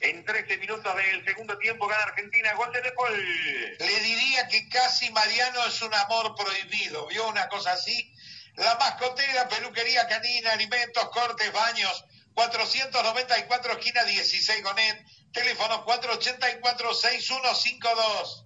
En 0.00 0.24
13 0.24 0.56
minutos 0.58 0.94
del 0.94 1.24
segundo 1.24 1.56
tiempo 1.58 1.86
gana 1.86 2.02
Argentina, 2.04 2.52
gol 2.54 2.70
de 2.72 2.82
Depol. 2.82 3.16
Le 3.78 4.00
diría 4.00 4.46
que 4.48 4.68
casi 4.68 5.10
Mariano 5.10 5.64
es 5.66 5.80
un 5.80 5.94
amor 5.94 6.34
prohibido. 6.36 7.06
¿Vio 7.06 7.26
una 7.28 7.48
cosa 7.48 7.72
así? 7.72 8.12
La 8.56 8.74
mascotera, 8.76 9.48
peluquería 9.48 10.06
canina, 10.06 10.52
alimentos, 10.52 11.08
cortes, 11.10 11.50
baños. 11.52 12.04
494 12.34 13.72
esquina 13.72 14.04
16 14.04 14.62
Gonet. 14.62 15.02
Teléfono 15.32 15.86
484-6152. 15.86 18.44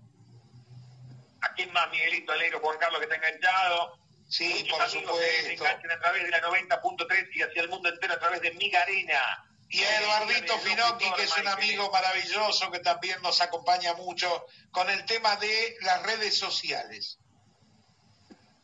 ¿A 1.42 1.54
quién 1.54 1.72
más, 1.72 1.90
Miguelito 1.90 2.30
Alegro, 2.32 2.60
Juan 2.60 2.78
Carlos, 2.78 3.00
que 3.00 3.04
está 3.04 3.16
enganchado? 3.16 3.98
Sí, 4.28 4.68
por 4.70 4.88
supuesto. 4.88 5.20
se 5.42 5.54
enganchan 5.54 5.90
a 5.90 5.98
través 5.98 6.22
de 6.22 6.30
la 6.30 6.40
90.3 6.42 7.28
y 7.32 7.42
hacia 7.42 7.62
el 7.62 7.68
mundo 7.68 7.88
entero 7.88 8.14
a 8.14 8.20
través 8.20 8.40
de 8.40 8.52
Migarena 8.52 9.49
y 9.70 9.82
a 9.84 10.00
Eduardito 10.00 10.58
Finocchi, 10.58 11.12
que 11.14 11.22
es 11.22 11.38
un 11.38 11.46
amigo 11.46 11.90
maravilloso 11.92 12.70
que 12.72 12.80
también 12.80 13.22
nos 13.22 13.40
acompaña 13.40 13.94
mucho 13.94 14.46
con 14.72 14.90
el 14.90 15.04
tema 15.04 15.36
de 15.36 15.76
las 15.82 16.02
redes 16.02 16.36
sociales. 16.36 17.18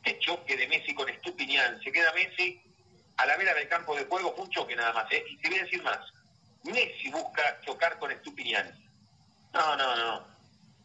Qué 0.02 0.18
choque 0.18 0.56
de 0.56 0.66
Messi 0.66 0.94
con 0.94 1.08
Estupiñán. 1.08 1.80
Se 1.82 1.92
queda 1.92 2.12
Messi 2.12 2.60
a 3.18 3.26
la 3.26 3.36
vera 3.36 3.54
del 3.54 3.68
campo 3.68 3.94
de 3.94 4.04
juego, 4.04 4.34
fue 4.34 4.46
un 4.46 4.50
choque 4.50 4.74
nada 4.74 4.92
más. 4.92 5.10
¿eh? 5.12 5.24
Y 5.30 5.36
te 5.38 5.48
voy 5.48 5.60
a 5.60 5.62
decir 5.62 5.82
más. 5.84 6.00
Messi 6.64 7.08
busca 7.10 7.60
chocar 7.64 8.00
con 8.00 8.10
Estupiñán. 8.10 8.76
No, 9.52 9.76
no, 9.76 9.96
no. 9.96 10.26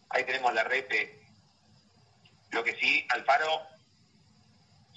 Ahí 0.10 0.24
tenemos 0.24 0.54
la 0.54 0.64
repe. 0.64 1.20
Lo 2.52 2.64
que 2.64 2.78
sí, 2.80 3.08
Alfaro 3.10 3.66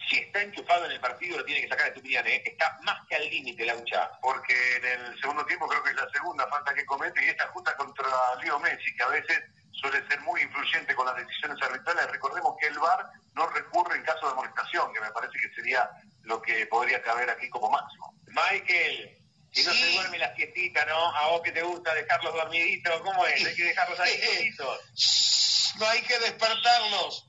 si 0.09 0.17
está 0.17 0.43
enchufado 0.43 0.87
en 0.87 0.93
el 0.93 1.01
partido 1.01 1.39
lo 1.39 1.45
tiene 1.45 1.63
que 1.63 1.69
sacar 1.69 1.89
Estupiñán, 1.89 2.27
¿eh? 2.27 2.43
está 2.45 2.79
más 2.83 3.07
que 3.09 3.17
al 3.17 3.29
límite 3.29 3.65
la 3.65 3.75
lucha. 3.75 4.11
Porque 4.21 4.55
en 4.77 4.85
el 4.85 5.21
segundo 5.21 5.45
tiempo 5.47 5.69
creo 5.69 5.83
que 5.83 5.91
es 5.91 5.97
la 5.97 6.09
segunda 6.11 6.47
falta 6.49 6.75
que 6.75 6.85
comete 6.85 7.25
y 7.25 7.29
esta 7.29 7.47
justa 7.49 7.77
contra 7.77 8.07
Leo 8.43 8.59
Messi, 8.61 8.95
que 8.97 9.03
a 9.03 9.09
veces 9.09 9.43
suele 9.73 10.07
ser 10.09 10.21
muy 10.21 10.41
influyente 10.43 10.95
con 10.95 11.07
las 11.07 11.17
decisiones 11.17 11.61
arbitrales. 11.63 12.11
Recordemos 12.11 12.57
que 12.61 12.67
el 12.69 12.79
VAR 12.79 13.07
no 13.35 13.47
recurre 13.49 13.97
en 13.97 14.03
caso 14.03 14.27
de 14.27 14.33
amonestación, 14.33 14.93
que 14.93 15.01
me 15.01 15.11
parece 15.11 15.39
que 15.39 15.55
sería 15.55 15.89
lo 16.23 16.41
que 16.41 16.67
podría 16.67 17.03
caber 17.03 17.29
aquí 17.31 17.49
como 17.51 17.71
máximo. 17.71 18.15
Michael, 18.29 19.19
si 19.53 19.65
no 19.65 19.73
se 19.73 19.93
duerme 19.93 20.19
la 20.19 20.35
siestita, 20.35 20.85
¿no? 20.87 21.17
A 21.17 21.29
vos 21.29 21.43
que 21.43 21.53
te 21.53 21.63
gusta 21.63 21.95
dejarlos 21.95 22.35
dormiditos, 22.35 23.01
¿cómo 23.03 23.27
es? 23.27 23.45
Hay 23.47 23.55
que 23.55 23.65
dejarlos 23.65 24.01
ahí 24.01 24.21
solitos. 24.21 25.75
No 25.79 25.89
hay 25.89 26.03
que 26.03 26.19
despertarlos. 26.21 27.27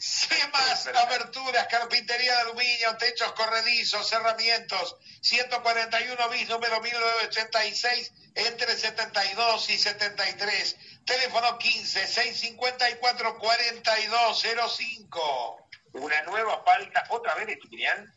Semas, 0.00 0.86
aberturas, 0.86 1.66
carpintería 1.66 2.34
de 2.36 2.40
aluminio, 2.40 2.96
techos 2.96 3.32
corredizos, 3.32 4.08
cerramientos. 4.08 4.96
141 5.20 6.28
bis, 6.30 6.48
número 6.48 6.80
1986, 6.80 8.10
entre 8.34 8.78
72 8.78 9.68
y 9.68 9.76
73. 9.76 10.76
Teléfono 11.04 11.58
15 11.58 12.06
654 12.06 13.38
4205. 13.38 15.68
Una 15.92 16.22
nueva 16.22 16.64
falta, 16.64 17.04
otra 17.10 17.34
vez 17.34 17.48
de 17.48 17.52
Estupiñán. 17.52 18.10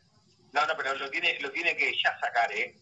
No, 0.54 0.66
no, 0.66 0.78
pero 0.78 0.94
lo 0.94 1.10
tiene, 1.10 1.38
lo 1.42 1.52
tiene 1.52 1.76
que 1.76 1.92
ya 2.02 2.18
sacar, 2.18 2.50
¿eh? 2.54 2.78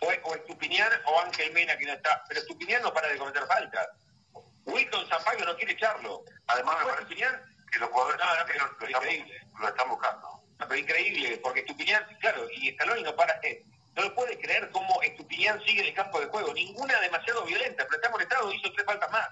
O 0.00 0.34
Estupiñán 0.34 0.92
o 1.04 1.20
Ángel 1.20 1.52
Mena 1.52 1.76
que 1.76 1.84
no 1.84 1.92
está. 1.92 2.24
Pero 2.26 2.40
Estupiñán 2.40 2.80
no 2.80 2.94
para 2.94 3.08
de 3.08 3.18
cometer 3.18 3.46
faltas. 3.46 3.86
Wilton 4.64 5.06
Zampayo 5.10 5.44
no 5.44 5.54
quiere 5.58 5.74
echarlo. 5.74 6.24
Además, 6.46 6.78
me 6.78 6.86
parece 6.86 7.14
que 7.76 7.80
los 7.80 7.90
jugadores 7.90 8.20
no, 8.20 8.34
no, 8.34 8.46
pero, 8.46 8.66
lo, 8.66 8.86
están, 8.86 9.02
increíble. 9.02 9.40
lo 9.60 9.68
están 9.68 9.88
buscando. 9.88 10.42
No, 10.58 10.68
pero 10.68 10.76
increíble, 10.76 11.40
porque 11.42 11.60
Estupiñán, 11.60 12.04
claro, 12.20 12.46
y 12.50 12.72
Scaloni 12.72 13.02
no 13.02 13.14
para. 13.14 13.38
Eh, 13.42 13.62
no 13.94 14.02
lo 14.02 14.14
puede 14.14 14.38
creer 14.38 14.70
cómo 14.70 15.00
Estupiñán 15.02 15.62
sigue 15.64 15.80
en 15.80 15.86
el 15.88 15.94
campo 15.94 16.20
de 16.20 16.26
juego. 16.26 16.52
Ninguna 16.54 16.98
demasiado 17.00 17.44
violenta, 17.44 17.84
pero 17.84 17.96
está 17.96 18.10
molestado, 18.10 18.52
hizo 18.52 18.72
tres 18.72 18.86
faltas 18.86 19.10
más. 19.10 19.28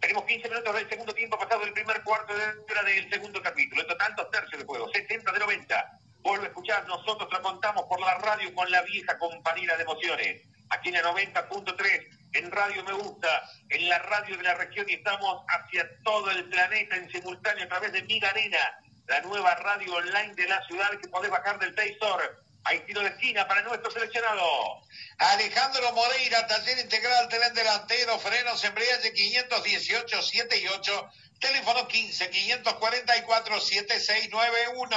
Tenemos 0.00 0.24
15 0.24 0.48
minutos 0.48 0.74
del 0.74 0.88
segundo 0.88 1.14
tiempo 1.14 1.38
pasado 1.38 1.60
del 1.60 1.72
primer 1.72 2.02
cuarto 2.02 2.34
de 2.34 2.44
hora 2.70 2.82
del 2.82 3.10
segundo 3.10 3.42
capítulo. 3.42 3.82
En 3.82 3.88
total, 3.88 4.14
dos 4.16 4.30
tercios 4.30 4.60
de 4.60 4.66
juego, 4.66 4.90
60 4.90 5.32
de 5.32 5.38
90. 5.38 5.98
Vuelve 6.20 6.44
a 6.44 6.48
escuchar, 6.48 6.86
nosotros 6.86 7.30
lo 7.30 7.42
contamos 7.42 7.84
por 7.84 8.00
la 8.00 8.14
radio 8.18 8.54
con 8.54 8.70
la 8.70 8.82
vieja 8.82 9.18
compañera 9.18 9.76
de 9.76 9.82
emociones. 9.82 10.42
Aquí 10.70 10.88
en 10.88 10.94
la 10.94 11.02
90.3, 11.02 12.14
en 12.34 12.50
Radio 12.50 12.84
Me 12.84 12.92
Gusta, 12.92 13.48
en 13.68 13.88
la 13.88 13.98
radio 14.00 14.36
de 14.36 14.42
la 14.42 14.54
región 14.54 14.86
y 14.88 14.94
estamos 14.94 15.44
hacia 15.48 15.88
todo 16.02 16.30
el 16.30 16.48
planeta 16.48 16.96
en 16.96 17.10
simultáneo 17.10 17.64
a 17.64 17.68
través 17.68 17.92
de 17.92 18.02
Miga 18.02 18.28
Arena, 18.30 18.78
la 19.06 19.20
nueva 19.20 19.54
radio 19.56 19.94
online 19.94 20.34
de 20.34 20.48
la 20.48 20.64
ciudad 20.66 20.90
que 21.00 21.08
podés 21.08 21.30
bajar 21.30 21.58
del 21.58 21.74
Play 21.74 21.92
Store. 21.92 22.24
Hay 22.64 22.80
tiro 22.80 23.02
de 23.02 23.08
esquina 23.08 23.46
para 23.46 23.62
nuestro 23.62 23.90
seleccionado. 23.90 24.42
Alejandro 25.18 25.92
Moreira, 25.92 26.46
taller 26.46 26.78
integral, 26.78 27.28
tren 27.28 27.52
delantero, 27.54 28.18
frenos, 28.18 28.64
embriague 28.64 29.12
518, 29.12 30.22
7 30.22 30.58
y 30.58 30.68
8, 30.68 31.10
teléfono 31.40 31.86
15, 31.86 32.30
544, 32.30 33.60
7691. 33.60 34.96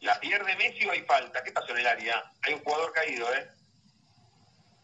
La 0.00 0.20
pierde 0.20 0.56
Messi 0.56 0.84
o 0.84 0.92
hay 0.92 1.02
falta. 1.02 1.42
¿Qué 1.42 1.52
pasó 1.52 1.70
en 1.70 1.78
el 1.78 1.86
área? 1.86 2.22
Hay 2.42 2.54
un 2.54 2.62
jugador 2.62 2.92
caído, 2.92 3.32
¿eh? 3.34 3.48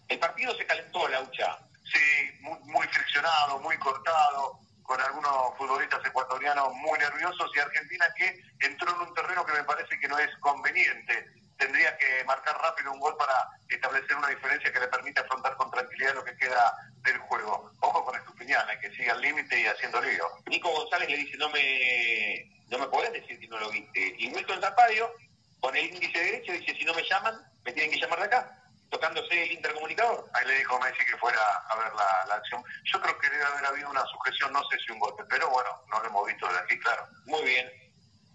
El 0.08 0.18
partido 0.18 0.56
se 0.56 0.66
calentó, 0.66 1.06
Laucha. 1.08 1.58
Sí, 1.92 2.38
muy, 2.40 2.58
muy 2.60 2.86
friccionado, 2.88 3.58
muy 3.60 3.76
cortado, 3.78 4.58
con 4.82 5.00
algunos 5.00 5.56
futbolistas 5.58 6.04
ecuatorianos 6.04 6.72
muy 6.74 6.98
nerviosos 6.98 7.50
y 7.54 7.58
Argentina 7.58 8.06
que 8.16 8.42
entró 8.60 8.90
en 8.90 9.08
un 9.08 9.14
terreno 9.14 9.44
que 9.44 9.52
me 9.52 9.64
parece 9.64 9.98
que 10.00 10.08
no 10.08 10.18
es 10.18 10.34
conveniente. 10.40 11.26
Tendría 11.58 11.96
que 11.98 12.24
marcar 12.24 12.56
rápido 12.58 12.92
un 12.92 13.00
gol 13.00 13.16
para 13.18 13.34
establecer 13.68 14.16
una 14.16 14.28
diferencia 14.28 14.72
que 14.72 14.80
le 14.80 14.88
permita 14.88 15.20
afrontar 15.20 15.56
con 15.56 15.70
tranquilidad 15.70 16.14
lo 16.14 16.24
que 16.24 16.36
queda 16.36 16.74
del 17.02 17.18
juego. 17.18 17.70
Ojo 17.80 18.04
con 18.04 18.16
Estupiñán, 18.16 18.66
hay 18.68 18.78
que 18.78 18.90
siga 18.92 19.12
al 19.12 19.20
límite 19.20 19.60
y 19.60 19.66
haciendo 19.66 20.00
lío. 20.00 20.24
Nico 20.46 20.70
González 20.70 21.10
le 21.10 21.16
dice, 21.18 21.36
no 21.36 21.50
me, 21.50 22.50
no 22.68 22.78
me 22.78 22.86
podés 22.86 23.12
decir 23.12 23.38
que 23.38 23.48
no 23.48 23.58
lo 23.58 23.70
viste. 23.70 24.14
Y 24.18 24.32
Wilton 24.32 24.60
Zapadio, 24.60 25.12
con 25.60 25.76
el 25.76 25.86
índice 25.86 26.18
derecho, 26.18 26.52
dice, 26.52 26.74
si 26.74 26.84
no 26.84 26.94
me 26.94 27.02
llaman, 27.02 27.34
me 27.64 27.72
tienen 27.72 27.90
que 27.90 28.00
llamar 28.00 28.20
de 28.20 28.26
acá, 28.26 28.58
tocándose 28.90 29.42
el 29.42 29.52
intercomunicador. 29.52 30.28
Ahí 30.34 30.46
le 30.46 30.58
dijo 30.58 30.78
Messi 30.80 31.04
que 31.04 31.16
fuera 31.18 31.40
a 31.68 31.76
ver 31.76 31.92
la, 31.94 32.26
la 32.28 32.34
acción. 32.34 32.62
Yo 32.84 33.00
creo 33.00 33.18
que 33.18 33.30
debe 33.30 33.44
haber 33.44 33.66
habido 33.66 33.90
una 33.90 34.04
sujeción, 34.06 34.52
no 34.52 34.62
sé 34.68 34.78
si 34.78 34.92
un 34.92 34.98
golpe, 34.98 35.24
pero 35.28 35.50
bueno, 35.50 35.70
no 35.90 36.00
lo 36.00 36.06
hemos 36.06 36.26
visto 36.26 36.48
de 36.48 36.58
aquí, 36.58 36.78
claro. 36.78 37.06
Muy 37.26 37.42
bien. 37.44 37.70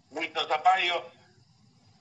Wilton 0.09 0.47
Zapadio 0.47 1.11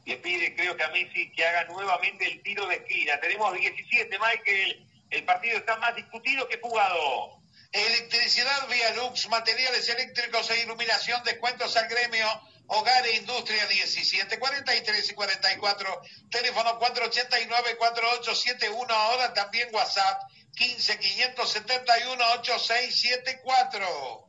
le 0.05 0.17
pide, 0.17 0.55
creo 0.55 0.77
que 0.77 0.85
a 0.85 0.89
Messi, 0.89 1.31
que 1.33 1.45
haga 1.45 1.65
nuevamente 1.65 2.27
el 2.27 2.43
tiro 2.43 2.67
de 2.67 2.77
esquina. 2.77 3.19
Tenemos 3.21 3.55
17, 3.55 4.19
Michael. 4.19 4.87
El 5.11 5.25
partido 5.25 5.59
está 5.59 5.77
más 5.77 5.95
discutido 5.95 6.49
que 6.49 6.61
jugado. 6.61 7.39
Electricidad 7.73 8.69
Vía 8.69 8.95
Lux, 8.97 9.29
materiales 9.29 9.89
eléctricos 9.89 10.51
e 10.51 10.63
iluminación, 10.63 11.23
descuentos 11.25 11.77
al 11.77 11.89
gremio, 11.89 12.27
hogar 12.67 13.07
e 13.07 13.17
industria 13.17 13.67
17, 13.67 14.39
43 14.39 15.11
y 15.11 15.15
44, 15.15 16.03
teléfono 16.31 16.79
489-4871, 16.81 18.91
ahora 18.91 19.35
también 19.35 19.69
WhatsApp 19.73 20.23
15 20.55 20.99
571 20.99 22.25
8674. 22.41 24.29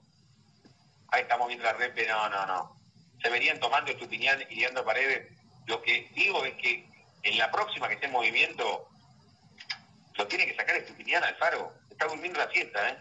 Ahí 1.10 1.22
estamos 1.22 1.48
viendo 1.48 1.66
la 1.66 1.74
red, 1.74 1.94
no, 2.08 2.30
no, 2.30 2.46
no. 2.46 2.80
Se 3.22 3.30
venían 3.30 3.60
tomando 3.60 3.92
Estupiñán 3.92 4.44
y 4.50 4.56
Leandro 4.56 4.84
Paredes. 4.84 5.32
Lo 5.66 5.82
que 5.82 6.10
digo 6.16 6.44
es 6.44 6.56
que 6.56 6.90
en 7.24 7.38
la 7.38 7.52
próxima 7.52 7.88
que 7.88 7.96
esté 7.96 8.08
en 8.08 8.14
movimiento, 8.14 8.90
lo 10.16 10.28
tiene 10.28 10.48
que 10.48 10.56
sacar 10.56 10.76
Estupiñán 10.76 11.24
al 11.24 11.36
faro. 11.36 11.74
Está 11.90 12.08
durmiendo 12.08 12.40
la 12.40 12.52
siesta, 12.52 12.90
¿eh? 12.90 12.98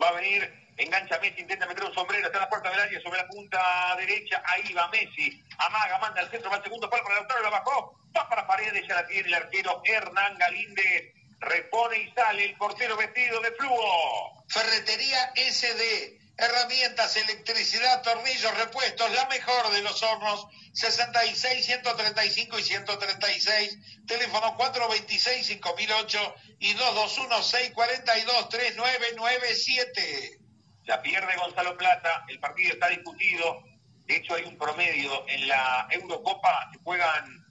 Va 0.00 0.08
a 0.08 0.12
venir, 0.12 0.61
engancha 0.76 1.18
Messi, 1.18 1.40
intenta 1.40 1.66
meter 1.66 1.84
un 1.84 1.94
sombrero, 1.94 2.26
está 2.26 2.38
en 2.38 2.42
la 2.42 2.48
puerta 2.48 2.70
del 2.70 2.80
área 2.80 3.00
sobre 3.00 3.18
la 3.18 3.28
punta 3.28 3.94
derecha, 3.96 4.42
ahí 4.46 4.72
va 4.72 4.88
Messi, 4.88 5.42
amaga, 5.58 5.98
manda 5.98 6.20
al 6.20 6.30
centro, 6.30 6.50
va 6.50 6.56
al 6.56 6.62
segundo 6.62 6.88
palo 6.88 7.02
para 7.02 7.16
el 7.16 7.22
autor, 7.22 7.42
la 7.42 7.50
bajó, 7.50 7.98
va 8.16 8.28
para 8.28 8.46
Paredes, 8.46 8.86
ya 8.86 8.94
la 8.94 9.06
tiene 9.06 9.28
el 9.28 9.34
arquero 9.34 9.82
Hernán 9.84 10.38
Galíndez, 10.38 11.14
repone 11.40 11.98
y 11.98 12.12
sale 12.12 12.44
el 12.44 12.56
portero 12.56 12.96
vestido 12.96 13.40
de 13.40 13.52
flujo. 13.52 14.44
Ferretería 14.48 15.32
SD, 15.34 16.18
herramientas, 16.36 17.16
electricidad, 17.16 18.02
tornillos, 18.02 18.56
repuestos, 18.58 19.10
la 19.12 19.26
mejor 19.26 19.70
de 19.72 19.82
los 19.82 20.02
hornos, 20.02 20.46
66, 20.72 21.66
135 21.66 22.58
y 22.58 22.62
136, 22.62 23.78
teléfono 24.06 24.56
426 24.56 25.46
5008 25.46 26.34
y 26.60 26.74
221 26.74 27.42
642 27.42 28.48
3997. 28.48 30.41
La 30.86 31.00
pierde 31.00 31.36
Gonzalo 31.36 31.76
Plata, 31.76 32.24
el 32.28 32.38
partido 32.40 32.72
está 32.72 32.88
discutido, 32.88 33.62
de 34.06 34.16
hecho 34.16 34.34
hay 34.34 34.44
un 34.44 34.58
promedio 34.58 35.26
en 35.28 35.48
la 35.48 35.86
Eurocopa, 35.90 36.70
se 36.72 36.78
juegan 36.82 37.42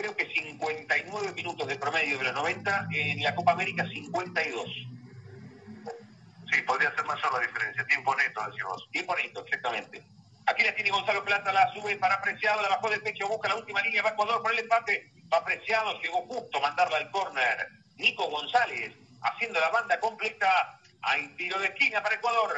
creo 0.00 0.16
que 0.16 0.26
59 0.26 1.32
minutos 1.34 1.68
de 1.68 1.76
promedio 1.76 2.16
de 2.16 2.24
los 2.24 2.34
90, 2.34 2.88
en 2.90 3.22
la 3.22 3.34
Copa 3.34 3.52
América 3.52 3.86
52. 3.86 4.64
Sí, 6.50 6.62
podría 6.66 6.94
ser 6.94 7.04
mayor 7.04 7.32
la 7.34 7.40
diferencia. 7.40 7.86
Tiempo 7.86 8.16
neto, 8.16 8.40
decimos. 8.50 8.88
Tiempo 8.90 9.14
neto, 9.14 9.44
exactamente. 9.44 10.02
Aquí 10.46 10.64
la 10.64 10.74
tiene 10.74 10.90
Gonzalo 10.90 11.22
Plata, 11.22 11.52
la 11.52 11.70
sube 11.74 11.96
para 11.96 12.14
Apreciado, 12.14 12.62
la 12.62 12.70
bajó 12.70 12.88
del 12.88 13.02
pecho, 13.02 13.28
busca 13.28 13.48
la 13.48 13.56
última 13.56 13.82
línea, 13.82 14.02
va 14.02 14.10
Ecuador 14.10 14.42
por 14.42 14.52
el 14.52 14.60
empate. 14.60 15.12
Va 15.32 15.38
Apreciado, 15.38 16.00
llegó 16.00 16.22
justo 16.22 16.58
a 16.58 16.62
mandarla 16.62 16.96
al 16.96 17.10
córner. 17.10 17.68
Nico 17.96 18.28
González 18.30 18.94
haciendo 19.22 19.60
la 19.60 19.68
banda 19.68 20.00
completa. 20.00 20.79
Hay 21.02 21.28
tiro 21.36 21.58
de 21.58 21.68
esquina 21.68 22.02
para 22.02 22.16
Ecuador. 22.16 22.54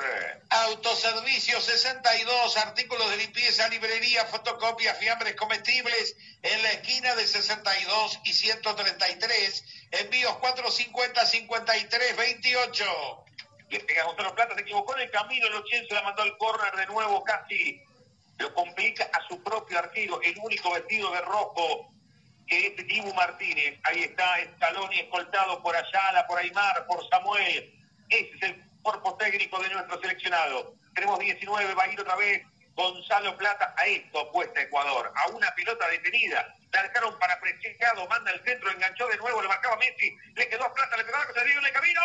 Autoservicio 0.50 1.60
62, 1.60 2.56
artículos 2.56 3.08
de 3.10 3.18
limpieza, 3.18 3.68
librería, 3.68 4.24
fotocopia, 4.26 4.94
fiambres 4.94 5.36
comestibles 5.36 6.16
en 6.42 6.62
la 6.62 6.72
esquina 6.72 7.14
de 7.14 7.26
62 7.26 8.20
y 8.24 8.32
133. 8.32 9.64
Envíos 9.92 10.36
450 10.38 11.24
53 11.24 12.16
28. 12.16 13.24
Le 13.70 13.80
pega 13.80 14.04
Gonzalo 14.04 14.34
Plata, 14.34 14.54
se 14.56 14.62
equivocó 14.62 14.96
en 14.96 15.02
el 15.02 15.10
camino, 15.10 15.46
el 15.46 15.54
80 15.54 15.88
se 15.88 15.94
la 15.94 16.02
mandó 16.02 16.22
al 16.22 16.36
córner 16.36 16.74
de 16.74 16.86
nuevo, 16.86 17.22
casi 17.22 17.80
lo 18.38 18.52
complica 18.54 19.08
a 19.12 19.26
su 19.28 19.40
propio 19.42 19.78
arquero, 19.78 20.20
el 20.20 20.36
único 20.42 20.72
vestido 20.72 21.12
de 21.12 21.20
rojo 21.20 21.92
que 22.46 22.66
es 22.66 22.86
Dibu 22.88 23.14
Martínez. 23.14 23.78
Ahí 23.84 24.02
está 24.02 24.40
Escaloni 24.40 24.98
escoltado 24.98 25.62
por 25.62 25.76
Ayala, 25.76 26.26
por 26.26 26.40
Aymar, 26.40 26.86
por 26.86 27.08
Samuel. 27.08 27.81
Ese 28.12 28.36
es 28.36 28.42
el 28.42 28.62
cuerpo 28.82 29.16
técnico 29.16 29.58
de 29.62 29.70
nuestro 29.70 29.98
seleccionado. 30.02 30.74
Tenemos 30.94 31.18
19, 31.18 31.74
va 31.74 31.84
a 31.84 31.88
ir 31.88 31.98
otra 31.98 32.14
vez 32.16 32.42
Gonzalo 32.74 33.34
Plata 33.38 33.74
a 33.74 33.86
esto 33.86 34.20
apuesta 34.20 34.60
Ecuador, 34.60 35.10
a 35.14 35.28
una 35.30 35.50
pelota 35.54 35.88
detenida. 35.88 36.54
La 36.72 36.82
dejaron 36.82 37.18
para 37.18 37.40
Preciado, 37.40 38.06
manda 38.08 38.30
el 38.32 38.44
centro, 38.44 38.70
enganchó 38.70 39.06
de 39.08 39.16
nuevo, 39.16 39.40
le 39.40 39.48
marcaba 39.48 39.76
Messi, 39.76 40.14
le 40.34 40.46
quedó 40.46 40.70
Plata, 40.74 40.98
le 40.98 41.04
pegó 41.04 41.16
a 41.16 41.32
se 41.32 41.44
dio 41.46 41.58
en 41.58 41.64
el 41.64 41.72
camino, 41.72 42.00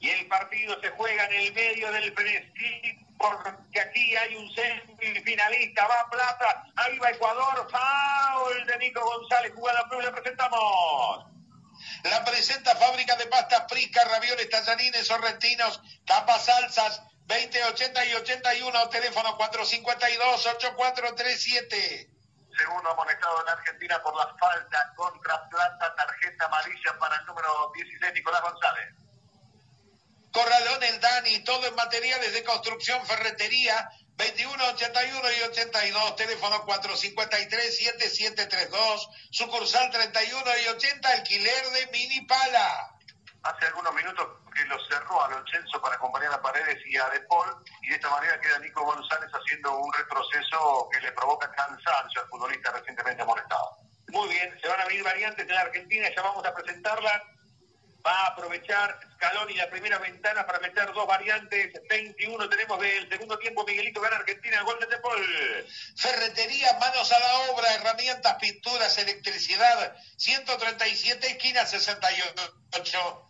Y 0.00 0.10
el 0.10 0.26
partido 0.26 0.78
se 0.80 0.90
juega 0.90 1.26
en 1.26 1.34
el 1.34 1.52
medio 1.52 1.92
del 1.92 2.12
frenesí, 2.12 2.98
porque 3.16 3.80
aquí 3.80 4.16
hay 4.16 4.34
un 4.34 4.52
semifinalista, 4.52 5.86
va 5.86 6.10
Plata, 6.10 6.64
ahí 6.74 6.98
va 6.98 7.10
Ecuador, 7.10 7.68
foul 7.70 8.66
de 8.66 8.76
Nico 8.78 9.04
González, 9.04 9.52
jugada 9.54 9.88
prueba, 9.88 10.06
le 10.06 10.10
presentamos. 10.10 11.26
La 12.02 12.24
presenta 12.24 12.74
fábrica 12.74 13.14
de 13.14 13.26
pastas 13.26 13.66
friscas, 13.68 14.10
ravioles, 14.10 14.50
tallarines, 14.50 15.06
sorrentinos, 15.06 15.80
tapas, 16.04 16.46
salsas, 16.46 17.02
20, 17.26 17.64
80 17.66 18.04
y 18.06 18.14
81, 18.14 18.88
teléfono 18.88 19.38
452-8437 19.38 22.11
segundo 22.56 22.90
amonestado 22.90 23.42
en 23.42 23.48
Argentina 23.48 24.02
por 24.02 24.16
la 24.16 24.34
falta 24.38 24.92
contra 24.94 25.48
Plata, 25.48 25.94
tarjeta 25.94 26.46
amarilla 26.46 26.98
para 26.98 27.16
el 27.16 27.26
número 27.26 27.70
16, 27.74 28.14
Nicolás 28.14 28.42
González. 28.42 28.94
Corralón 30.32 30.82
El 30.82 30.98
Dani, 31.00 31.44
todo 31.44 31.66
en 31.66 31.74
materiales 31.74 32.32
de 32.32 32.42
construcción, 32.44 33.04
ferretería, 33.06 33.90
21, 34.16 34.64
81 34.64 35.32
y 35.32 35.42
82, 35.42 36.16
teléfono 36.16 36.66
453-7732, 36.66 39.08
sucursal 39.30 39.90
31 39.90 40.58
y 40.64 40.68
80, 40.68 41.08
alquiler 41.08 41.70
de 41.70 41.86
mini 41.92 42.22
pala. 42.22 42.91
Hace 43.44 43.66
algunos 43.66 43.92
minutos 43.94 44.28
que 44.54 44.64
lo 44.66 44.78
cerró 44.84 45.24
a 45.24 45.28
Lochenzo 45.28 45.80
para 45.82 45.96
acompañar 45.96 46.32
a 46.32 46.40
Paredes 46.40 46.78
y 46.86 46.96
a 46.96 47.08
De 47.10 47.20
Paul, 47.22 47.48
y 47.82 47.88
de 47.88 47.96
esta 47.96 48.08
manera 48.10 48.40
queda 48.40 48.58
Nico 48.60 48.84
González 48.84 49.30
haciendo 49.32 49.78
un 49.78 49.92
retroceso 49.92 50.88
que 50.92 51.00
le 51.00 51.12
provoca 51.12 51.50
cansancio 51.50 52.22
al 52.22 52.28
futbolista 52.28 52.70
recientemente 52.70 53.22
amonestado. 53.22 53.76
Muy 54.08 54.28
bien, 54.28 54.56
se 54.60 54.68
van 54.68 54.80
a 54.80 54.84
venir 54.84 55.02
variantes 55.02 55.46
de 55.46 55.54
la 55.54 55.62
Argentina, 55.62 56.06
ya 56.14 56.22
vamos 56.22 56.44
a 56.44 56.54
presentarla. 56.54 57.22
Va 58.04 58.12
a 58.12 58.26
aprovechar 58.28 58.98
Scaloni 59.14 59.54
la 59.54 59.70
primera 59.70 59.98
ventana 59.98 60.44
para 60.44 60.58
meter 60.58 60.92
dos 60.92 61.06
variantes. 61.06 61.70
21 61.88 62.48
tenemos 62.48 62.80
del 62.80 63.08
segundo 63.08 63.38
tiempo. 63.38 63.64
Miguelito 63.64 64.00
gana 64.00 64.16
Argentina, 64.16 64.60
gol 64.62 64.80
de 64.80 64.98
Paul. 64.98 65.24
Ferretería, 65.96 66.76
manos 66.80 67.12
a 67.12 67.20
la 67.20 67.38
obra, 67.52 67.72
herramientas, 67.74 68.34
pinturas, 68.40 68.98
electricidad. 68.98 69.96
137, 70.16 71.28
esquina 71.28 71.64
68. 71.64 73.28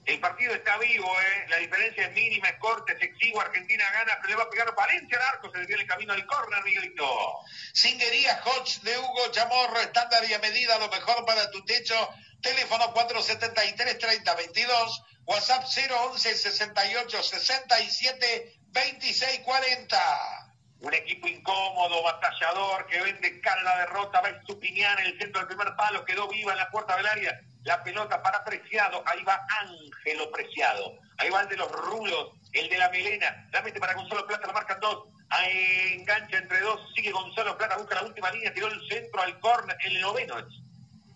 El 0.06 0.20
partido 0.20 0.54
está 0.56 0.78
vivo, 0.78 1.08
¿eh? 1.20 1.46
la 1.50 1.58
diferencia 1.58 2.08
es 2.08 2.14
mínima, 2.14 2.48
es 2.50 2.58
corte, 2.58 2.94
es 2.94 3.02
exiguo, 3.04 3.40
Argentina 3.40 3.86
gana, 3.94 4.18
pero 4.20 4.30
le 4.30 4.36
va 4.36 4.44
a 4.44 4.50
pegar 4.50 4.74
Valencia 4.76 5.18
al 5.18 5.24
arco, 5.36 5.52
se 5.52 5.60
le 5.60 5.68
viene 5.68 5.84
el 5.84 5.88
camino 5.88 6.14
al 6.14 6.26
córner, 6.26 6.64
Miguelito. 6.64 7.38
Singuería 7.72 8.42
Hodge 8.44 8.82
de 8.82 8.98
Hugo 8.98 9.32
Chamorro, 9.32 9.80
estándar 9.80 10.28
y 10.28 10.34
a 10.34 10.40
medida, 10.40 10.80
lo 10.80 10.90
mejor 10.90 11.24
para 11.26 11.52
tu 11.52 11.64
techo. 11.66 11.94
Teléfono 12.42 12.92
473-3022, 12.96 15.04
WhatsApp 15.26 15.66
011 15.66 16.36
68 16.36 17.24
67 17.24 18.56
26 18.72 19.40
40 19.42 20.41
un 20.82 20.94
equipo 20.94 21.28
incómodo, 21.28 22.04
batallador, 22.04 22.88
que 22.88 23.02
vende 23.02 23.40
cara 23.42 23.62
la 23.64 23.78
derrota, 23.80 24.22
va 24.22 24.30
Estupiñán 24.30 24.98
en 25.00 25.06
el 25.08 25.20
centro 25.20 25.40
del 25.40 25.48
primer 25.48 25.76
palo, 25.76 26.04
quedó 26.06 26.28
viva 26.28 26.54
en 26.54 26.58
la 26.58 26.70
puerta 26.70 26.98
del 26.98 27.06
área, 27.06 27.40
la 27.64 27.84
pelota 27.84 28.22
para 28.22 28.44
Preciado, 28.44 29.04
ahí 29.06 29.24
va 29.24 29.46
Ángelo 29.62 30.32
Preciado, 30.32 30.98
ahí 31.18 31.30
va 31.30 31.42
el 31.42 31.50
de 31.50 31.58
los 31.58 31.72
rulos, 31.72 32.32
el 32.54 32.68
de 32.68 32.78
la 32.78 32.90
melena, 32.90 33.48
la 33.52 33.62
mete 33.62 33.80
para 33.80 33.94
Gonzalo 33.94 34.26
Plata, 34.26 34.48
la 34.48 34.54
marcan 34.54 34.80
dos, 34.80 35.06
engancha 35.94 36.38
entre 36.38 36.60
dos, 36.62 36.82
sigue 36.96 37.12
Gonzalo 37.12 37.58
Plata, 37.58 37.78
busca 37.78 37.96
la 37.96 38.04
última 38.04 38.32
línea, 38.32 38.54
tiró 38.54 38.68
el 38.68 38.88
centro 38.90 39.22
al 39.22 39.40
córner, 39.40 39.78
el 39.82 40.02
noveno 40.02 40.36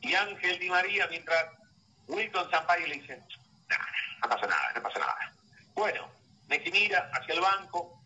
y 0.00 0.14
Ángel 0.14 0.58
Di 0.58 0.68
María, 0.68 1.06
mientras 1.08 1.46
Wilton 2.08 2.50
Zampari 2.50 2.86
le 2.86 2.96
dice, 2.96 3.22
no 4.22 4.28
pasa 4.28 4.46
nada, 4.46 4.72
no 4.74 4.82
pasa 4.82 4.98
nada. 4.98 5.32
Bueno, 5.74 6.10
Messi 6.48 6.70
mira 6.70 7.10
hacia 7.14 7.34
el 7.34 7.40
banco, 7.40 8.02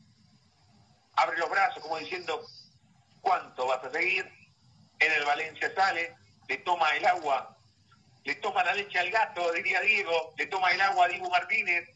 abre 1.16 1.38
los 1.38 1.50
brazos 1.50 1.82
como 1.82 1.98
diciendo, 1.98 2.46
¿cuánto 3.20 3.66
vas 3.66 3.82
a 3.84 3.90
seguir? 3.90 4.30
En 4.98 5.12
el 5.12 5.24
Valencia 5.24 5.72
sale, 5.74 6.14
le 6.48 6.56
toma 6.58 6.90
el 6.96 7.06
agua 7.06 7.56
le 8.26 8.34
toma 8.36 8.64
la 8.64 8.74
leche 8.74 8.98
al 8.98 9.10
gato, 9.10 9.52
diría 9.52 9.80
Diego, 9.80 10.34
le 10.36 10.46
toma 10.46 10.72
el 10.72 10.80
agua 10.80 11.06
a 11.06 11.08
Diego 11.08 11.30
Martínez. 11.30 11.88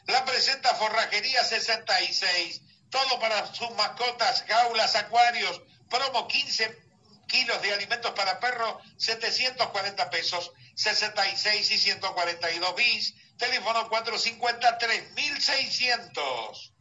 La 0.07 0.25
presenta 0.25 0.73
Forrajería 0.77 1.43
66, 1.43 2.63
todo 2.91 3.19
para 3.19 3.53
sus 3.53 3.73
mascotas, 3.73 4.45
jaulas, 4.47 4.95
acuarios, 4.95 5.61
promo 5.89 6.29
15 6.29 6.90
kilos 7.31 7.63
de 7.63 7.73
alimentos 7.73 8.11
para 8.13 8.41
perro, 8.41 8.81
740 8.97 10.11
pesos, 10.11 10.53
66 10.75 11.71
y 11.71 11.79
142 11.79 12.75
bis, 12.77 13.15
teléfono 13.39 13.89
450 13.89 14.79
3600. 14.79 16.75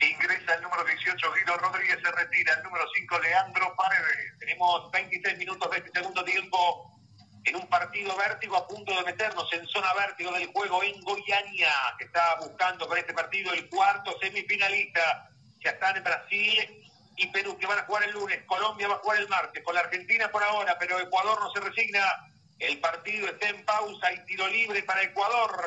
Ingresa 0.00 0.54
el 0.54 0.62
número 0.62 0.84
18, 0.84 1.32
Guido 1.32 1.56
Rodríguez 1.58 1.98
se 2.02 2.10
retira, 2.10 2.54
el 2.54 2.62
número 2.64 2.84
5, 2.92 3.18
Leandro 3.20 3.74
Paredes. 3.76 4.38
Tenemos 4.38 4.90
26 4.90 5.38
minutos 5.38 5.70
de 5.70 5.76
este 5.78 5.90
segundo 5.94 6.24
tiempo 6.24 6.90
en 7.44 7.56
un 7.56 7.68
partido 7.68 8.16
vértigo 8.16 8.56
a 8.56 8.66
punto 8.66 8.94
de 8.94 9.02
meternos 9.02 9.52
en 9.52 9.66
zona 9.66 9.92
vértigo 9.94 10.32
del 10.32 10.46
juego 10.46 10.82
en 10.82 11.00
Goiânia, 11.02 11.72
que 11.98 12.04
está 12.04 12.36
buscando 12.40 12.88
con 12.88 12.98
este 12.98 13.14
partido 13.14 13.52
el 13.52 13.68
cuarto 13.68 14.16
semifinalista. 14.20 15.30
Ya 15.60 15.70
están 15.70 15.96
en 15.96 16.04
Brasil 16.04 16.82
y 17.22 17.28
Perú 17.28 17.56
que 17.56 17.66
van 17.66 17.78
a 17.78 17.84
jugar 17.84 18.02
el 18.04 18.12
lunes, 18.12 18.42
Colombia 18.46 18.88
va 18.88 18.96
a 18.96 18.98
jugar 18.98 19.18
el 19.18 19.28
martes, 19.28 19.62
con 19.62 19.74
la 19.74 19.82
Argentina 19.82 20.30
por 20.30 20.42
ahora, 20.42 20.76
pero 20.78 20.98
Ecuador 20.98 21.40
no 21.40 21.52
se 21.52 21.60
resigna, 21.60 22.04
el 22.58 22.80
partido 22.80 23.28
está 23.28 23.48
en 23.48 23.64
pausa 23.64 24.12
y 24.12 24.24
tiro 24.26 24.48
libre 24.48 24.82
para 24.82 25.02
Ecuador. 25.02 25.64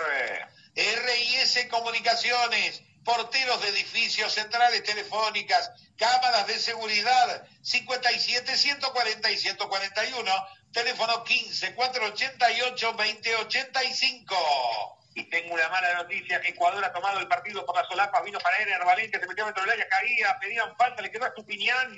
RIS 0.76 1.68
Comunicaciones, 1.69 2.82
porteros 3.06 3.61
de 3.61 3.69
edificios 3.69 4.34
centrales 4.34 4.84
telefónicas, 4.84 5.72
cámaras 5.98 6.45
de 6.48 6.60
seguridad, 6.60 7.48
57 7.61 8.57
140 8.57 9.32
y 9.32 9.38
141, 9.38 10.32
teléfono 10.73 11.23
15 11.23 11.73
488 11.73 12.91
2085. 12.91 15.05
Y 15.16 15.24
tengo 15.30 15.54
una 15.54 15.70
mala 15.70 15.94
noticia, 15.94 16.42
Ecuador 16.44 16.84
ha 16.84 16.92
tomado 16.92 17.20
el 17.20 17.28
partido 17.30 17.66
por 17.66 17.74
la 17.74 17.88
solapa, 17.88 18.22
vino 18.22 18.38
para 18.40 18.58
Ener 18.58 18.84
Valencia, 18.84 19.18
se 19.18 19.26
metió 19.26 19.46
dentro 19.46 19.64
del 19.64 19.72
área, 19.72 19.88
caía, 19.88 20.38
pedían 20.42 20.76
falta, 20.76 21.02
le 21.02 21.10
quedó 21.10 21.24
a 21.24 21.30
Estupiñán. 21.30 21.98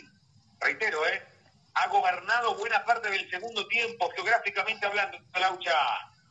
Reitero, 0.59 1.05
¿eh? 1.07 1.25
Ha 1.73 1.87
gobernado 1.87 2.55
buena 2.55 2.85
parte 2.85 3.09
del 3.09 3.27
segundo 3.29 3.67
tiempo, 3.67 4.11
geográficamente 4.15 4.85
hablando, 4.85 5.17
Laucha. 5.33 5.73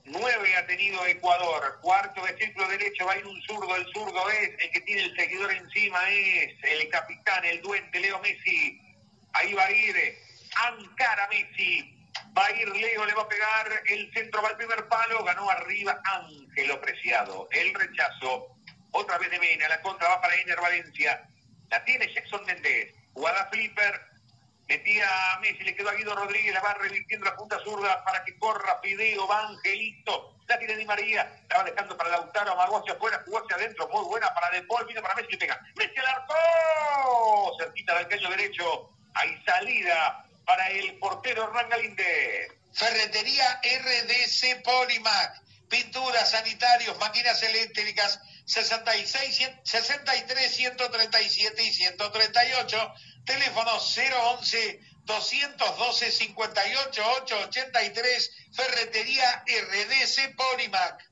Nueve 0.05 0.55
ha 0.57 0.65
tenido 0.65 1.05
Ecuador. 1.05 1.79
Cuarto 1.81 2.25
de 2.25 2.37
círculo 2.37 2.67
derecho 2.67 3.05
va 3.05 3.13
a 3.13 3.17
ir 3.17 3.25
un 3.25 3.41
zurdo. 3.43 3.75
El 3.75 3.85
zurdo 3.93 4.29
es 4.29 4.49
el 4.59 4.71
que 4.71 4.81
tiene 4.81 5.03
el 5.03 5.15
seguidor 5.15 5.51
encima, 5.51 5.99
es 6.09 6.53
el 6.63 6.89
capitán, 6.89 7.45
el 7.45 7.61
duende 7.61 7.99
Leo 7.99 8.19
Messi. 8.19 8.81
Ahí 9.33 9.53
va 9.53 9.65
a 9.65 9.71
ir 9.71 9.95
Ankara 10.55 11.27
Messi. 11.29 11.89
Va 12.37 12.45
a 12.45 12.51
ir 12.51 12.67
Leo, 12.67 13.05
le 13.05 13.13
va 13.13 13.21
a 13.23 13.29
pegar 13.29 13.81
el 13.87 14.11
centro, 14.13 14.41
va 14.41 14.49
al 14.49 14.57
primer 14.57 14.87
palo. 14.87 15.23
Ganó 15.23 15.49
arriba 15.49 16.01
Ángelo 16.03 16.81
Preciado. 16.81 17.47
El 17.51 17.73
rechazo. 17.73 18.57
Otra 18.91 19.17
vez 19.17 19.31
de 19.31 19.39
Mena. 19.39 19.69
La 19.69 19.81
contra 19.81 20.09
va 20.09 20.21
para 20.21 20.35
Ener 20.35 20.59
Valencia. 20.59 21.23
La 21.69 21.83
tiene 21.85 22.13
Jackson 22.13 22.45
Méndez. 22.45 22.93
Jugada 23.13 23.47
flipper 23.51 24.12
Metía 24.67 25.33
a 25.33 25.39
Messi, 25.39 25.63
le 25.63 25.75
quedó 25.75 25.89
a 25.89 25.93
Guido 25.93 26.15
Rodríguez, 26.15 26.53
la 26.53 26.61
va 26.61 26.73
revirtiendo 26.75 27.25
la 27.25 27.35
punta 27.35 27.59
zurda 27.63 28.03
para 28.03 28.23
que 28.23 28.37
corra 28.39 28.79
Fideo, 28.81 29.27
va 29.27 29.47
Angelito, 29.47 30.37
la 30.47 30.57
tiene 30.57 30.77
Di 30.77 30.85
María, 30.85 31.43
la 31.49 31.57
va 31.57 31.63
dejando 31.65 31.97
para 31.97 32.09
Lautaro, 32.11 32.53
amagó 32.53 32.79
hacia 32.79 32.93
afuera, 32.93 33.21
jugó 33.25 33.39
hacia 33.39 33.57
adentro, 33.57 33.89
muy 33.89 34.05
buena 34.05 34.33
para 34.33 34.49
De 34.51 34.63
Paul, 34.63 34.85
vino 34.87 35.01
para 35.01 35.15
Messi, 35.15 35.31
le 35.31 35.37
pega, 35.37 35.61
Messi 35.75 35.97
al 35.99 36.07
arco, 36.07 37.57
cerquita 37.59 37.97
del 37.97 38.07
caño 38.07 38.29
derecho, 38.29 38.89
hay 39.15 39.43
salida 39.45 40.25
para 40.45 40.69
el 40.69 40.97
portero 40.99 41.47
Rangalinde. 41.51 42.59
Ferretería 42.73 43.61
RDC 43.61 44.63
Polimac, 44.63 45.41
pinturas, 45.69 46.31
sanitarios, 46.31 46.97
máquinas 46.99 47.41
eléctricas, 47.43 48.19
66, 48.45 49.51
63, 49.63 50.55
137 50.55 51.63
y 51.63 51.71
138 51.71 52.93
teléfono 53.25 53.71
011 53.79 54.79
212 55.05 56.11
58 56.11 57.03
883, 57.23 58.31
Ferretería 58.53 59.43
RDC 59.45 60.35
Polimac. 60.35 61.11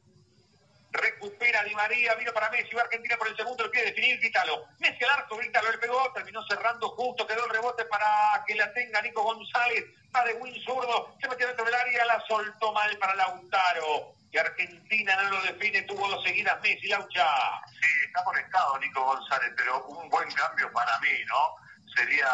recupera 0.94 1.64
Di 1.64 1.74
María, 1.74 2.16
vino 2.16 2.34
para 2.34 2.50
Messi, 2.50 2.76
va 2.76 2.82
Argentina 2.82 3.16
por 3.18 3.28
el 3.28 3.36
segundo, 3.36 3.64
le 3.64 3.72
quiere 3.72 3.88
definir, 3.92 4.20
Vitalo. 4.20 4.68
Messi 4.80 5.04
al 5.04 5.12
arco, 5.12 5.38
Vitalo 5.38 5.72
le 5.72 5.78
pegó, 5.78 6.12
terminó 6.14 6.46
cerrando 6.48 6.90
justo, 6.90 7.26
quedó 7.26 7.46
el 7.46 7.52
rebote 7.52 7.86
para 7.86 8.44
que 8.46 8.56
la 8.56 8.74
tenga 8.74 9.02
Nico 9.02 9.24
González, 9.24 9.86
va 10.14 10.26
de 10.26 10.34
Win 10.34 10.62
zurdo, 10.64 11.16
se 11.22 11.30
metió 11.30 11.48
dentro 11.48 11.64
del 11.64 11.76
área, 11.76 12.06
la 12.06 12.24
soltó 12.28 12.74
mal 12.74 12.98
para 12.98 13.16
Lautaro. 13.16 14.16
Y 14.34 14.38
Argentina 14.38 15.16
no 15.24 15.30
lo 15.30 15.42
define, 15.42 15.82
tuvo 15.84 16.08
dos 16.10 16.24
seguidas 16.24 16.62
Messi, 16.62 16.88
Laucha. 16.88 17.28
Sí, 17.68 17.88
está 18.06 18.24
conectado 18.24 18.78
Nico 18.80 19.04
González, 19.04 19.52
pero 19.58 19.86
un 19.88 20.10
buen 20.10 20.30
cambio 20.32 20.72
para 20.72 20.98
mí, 21.00 21.10
¿no? 21.28 21.61
Sería 21.96 22.28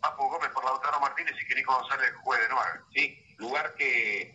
Papu 0.00 0.28
Gómez 0.28 0.50
por 0.50 0.64
Lautaro 0.64 1.00
Martínez 1.00 1.34
y 1.40 1.46
que 1.46 1.54
Nico 1.54 1.74
González 1.74 2.12
juegue 2.22 2.42
de 2.42 2.48
nueve. 2.50 2.80
Sí, 2.92 3.34
lugar 3.38 3.74
que 3.74 4.34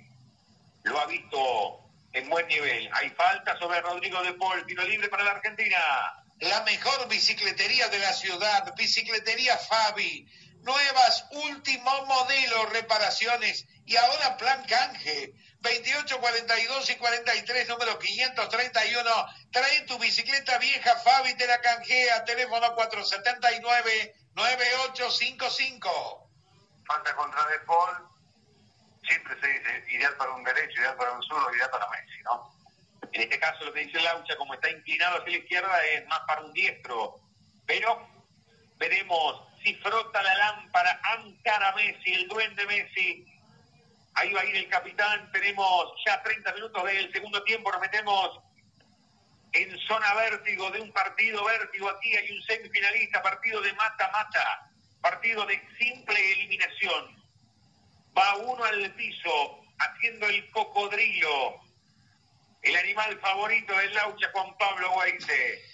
lo 0.84 1.00
ha 1.00 1.06
visto 1.06 1.88
en 2.14 2.30
buen 2.30 2.48
nivel. 2.48 2.90
Hay 2.94 3.10
falta 3.12 3.58
sobre 3.60 3.82
Rodrigo 3.82 4.22
de 4.24 4.34
Paul, 4.34 4.66
tiro 4.66 4.84
libre 4.84 5.10
para 5.10 5.24
la 5.24 5.32
Argentina. 5.32 5.78
La 6.40 6.62
mejor 6.64 7.08
bicicletería 7.08 7.88
de 7.90 8.00
la 8.00 8.14
ciudad, 8.14 8.74
Bicicletería 8.76 9.58
Fabi. 9.58 10.28
Nuevas, 10.62 11.26
último 11.32 12.06
modelo, 12.06 12.66
reparaciones 12.68 13.66
y 13.86 13.96
ahora 13.96 14.38
plan 14.38 14.64
canje. 14.66 15.34
28, 15.62 16.20
42 16.20 16.90
y 16.90 16.96
43, 16.96 17.68
número 17.70 17.98
531. 17.98 19.10
Trae 19.52 19.82
tu 19.82 19.98
bicicleta 19.98 20.58
vieja 20.60 20.96
Fabi, 20.98 21.34
te 21.36 21.48
la 21.48 21.60
canjea. 21.62 22.24
Teléfono 22.26 22.76
479-9855. 24.38 26.28
Falta 26.86 27.16
contra 27.16 27.46
De 27.48 27.60
Paul. 27.60 28.08
Siempre 29.08 29.40
se 29.40 29.48
dice 29.48 29.84
ideal 29.90 30.16
para 30.18 30.34
un 30.34 30.44
derecho, 30.44 30.80
ideal 30.80 30.96
para 30.96 31.14
un 31.14 31.24
zurdo, 31.24 31.54
ideal 31.56 31.70
para 31.72 31.90
Messi, 31.90 32.22
¿no? 32.24 32.54
En 33.14 33.22
este 33.22 33.40
caso 33.40 33.64
lo 33.64 33.74
que 33.74 33.86
dice 33.86 34.02
Laucha, 34.02 34.36
como 34.36 34.54
está 34.54 34.70
inclinado 34.70 35.18
hacia 35.18 35.32
la 35.32 35.38
izquierda, 35.38 35.86
es 35.86 36.06
más 36.08 36.20
para 36.28 36.42
un 36.42 36.54
diestro. 36.54 37.20
Pero 37.66 38.08
veremos 38.78 39.42
si 39.64 39.74
frota 39.76 40.22
la 40.22 40.36
lámpara 40.36 41.00
Ankara 41.04 41.74
Messi, 41.76 42.14
el 42.14 42.28
duende 42.28 42.66
Messi. 42.66 43.26
Ahí 44.14 44.34
va 44.34 44.42
a 44.42 44.46
ir 44.46 44.56
el 44.56 44.68
capitán. 44.68 45.32
Tenemos 45.32 45.94
ya 46.06 46.22
30 46.22 46.54
minutos 46.54 46.84
del 46.84 47.12
segundo 47.12 47.44
tiempo. 47.44 47.72
Nos 47.72 47.82
metemos 47.82 48.40
en 49.58 49.78
zona 49.80 50.14
vértigo 50.16 50.70
de 50.72 50.82
un 50.82 50.92
partido 50.92 51.44
vértigo. 51.46 51.90
Aquí 51.90 52.16
hay 52.16 52.32
un 52.32 52.42
semifinalista, 52.44 53.22
partido 53.22 53.62
de 53.62 53.74
mata-mata, 53.74 54.70
partido 55.02 55.46
de 55.46 55.62
simple 55.80 56.32
eliminación. 56.34 57.24
Va 58.18 58.36
uno 58.38 58.64
al 58.64 58.94
piso 58.94 59.62
haciendo 59.80 60.28
el 60.28 60.50
cocodrilo. 60.52 61.62
El 62.62 62.76
animal 62.76 63.20
favorito 63.20 63.76
del 63.78 63.94
Laucha, 63.94 64.30
Juan 64.34 64.58
Pablo 64.58 64.92
Guaite. 64.92 65.62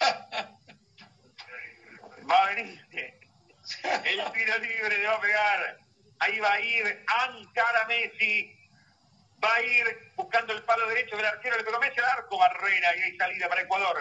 Va 2.30 2.42
a 2.42 2.54
venir 2.54 2.80
el 4.04 4.32
tiro 4.32 4.58
libre, 4.58 4.98
le 4.98 5.06
va 5.06 5.14
a 5.14 5.20
pegar. 5.20 5.78
Ahí 6.20 6.38
va 6.38 6.52
a 6.52 6.60
ir 6.60 7.04
Ankara 7.06 7.86
Messi. 7.86 8.53
Va 9.44 9.54
a 9.54 9.62
ir 9.62 10.12
buscando 10.16 10.54
el 10.54 10.62
palo 10.62 10.88
derecho 10.88 11.16
del 11.16 11.26
arquero, 11.26 11.58
le 11.58 11.64
pegó 11.64 11.78
Messi 11.78 12.00
al 12.00 12.06
arco, 12.06 12.38
Barrera, 12.38 12.96
y 12.96 13.02
hay 13.02 13.16
salida 13.16 13.48
para 13.48 13.62
Ecuador. 13.62 13.98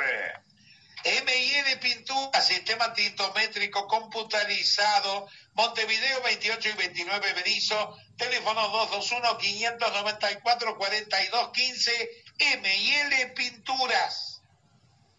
MIN 1.03 1.79
Pintura, 1.81 2.39
sistema 2.39 2.93
tintométrico 2.93 3.87
computarizado, 3.87 5.27
Montevideo 5.53 6.21
28 6.21 6.69
y 6.69 6.73
29 6.73 7.33
Berizo, 7.33 7.97
teléfono 8.17 8.61
221-594-4215, 9.01 11.91
MIL 12.61 13.33
Pinturas. 13.33 14.41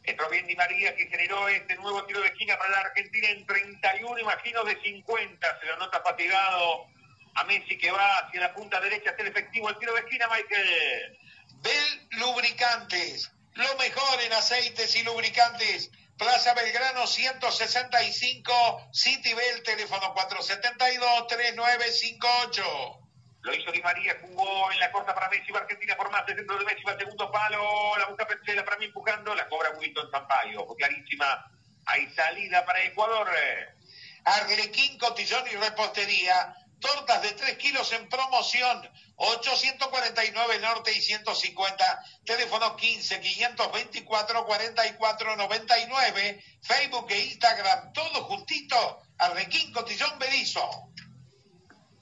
Entró 0.02 0.30
bien 0.30 0.46
Di 0.46 0.56
María 0.56 0.96
que 0.96 1.06
generó 1.06 1.48
este 1.48 1.76
nuevo 1.76 2.06
tiro 2.06 2.22
de 2.22 2.28
esquina 2.28 2.56
para 2.56 2.70
la 2.70 2.80
Argentina 2.80 3.28
en 3.28 3.44
31, 3.44 4.20
imagino 4.20 4.64
de 4.64 4.80
50. 4.80 5.60
Se 5.60 5.66
lo 5.66 5.76
nota 5.76 6.00
fatigado 6.02 6.93
a 7.34 7.44
Messi 7.44 7.78
que 7.78 7.90
va 7.90 8.18
hacia 8.18 8.40
la 8.40 8.54
punta 8.54 8.80
derecha, 8.80 9.10
hacer 9.10 9.26
efectivo 9.26 9.68
el 9.68 9.76
tiro 9.78 9.92
de 9.94 10.00
esquina, 10.00 10.28
Michael. 10.28 11.18
Bel 11.62 12.08
Lubricantes, 12.12 13.30
lo 13.54 13.76
mejor 13.76 14.22
en 14.22 14.32
aceites 14.32 14.94
y 14.96 15.02
lubricantes. 15.02 15.90
Plaza 16.16 16.54
Belgrano 16.54 17.08
165, 17.08 18.90
City 18.92 19.34
Bell, 19.34 19.64
teléfono 19.64 20.14
472-3958. 20.14 23.00
Lo 23.40 23.54
hizo 23.54 23.72
Di 23.72 23.82
María, 23.82 24.16
jugó 24.20 24.70
en 24.70 24.78
la 24.78 24.92
corta 24.92 25.12
para 25.14 25.28
Messi, 25.28 25.50
va 25.50 25.58
Argentina 25.60 25.96
por 25.96 26.10
más, 26.10 26.22
el 26.28 26.36
centro 26.36 26.56
de 26.56 26.64
Messi 26.64 26.84
va 26.84 26.96
segundo 26.96 27.32
palo, 27.32 27.96
la 27.98 28.06
busca 28.06 28.26
Petzela 28.26 28.64
para 28.64 28.78
mí 28.78 28.84
empujando, 28.86 29.34
la 29.34 29.48
cobra 29.48 29.70
Wilton 29.70 30.08
Sampaio, 30.10 30.66
clarísima, 30.78 31.50
hay 31.86 32.08
salida 32.14 32.64
para 32.64 32.84
Ecuador. 32.84 33.28
Arlequín, 34.24 34.96
cotillón 34.98 35.44
y 35.52 35.56
repostería, 35.56 36.54
tortas 36.84 37.22
de 37.22 37.32
3 37.32 37.56
kilos 37.56 37.90
en 37.92 38.08
promoción, 38.10 38.90
849 39.16 40.58
Norte 40.58 40.92
y 40.92 41.00
150, 41.00 42.04
teléfono 42.26 42.76
15 42.76 43.20
524 43.20 44.44
44 44.44 45.36
99, 45.36 46.44
Facebook 46.62 47.06
e 47.10 47.20
Instagram, 47.24 47.92
todo 47.94 48.24
juntito, 48.24 49.02
Arlequín, 49.18 49.72
cotillón, 49.72 50.18
Berizo. 50.18 50.90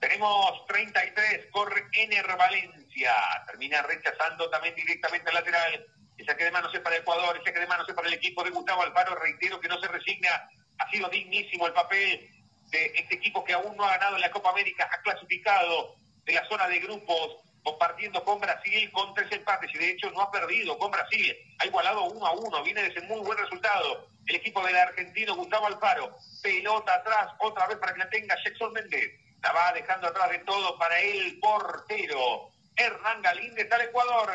Tenemos 0.00 0.66
33, 0.66 1.46
corre 1.52 1.86
Ener 1.92 2.26
Valencia. 2.36 3.14
Termina 3.46 3.82
rechazando 3.82 4.50
también 4.50 4.74
directamente 4.74 5.28
al 5.28 5.36
lateral. 5.36 5.86
Esa 6.18 6.36
que 6.36 6.44
de 6.44 6.50
manos 6.50 6.74
es 6.74 6.80
para 6.80 6.96
Ecuador, 6.96 7.38
esa 7.40 7.52
que 7.52 7.60
de 7.60 7.68
manos 7.68 7.88
es 7.88 7.94
para 7.94 8.08
el 8.08 8.14
equipo 8.14 8.42
de 8.42 8.50
Gustavo 8.50 8.82
Alfaro. 8.82 9.14
Reitero 9.14 9.60
que 9.60 9.68
no 9.68 9.80
se 9.80 9.86
resigna. 9.86 10.50
Ha 10.78 10.90
sido 10.90 11.08
dignísimo 11.08 11.68
el 11.68 11.72
papel 11.72 12.41
este 12.72 13.14
equipo 13.14 13.44
que 13.44 13.52
aún 13.52 13.76
no 13.76 13.84
ha 13.84 13.96
ganado 13.96 14.16
en 14.16 14.22
la 14.22 14.30
Copa 14.30 14.50
América. 14.50 14.88
Ha 14.92 15.02
clasificado 15.02 15.96
de 16.24 16.32
la 16.34 16.46
zona 16.48 16.68
de 16.68 16.78
grupos, 16.80 17.36
compartiendo 17.62 18.24
con 18.24 18.40
Brasil 18.40 18.90
con 18.92 19.14
tres 19.14 19.30
empates 19.30 19.70
y 19.74 19.78
de 19.78 19.90
hecho 19.90 20.10
no 20.10 20.22
ha 20.22 20.30
perdido 20.30 20.76
con 20.78 20.90
Brasil. 20.90 21.36
Ha 21.58 21.66
igualado 21.66 22.04
uno 22.04 22.26
a 22.26 22.32
uno. 22.32 22.62
Viene 22.62 22.82
de 22.82 22.88
ese 22.88 23.00
muy 23.02 23.20
buen 23.20 23.38
resultado. 23.38 24.08
El 24.26 24.36
equipo 24.36 24.64
del 24.64 24.76
argentino 24.76 25.34
Gustavo 25.34 25.66
Alfaro. 25.66 26.16
Pelota 26.42 26.94
atrás, 26.94 27.32
otra 27.38 27.66
vez 27.66 27.78
para 27.78 27.92
que 27.92 27.98
la 28.00 28.10
tenga 28.10 28.36
Jackson 28.44 28.72
Méndez 28.72 29.18
la 29.42 29.52
va 29.52 29.72
dejando 29.72 30.06
atrás 30.06 30.30
de 30.30 30.38
todo 30.40 30.78
para 30.78 30.98
el 31.00 31.38
portero. 31.40 32.50
Hernán 32.76 33.22
Galíndez 33.22 33.70
al 33.70 33.82
Ecuador. 33.82 34.30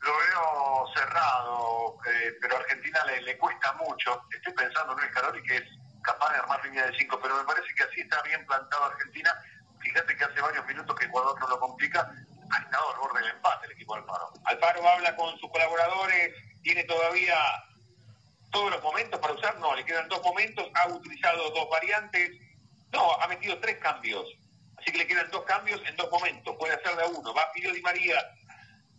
Lo 0.00 0.16
veo 0.16 0.86
cerrado, 0.94 1.98
eh, 2.06 2.32
pero 2.40 2.56
a 2.56 2.60
Argentina 2.60 3.04
le, 3.04 3.20
le, 3.22 3.36
cuesta 3.36 3.74
mucho. 3.74 4.22
Estoy 4.34 4.54
pensando 4.54 4.94
en 4.94 5.00
Luis 5.00 5.12
Caroli 5.12 5.42
que 5.42 5.56
es 5.56 5.64
capaz 6.02 6.32
de 6.32 6.38
armar 6.38 6.64
línea 6.64 6.86
de 6.86 6.96
cinco, 6.98 7.18
pero 7.22 7.36
me 7.36 7.44
parece 7.44 7.74
que 7.74 7.84
así 7.84 8.00
está 8.00 8.22
bien 8.22 8.44
plantado 8.46 8.84
Argentina. 8.84 9.32
Fíjate 9.80 10.16
que 10.16 10.24
hace 10.24 10.40
varios 10.40 10.66
minutos 10.66 10.96
que 10.96 11.06
Ecuador 11.06 11.38
no 11.40 11.48
lo 11.48 11.60
complica. 11.60 12.10
Ha 12.50 12.58
estado 12.58 12.92
al 12.92 12.98
borde 12.98 13.20
del 13.20 13.30
empate 13.30 13.66
el 13.66 13.72
equipo 13.72 13.94
Alfaro. 13.94 14.32
Alfaro 14.44 14.88
habla 14.88 15.16
con 15.16 15.38
sus 15.38 15.50
colaboradores, 15.50 16.34
tiene 16.62 16.84
todavía 16.84 17.36
todos 18.50 18.70
los 18.70 18.82
momentos 18.82 19.20
para 19.20 19.34
usar, 19.34 19.58
no, 19.58 19.74
le 19.74 19.84
quedan 19.84 20.08
dos 20.08 20.22
momentos, 20.22 20.68
ha 20.74 20.88
utilizado 20.88 21.50
dos 21.50 21.68
variantes, 21.70 22.30
no, 22.92 23.12
ha 23.20 23.28
metido 23.28 23.58
tres 23.60 23.78
cambios, 23.78 24.26
así 24.76 24.90
que 24.90 24.98
le 24.98 25.06
quedan 25.06 25.30
dos 25.30 25.44
cambios 25.44 25.80
en 25.86 25.96
dos 25.96 26.10
momentos, 26.10 26.56
puede 26.58 26.74
hacer 26.74 26.96
de 26.96 27.06
uno, 27.06 27.32
va 27.32 27.50
Filio 27.54 27.72
Di 27.72 27.80
María, 27.80 28.18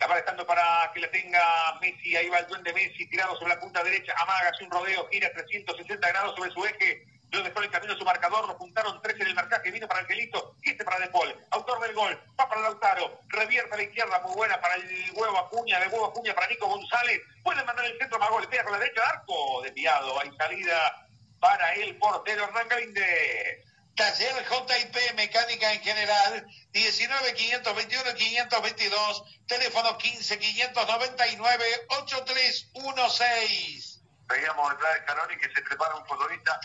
la 0.08 0.16
dejando 0.16 0.46
para 0.46 0.92
que 0.94 1.00
la 1.00 1.12
tenga 1.12 1.42
Messi, 1.80 2.16
ahí 2.16 2.30
va 2.30 2.40
el 2.40 2.48
duende 2.48 2.74
Messi, 2.74 3.06
tirado 3.08 3.36
sobre 3.38 3.54
la 3.56 3.60
punta 3.60 3.84
derecha, 3.84 4.14
amaga, 4.18 4.50
hace 4.50 4.64
un 4.64 4.72
rodeo, 4.72 5.08
gira 5.10 5.32
360 5.32 6.08
grados 6.08 6.36
sobre 6.36 6.52
su 6.52 6.66
eje, 6.66 7.06
lo 7.32 7.44
dejó 7.44 7.62
el 7.62 7.70
camino 7.70 7.96
su 7.96 8.04
marcador, 8.04 8.48
lo 8.48 8.56
juntaron 8.56 9.02
tres 9.02 9.16
en 9.22 9.28
el 9.28 9.36
marcaje, 9.36 9.72
vino 9.72 9.88
para 9.88 10.02
Angelito 10.02 10.56
y 10.64 10.72
este 10.72 10.84
para 10.84 11.00
De 11.00 11.08
Paul, 11.08 11.34
autor 11.52 11.80
del 11.82 11.94
gol, 11.94 12.20
va 12.40 12.50
para 12.50 12.62
Lautaro, 12.62 13.22
revierte 13.30 13.74
a 13.74 13.78
la 13.78 13.84
izquierda, 13.84 14.20
muy 14.20 14.36
buena 14.36 14.60
para 14.60 14.76
el 14.76 15.12
huevo 15.14 15.38
Acuña, 15.38 15.80
de 15.80 15.88
huevo 15.88 16.08
Acuña 16.08 16.34
para 16.34 16.48
Nico 16.48 16.68
González, 16.68 17.22
puede 17.44 17.64
mandar 17.64 17.86
el 17.86 17.98
centro, 17.98 18.20
Magol, 18.20 18.48
pega 18.50 18.64
con 18.64 18.74
la 18.74 18.80
derecha, 18.80 19.02
arco, 19.08 19.62
desviado, 19.64 20.20
hay 20.20 20.32
salida 20.38 21.08
para 21.40 21.74
el 21.74 21.96
portero 21.98 22.44
Hernán 22.44 22.68
Galíndez. 22.68 23.71
Taller 24.02 24.34
JIP 24.50 25.14
Mecánica 25.14 25.70
en 25.74 25.82
general, 25.82 26.48
19 26.72 27.34
521 27.36 28.16
522, 28.16 29.24
teléfono 29.46 29.96
15 29.96 30.40
599 30.40 31.66
8316. 31.90 34.02
Veíamos 34.28 34.72
detrás 34.72 34.94
de 34.96 35.06
Caroni 35.06 35.38
que 35.38 35.54
se 35.54 35.62
prepara 35.62 35.98
un 35.98 36.08
futbolista, 36.08 36.60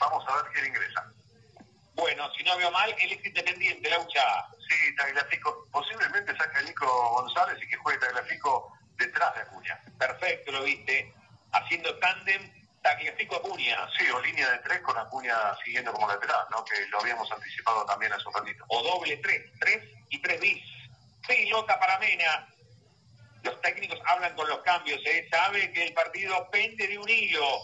vamos 0.00 0.24
a 0.28 0.36
ver 0.36 0.46
quién 0.54 0.68
ingresa. 0.68 1.12
Bueno, 1.92 2.32
si 2.34 2.42
no 2.44 2.56
veo 2.56 2.70
mal, 2.70 2.96
él 2.98 3.12
es 3.12 3.22
independiente, 3.22 3.90
Laucha. 3.90 4.46
Sí, 4.66 4.96
Tagliafico. 4.96 5.68
Posiblemente 5.70 6.34
saque 6.38 6.56
a 6.56 6.62
Nico 6.62 6.86
González 6.86 7.62
y 7.62 7.68
que 7.68 7.76
juegue 7.76 7.98
Tagliafico 7.98 8.72
detrás 8.96 9.34
de 9.34 9.42
Acuña. 9.42 9.78
Perfecto, 9.98 10.52
lo 10.52 10.62
viste. 10.62 11.12
Haciendo 11.52 11.98
tándem 11.98 12.57
Tagliafico 12.82 13.36
Acuña. 13.36 13.88
Sí, 13.98 14.08
o 14.10 14.20
línea 14.20 14.50
de 14.50 14.58
tres 14.58 14.80
con 14.80 14.96
Acuña 14.96 15.34
siguiendo 15.64 15.92
como 15.92 16.08
lateral, 16.08 16.46
¿no? 16.50 16.64
Que 16.64 16.86
lo 16.88 17.00
habíamos 17.00 17.30
anticipado 17.30 17.84
también 17.86 18.12
hace 18.12 18.26
un 18.26 18.34
ratito. 18.34 18.64
O 18.68 18.82
doble 18.82 19.16
tres, 19.18 19.42
tres 19.60 19.82
y 20.10 20.20
tres 20.20 20.40
bis. 20.40 20.62
Pelota 21.26 21.78
para 21.78 21.98
Mena. 21.98 22.48
Los 23.42 23.60
técnicos 23.60 24.00
hablan 24.06 24.34
con 24.34 24.48
los 24.48 24.60
cambios, 24.60 25.00
¿eh? 25.06 25.28
Sabe 25.30 25.72
que 25.72 25.84
el 25.84 25.94
partido 25.94 26.48
pende 26.50 26.86
de 26.86 26.98
un 26.98 27.08
hilo. 27.08 27.60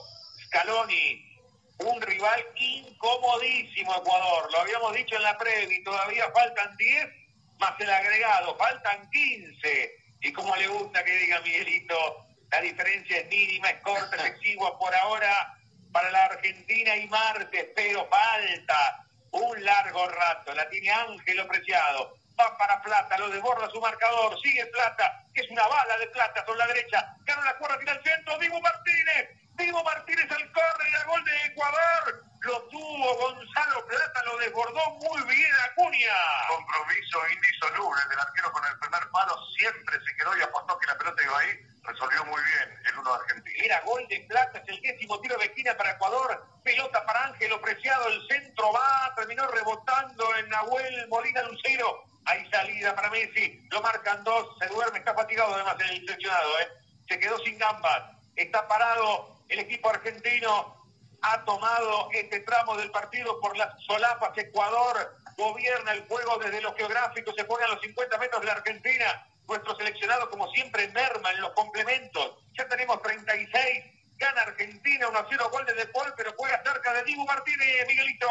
Scaloni, 0.46 1.34
un 1.78 2.00
rival 2.00 2.44
incomodísimo 2.56 3.96
Ecuador. 3.96 4.50
Lo 4.52 4.60
habíamos 4.60 4.94
dicho 4.94 5.16
en 5.16 5.22
la 5.22 5.36
previa 5.36 5.76
y 5.76 5.82
todavía 5.82 6.30
faltan 6.32 6.76
10 6.76 7.24
más 7.58 7.80
el 7.80 7.90
agregado, 7.90 8.56
faltan 8.56 9.10
15. 9.10 9.96
Y 10.22 10.32
como 10.32 10.54
le 10.56 10.68
gusta 10.68 11.04
que 11.04 11.16
diga 11.16 11.40
Miguelito, 11.40 12.26
la 12.54 12.60
diferencia 12.60 13.18
es 13.18 13.28
mínima, 13.28 13.68
es 13.68 13.82
corta, 13.82 14.14
es 14.14 14.24
exigua 14.26 14.78
por 14.78 14.94
ahora 14.94 15.56
para 15.90 16.08
la 16.12 16.26
Argentina 16.26 16.96
y 16.96 17.08
Marte, 17.08 17.72
pero 17.74 18.08
falta 18.08 19.04
un 19.32 19.64
largo 19.64 20.08
rato. 20.08 20.54
La 20.54 20.68
tiene 20.68 20.88
Ángelo 20.90 21.48
Preciado. 21.48 22.14
Va 22.38 22.56
para 22.56 22.80
Plata, 22.82 23.18
lo 23.18 23.28
desborda 23.30 23.68
su 23.70 23.80
marcador, 23.80 24.40
sigue 24.40 24.66
Plata, 24.66 25.24
que 25.34 25.40
es 25.40 25.50
una 25.50 25.66
bala 25.66 25.98
de 25.98 26.06
Plata 26.08 26.44
sobre 26.46 26.58
la 26.58 26.66
derecha. 26.68 27.16
Gana 27.24 27.44
la 27.44 27.58
cuerda, 27.58 27.78
tira 27.78 27.92
al 27.92 28.02
centro, 28.04 28.38
Diego 28.38 28.60
Martínez. 28.60 29.30
Diego 29.56 29.82
Martínez 29.82 30.30
al 30.30 30.52
córner 30.52 30.88
y 30.88 31.06
gol 31.06 31.24
de 31.24 31.36
Ecuador. 31.46 32.24
Lo 32.40 32.62
tuvo 32.68 33.14
Gonzalo 33.16 33.86
Plata, 33.86 34.22
lo 34.26 34.38
desbordó 34.38 34.90
muy 35.00 35.22
bien 35.24 35.54
Acuña. 35.70 36.14
Compromiso 36.48 37.18
indisoluble 37.32 38.00
del 38.10 38.18
arquero 38.20 38.52
con 38.52 38.64
el 38.64 38.78
primer 38.78 39.10
palo, 39.10 39.36
siempre 39.56 39.98
se 40.04 40.16
quedó 40.16 40.36
y 40.36 40.42
apostó 40.42 40.78
que 40.78 40.86
la 40.86 40.98
pelota 40.98 41.22
iba 41.22 41.38
ahí. 41.38 41.73
Resolvió 41.84 42.24
muy 42.24 42.42
bien 42.42 42.80
el 42.86 42.98
uno 42.98 43.10
de 43.10 43.16
Argentina. 43.16 43.64
Era 43.64 43.80
gol 43.82 44.06
de 44.08 44.20
Plata, 44.20 44.58
es 44.58 44.68
el 44.68 44.80
décimo 44.80 45.20
tiro 45.20 45.36
de 45.38 45.44
esquina 45.44 45.76
para 45.76 45.92
Ecuador. 45.92 46.46
Pelota 46.62 47.04
para 47.04 47.24
Ángelo 47.24 47.60
Preciado, 47.60 48.08
el 48.08 48.26
centro 48.26 48.72
va, 48.72 49.12
terminó 49.14 49.46
rebotando 49.48 50.34
en 50.36 50.48
Nahuel 50.48 51.08
Molina 51.08 51.42
Lucero. 51.42 52.04
Hay 52.26 52.48
salida 52.50 52.94
para 52.94 53.10
Messi, 53.10 53.66
lo 53.70 53.82
marcan 53.82 54.24
dos, 54.24 54.56
se 54.58 54.66
duerme, 54.68 54.98
está 54.98 55.14
fatigado 55.14 55.54
además 55.54 55.76
el 55.80 55.96
intencionado, 55.96 56.58
¿eh? 56.60 56.68
se 57.06 57.18
quedó 57.18 57.38
sin 57.40 57.58
gambas, 57.58 58.02
está 58.34 58.66
parado 58.66 59.36
el 59.48 59.58
equipo 59.58 59.90
argentino, 59.90 60.74
ha 61.20 61.44
tomado 61.44 62.08
este 62.12 62.40
tramo 62.40 62.76
del 62.76 62.90
partido 62.90 63.38
por 63.40 63.56
las 63.58 63.78
solapas, 63.84 64.36
Ecuador 64.38 65.16
gobierna 65.36 65.92
el 65.92 66.06
juego 66.06 66.38
desde 66.38 66.60
lo 66.60 66.74
geográfico, 66.74 67.32
se 67.36 67.44
pone 67.44 67.64
a 67.64 67.68
los 67.68 67.80
50 67.80 68.18
metros 68.18 68.40
de 68.40 68.46
la 68.46 68.52
Argentina, 68.54 69.26
nuestro 69.46 69.76
seleccionado 69.76 70.28
como 70.30 70.50
siempre 70.52 70.88
merma 70.88 71.30
en 71.32 71.40
los 71.40 71.52
complementos, 71.52 72.38
ya 72.56 72.66
tenemos 72.68 73.02
36, 73.02 73.84
gana 74.16 74.42
Argentina 74.42 75.08
1-0 75.08 75.50
gol 75.50 75.66
de 75.66 75.74
Depol, 75.74 76.14
pero 76.16 76.32
juega 76.36 76.62
cerca 76.62 76.92
de 76.94 77.02
Dibu 77.04 77.26
Martínez, 77.26 77.86
Miguelito. 77.86 78.28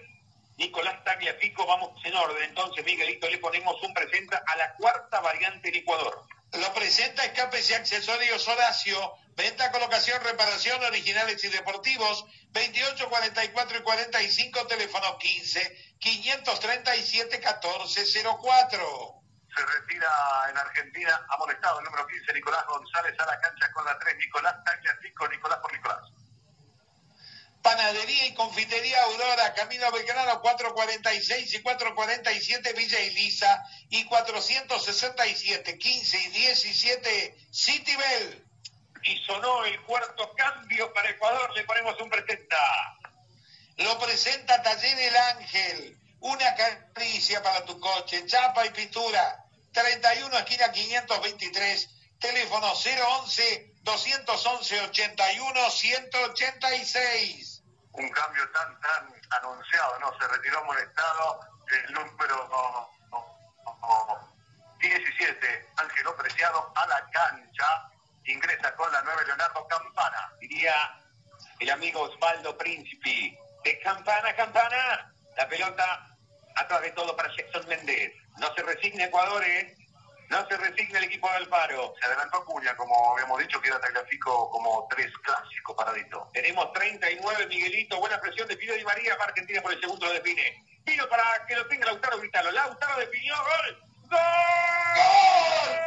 Nicolás 0.58 1.02
Tagliafico. 1.04 1.66
Vamos 1.66 1.98
en 2.04 2.14
orden. 2.14 2.50
Entonces, 2.50 2.84
Miguelito, 2.84 3.28
le 3.30 3.38
ponemos 3.38 3.82
un 3.82 3.94
presenta 3.94 4.42
a 4.46 4.56
la 4.56 4.74
cuarta 4.74 5.20
variante 5.20 5.70
en 5.70 5.76
Ecuador. 5.76 6.26
Lo 6.52 6.74
presenta 6.74 7.24
Escapes 7.24 7.70
y 7.70 7.74
Accesorios 7.74 8.46
Horacio. 8.46 9.14
Venta, 9.34 9.72
colocación, 9.72 10.22
reparación, 10.22 10.84
originales 10.84 11.42
y 11.44 11.48
deportivos. 11.48 12.26
28, 12.50 13.08
44 13.08 13.78
y 13.78 13.82
45, 13.82 14.66
teléfono 14.66 15.16
15 15.16 15.94
537 15.98 17.38
1404. 17.38 19.14
Se 19.56 19.66
retira 19.66 20.10
en 20.50 20.58
Argentina, 20.58 21.26
amonestado 21.30 21.78
el 21.78 21.86
número 21.86 22.06
15, 22.06 22.34
Nicolás 22.34 22.66
González 22.66 23.18
a 23.18 23.26
la 23.26 23.40
cancha 23.40 23.72
con 23.72 23.86
la 23.86 23.98
3, 23.98 24.16
Nicolás 24.18 24.62
Tagliafico, 24.62 25.28
Nicolás 25.28 25.58
por 25.60 25.72
Nicolás. 25.72 26.21
Panadería 27.62 28.26
y 28.26 28.34
confitería 28.34 29.02
Aurora, 29.04 29.54
Camino 29.54 29.90
Belgrano 29.92 30.40
446 30.40 31.54
y 31.54 31.62
447 31.62 32.72
Villa 32.72 32.98
Elisa 32.98 33.64
y 33.88 34.04
467, 34.04 35.78
15 35.78 36.18
y 36.18 36.28
17 36.28 37.36
Citibel. 37.52 38.44
Y 39.04 39.16
sonó 39.24 39.64
el 39.64 39.80
cuarto 39.82 40.32
cambio 40.36 40.92
para 40.92 41.10
Ecuador. 41.10 41.52
Le 41.54 41.64
ponemos 41.64 42.00
un 42.00 42.10
presenta. 42.10 42.98
Lo 43.76 43.98
presenta 43.98 44.62
Taller 44.62 44.98
El 44.98 45.16
Ángel, 45.16 45.98
una 46.20 46.54
caricia 46.54 47.42
para 47.42 47.64
tu 47.64 47.78
coche, 47.78 48.26
chapa 48.26 48.66
y 48.66 48.70
pintura. 48.70 49.44
31 49.72 50.36
esquina 50.38 50.70
523, 50.70 51.88
teléfono 52.18 52.72
011 52.74 53.71
211 53.82 54.80
81 54.80 55.70
186. 55.70 57.62
Un 57.92 58.08
cambio 58.10 58.48
tan, 58.50 58.80
tan 58.80 59.14
anunciado, 59.42 59.98
¿no? 59.98 60.18
Se 60.18 60.28
retiró 60.28 60.60
amonestado 60.60 61.40
el 61.72 61.92
número 61.92 62.48
no, 62.48 62.90
no, 63.10 63.26
no, 63.80 64.32
17, 64.78 65.68
Ángelo 65.76 66.16
Preciado 66.16 66.72
a 66.74 66.86
la 66.86 67.08
cancha. 67.10 67.88
Ingresa 68.24 68.74
con 68.76 68.90
la 68.92 69.02
9, 69.02 69.26
Leonardo 69.26 69.66
Campana. 69.66 70.32
Diría 70.40 70.74
el 71.58 71.70
amigo 71.70 72.02
Osvaldo 72.02 72.56
Príncipe. 72.56 73.38
De 73.64 73.78
campana 73.80 74.34
campana. 74.34 75.12
La 75.36 75.48
pelota 75.48 76.16
atrás 76.56 76.82
de 76.82 76.90
todo 76.92 77.16
para 77.16 77.34
Jackson 77.34 77.66
Méndez. 77.68 78.12
No 78.38 78.52
se 78.54 78.62
resigne 78.62 79.04
Ecuador, 79.04 79.42
¿eh? 79.44 79.76
No 80.32 80.48
se 80.48 80.56
resigna 80.56 80.98
el 80.98 81.04
equipo 81.04 81.28
de 81.28 81.36
Alfaro. 81.36 81.94
Se 82.00 82.06
adelantó 82.06 82.42
Cuña, 82.46 82.74
como 82.74 83.12
habíamos 83.12 83.38
dicho, 83.38 83.60
que 83.60 83.68
era 83.68 83.78
Tagliafico 83.78 84.48
como 84.48 84.88
tres 84.88 85.12
clásicos 85.18 85.76
paradito. 85.76 86.26
Tenemos 86.32 86.72
39, 86.72 87.46
Miguelito. 87.48 88.00
Buena 88.00 88.18
presión 88.18 88.48
de 88.48 88.56
Pino 88.56 88.72
Di 88.72 88.82
María. 88.82 89.12
Argentina 89.20 89.60
por 89.60 89.74
el 89.74 89.80
segundo 89.80 90.06
lo 90.06 90.12
define. 90.14 90.64
Pino 90.86 91.06
para 91.10 91.22
que 91.46 91.54
lo 91.54 91.66
tenga 91.66 91.84
Lautaro 91.84 92.18
Gritalo. 92.18 92.50
Lautaro 92.50 92.98
definió. 92.98 93.34
¡Gol! 93.36 93.82
¡Gol! 94.08 94.18
¡Gol! 95.54 95.82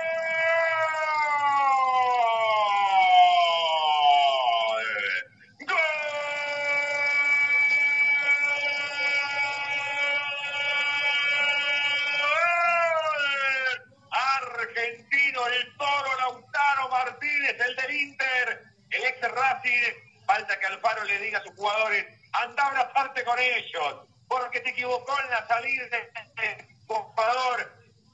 argentino, 14.76 15.48
el 15.48 15.78
toro 15.78 16.18
Lautaro 16.20 16.90
Martínez, 16.90 17.56
el 17.60 17.76
del 17.76 17.96
Inter, 17.96 18.64
el 18.92 19.04
ex 19.06 19.22
Racing. 19.22 19.94
Falta 20.26 20.60
que 20.60 20.66
Alfaro 20.66 21.04
le 21.04 21.20
diga 21.20 21.40
a 21.40 21.44
sus 21.44 21.56
jugadores, 21.56 22.06
anda 22.34 22.70
una 22.72 22.92
parte 22.94 23.24
con 23.24 23.38
ellos, 23.38 24.08
porque 24.28 24.62
se 24.64 24.74
equivocó 25.64 25.88
en 25.88 25.90
la 25.90 25.90
salida 25.90 25.90
de 25.90 26.20
este 26.22 26.68
jugador. 26.88 27.72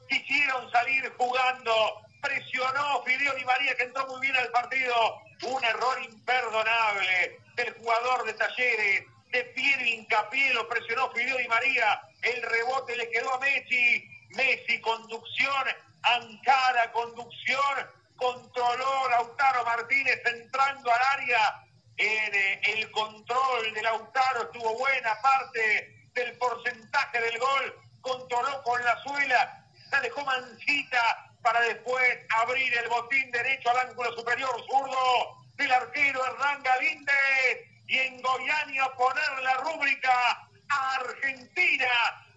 Quisieron 0.10 0.72
salir 0.72 1.14
jugando, 1.18 2.02
presionó 2.22 3.04
Fideo 3.04 3.34
Di 3.36 3.46
María, 3.46 3.76
que 3.76 3.84
entró 3.84 4.08
muy 4.08 4.22
bien 4.22 4.36
al 4.36 4.50
partido. 4.50 5.22
Un 5.44 5.64
error 5.64 6.04
imperdonable 6.04 7.40
del 7.56 7.74
jugador 7.74 8.26
de 8.26 8.34
Talleres, 8.34 9.06
de 9.32 9.44
pie 9.56 9.90
hincapié, 9.90 10.54
lo 10.54 10.68
presionó 10.68 11.12
Fideo 11.12 11.38
Di 11.38 11.48
María. 11.48 12.02
El 12.22 12.42
rebote 12.44 12.96
le 12.96 13.10
quedó 13.10 13.34
a 13.34 13.40
Messi. 13.40 14.08
Messi, 14.30 14.80
conducción, 14.80 15.68
Ankara, 16.04 16.92
conducción, 16.94 17.90
controló 18.16 19.10
Lautaro 19.10 19.66
Martínez 19.66 20.22
entrando 20.26 20.92
al 20.92 21.20
área. 21.20 21.64
En, 21.98 22.34
eh, 22.34 22.62
el 22.64 22.92
control 22.92 23.74
de 23.74 23.82
Lautaro 23.84 24.44
estuvo 24.44 24.78
buena 24.78 25.20
parte 25.22 26.02
del 26.14 26.38
porcentaje 26.38 27.22
del 27.22 27.38
gol. 27.40 27.80
Controló 28.02 28.64
con 28.64 28.84
la 28.84 28.98
suela, 29.04 29.66
se 29.90 30.02
dejó 30.02 30.26
mancita 30.26 31.32
para 31.42 31.62
después 31.62 32.20
abrir 32.44 32.76
el 32.78 32.90
botín 32.90 33.30
derecho 33.32 33.70
al 33.70 33.90
ángulo 33.90 34.12
superior 34.14 34.52
zurdo 34.70 35.38
del 35.56 35.72
arquero 35.72 36.26
Hernán 36.26 36.64
Galíndez 36.64 37.68
y 37.88 37.98
en 37.98 38.22
Goiania 38.22 38.92
poner 38.98 39.40
la 39.44 39.54
rúbrica 39.58 40.48
Argentina, 40.70 41.88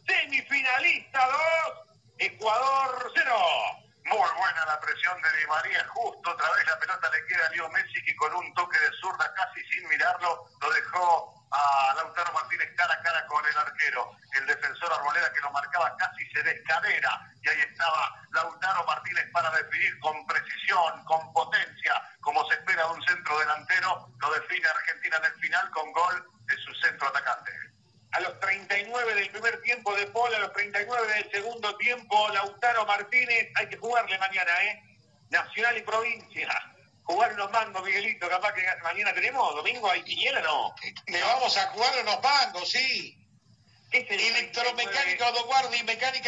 semifinalista 0.06 1.26
2, 1.26 1.85
Ecuador 2.18 3.12
0. 3.14 3.35
Muy 4.06 4.18
buena 4.18 4.66
la 4.66 4.81
presión 4.81 5.16
de 5.22 5.39
Di 5.39 5.47
María, 5.47 5.86
justo 5.94 6.31
otra 6.31 6.51
vez 6.52 6.66
la 6.66 6.78
pelota 6.78 7.10
le 7.10 7.26
queda 7.26 7.47
a 7.47 7.51
Leo 7.51 7.70
Messi 7.70 8.05
que 8.05 8.14
con 8.16 8.35
un 8.35 8.52
toque 8.52 8.78
de 8.78 8.90
zurda 9.01 9.32
casi 9.32 9.64
sin 9.72 9.89
mirarlo 9.89 10.44
lo 10.60 10.70
dejó 10.72 11.35
a 11.55 11.94
Lautaro 11.97 12.32
Martínez 12.32 12.68
cara 12.76 12.94
a 12.94 13.02
cara 13.02 13.26
con 13.26 13.44
el 13.47 13.56
arquero. 13.56 14.10
El 14.32 14.47
defensor 14.47 14.93
Arboleda 14.93 15.32
que 15.32 15.40
lo 15.40 15.51
marcaba 15.52 15.97
casi 15.97 16.26
se 16.31 16.43
descadera 16.43 17.20
y 17.43 17.48
ahí 17.48 17.60
estaba 17.60 18.22
Lautaro 18.32 18.85
Martínez 18.85 19.31
para 19.32 19.51
definir 19.51 19.98
con 20.01 20.26
precisión, 20.26 21.05
con 21.05 21.32
potencia, 21.32 21.94
como 22.20 22.47
se 22.48 22.55
espera 22.55 22.86
de 22.86 22.93
un 22.94 23.02
centro 23.05 23.39
delantero. 23.39 24.09
Lo 24.18 24.32
define 24.35 24.68
Argentina 24.68 25.16
en 25.18 25.24
el 25.24 25.40
final 25.40 25.70
con 25.70 25.93
gol 25.93 26.28
de 26.47 26.56
su 26.56 26.74
centro 26.74 27.09
atacante. 27.09 27.52
A 28.12 28.20
los 28.20 28.39
39 28.40 29.14
del 29.14 29.31
primer 29.31 29.60
tiempo 29.62 29.94
de 29.97 30.06
Paul, 30.06 30.35
a 30.35 30.39
los 30.39 30.52
39 30.52 31.14
del 31.14 31.31
segundo 31.31 31.76
tiempo, 31.76 32.28
Lautaro 32.28 32.86
Martínez, 32.86 33.51
hay 33.56 33.68
que 33.68 33.76
jugarle 33.76 34.18
mañana, 34.18 34.52
¿eh? 34.62 34.82
Nacional 35.31 35.76
y 35.76 35.82
provincia. 35.82 36.48
Jugar 37.05 37.35
unos 37.35 37.51
mangos, 37.51 37.85
Miguelito, 37.85 38.28
capaz 38.28 38.55
que 38.55 38.64
mañana 38.82 39.12
tenemos, 39.12 39.55
domingo 39.55 39.90
hay 39.90 40.02
quiniela, 40.02 40.40
¿no? 40.40 40.74
Le 41.06 41.20
vamos 41.20 41.56
a 41.56 41.66
jugar 41.68 41.93
unos 42.02 42.22
mangos, 42.22 42.70
sí. 42.70 43.18
¿Qué 43.90 43.98
es 43.98 44.10
el 44.10 44.20
Electromecánica 44.20 45.31
de 45.32 45.40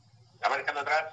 La 0.40 0.48
va 0.48 0.56
dejando 0.56 0.80
atrás. 0.80 1.04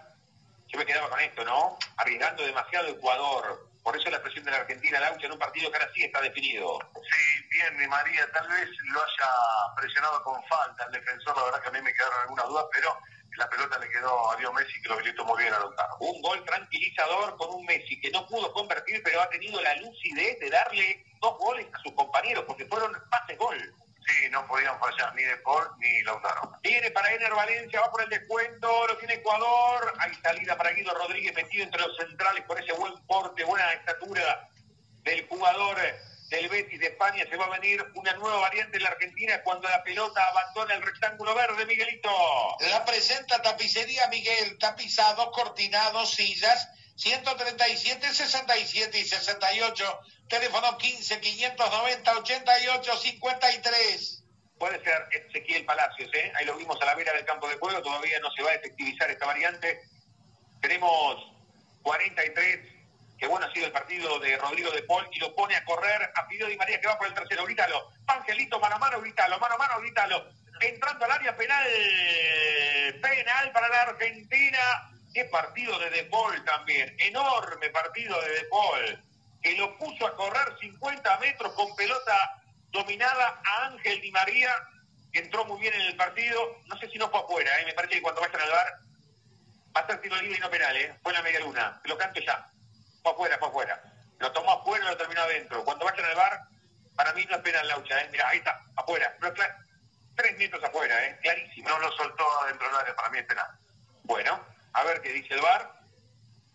Yo 0.67 0.79
me 0.79 0.85
quedaba 0.85 1.09
con 1.09 1.19
esto, 1.19 1.43
¿no? 1.43 1.77
Arriesgando 1.97 2.45
demasiado 2.45 2.87
Ecuador. 2.87 3.69
Por 3.83 3.97
eso 3.97 4.09
la 4.09 4.21
presión 4.21 4.45
de 4.45 4.51
la 4.51 4.57
Argentina, 4.57 4.99
Laucha, 4.99 5.25
en 5.27 5.33
un 5.33 5.39
partido 5.39 5.69
que 5.69 5.77
ahora 5.77 5.91
sí 5.93 6.03
está 6.03 6.19
definido. 6.21 6.79
Sí, 6.95 7.43
bien, 7.51 7.77
Di 7.77 7.87
María, 7.87 8.27
tal 8.31 8.47
vez 8.47 8.67
lo 8.85 8.99
haya 8.99 9.29
presionado 9.75 10.23
con 10.23 10.43
falta 10.45 10.85
el 10.85 10.93
defensor, 10.93 11.37
la 11.37 11.43
verdad 11.43 11.61
que 11.61 11.67
a 11.67 11.71
mí 11.71 11.81
me 11.83 11.93
quedaron 11.93 12.21
algunas 12.21 12.47
dudas, 12.47 12.65
pero 12.71 12.97
la 13.37 13.49
pelota 13.49 13.79
le 13.79 13.89
quedó 13.89 14.31
a 14.31 14.39
Leo 14.39 14.53
Messi 14.53 14.81
que 14.81 14.89
lo 14.89 14.95
habilitó 14.95 15.25
muy 15.25 15.41
bien 15.41 15.53
a 15.53 15.59
Lautaro. 15.59 15.97
Un 15.99 16.21
gol 16.21 16.43
tranquilizador 16.45 17.37
con 17.37 17.53
un 17.53 17.65
Messi 17.65 17.99
que 17.99 18.11
no 18.11 18.25
pudo 18.27 18.51
convertir, 18.53 19.01
pero 19.03 19.21
ha 19.21 19.29
tenido 19.29 19.61
la 19.61 19.75
lucidez 19.77 20.39
de 20.39 20.49
darle 20.49 21.05
dos 21.21 21.37
goles 21.37 21.67
a 21.73 21.79
sus 21.79 21.93
compañeros, 21.93 22.45
porque 22.47 22.65
fueron 22.65 22.91
pases 23.09 23.37
gol. 23.37 23.57
Sí, 24.07 24.29
no 24.29 24.45
podían 24.45 24.79
fallar 24.79 25.15
ni 25.15 25.23
De 25.23 25.37
Paul 25.37 25.67
ni 25.79 26.03
Lautaro. 26.03 26.51
Viene 26.61 26.91
para 26.91 27.11
Ener 27.11 27.33
Valencia, 27.33 27.81
va 27.81 27.91
por 27.91 28.03
el 28.03 28.09
descuento, 28.09 28.87
lo 28.87 28.97
tiene 28.97 29.15
Ecuador. 29.15 29.93
Hay 29.99 30.13
salida 30.15 30.55
para 30.55 30.71
Guido 30.71 30.93
Rodríguez 30.93 31.33
metido 31.33 31.63
entre 31.63 31.81
los 31.81 31.97
centrales 31.97 32.45
con 32.45 32.57
ese 32.57 32.73
buen 32.73 32.93
porte, 33.07 33.43
buena 33.43 33.73
estatura 33.73 34.47
del 35.03 35.27
jugador 35.27 35.77
del 36.29 36.49
Betis 36.49 36.79
de 36.79 36.87
España. 36.87 37.25
Se 37.29 37.37
va 37.37 37.45
a 37.45 37.59
venir 37.59 37.85
una 37.95 38.13
nueva 38.13 38.39
variante 38.39 38.77
en 38.77 38.83
la 38.83 38.89
Argentina 38.89 39.41
cuando 39.43 39.69
la 39.69 39.83
pelota 39.83 40.21
abandona 40.27 40.75
el 40.75 40.81
rectángulo 40.81 41.35
verde, 41.35 41.65
Miguelito. 41.65 42.09
La 42.71 42.83
presenta 42.85 43.41
tapicería 43.41 44.07
Miguel, 44.07 44.57
tapizados, 44.57 45.29
cortinados, 45.31 46.11
sillas, 46.11 46.69
137, 46.95 48.13
67 48.13 48.99
y 48.99 49.05
68, 49.05 49.99
teléfono 50.29 50.77
15 50.77 51.19
590 51.19 52.17
88 52.17 52.97
53. 52.97 54.23
Puede 54.57 54.81
ser 54.83 55.05
Ezequiel 55.11 55.65
Palacios, 55.65 56.09
¿eh? 56.13 56.31
Ahí 56.35 56.45
lo 56.45 56.55
vimos 56.55 56.81
a 56.81 56.85
la 56.85 56.95
vera 56.95 57.11
del 57.13 57.25
campo 57.25 57.47
de 57.49 57.57
juego, 57.57 57.81
todavía 57.81 58.19
no 58.19 58.31
se 58.31 58.41
va 58.41 58.51
a 58.51 58.55
efectivizar 58.55 59.11
esta 59.11 59.25
variante. 59.25 59.81
Tenemos 60.61 61.35
43, 61.83 62.74
que 63.25 63.29
bueno 63.29 63.47
ha 63.47 63.51
sido 63.53 63.65
el 63.65 63.71
partido 63.71 64.19
de 64.19 64.37
Rodrigo 64.37 64.69
de 64.69 64.83
Paul 64.83 65.03
y 65.11 65.17
lo 65.17 65.33
pone 65.33 65.55
a 65.55 65.65
correr 65.65 66.11
a 66.13 66.27
Pido 66.27 66.47
Di 66.47 66.55
María 66.57 66.79
que 66.79 66.85
va 66.85 66.95
por 66.95 67.07
el 67.07 67.13
tercero, 67.15 67.43
grítalo. 67.43 67.89
Angelito, 68.05 68.59
mano 68.59 68.75
a 68.75 68.77
mano, 68.77 69.01
grítalo, 69.01 69.39
mano 69.39 69.55
a 69.55 69.57
mano, 69.57 69.79
grítalo. 69.79 70.29
Entrando 70.61 71.05
al 71.05 71.11
área 71.11 71.35
penal, 71.35 71.65
penal 73.01 73.51
para 73.51 73.67
la 73.69 73.81
Argentina. 73.81 74.59
Qué 75.11 75.25
partido 75.25 75.79
de 75.79 75.89
De 75.89 76.03
Paul 76.03 76.45
también, 76.45 76.95
enorme 76.99 77.67
partido 77.71 78.21
de 78.21 78.29
De 78.29 78.43
Paul, 78.43 79.03
que 79.41 79.57
lo 79.57 79.75
puso 79.79 80.05
a 80.05 80.15
correr 80.15 80.55
50 80.59 81.17
metros 81.17 81.51
con 81.53 81.75
pelota 81.75 82.43
dominada 82.69 83.41
a 83.43 83.65
Ángel 83.65 84.01
Di 84.01 84.11
María, 84.11 84.55
que 85.11 85.21
entró 85.21 85.45
muy 85.45 85.59
bien 85.59 85.73
en 85.73 85.81
el 85.81 85.95
partido. 85.95 86.61
No 86.67 86.77
sé 86.77 86.87
si 86.91 86.99
no 86.99 87.09
fue 87.09 87.21
afuera, 87.21 87.59
¿eh? 87.59 87.65
me 87.65 87.73
parece 87.73 87.95
que 87.95 88.01
cuando 88.03 88.21
vayan 88.21 88.39
al 88.39 88.51
bar 88.51 88.67
va 89.75 89.81
a 89.81 89.87
ser 89.87 89.99
tiro 89.99 90.15
libre 90.17 90.37
y 90.37 90.41
no 90.41 90.51
penal, 90.51 90.77
¿eh? 90.77 90.93
fue 91.01 91.11
en 91.11 91.17
la 91.17 91.23
media 91.23 91.39
luna. 91.39 91.81
Lo 91.85 91.97
canto 91.97 92.19
ya. 92.19 92.51
Fue 93.05 93.11
afuera, 93.13 93.37
fue 93.37 93.47
afuera. 93.49 93.83
Lo 94.17 94.31
tomó 94.31 94.51
afuera 94.53 94.83
y 94.83 94.87
lo 94.87 94.97
terminó 94.97 95.21
adentro. 95.21 95.63
Cuando 95.63 95.85
vayan 95.85 96.05
al 96.05 96.15
bar, 96.15 96.41
para 96.95 97.13
mí 97.13 97.23
no 97.29 97.35
es 97.35 97.41
penal, 97.43 97.67
Laucha. 97.67 98.01
¿eh? 98.01 98.09
Mira, 98.11 98.27
ahí 98.29 98.39
está, 98.39 98.59
afuera. 98.75 99.15
Pero 99.19 99.31
cla- 99.35 99.55
tres 100.15 100.35
metros 100.39 100.63
afuera, 100.63 101.05
¿eh? 101.05 101.19
clarísimo. 101.21 101.69
No 101.69 101.77
lo 101.77 101.91
soltó 101.91 102.25
adentro 102.41 102.65
del 102.67 102.77
área, 102.77 102.95
para 102.95 103.09
mí 103.09 103.19
es 103.19 103.25
penal. 103.25 103.45
Bueno, 104.05 104.43
a 104.73 104.83
ver 104.85 105.01
qué 105.01 105.09
dice 105.09 105.35
el 105.35 105.41
bar. 105.41 105.71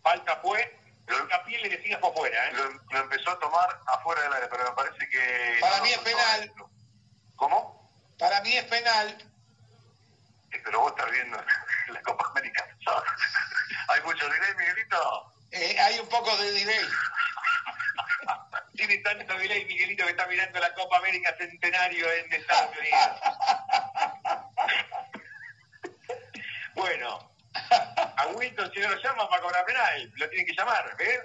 Falta 0.02 0.36
fue. 0.39 0.77
Pero 1.06 1.20
el 1.22 1.28
piel 1.44 1.62
le 1.62 1.68
decía 1.68 1.98
fue 2.01 2.10
afuera, 2.10 2.48
¿eh? 2.48 2.52
Lo, 2.55 2.64
lo 2.68 2.98
empezó 2.98 3.31
a 3.31 3.39
tomar 3.39 3.81
afuera 3.86 4.22
del 4.22 4.32
área, 4.32 4.48
pero 4.48 4.64
me 4.64 4.70
parece 4.72 5.09
que... 5.09 5.59
Para 5.60 5.77
no 5.77 5.82
mí 5.85 5.90
es 5.90 5.98
penal. 5.98 6.31
adentro. 6.39 6.70
¿Cómo? 7.36 7.93
Para 8.18 8.40
mí 8.40 8.56
es 8.56 8.64
penal. 8.64 9.09
Eh, 10.52 10.60
pero 10.64 10.81
vos 10.81 10.90
estás 10.97 11.12
viendo 11.12 11.36
la 11.93 12.02
Copa 12.02 12.27
América. 12.31 12.66
Hay 13.89 14.01
mucho 14.02 14.28
delay, 14.28 14.55
Miguelito. 14.56 15.32
Eh, 15.52 15.81
hay 15.81 15.98
un 15.98 16.09
poco 16.09 16.36
de 16.36 16.52
delay. 16.52 16.85
tiene 18.77 18.98
tanto 18.98 19.35
delay 19.35 19.64
Miguelito 19.64 20.05
que 20.05 20.10
está 20.10 20.27
mirando 20.27 20.60
la 20.60 20.72
Copa 20.74 20.98
América 20.98 21.35
Centenario 21.36 22.10
en 22.12 22.32
Estados 22.32 22.77
Unidos. 22.78 23.20
bueno, 26.74 27.31
a 28.16 28.27
Wilton 28.35 28.72
si 28.72 28.81
no 28.81 28.90
lo 28.90 29.02
llama 29.02 29.28
para 29.28 29.43
cobrar 29.43 29.64
penal, 29.66 30.12
lo 30.16 30.28
tienen 30.28 30.47
que 30.47 30.55
llamar, 30.55 30.97
¿ves? 30.97 31.20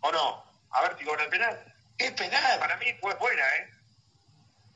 ¿O 0.00 0.12
no? 0.12 0.44
A 0.70 0.82
ver 0.82 0.96
si 0.98 1.04
cobra 1.04 1.24
el 1.24 1.30
penal. 1.30 1.74
Es 1.98 2.12
penal. 2.12 2.58
Para 2.58 2.76
mí 2.76 2.86
fue 3.00 3.14
fuera, 3.16 3.56
¿eh? 3.56 3.70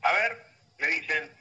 A 0.01 0.11
ver, 0.13 0.45
le 0.79 0.87
dicen, 0.87 1.37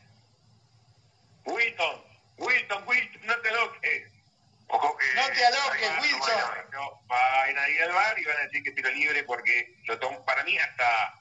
Wilton, 1.44 2.04
Wilton, 2.38 2.88
Wilton, 2.88 3.26
no 3.26 3.36
te 3.40 3.50
loques. 3.50 4.15
Ojo 4.68 4.96
que... 4.96 5.14
No 5.14 5.26
te 5.28 5.46
aloques, 5.46 5.90
Wilson. 6.00 6.70
No, 6.72 7.02
van 7.06 7.58
a 7.58 7.68
ir 7.68 7.82
al 7.82 7.92
bar 7.92 8.18
y 8.18 8.24
van 8.24 8.36
a 8.36 8.40
decir 8.42 8.62
que 8.62 8.72
tiro 8.72 8.90
libre 8.90 9.24
porque 9.24 9.76
lo 9.84 9.98
tomo 9.98 10.24
para 10.24 10.44
mí 10.44 10.58
hasta... 10.58 11.14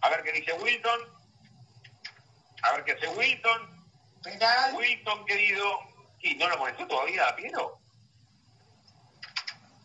A 0.02 0.10
ver 0.10 0.24
qué 0.24 0.32
dice 0.34 0.52
Wilton. 0.54 1.25
A 2.66 2.72
ver 2.74 2.84
qué 2.84 2.94
hace 2.94 3.08
Wilton. 3.10 3.86
Penal. 4.24 4.76
Wilton, 4.76 5.26
querido. 5.26 5.80
¿Y 6.20 6.36
no 6.36 6.50
lo 6.50 6.58
molestó 6.58 6.88
todavía 6.88 7.28
a 7.28 7.36
Piero? 7.36 7.80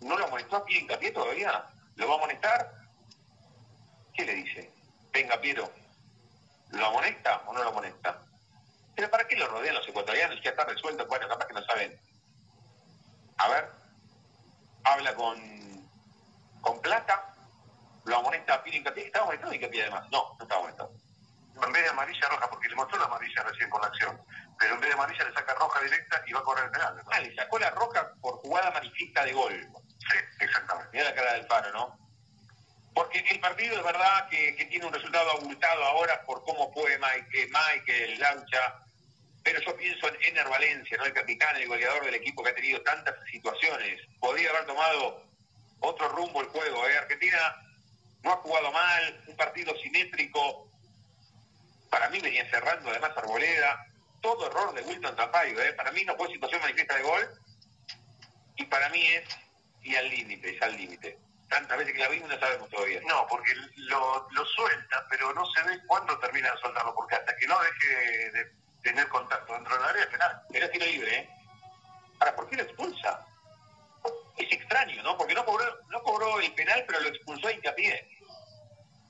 ¿No 0.01 0.17
lo 0.17 0.29
molestó 0.29 0.57
a 0.57 0.65
Piero 0.65 0.81
Hincapié 0.81 1.11
todavía? 1.11 1.67
¿Lo 1.97 2.09
va 2.09 2.15
a 2.15 2.17
amonestar? 2.17 2.73
¿Qué 4.15 4.25
le 4.25 4.35
dice? 4.35 4.73
Venga, 5.13 5.39
Piero. 5.41 5.71
¿Lo 6.71 6.87
amonesta 6.87 7.43
o 7.47 7.53
no 7.53 7.63
lo 7.63 7.69
amonesta? 7.69 8.23
¿Pero 8.95 9.11
para 9.11 9.29
qué 9.29 9.37
lo 9.37 9.47
rodean 9.49 9.75
los 9.75 9.87
ecuatorianos? 9.87 10.41
Ya 10.43 10.51
está 10.51 10.65
resuelto. 10.65 11.07
Bueno, 11.07 11.29
capaz 11.29 11.47
que 11.47 11.55
no 11.55 11.63
saben. 11.65 12.01
A 13.37 13.49
ver. 13.49 13.71
Habla 14.85 15.15
con, 15.15 15.91
con 16.63 16.81
Plata. 16.81 17.35
Lo 18.05 18.17
amonesta 18.17 18.55
a 18.55 18.63
Piero 18.63 18.79
Hincapié. 18.79 19.05
¿Estaba 19.05 19.25
amonestado 19.25 19.53
Hincapié 19.53 19.83
además? 19.83 20.09
No, 20.11 20.35
no 20.39 20.43
estaba 20.43 20.61
amonestado. 20.61 21.10
En 21.63 21.73
vez 21.73 21.85
de 21.85 21.91
amarilla 21.91 22.29
roja, 22.29 22.51
porque 22.51 22.69
le 22.69 22.77
mostró 22.77 22.99
la 22.99 23.05
amarilla 23.05 23.43
recién 23.43 23.71
con 23.71 23.81
la 23.81 23.89
acción, 23.89 24.21
pero 24.59 24.75
en 24.75 24.81
vez 24.81 24.91
de 24.91 24.95
amarilla 24.95 25.25
le 25.25 25.35
saca 25.35 25.55
roja 25.55 25.81
directa 25.81 26.23
y 26.27 26.33
va 26.33 26.41
a 26.41 26.45
correr 26.45 26.65
el 26.65 26.71
penal. 26.71 26.97
¿no? 26.97 27.03
Ah, 27.11 27.21
le 27.21 27.35
sacó 27.35 27.59
la 27.59 27.71
roja 27.71 28.13
por 28.21 28.35
jugada 28.37 28.71
manifiesta 28.71 29.25
de 29.25 29.33
gol. 29.33 29.69
Sí, 29.99 30.19
exactamente. 30.41 30.91
Mira 30.93 31.05
la 31.05 31.15
cara 31.15 31.33
del 31.35 31.47
paro, 31.47 31.73
¿no? 31.73 31.99
Porque 32.95 33.19
el 33.31 33.41
partido 33.41 33.77
es 33.77 33.85
verdad 33.85 34.29
que, 34.29 34.57
que 34.57 34.65
tiene 34.67 34.87
un 34.87 34.93
resultado 34.93 35.31
abultado 35.31 35.85
ahora 35.85 36.23
por 36.25 36.43
cómo 36.45 36.73
fue 36.73 36.99
Mike, 36.99 37.49
Michael 37.49 38.19
Laucha, 38.19 38.81
pero 39.43 39.61
yo 39.61 39.77
pienso 39.77 40.09
en 40.09 40.17
Ener 40.23 40.49
Valencia, 40.49 40.97
¿no? 40.99 41.05
El 41.05 41.13
capitán, 41.13 41.57
el 41.57 41.69
goleador 41.69 42.05
del 42.05 42.15
equipo 42.15 42.43
que 42.43 42.51
ha 42.51 42.55
tenido 42.55 42.81
tantas 42.83 43.15
situaciones. 43.31 44.01
Podría 44.19 44.51
haber 44.51 44.67
tomado 44.67 45.25
otro 45.81 46.09
rumbo 46.09 46.41
el 46.41 46.49
juego, 46.49 46.87
¿eh? 46.89 46.99
Argentina 46.99 47.57
no 48.23 48.33
ha 48.33 48.37
jugado 48.37 48.71
mal, 48.73 49.25
un 49.27 49.37
partido 49.37 49.75
simétrico. 49.79 50.70
Para 51.91 52.09
mí 52.09 52.21
venía 52.21 52.49
cerrando 52.51 52.91
además 52.91 53.13
Arboleda. 53.17 53.87
Todo 54.23 54.47
error 54.47 54.75
de 54.75 54.83
Wilton 54.83 55.17
Tampayo, 55.17 55.61
¿eh? 55.61 55.73
Para 55.73 55.93
mí 55.93 56.05
no 56.05 56.15
fue 56.17 56.29
situación 56.29 56.61
manifiesta 56.61 56.97
de 56.97 57.03
gol. 57.03 57.29
Y 58.57 58.65
para 58.67 58.89
mí 58.91 59.05
es, 59.07 59.25
y 59.83 59.97
al 59.97 60.09
límite, 60.09 60.55
es 60.55 60.63
al 60.63 60.77
límite. 60.77 61.19
Tantas 61.49 61.79
veces 61.79 61.95
que 61.95 62.01
la 62.01 62.09
vimos 62.09 62.29
no 62.29 62.39
sabemos 62.39 62.69
todavía. 62.69 63.01
No, 63.09 63.27
porque 63.27 63.53
lo, 63.77 64.29
lo 64.31 64.45
suelta, 64.45 65.07
pero 65.09 65.33
no 65.33 65.45
se 65.47 65.63
ve 65.63 65.81
cuándo 65.87 66.19
termina 66.19 66.53
de 66.53 66.61
soltarlo, 66.61 66.95
porque 66.95 67.17
hasta 67.17 67.35
que 67.37 67.47
no 67.47 67.59
deje 67.61 68.31
de 68.31 68.53
tener 68.83 69.09
contacto 69.09 69.53
dentro 69.55 69.75
del 69.75 69.85
área 69.85 70.03
es 70.03 70.09
penal. 70.09 70.43
Pero 70.53 70.67
es 70.67 70.73
tiro 70.73 70.87
libre, 70.87 71.17
¿eh? 71.17 71.31
Ahora, 72.21 72.37
¿por 72.37 72.49
qué 72.49 72.57
lo 72.57 72.63
expulsa? 72.63 73.27
Es 74.37 74.53
extraño, 74.53 75.03
¿no? 75.03 75.17
Porque 75.17 75.35
no 75.35 75.45
cobró, 75.45 75.65
no 75.89 76.03
cobró 76.03 76.39
el 76.41 76.53
penal, 76.53 76.85
pero 76.87 77.01
lo 77.01 77.09
expulsó 77.09 77.49
a 77.49 77.53
hincapié. 77.53 78.09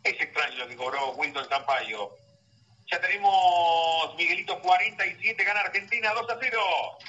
Es 0.05 0.21
extraño 0.21 0.57
lo 0.59 0.69
que 0.69 0.77
cobró 0.77 1.11
Wilton 1.13 1.49
Sampaio. 1.49 2.17
Ya 2.91 3.01
tenemos 3.01 4.17
Miguelito 4.17 4.61
47, 4.61 5.45
gana 5.45 5.61
Argentina 5.61 6.13
2 6.13 6.29
a 6.29 6.39
0. 6.41 6.61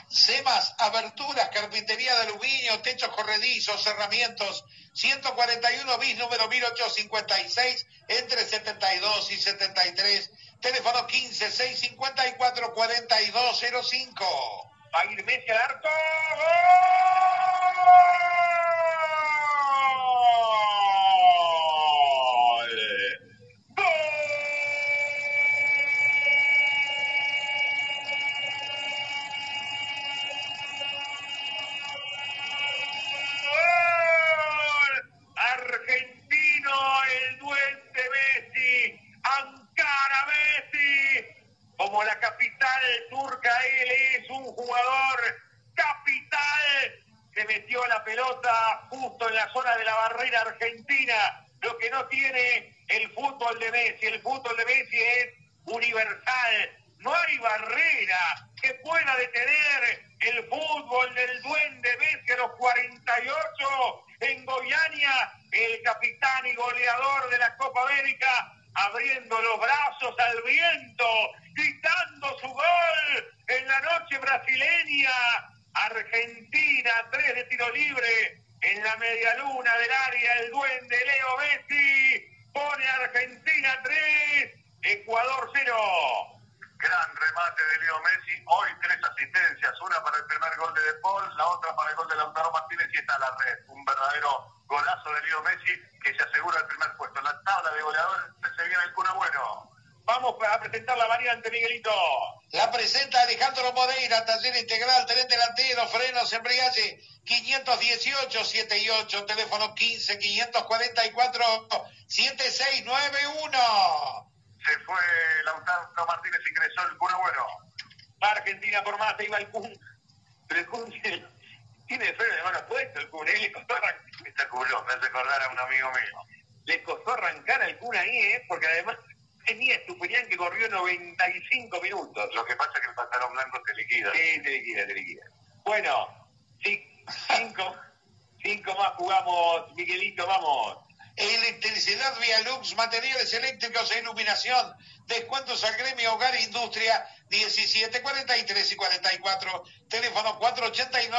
Semas, 0.09 0.75
aberturas, 0.77 1.49
carpintería 1.49 2.13
de 2.15 2.21
aluminio, 2.27 2.79
techos 2.81 3.09
corredizos, 3.09 3.83
cerramientos. 3.83 4.63
141 4.93 5.97
bis 5.97 6.17
número 6.17 6.47
1856 6.49 7.87
entre 8.09 8.45
72 8.45 9.31
y 9.31 9.37
73. 9.37 10.31
Teléfono 10.61 11.07
15 11.07 11.49
654 11.49 12.73
4205. 12.75 14.71
Va 14.93 15.01
a 15.01 15.05
ir 15.05 15.25
Messi 15.25 15.49
al 15.49 15.57
arco. 15.57 15.87
¡Gol! 16.35 18.40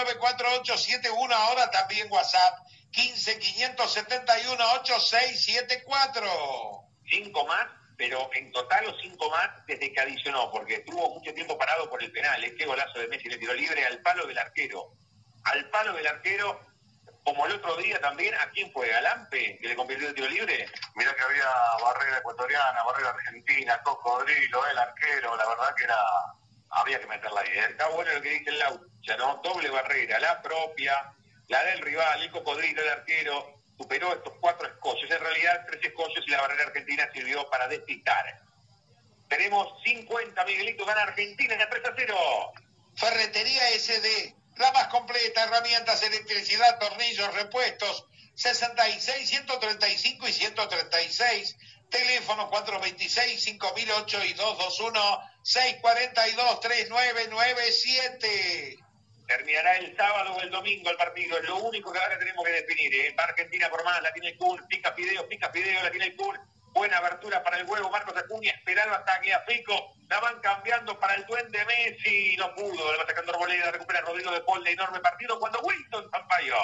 489-4871. 0.04 1.32
Ahora 1.32 1.70
también 1.70 2.10
WhatsApp 2.10 2.58
15 2.90 3.38
571 3.38 4.64
8674. 4.80 6.22
Cinco 7.08 7.46
más, 7.46 7.66
pero 7.96 8.30
en 8.34 8.52
total 8.52 8.84
los 8.86 9.00
cinco 9.00 9.30
más 9.30 9.50
desde 9.66 9.92
que 9.92 10.00
adicionó, 10.00 10.50
porque 10.50 10.76
estuvo 10.76 11.14
mucho 11.14 11.32
tiempo 11.34 11.58
parado 11.58 11.90
por 11.90 12.02
el 12.02 12.10
penal. 12.12 12.42
Este 12.44 12.66
golazo 12.66 12.98
de 12.98 13.08
Messi 13.08 13.28
le 13.28 13.38
tiró 13.38 13.54
libre 13.54 13.84
al 13.86 14.00
palo 14.00 14.26
del 14.26 14.38
arquero. 14.38 14.94
Al 15.44 15.68
palo 15.70 15.92
del 15.94 16.06
arquero 16.06 16.60
como 17.24 17.46
el 17.46 17.52
otro 17.52 17.76
día 17.76 18.00
también, 18.00 18.34
¿a 18.34 18.50
quién 18.50 18.72
fue? 18.72 18.88
¿Galampe, 18.88 19.58
que 19.60 19.68
le 19.68 19.76
convirtió 19.76 20.08
el 20.08 20.14
tiro 20.14 20.28
libre? 20.28 20.66
Mira 20.96 21.14
que 21.14 21.22
había 21.22 21.46
barrera 21.80 22.18
ecuatoriana, 22.18 22.82
barrera 22.82 23.10
argentina, 23.10 23.80
cocodrilo, 23.82 24.66
el 24.66 24.78
arquero, 24.78 25.36
la 25.36 25.48
verdad 25.48 25.74
que 25.76 25.84
era 25.84 25.96
había 26.72 27.00
que 27.00 27.06
meterla 27.06 27.40
ahí. 27.40 27.58
Está 27.70 27.88
bueno 27.88 28.12
lo 28.12 28.22
que 28.22 28.30
dice 28.30 28.50
el 28.50 28.58
Laucha, 28.58 29.16
¿no? 29.18 29.40
Doble 29.42 29.70
barrera, 29.70 30.18
la 30.20 30.42
propia, 30.42 31.12
la 31.48 31.64
del 31.64 31.80
rival, 31.80 32.22
el 32.22 32.30
cocodrilo, 32.30 32.82
el 32.82 32.88
arquero, 32.88 33.60
superó 33.78 34.12
estos 34.12 34.34
cuatro 34.40 34.66
escollos. 34.66 35.10
En 35.10 35.20
realidad, 35.20 35.64
tres 35.66 35.84
escollos 35.84 36.24
y 36.26 36.30
la 36.30 36.42
barrera 36.42 36.64
argentina 36.64 37.08
sirvió 37.12 37.48
para 37.50 37.68
despistar. 37.68 38.40
Tenemos 39.28 39.82
50, 39.84 40.44
Miguelito, 40.44 40.84
gana 40.84 41.02
Argentina 41.02 41.54
en 41.54 41.60
el 41.62 41.68
3 41.68 41.84
a 41.86 41.94
0. 41.96 42.52
Ferretería 42.96 43.62
SD 43.78 44.34
la 44.56 44.72
más 44.72 44.88
completa, 44.88 45.44
herramientas, 45.44 46.02
electricidad, 46.02 46.78
tornillos, 46.78 47.34
repuestos, 47.34 48.06
66, 48.34 49.28
135 49.28 50.28
y 50.28 50.32
136. 50.32 51.56
Teléfono 51.92 52.48
426 52.48 53.44
5008 53.44 54.24
y 54.24 54.32
221 54.32 55.20
642 55.42 56.60
3997. 56.60 58.78
Terminará 59.26 59.76
el 59.76 59.94
sábado 59.96 60.32
o 60.32 60.40
el 60.40 60.50
domingo 60.50 60.88
el 60.88 60.96
partido. 60.96 61.36
Es 61.36 61.44
lo 61.44 61.58
único 61.58 61.92
que 61.92 61.98
ahora 61.98 62.18
tenemos 62.18 62.42
que 62.46 62.52
definir. 62.52 62.94
¿eh? 62.94 63.14
Argentina 63.18 63.68
por 63.68 63.84
más, 63.84 64.00
la 64.02 64.10
tiene 64.12 64.30
el 64.30 64.38
Kun. 64.38 64.66
Pica 64.68 64.94
Fideo, 64.94 65.28
pica 65.28 65.50
Fideo, 65.50 65.82
la 65.82 65.90
tiene 65.90 66.06
el 66.06 66.16
Kun. 66.16 66.38
Buena 66.72 66.96
abertura 66.96 67.44
para 67.44 67.58
el 67.58 67.66
huevo 67.66 67.90
Marcos 67.90 68.16
Acuña, 68.16 68.52
esperando 68.52 68.94
hasta 68.94 69.20
que 69.20 69.34
a 69.34 69.40
Fico 69.40 69.92
la 70.08 70.18
van 70.20 70.40
cambiando 70.40 70.98
para 70.98 71.16
el 71.16 71.26
duende 71.26 71.62
Messi. 71.66 72.38
No 72.38 72.54
pudo, 72.54 72.92
le 72.92 72.98
va 72.98 73.06
sacando 73.06 73.34
Arboleda, 73.34 73.70
recupera 73.70 74.00
Rodrigo 74.00 74.30
de 74.30 74.40
Paul 74.40 74.64
de 74.64 74.72
enorme 74.72 75.00
partido 75.00 75.38
cuando 75.38 75.60
Wilson 75.60 76.10
Sampaio 76.10 76.56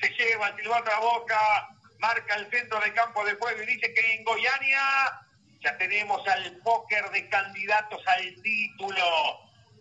se 0.00 0.08
lleva 0.10 0.48
el 0.48 0.56
silbato 0.56 0.90
a 0.90 0.98
boca, 0.98 1.68
marca 1.98 2.34
el 2.34 2.50
centro 2.50 2.80
del 2.80 2.94
campo 2.94 3.24
de 3.24 3.34
juego 3.34 3.62
y 3.62 3.66
dice 3.66 3.92
que 3.92 4.14
en 4.14 4.24
Goiania 4.24 5.20
ya 5.60 5.76
tenemos 5.78 6.26
al 6.28 6.56
póker 6.58 7.10
de 7.10 7.28
candidatos 7.28 8.02
al 8.06 8.42
título. 8.42 9.04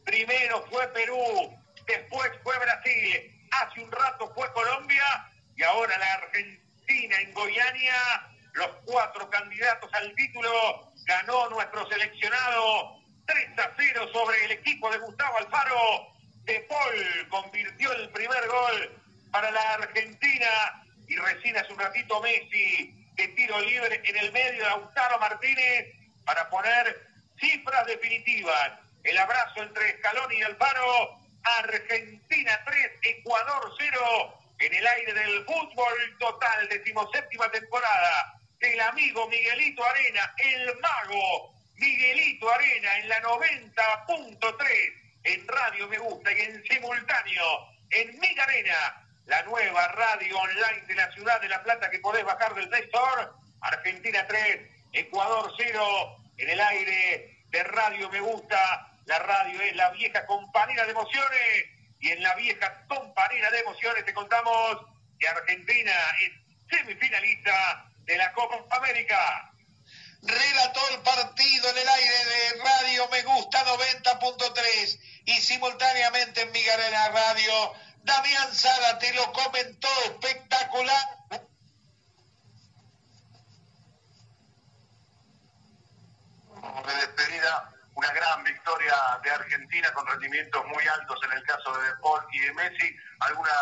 Primero 0.06 0.66
fue 0.70 0.88
Perú, 0.90 1.56
después 1.88 2.32
fue 2.44 2.58
Brasil, 2.60 3.48
hace 3.52 3.84
un 3.84 3.92
rato 3.92 4.32
fue 4.34 4.52
Colombia 4.54 5.04
y 5.56 5.64
ahora 5.64 5.98
la 5.98 6.14
Argentina 6.14 7.20
en 7.20 7.34
Goiania 7.34 7.96
los 8.54 8.70
cuatro 8.86 9.30
candidatos 9.30 9.94
al 9.94 10.14
título. 10.16 10.92
Ganó 11.06 11.50
nuestro 11.50 11.88
seleccionado 11.90 13.00
3 13.26 13.60
a 13.60 13.72
0 13.78 14.10
sobre 14.14 14.46
el 14.46 14.52
equipo 14.52 14.92
de 14.92 14.98
Gustavo 15.00 15.38
Alfaro. 15.38 16.08
De 16.46 16.60
Paul 16.70 17.28
convirtió 17.30 17.92
el 17.94 18.10
primer 18.10 18.48
gol 18.48 19.02
para 19.32 19.52
la 19.52 19.74
Argentina 19.74 20.85
y 21.08 21.16
recién 21.18 21.58
hace 21.58 21.72
un 21.74 21.80
ratito 21.80 22.22
Messi 22.22 22.94
de 23.16 23.28
tiro 23.30 23.60
libre 23.62 24.02
en 24.04 24.18
el 24.18 24.32
medio 24.32 24.64
de 24.64 24.70
Lautaro 24.70 25.20
Martínez 25.20 25.94
para 26.26 26.50
poner 26.50 27.08
cifras 27.40 27.86
definitivas. 27.86 28.72
El 29.04 29.18
abrazo 29.18 29.64
entre 29.64 29.98
Scaloni 29.98 30.38
y 30.38 30.44
Alfaro. 30.44 31.20
Argentina 31.60 32.60
3, 32.66 32.92
Ecuador 33.04 33.72
0 33.78 34.40
en 34.58 34.74
el 34.74 34.88
aire 34.88 35.14
del 35.14 35.46
fútbol 35.46 36.18
total, 36.20 36.68
decimoséptima 36.70 37.52
temporada 37.52 38.36
el 38.60 38.82
amigo 38.82 39.28
Miguelito 39.28 39.86
Arena, 39.86 40.34
el 40.38 40.80
mago 40.80 41.54
Miguelito 41.76 42.50
Arena 42.52 42.98
en 43.00 43.10
la 43.10 43.22
90.3 43.22 44.94
en 45.24 45.48
Radio 45.48 45.88
Me 45.88 45.98
Gusta 45.98 46.32
y 46.32 46.42
en 46.42 46.64
simultáneo 46.66 47.44
en 47.92 48.20
Mig 48.20 48.40
Arena, 48.40 49.05
la 49.26 49.42
nueva 49.44 49.88
radio 49.90 50.38
online 50.38 50.86
de 50.88 50.96
la 50.96 51.12
ciudad 51.12 51.42
de 51.42 51.50
La 51.50 51.64
Plata 51.64 51.90
que 51.90 52.00
podés 52.00 52.24
bajar 52.24 52.54
del 52.54 52.70
Play 52.70 52.90
Argentina 53.62 54.26
3, 54.28 54.60
Ecuador 54.94 55.52
0, 55.58 56.18
en 56.38 56.50
el 56.50 56.60
aire 56.60 57.44
de 57.50 57.64
Radio 57.64 58.10
Me 58.10 58.20
Gusta. 58.20 58.92
La 59.06 59.20
radio 59.20 59.62
es 59.62 59.76
la 59.76 59.90
vieja 59.92 60.26
compañera 60.26 60.86
de 60.86 60.92
emociones 60.92 61.66
y 62.00 62.10
en 62.10 62.22
la 62.22 62.36
vieja 62.36 62.86
compañera 62.88 63.50
de 63.52 63.60
emociones 63.60 64.06
te 64.06 64.14
contamos 64.14 64.78
que 65.20 65.28
Argentina 65.28 65.94
es 66.22 66.78
semifinalista 66.78 67.86
de 68.06 68.18
la 68.18 68.32
Copa 68.34 68.64
América. 68.78 69.52
Relató 70.22 70.82
el 70.92 71.02
partido 71.02 71.70
en 71.70 71.78
el 71.78 71.88
aire 71.88 72.26
de 72.26 72.64
Radio 72.64 73.10
Me 73.10 73.24
Gusta 73.24 73.66
90.3 73.66 75.00
y 75.26 75.34
simultáneamente 75.34 76.42
en 76.42 76.52
Migarena 76.52 77.10
Radio. 77.10 77.74
Damián 78.06 78.54
Sara 78.54 79.00
te 79.00 79.12
lo 79.14 79.32
comentó, 79.34 79.88
espectacular. 80.06 81.06
De 86.86 86.96
despedida, 86.96 87.74
una 87.96 88.12
gran 88.12 88.44
victoria 88.44 88.94
de 89.24 89.32
Argentina 89.32 89.92
con 89.94 90.06
rendimientos 90.06 90.66
muy 90.68 90.88
altos 90.88 91.20
en 91.24 91.32
el 91.32 91.44
caso 91.44 91.76
de 91.80 91.96
Paul 92.04 92.22
y 92.32 92.40
de 92.42 92.54
Messi. 92.54 92.96
Algunas 93.22 93.56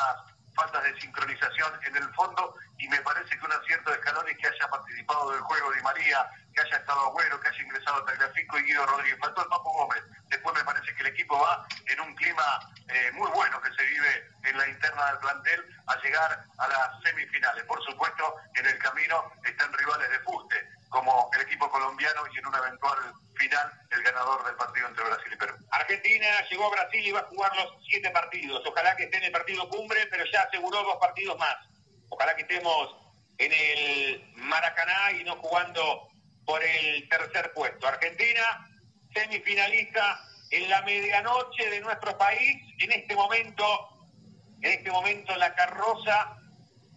faltas 0.55 0.83
de 0.83 0.99
sincronización 0.99 1.79
en 1.85 1.95
el 1.95 2.13
fondo 2.13 2.55
y 2.77 2.87
me 2.89 2.99
parece 2.99 3.37
que 3.37 3.45
un 3.45 3.53
acierto 3.53 3.91
de 3.91 3.97
Scaloni 3.97 4.35
que 4.35 4.47
haya 4.47 4.67
participado 4.69 5.31
del 5.31 5.41
juego 5.41 5.71
de 5.71 5.81
María, 5.83 6.29
que 6.53 6.61
haya 6.61 6.77
estado 6.77 7.11
bueno, 7.11 7.39
que 7.39 7.49
haya 7.49 7.63
ingresado 7.63 8.03
Tagliafico 8.05 8.59
y 8.59 8.63
Guido 8.63 8.85
Rodríguez. 8.85 9.19
Faltó 9.19 9.41
el 9.41 9.49
Papo 9.49 9.71
Gómez. 9.71 10.03
Después 10.29 10.55
me 10.55 10.63
parece 10.63 10.93
que 10.95 11.01
el 11.01 11.07
equipo 11.07 11.39
va 11.39 11.65
en 11.87 11.99
un 11.99 12.15
clima 12.15 12.71
eh, 12.87 13.11
muy 13.13 13.29
bueno 13.31 13.61
que 13.61 13.73
se 13.73 13.83
vive 13.85 14.29
en 14.43 14.57
la 14.57 14.67
interna 14.67 15.05
del 15.07 15.19
plantel 15.19 15.65
a 15.87 16.01
llegar 16.01 16.45
a 16.57 16.67
las 16.67 17.01
semifinales. 17.03 17.63
Por 17.65 17.83
supuesto, 17.83 18.35
en 18.55 18.65
el 18.65 18.77
camino 18.79 19.31
están 19.43 19.73
rivales 19.73 20.09
de 20.09 20.19
fuste, 20.19 20.55
como 20.89 21.29
el 21.33 21.41
equipo 21.41 21.69
colombiano 21.69 22.21
y 22.33 22.37
en 22.37 22.45
un 22.47 22.55
eventual 22.55 22.97
final 23.35 23.71
el 23.89 24.03
ganador 24.03 24.45
del 24.45 24.55
partido 24.55 24.87
entre 24.87 25.03
Brasil 25.05 25.33
y 25.33 25.37
Perú. 25.37 25.55
Argentina 25.71 26.27
llegó 26.49 26.67
a 26.67 26.71
Brasil 26.71 27.05
y 27.05 27.11
va 27.11 27.19
a 27.21 27.27
jugar 27.27 27.55
los 27.55 27.73
siete 27.89 28.09
partidos. 28.11 28.63
Ojalá 28.65 28.95
que 28.95 29.03
esté 29.03 29.17
en 29.17 29.23
el 29.25 29.31
partido 29.31 29.67
cumbre, 29.69 30.05
pero 30.11 30.23
ya 30.31 30.41
aseguró 30.41 30.83
dos 30.83 30.97
partidos 30.99 31.37
más. 31.39 31.55
Ojalá 32.09 32.35
que 32.35 32.43
estemos 32.43 32.95
en 33.37 33.51
el 33.51 34.33
Maracaná 34.35 35.11
y 35.13 35.23
no 35.23 35.35
jugando 35.37 36.12
por 36.45 36.63
el 36.63 37.07
tercer 37.09 37.51
puesto. 37.53 37.87
Argentina, 37.87 38.69
semifinalista 39.13 40.19
en 40.51 40.69
la 40.69 40.81
medianoche 40.83 41.69
de 41.69 41.79
nuestro 41.81 42.17
país. 42.17 42.57
En 42.79 42.91
este 42.91 43.15
momento, 43.15 43.89
en 44.61 44.71
este 44.71 44.91
momento 44.91 45.35
la 45.37 45.53
carroza 45.55 46.37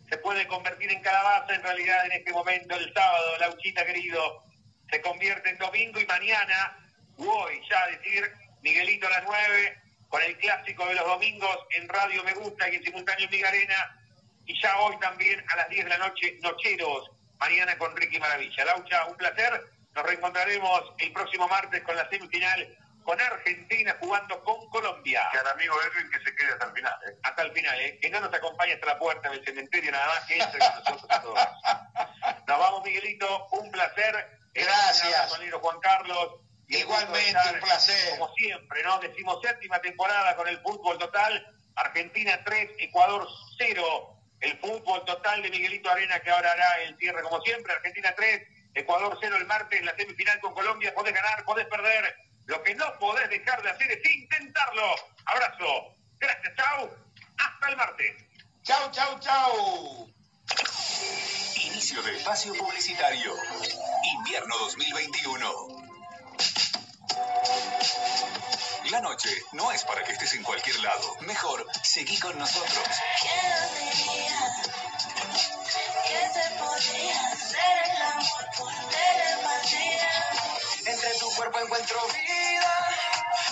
se 0.09 0.19
puede 0.19 0.47
convertir 0.47 0.91
en 0.91 1.03
calabaza. 1.03 1.55
En 1.55 1.63
realidad, 1.63 2.07
en 2.07 2.13
este 2.13 2.33
momento, 2.33 2.77
el 2.77 2.93
sábado, 2.93 3.39
Lauchita 3.41 3.85
querido, 3.85 4.45
se 4.91 5.01
convierte 5.01 5.51
en 5.51 5.59
domingo 5.59 6.01
y 6.01 6.07
mañana, 6.07 6.79
hoy 7.17 7.61
ya 7.69 7.87
decir, 7.89 8.33
Miguelito 8.63 9.07
a 9.07 9.11
las 9.11 9.25
nueve, 9.25 9.79
con 10.09 10.23
el 10.23 10.37
clásico 10.39 10.87
de 10.87 10.95
los 10.95 11.05
domingos 11.05 11.59
en 11.77 11.89
Radio 11.89 12.23
Me 12.25 12.35
Gusta 12.35 12.69
y 12.69 12.77
en 12.77 12.85
simultáneo 12.85 13.25
en 13.25 13.31
Migarena 13.31 13.97
y 14.47 14.61
ya 14.61 14.79
hoy 14.79 14.97
también 14.99 15.45
a 15.49 15.57
las 15.57 15.69
10 15.69 15.85
de 15.85 15.91
la 15.91 15.99
noche, 15.99 16.39
Nocheros, 16.41 17.11
mañana 17.39 17.77
con 17.79 17.97
Ricky 17.97 18.19
Maravilla. 18.19 18.65
Laucha, 18.65 19.07
un 19.07 19.17
placer. 19.17 19.63
Nos 19.95 20.05
reencontraremos 20.05 20.93
el 20.99 21.13
próximo 21.13 21.49
martes 21.49 21.83
con 21.83 21.97
la 21.97 22.09
semifinal 22.11 22.77
con 23.07 23.21
Argentina 23.21 23.97
jugando 24.01 24.43
con 24.43 24.69
Colombia. 24.69 25.23
Que 25.33 25.39
al 25.39 25.47
amigo 25.47 25.75
Edwin 25.83 26.11
que 26.11 26.19
se 26.19 26.35
quede 26.35 26.53
hasta 26.53 26.67
el 26.67 26.73
final. 26.73 26.95
¿eh? 27.09 27.17
Hasta 27.23 27.43
el 27.43 27.53
final, 27.53 27.81
¿eh? 27.81 27.99
que 28.03 28.11
no 28.11 28.21
nos 28.21 28.35
acompañe 28.35 28.73
hasta 28.73 28.87
la 28.87 28.99
puerta 28.99 29.31
del 29.31 29.45
cementerio, 29.45 29.93
nada 29.93 30.07
más 30.07 30.27
que 30.27 30.39
entre 30.39 30.59
con 30.59 30.75
nosotros 30.75 31.23
todos. 31.23 31.39
Nos 32.47 32.59
vamos, 32.59 32.85
Miguelito, 32.85 33.47
un 33.53 33.71
placer. 33.71 34.39
Gracias. 34.53 35.39
Juan 35.61 35.81
Carlos. 35.81 36.41
Igualmente, 36.69 37.39
un 37.55 37.61
placer. 37.61 38.19
Como 38.19 38.35
siempre, 38.35 38.83
¿no? 38.83 38.99
Decimos 38.99 39.39
séptima 39.41 39.79
temporada 39.81 40.35
con 40.35 40.49
el 40.49 40.61
fútbol 40.61 40.99
total. 40.99 41.55
Argentina 41.77 42.43
3, 42.45 42.71
Ecuador 42.79 43.29
0. 43.59 44.16
El 44.41 44.59
fútbol 44.59 45.05
total 45.05 45.43
de 45.43 45.51
Miguelito 45.51 45.91
Arena 45.91 46.21
que 46.21 46.31
ahora 46.31 46.53
hará 46.53 46.83
el 46.83 46.97
cierre 46.99 47.23
como 47.23 47.41
siempre. 47.41 47.73
Argentina 47.73 48.15
3, 48.17 48.43
Ecuador 48.75 49.17
0 49.21 49.37
el 49.37 49.47
martes, 49.47 49.83
la 49.83 49.97
semifinal 49.97 50.41
con 50.41 50.55
Colombia. 50.55 50.95
Podés 50.95 51.15
ganar, 51.15 51.45
podés 51.45 51.67
perder. 51.67 52.17
Lo 52.47 52.63
que 52.63 52.75
no 52.75 52.87
podés 52.99 53.29
dejar 53.31 53.63
de 53.63 53.71
hacer 53.71 53.91
es 53.91 54.11
intentarlo. 54.11 54.95
Abrazo. 55.25 55.97
Gracias, 56.19 56.55
chau. 56.57 56.91
Hasta 57.39 57.69
el 57.69 57.77
martes. 57.77 58.15
Chau, 58.63 58.91
chau, 58.91 59.19
chau. 59.21 60.09
Inicio 61.57 62.03
de 62.03 62.17
espacio 62.17 62.55
publicitario. 62.55 63.35
Invierno 64.19 64.59
2021. 64.59 65.86
La 68.91 69.01
noche 69.01 69.31
no 69.53 69.73
es 69.73 69.85
para 69.85 70.05
que 70.05 70.13
estés 70.13 70.35
en 70.35 70.43
cualquier 70.43 70.79
lado. 70.81 71.17
Mejor, 71.21 71.67
seguí 71.83 72.19
con 72.19 72.39
nosotros. 72.39 72.87
que 76.07 76.21
se 76.33 76.51
podía 76.57 77.33
hacer 77.33 77.79
el 77.91 78.03
amor 78.03 78.47
por 78.57 78.73
telepatía. 78.91 80.11
Entre 80.87 81.15
tu 81.19 81.31
cuerpo 81.35 81.59
encuentro 81.59 82.01
vida, 82.09 82.89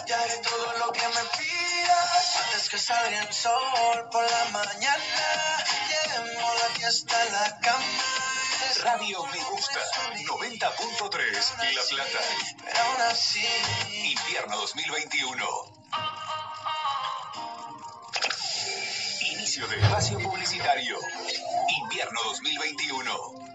y 0.06 0.12
haré 0.12 0.38
todo 0.38 0.72
lo 0.78 0.92
que 0.92 1.08
me 1.08 1.24
pidas. 1.36 2.36
Antes 2.44 2.68
que 2.68 2.78
salga 2.78 3.22
el 3.22 3.32
sol 3.32 4.08
por 4.12 4.30
la 4.30 4.44
mañana, 4.52 5.64
llevemos 5.88 6.62
la 6.62 6.68
fiesta 6.76 7.20
a 7.20 7.24
la 7.24 7.60
cama. 7.60 8.13
Radio 8.82 9.24
Me 9.26 9.38
Gusta 9.50 9.80
90.3 10.26 11.74
La 11.74 11.82
Plata. 11.90 12.18
Invierno 14.02 14.56
2021. 14.56 15.46
Inicio 19.32 19.66
de 19.68 19.76
espacio 19.80 20.18
publicitario. 20.18 20.98
Invierno 21.82 22.20
2021. 22.24 23.53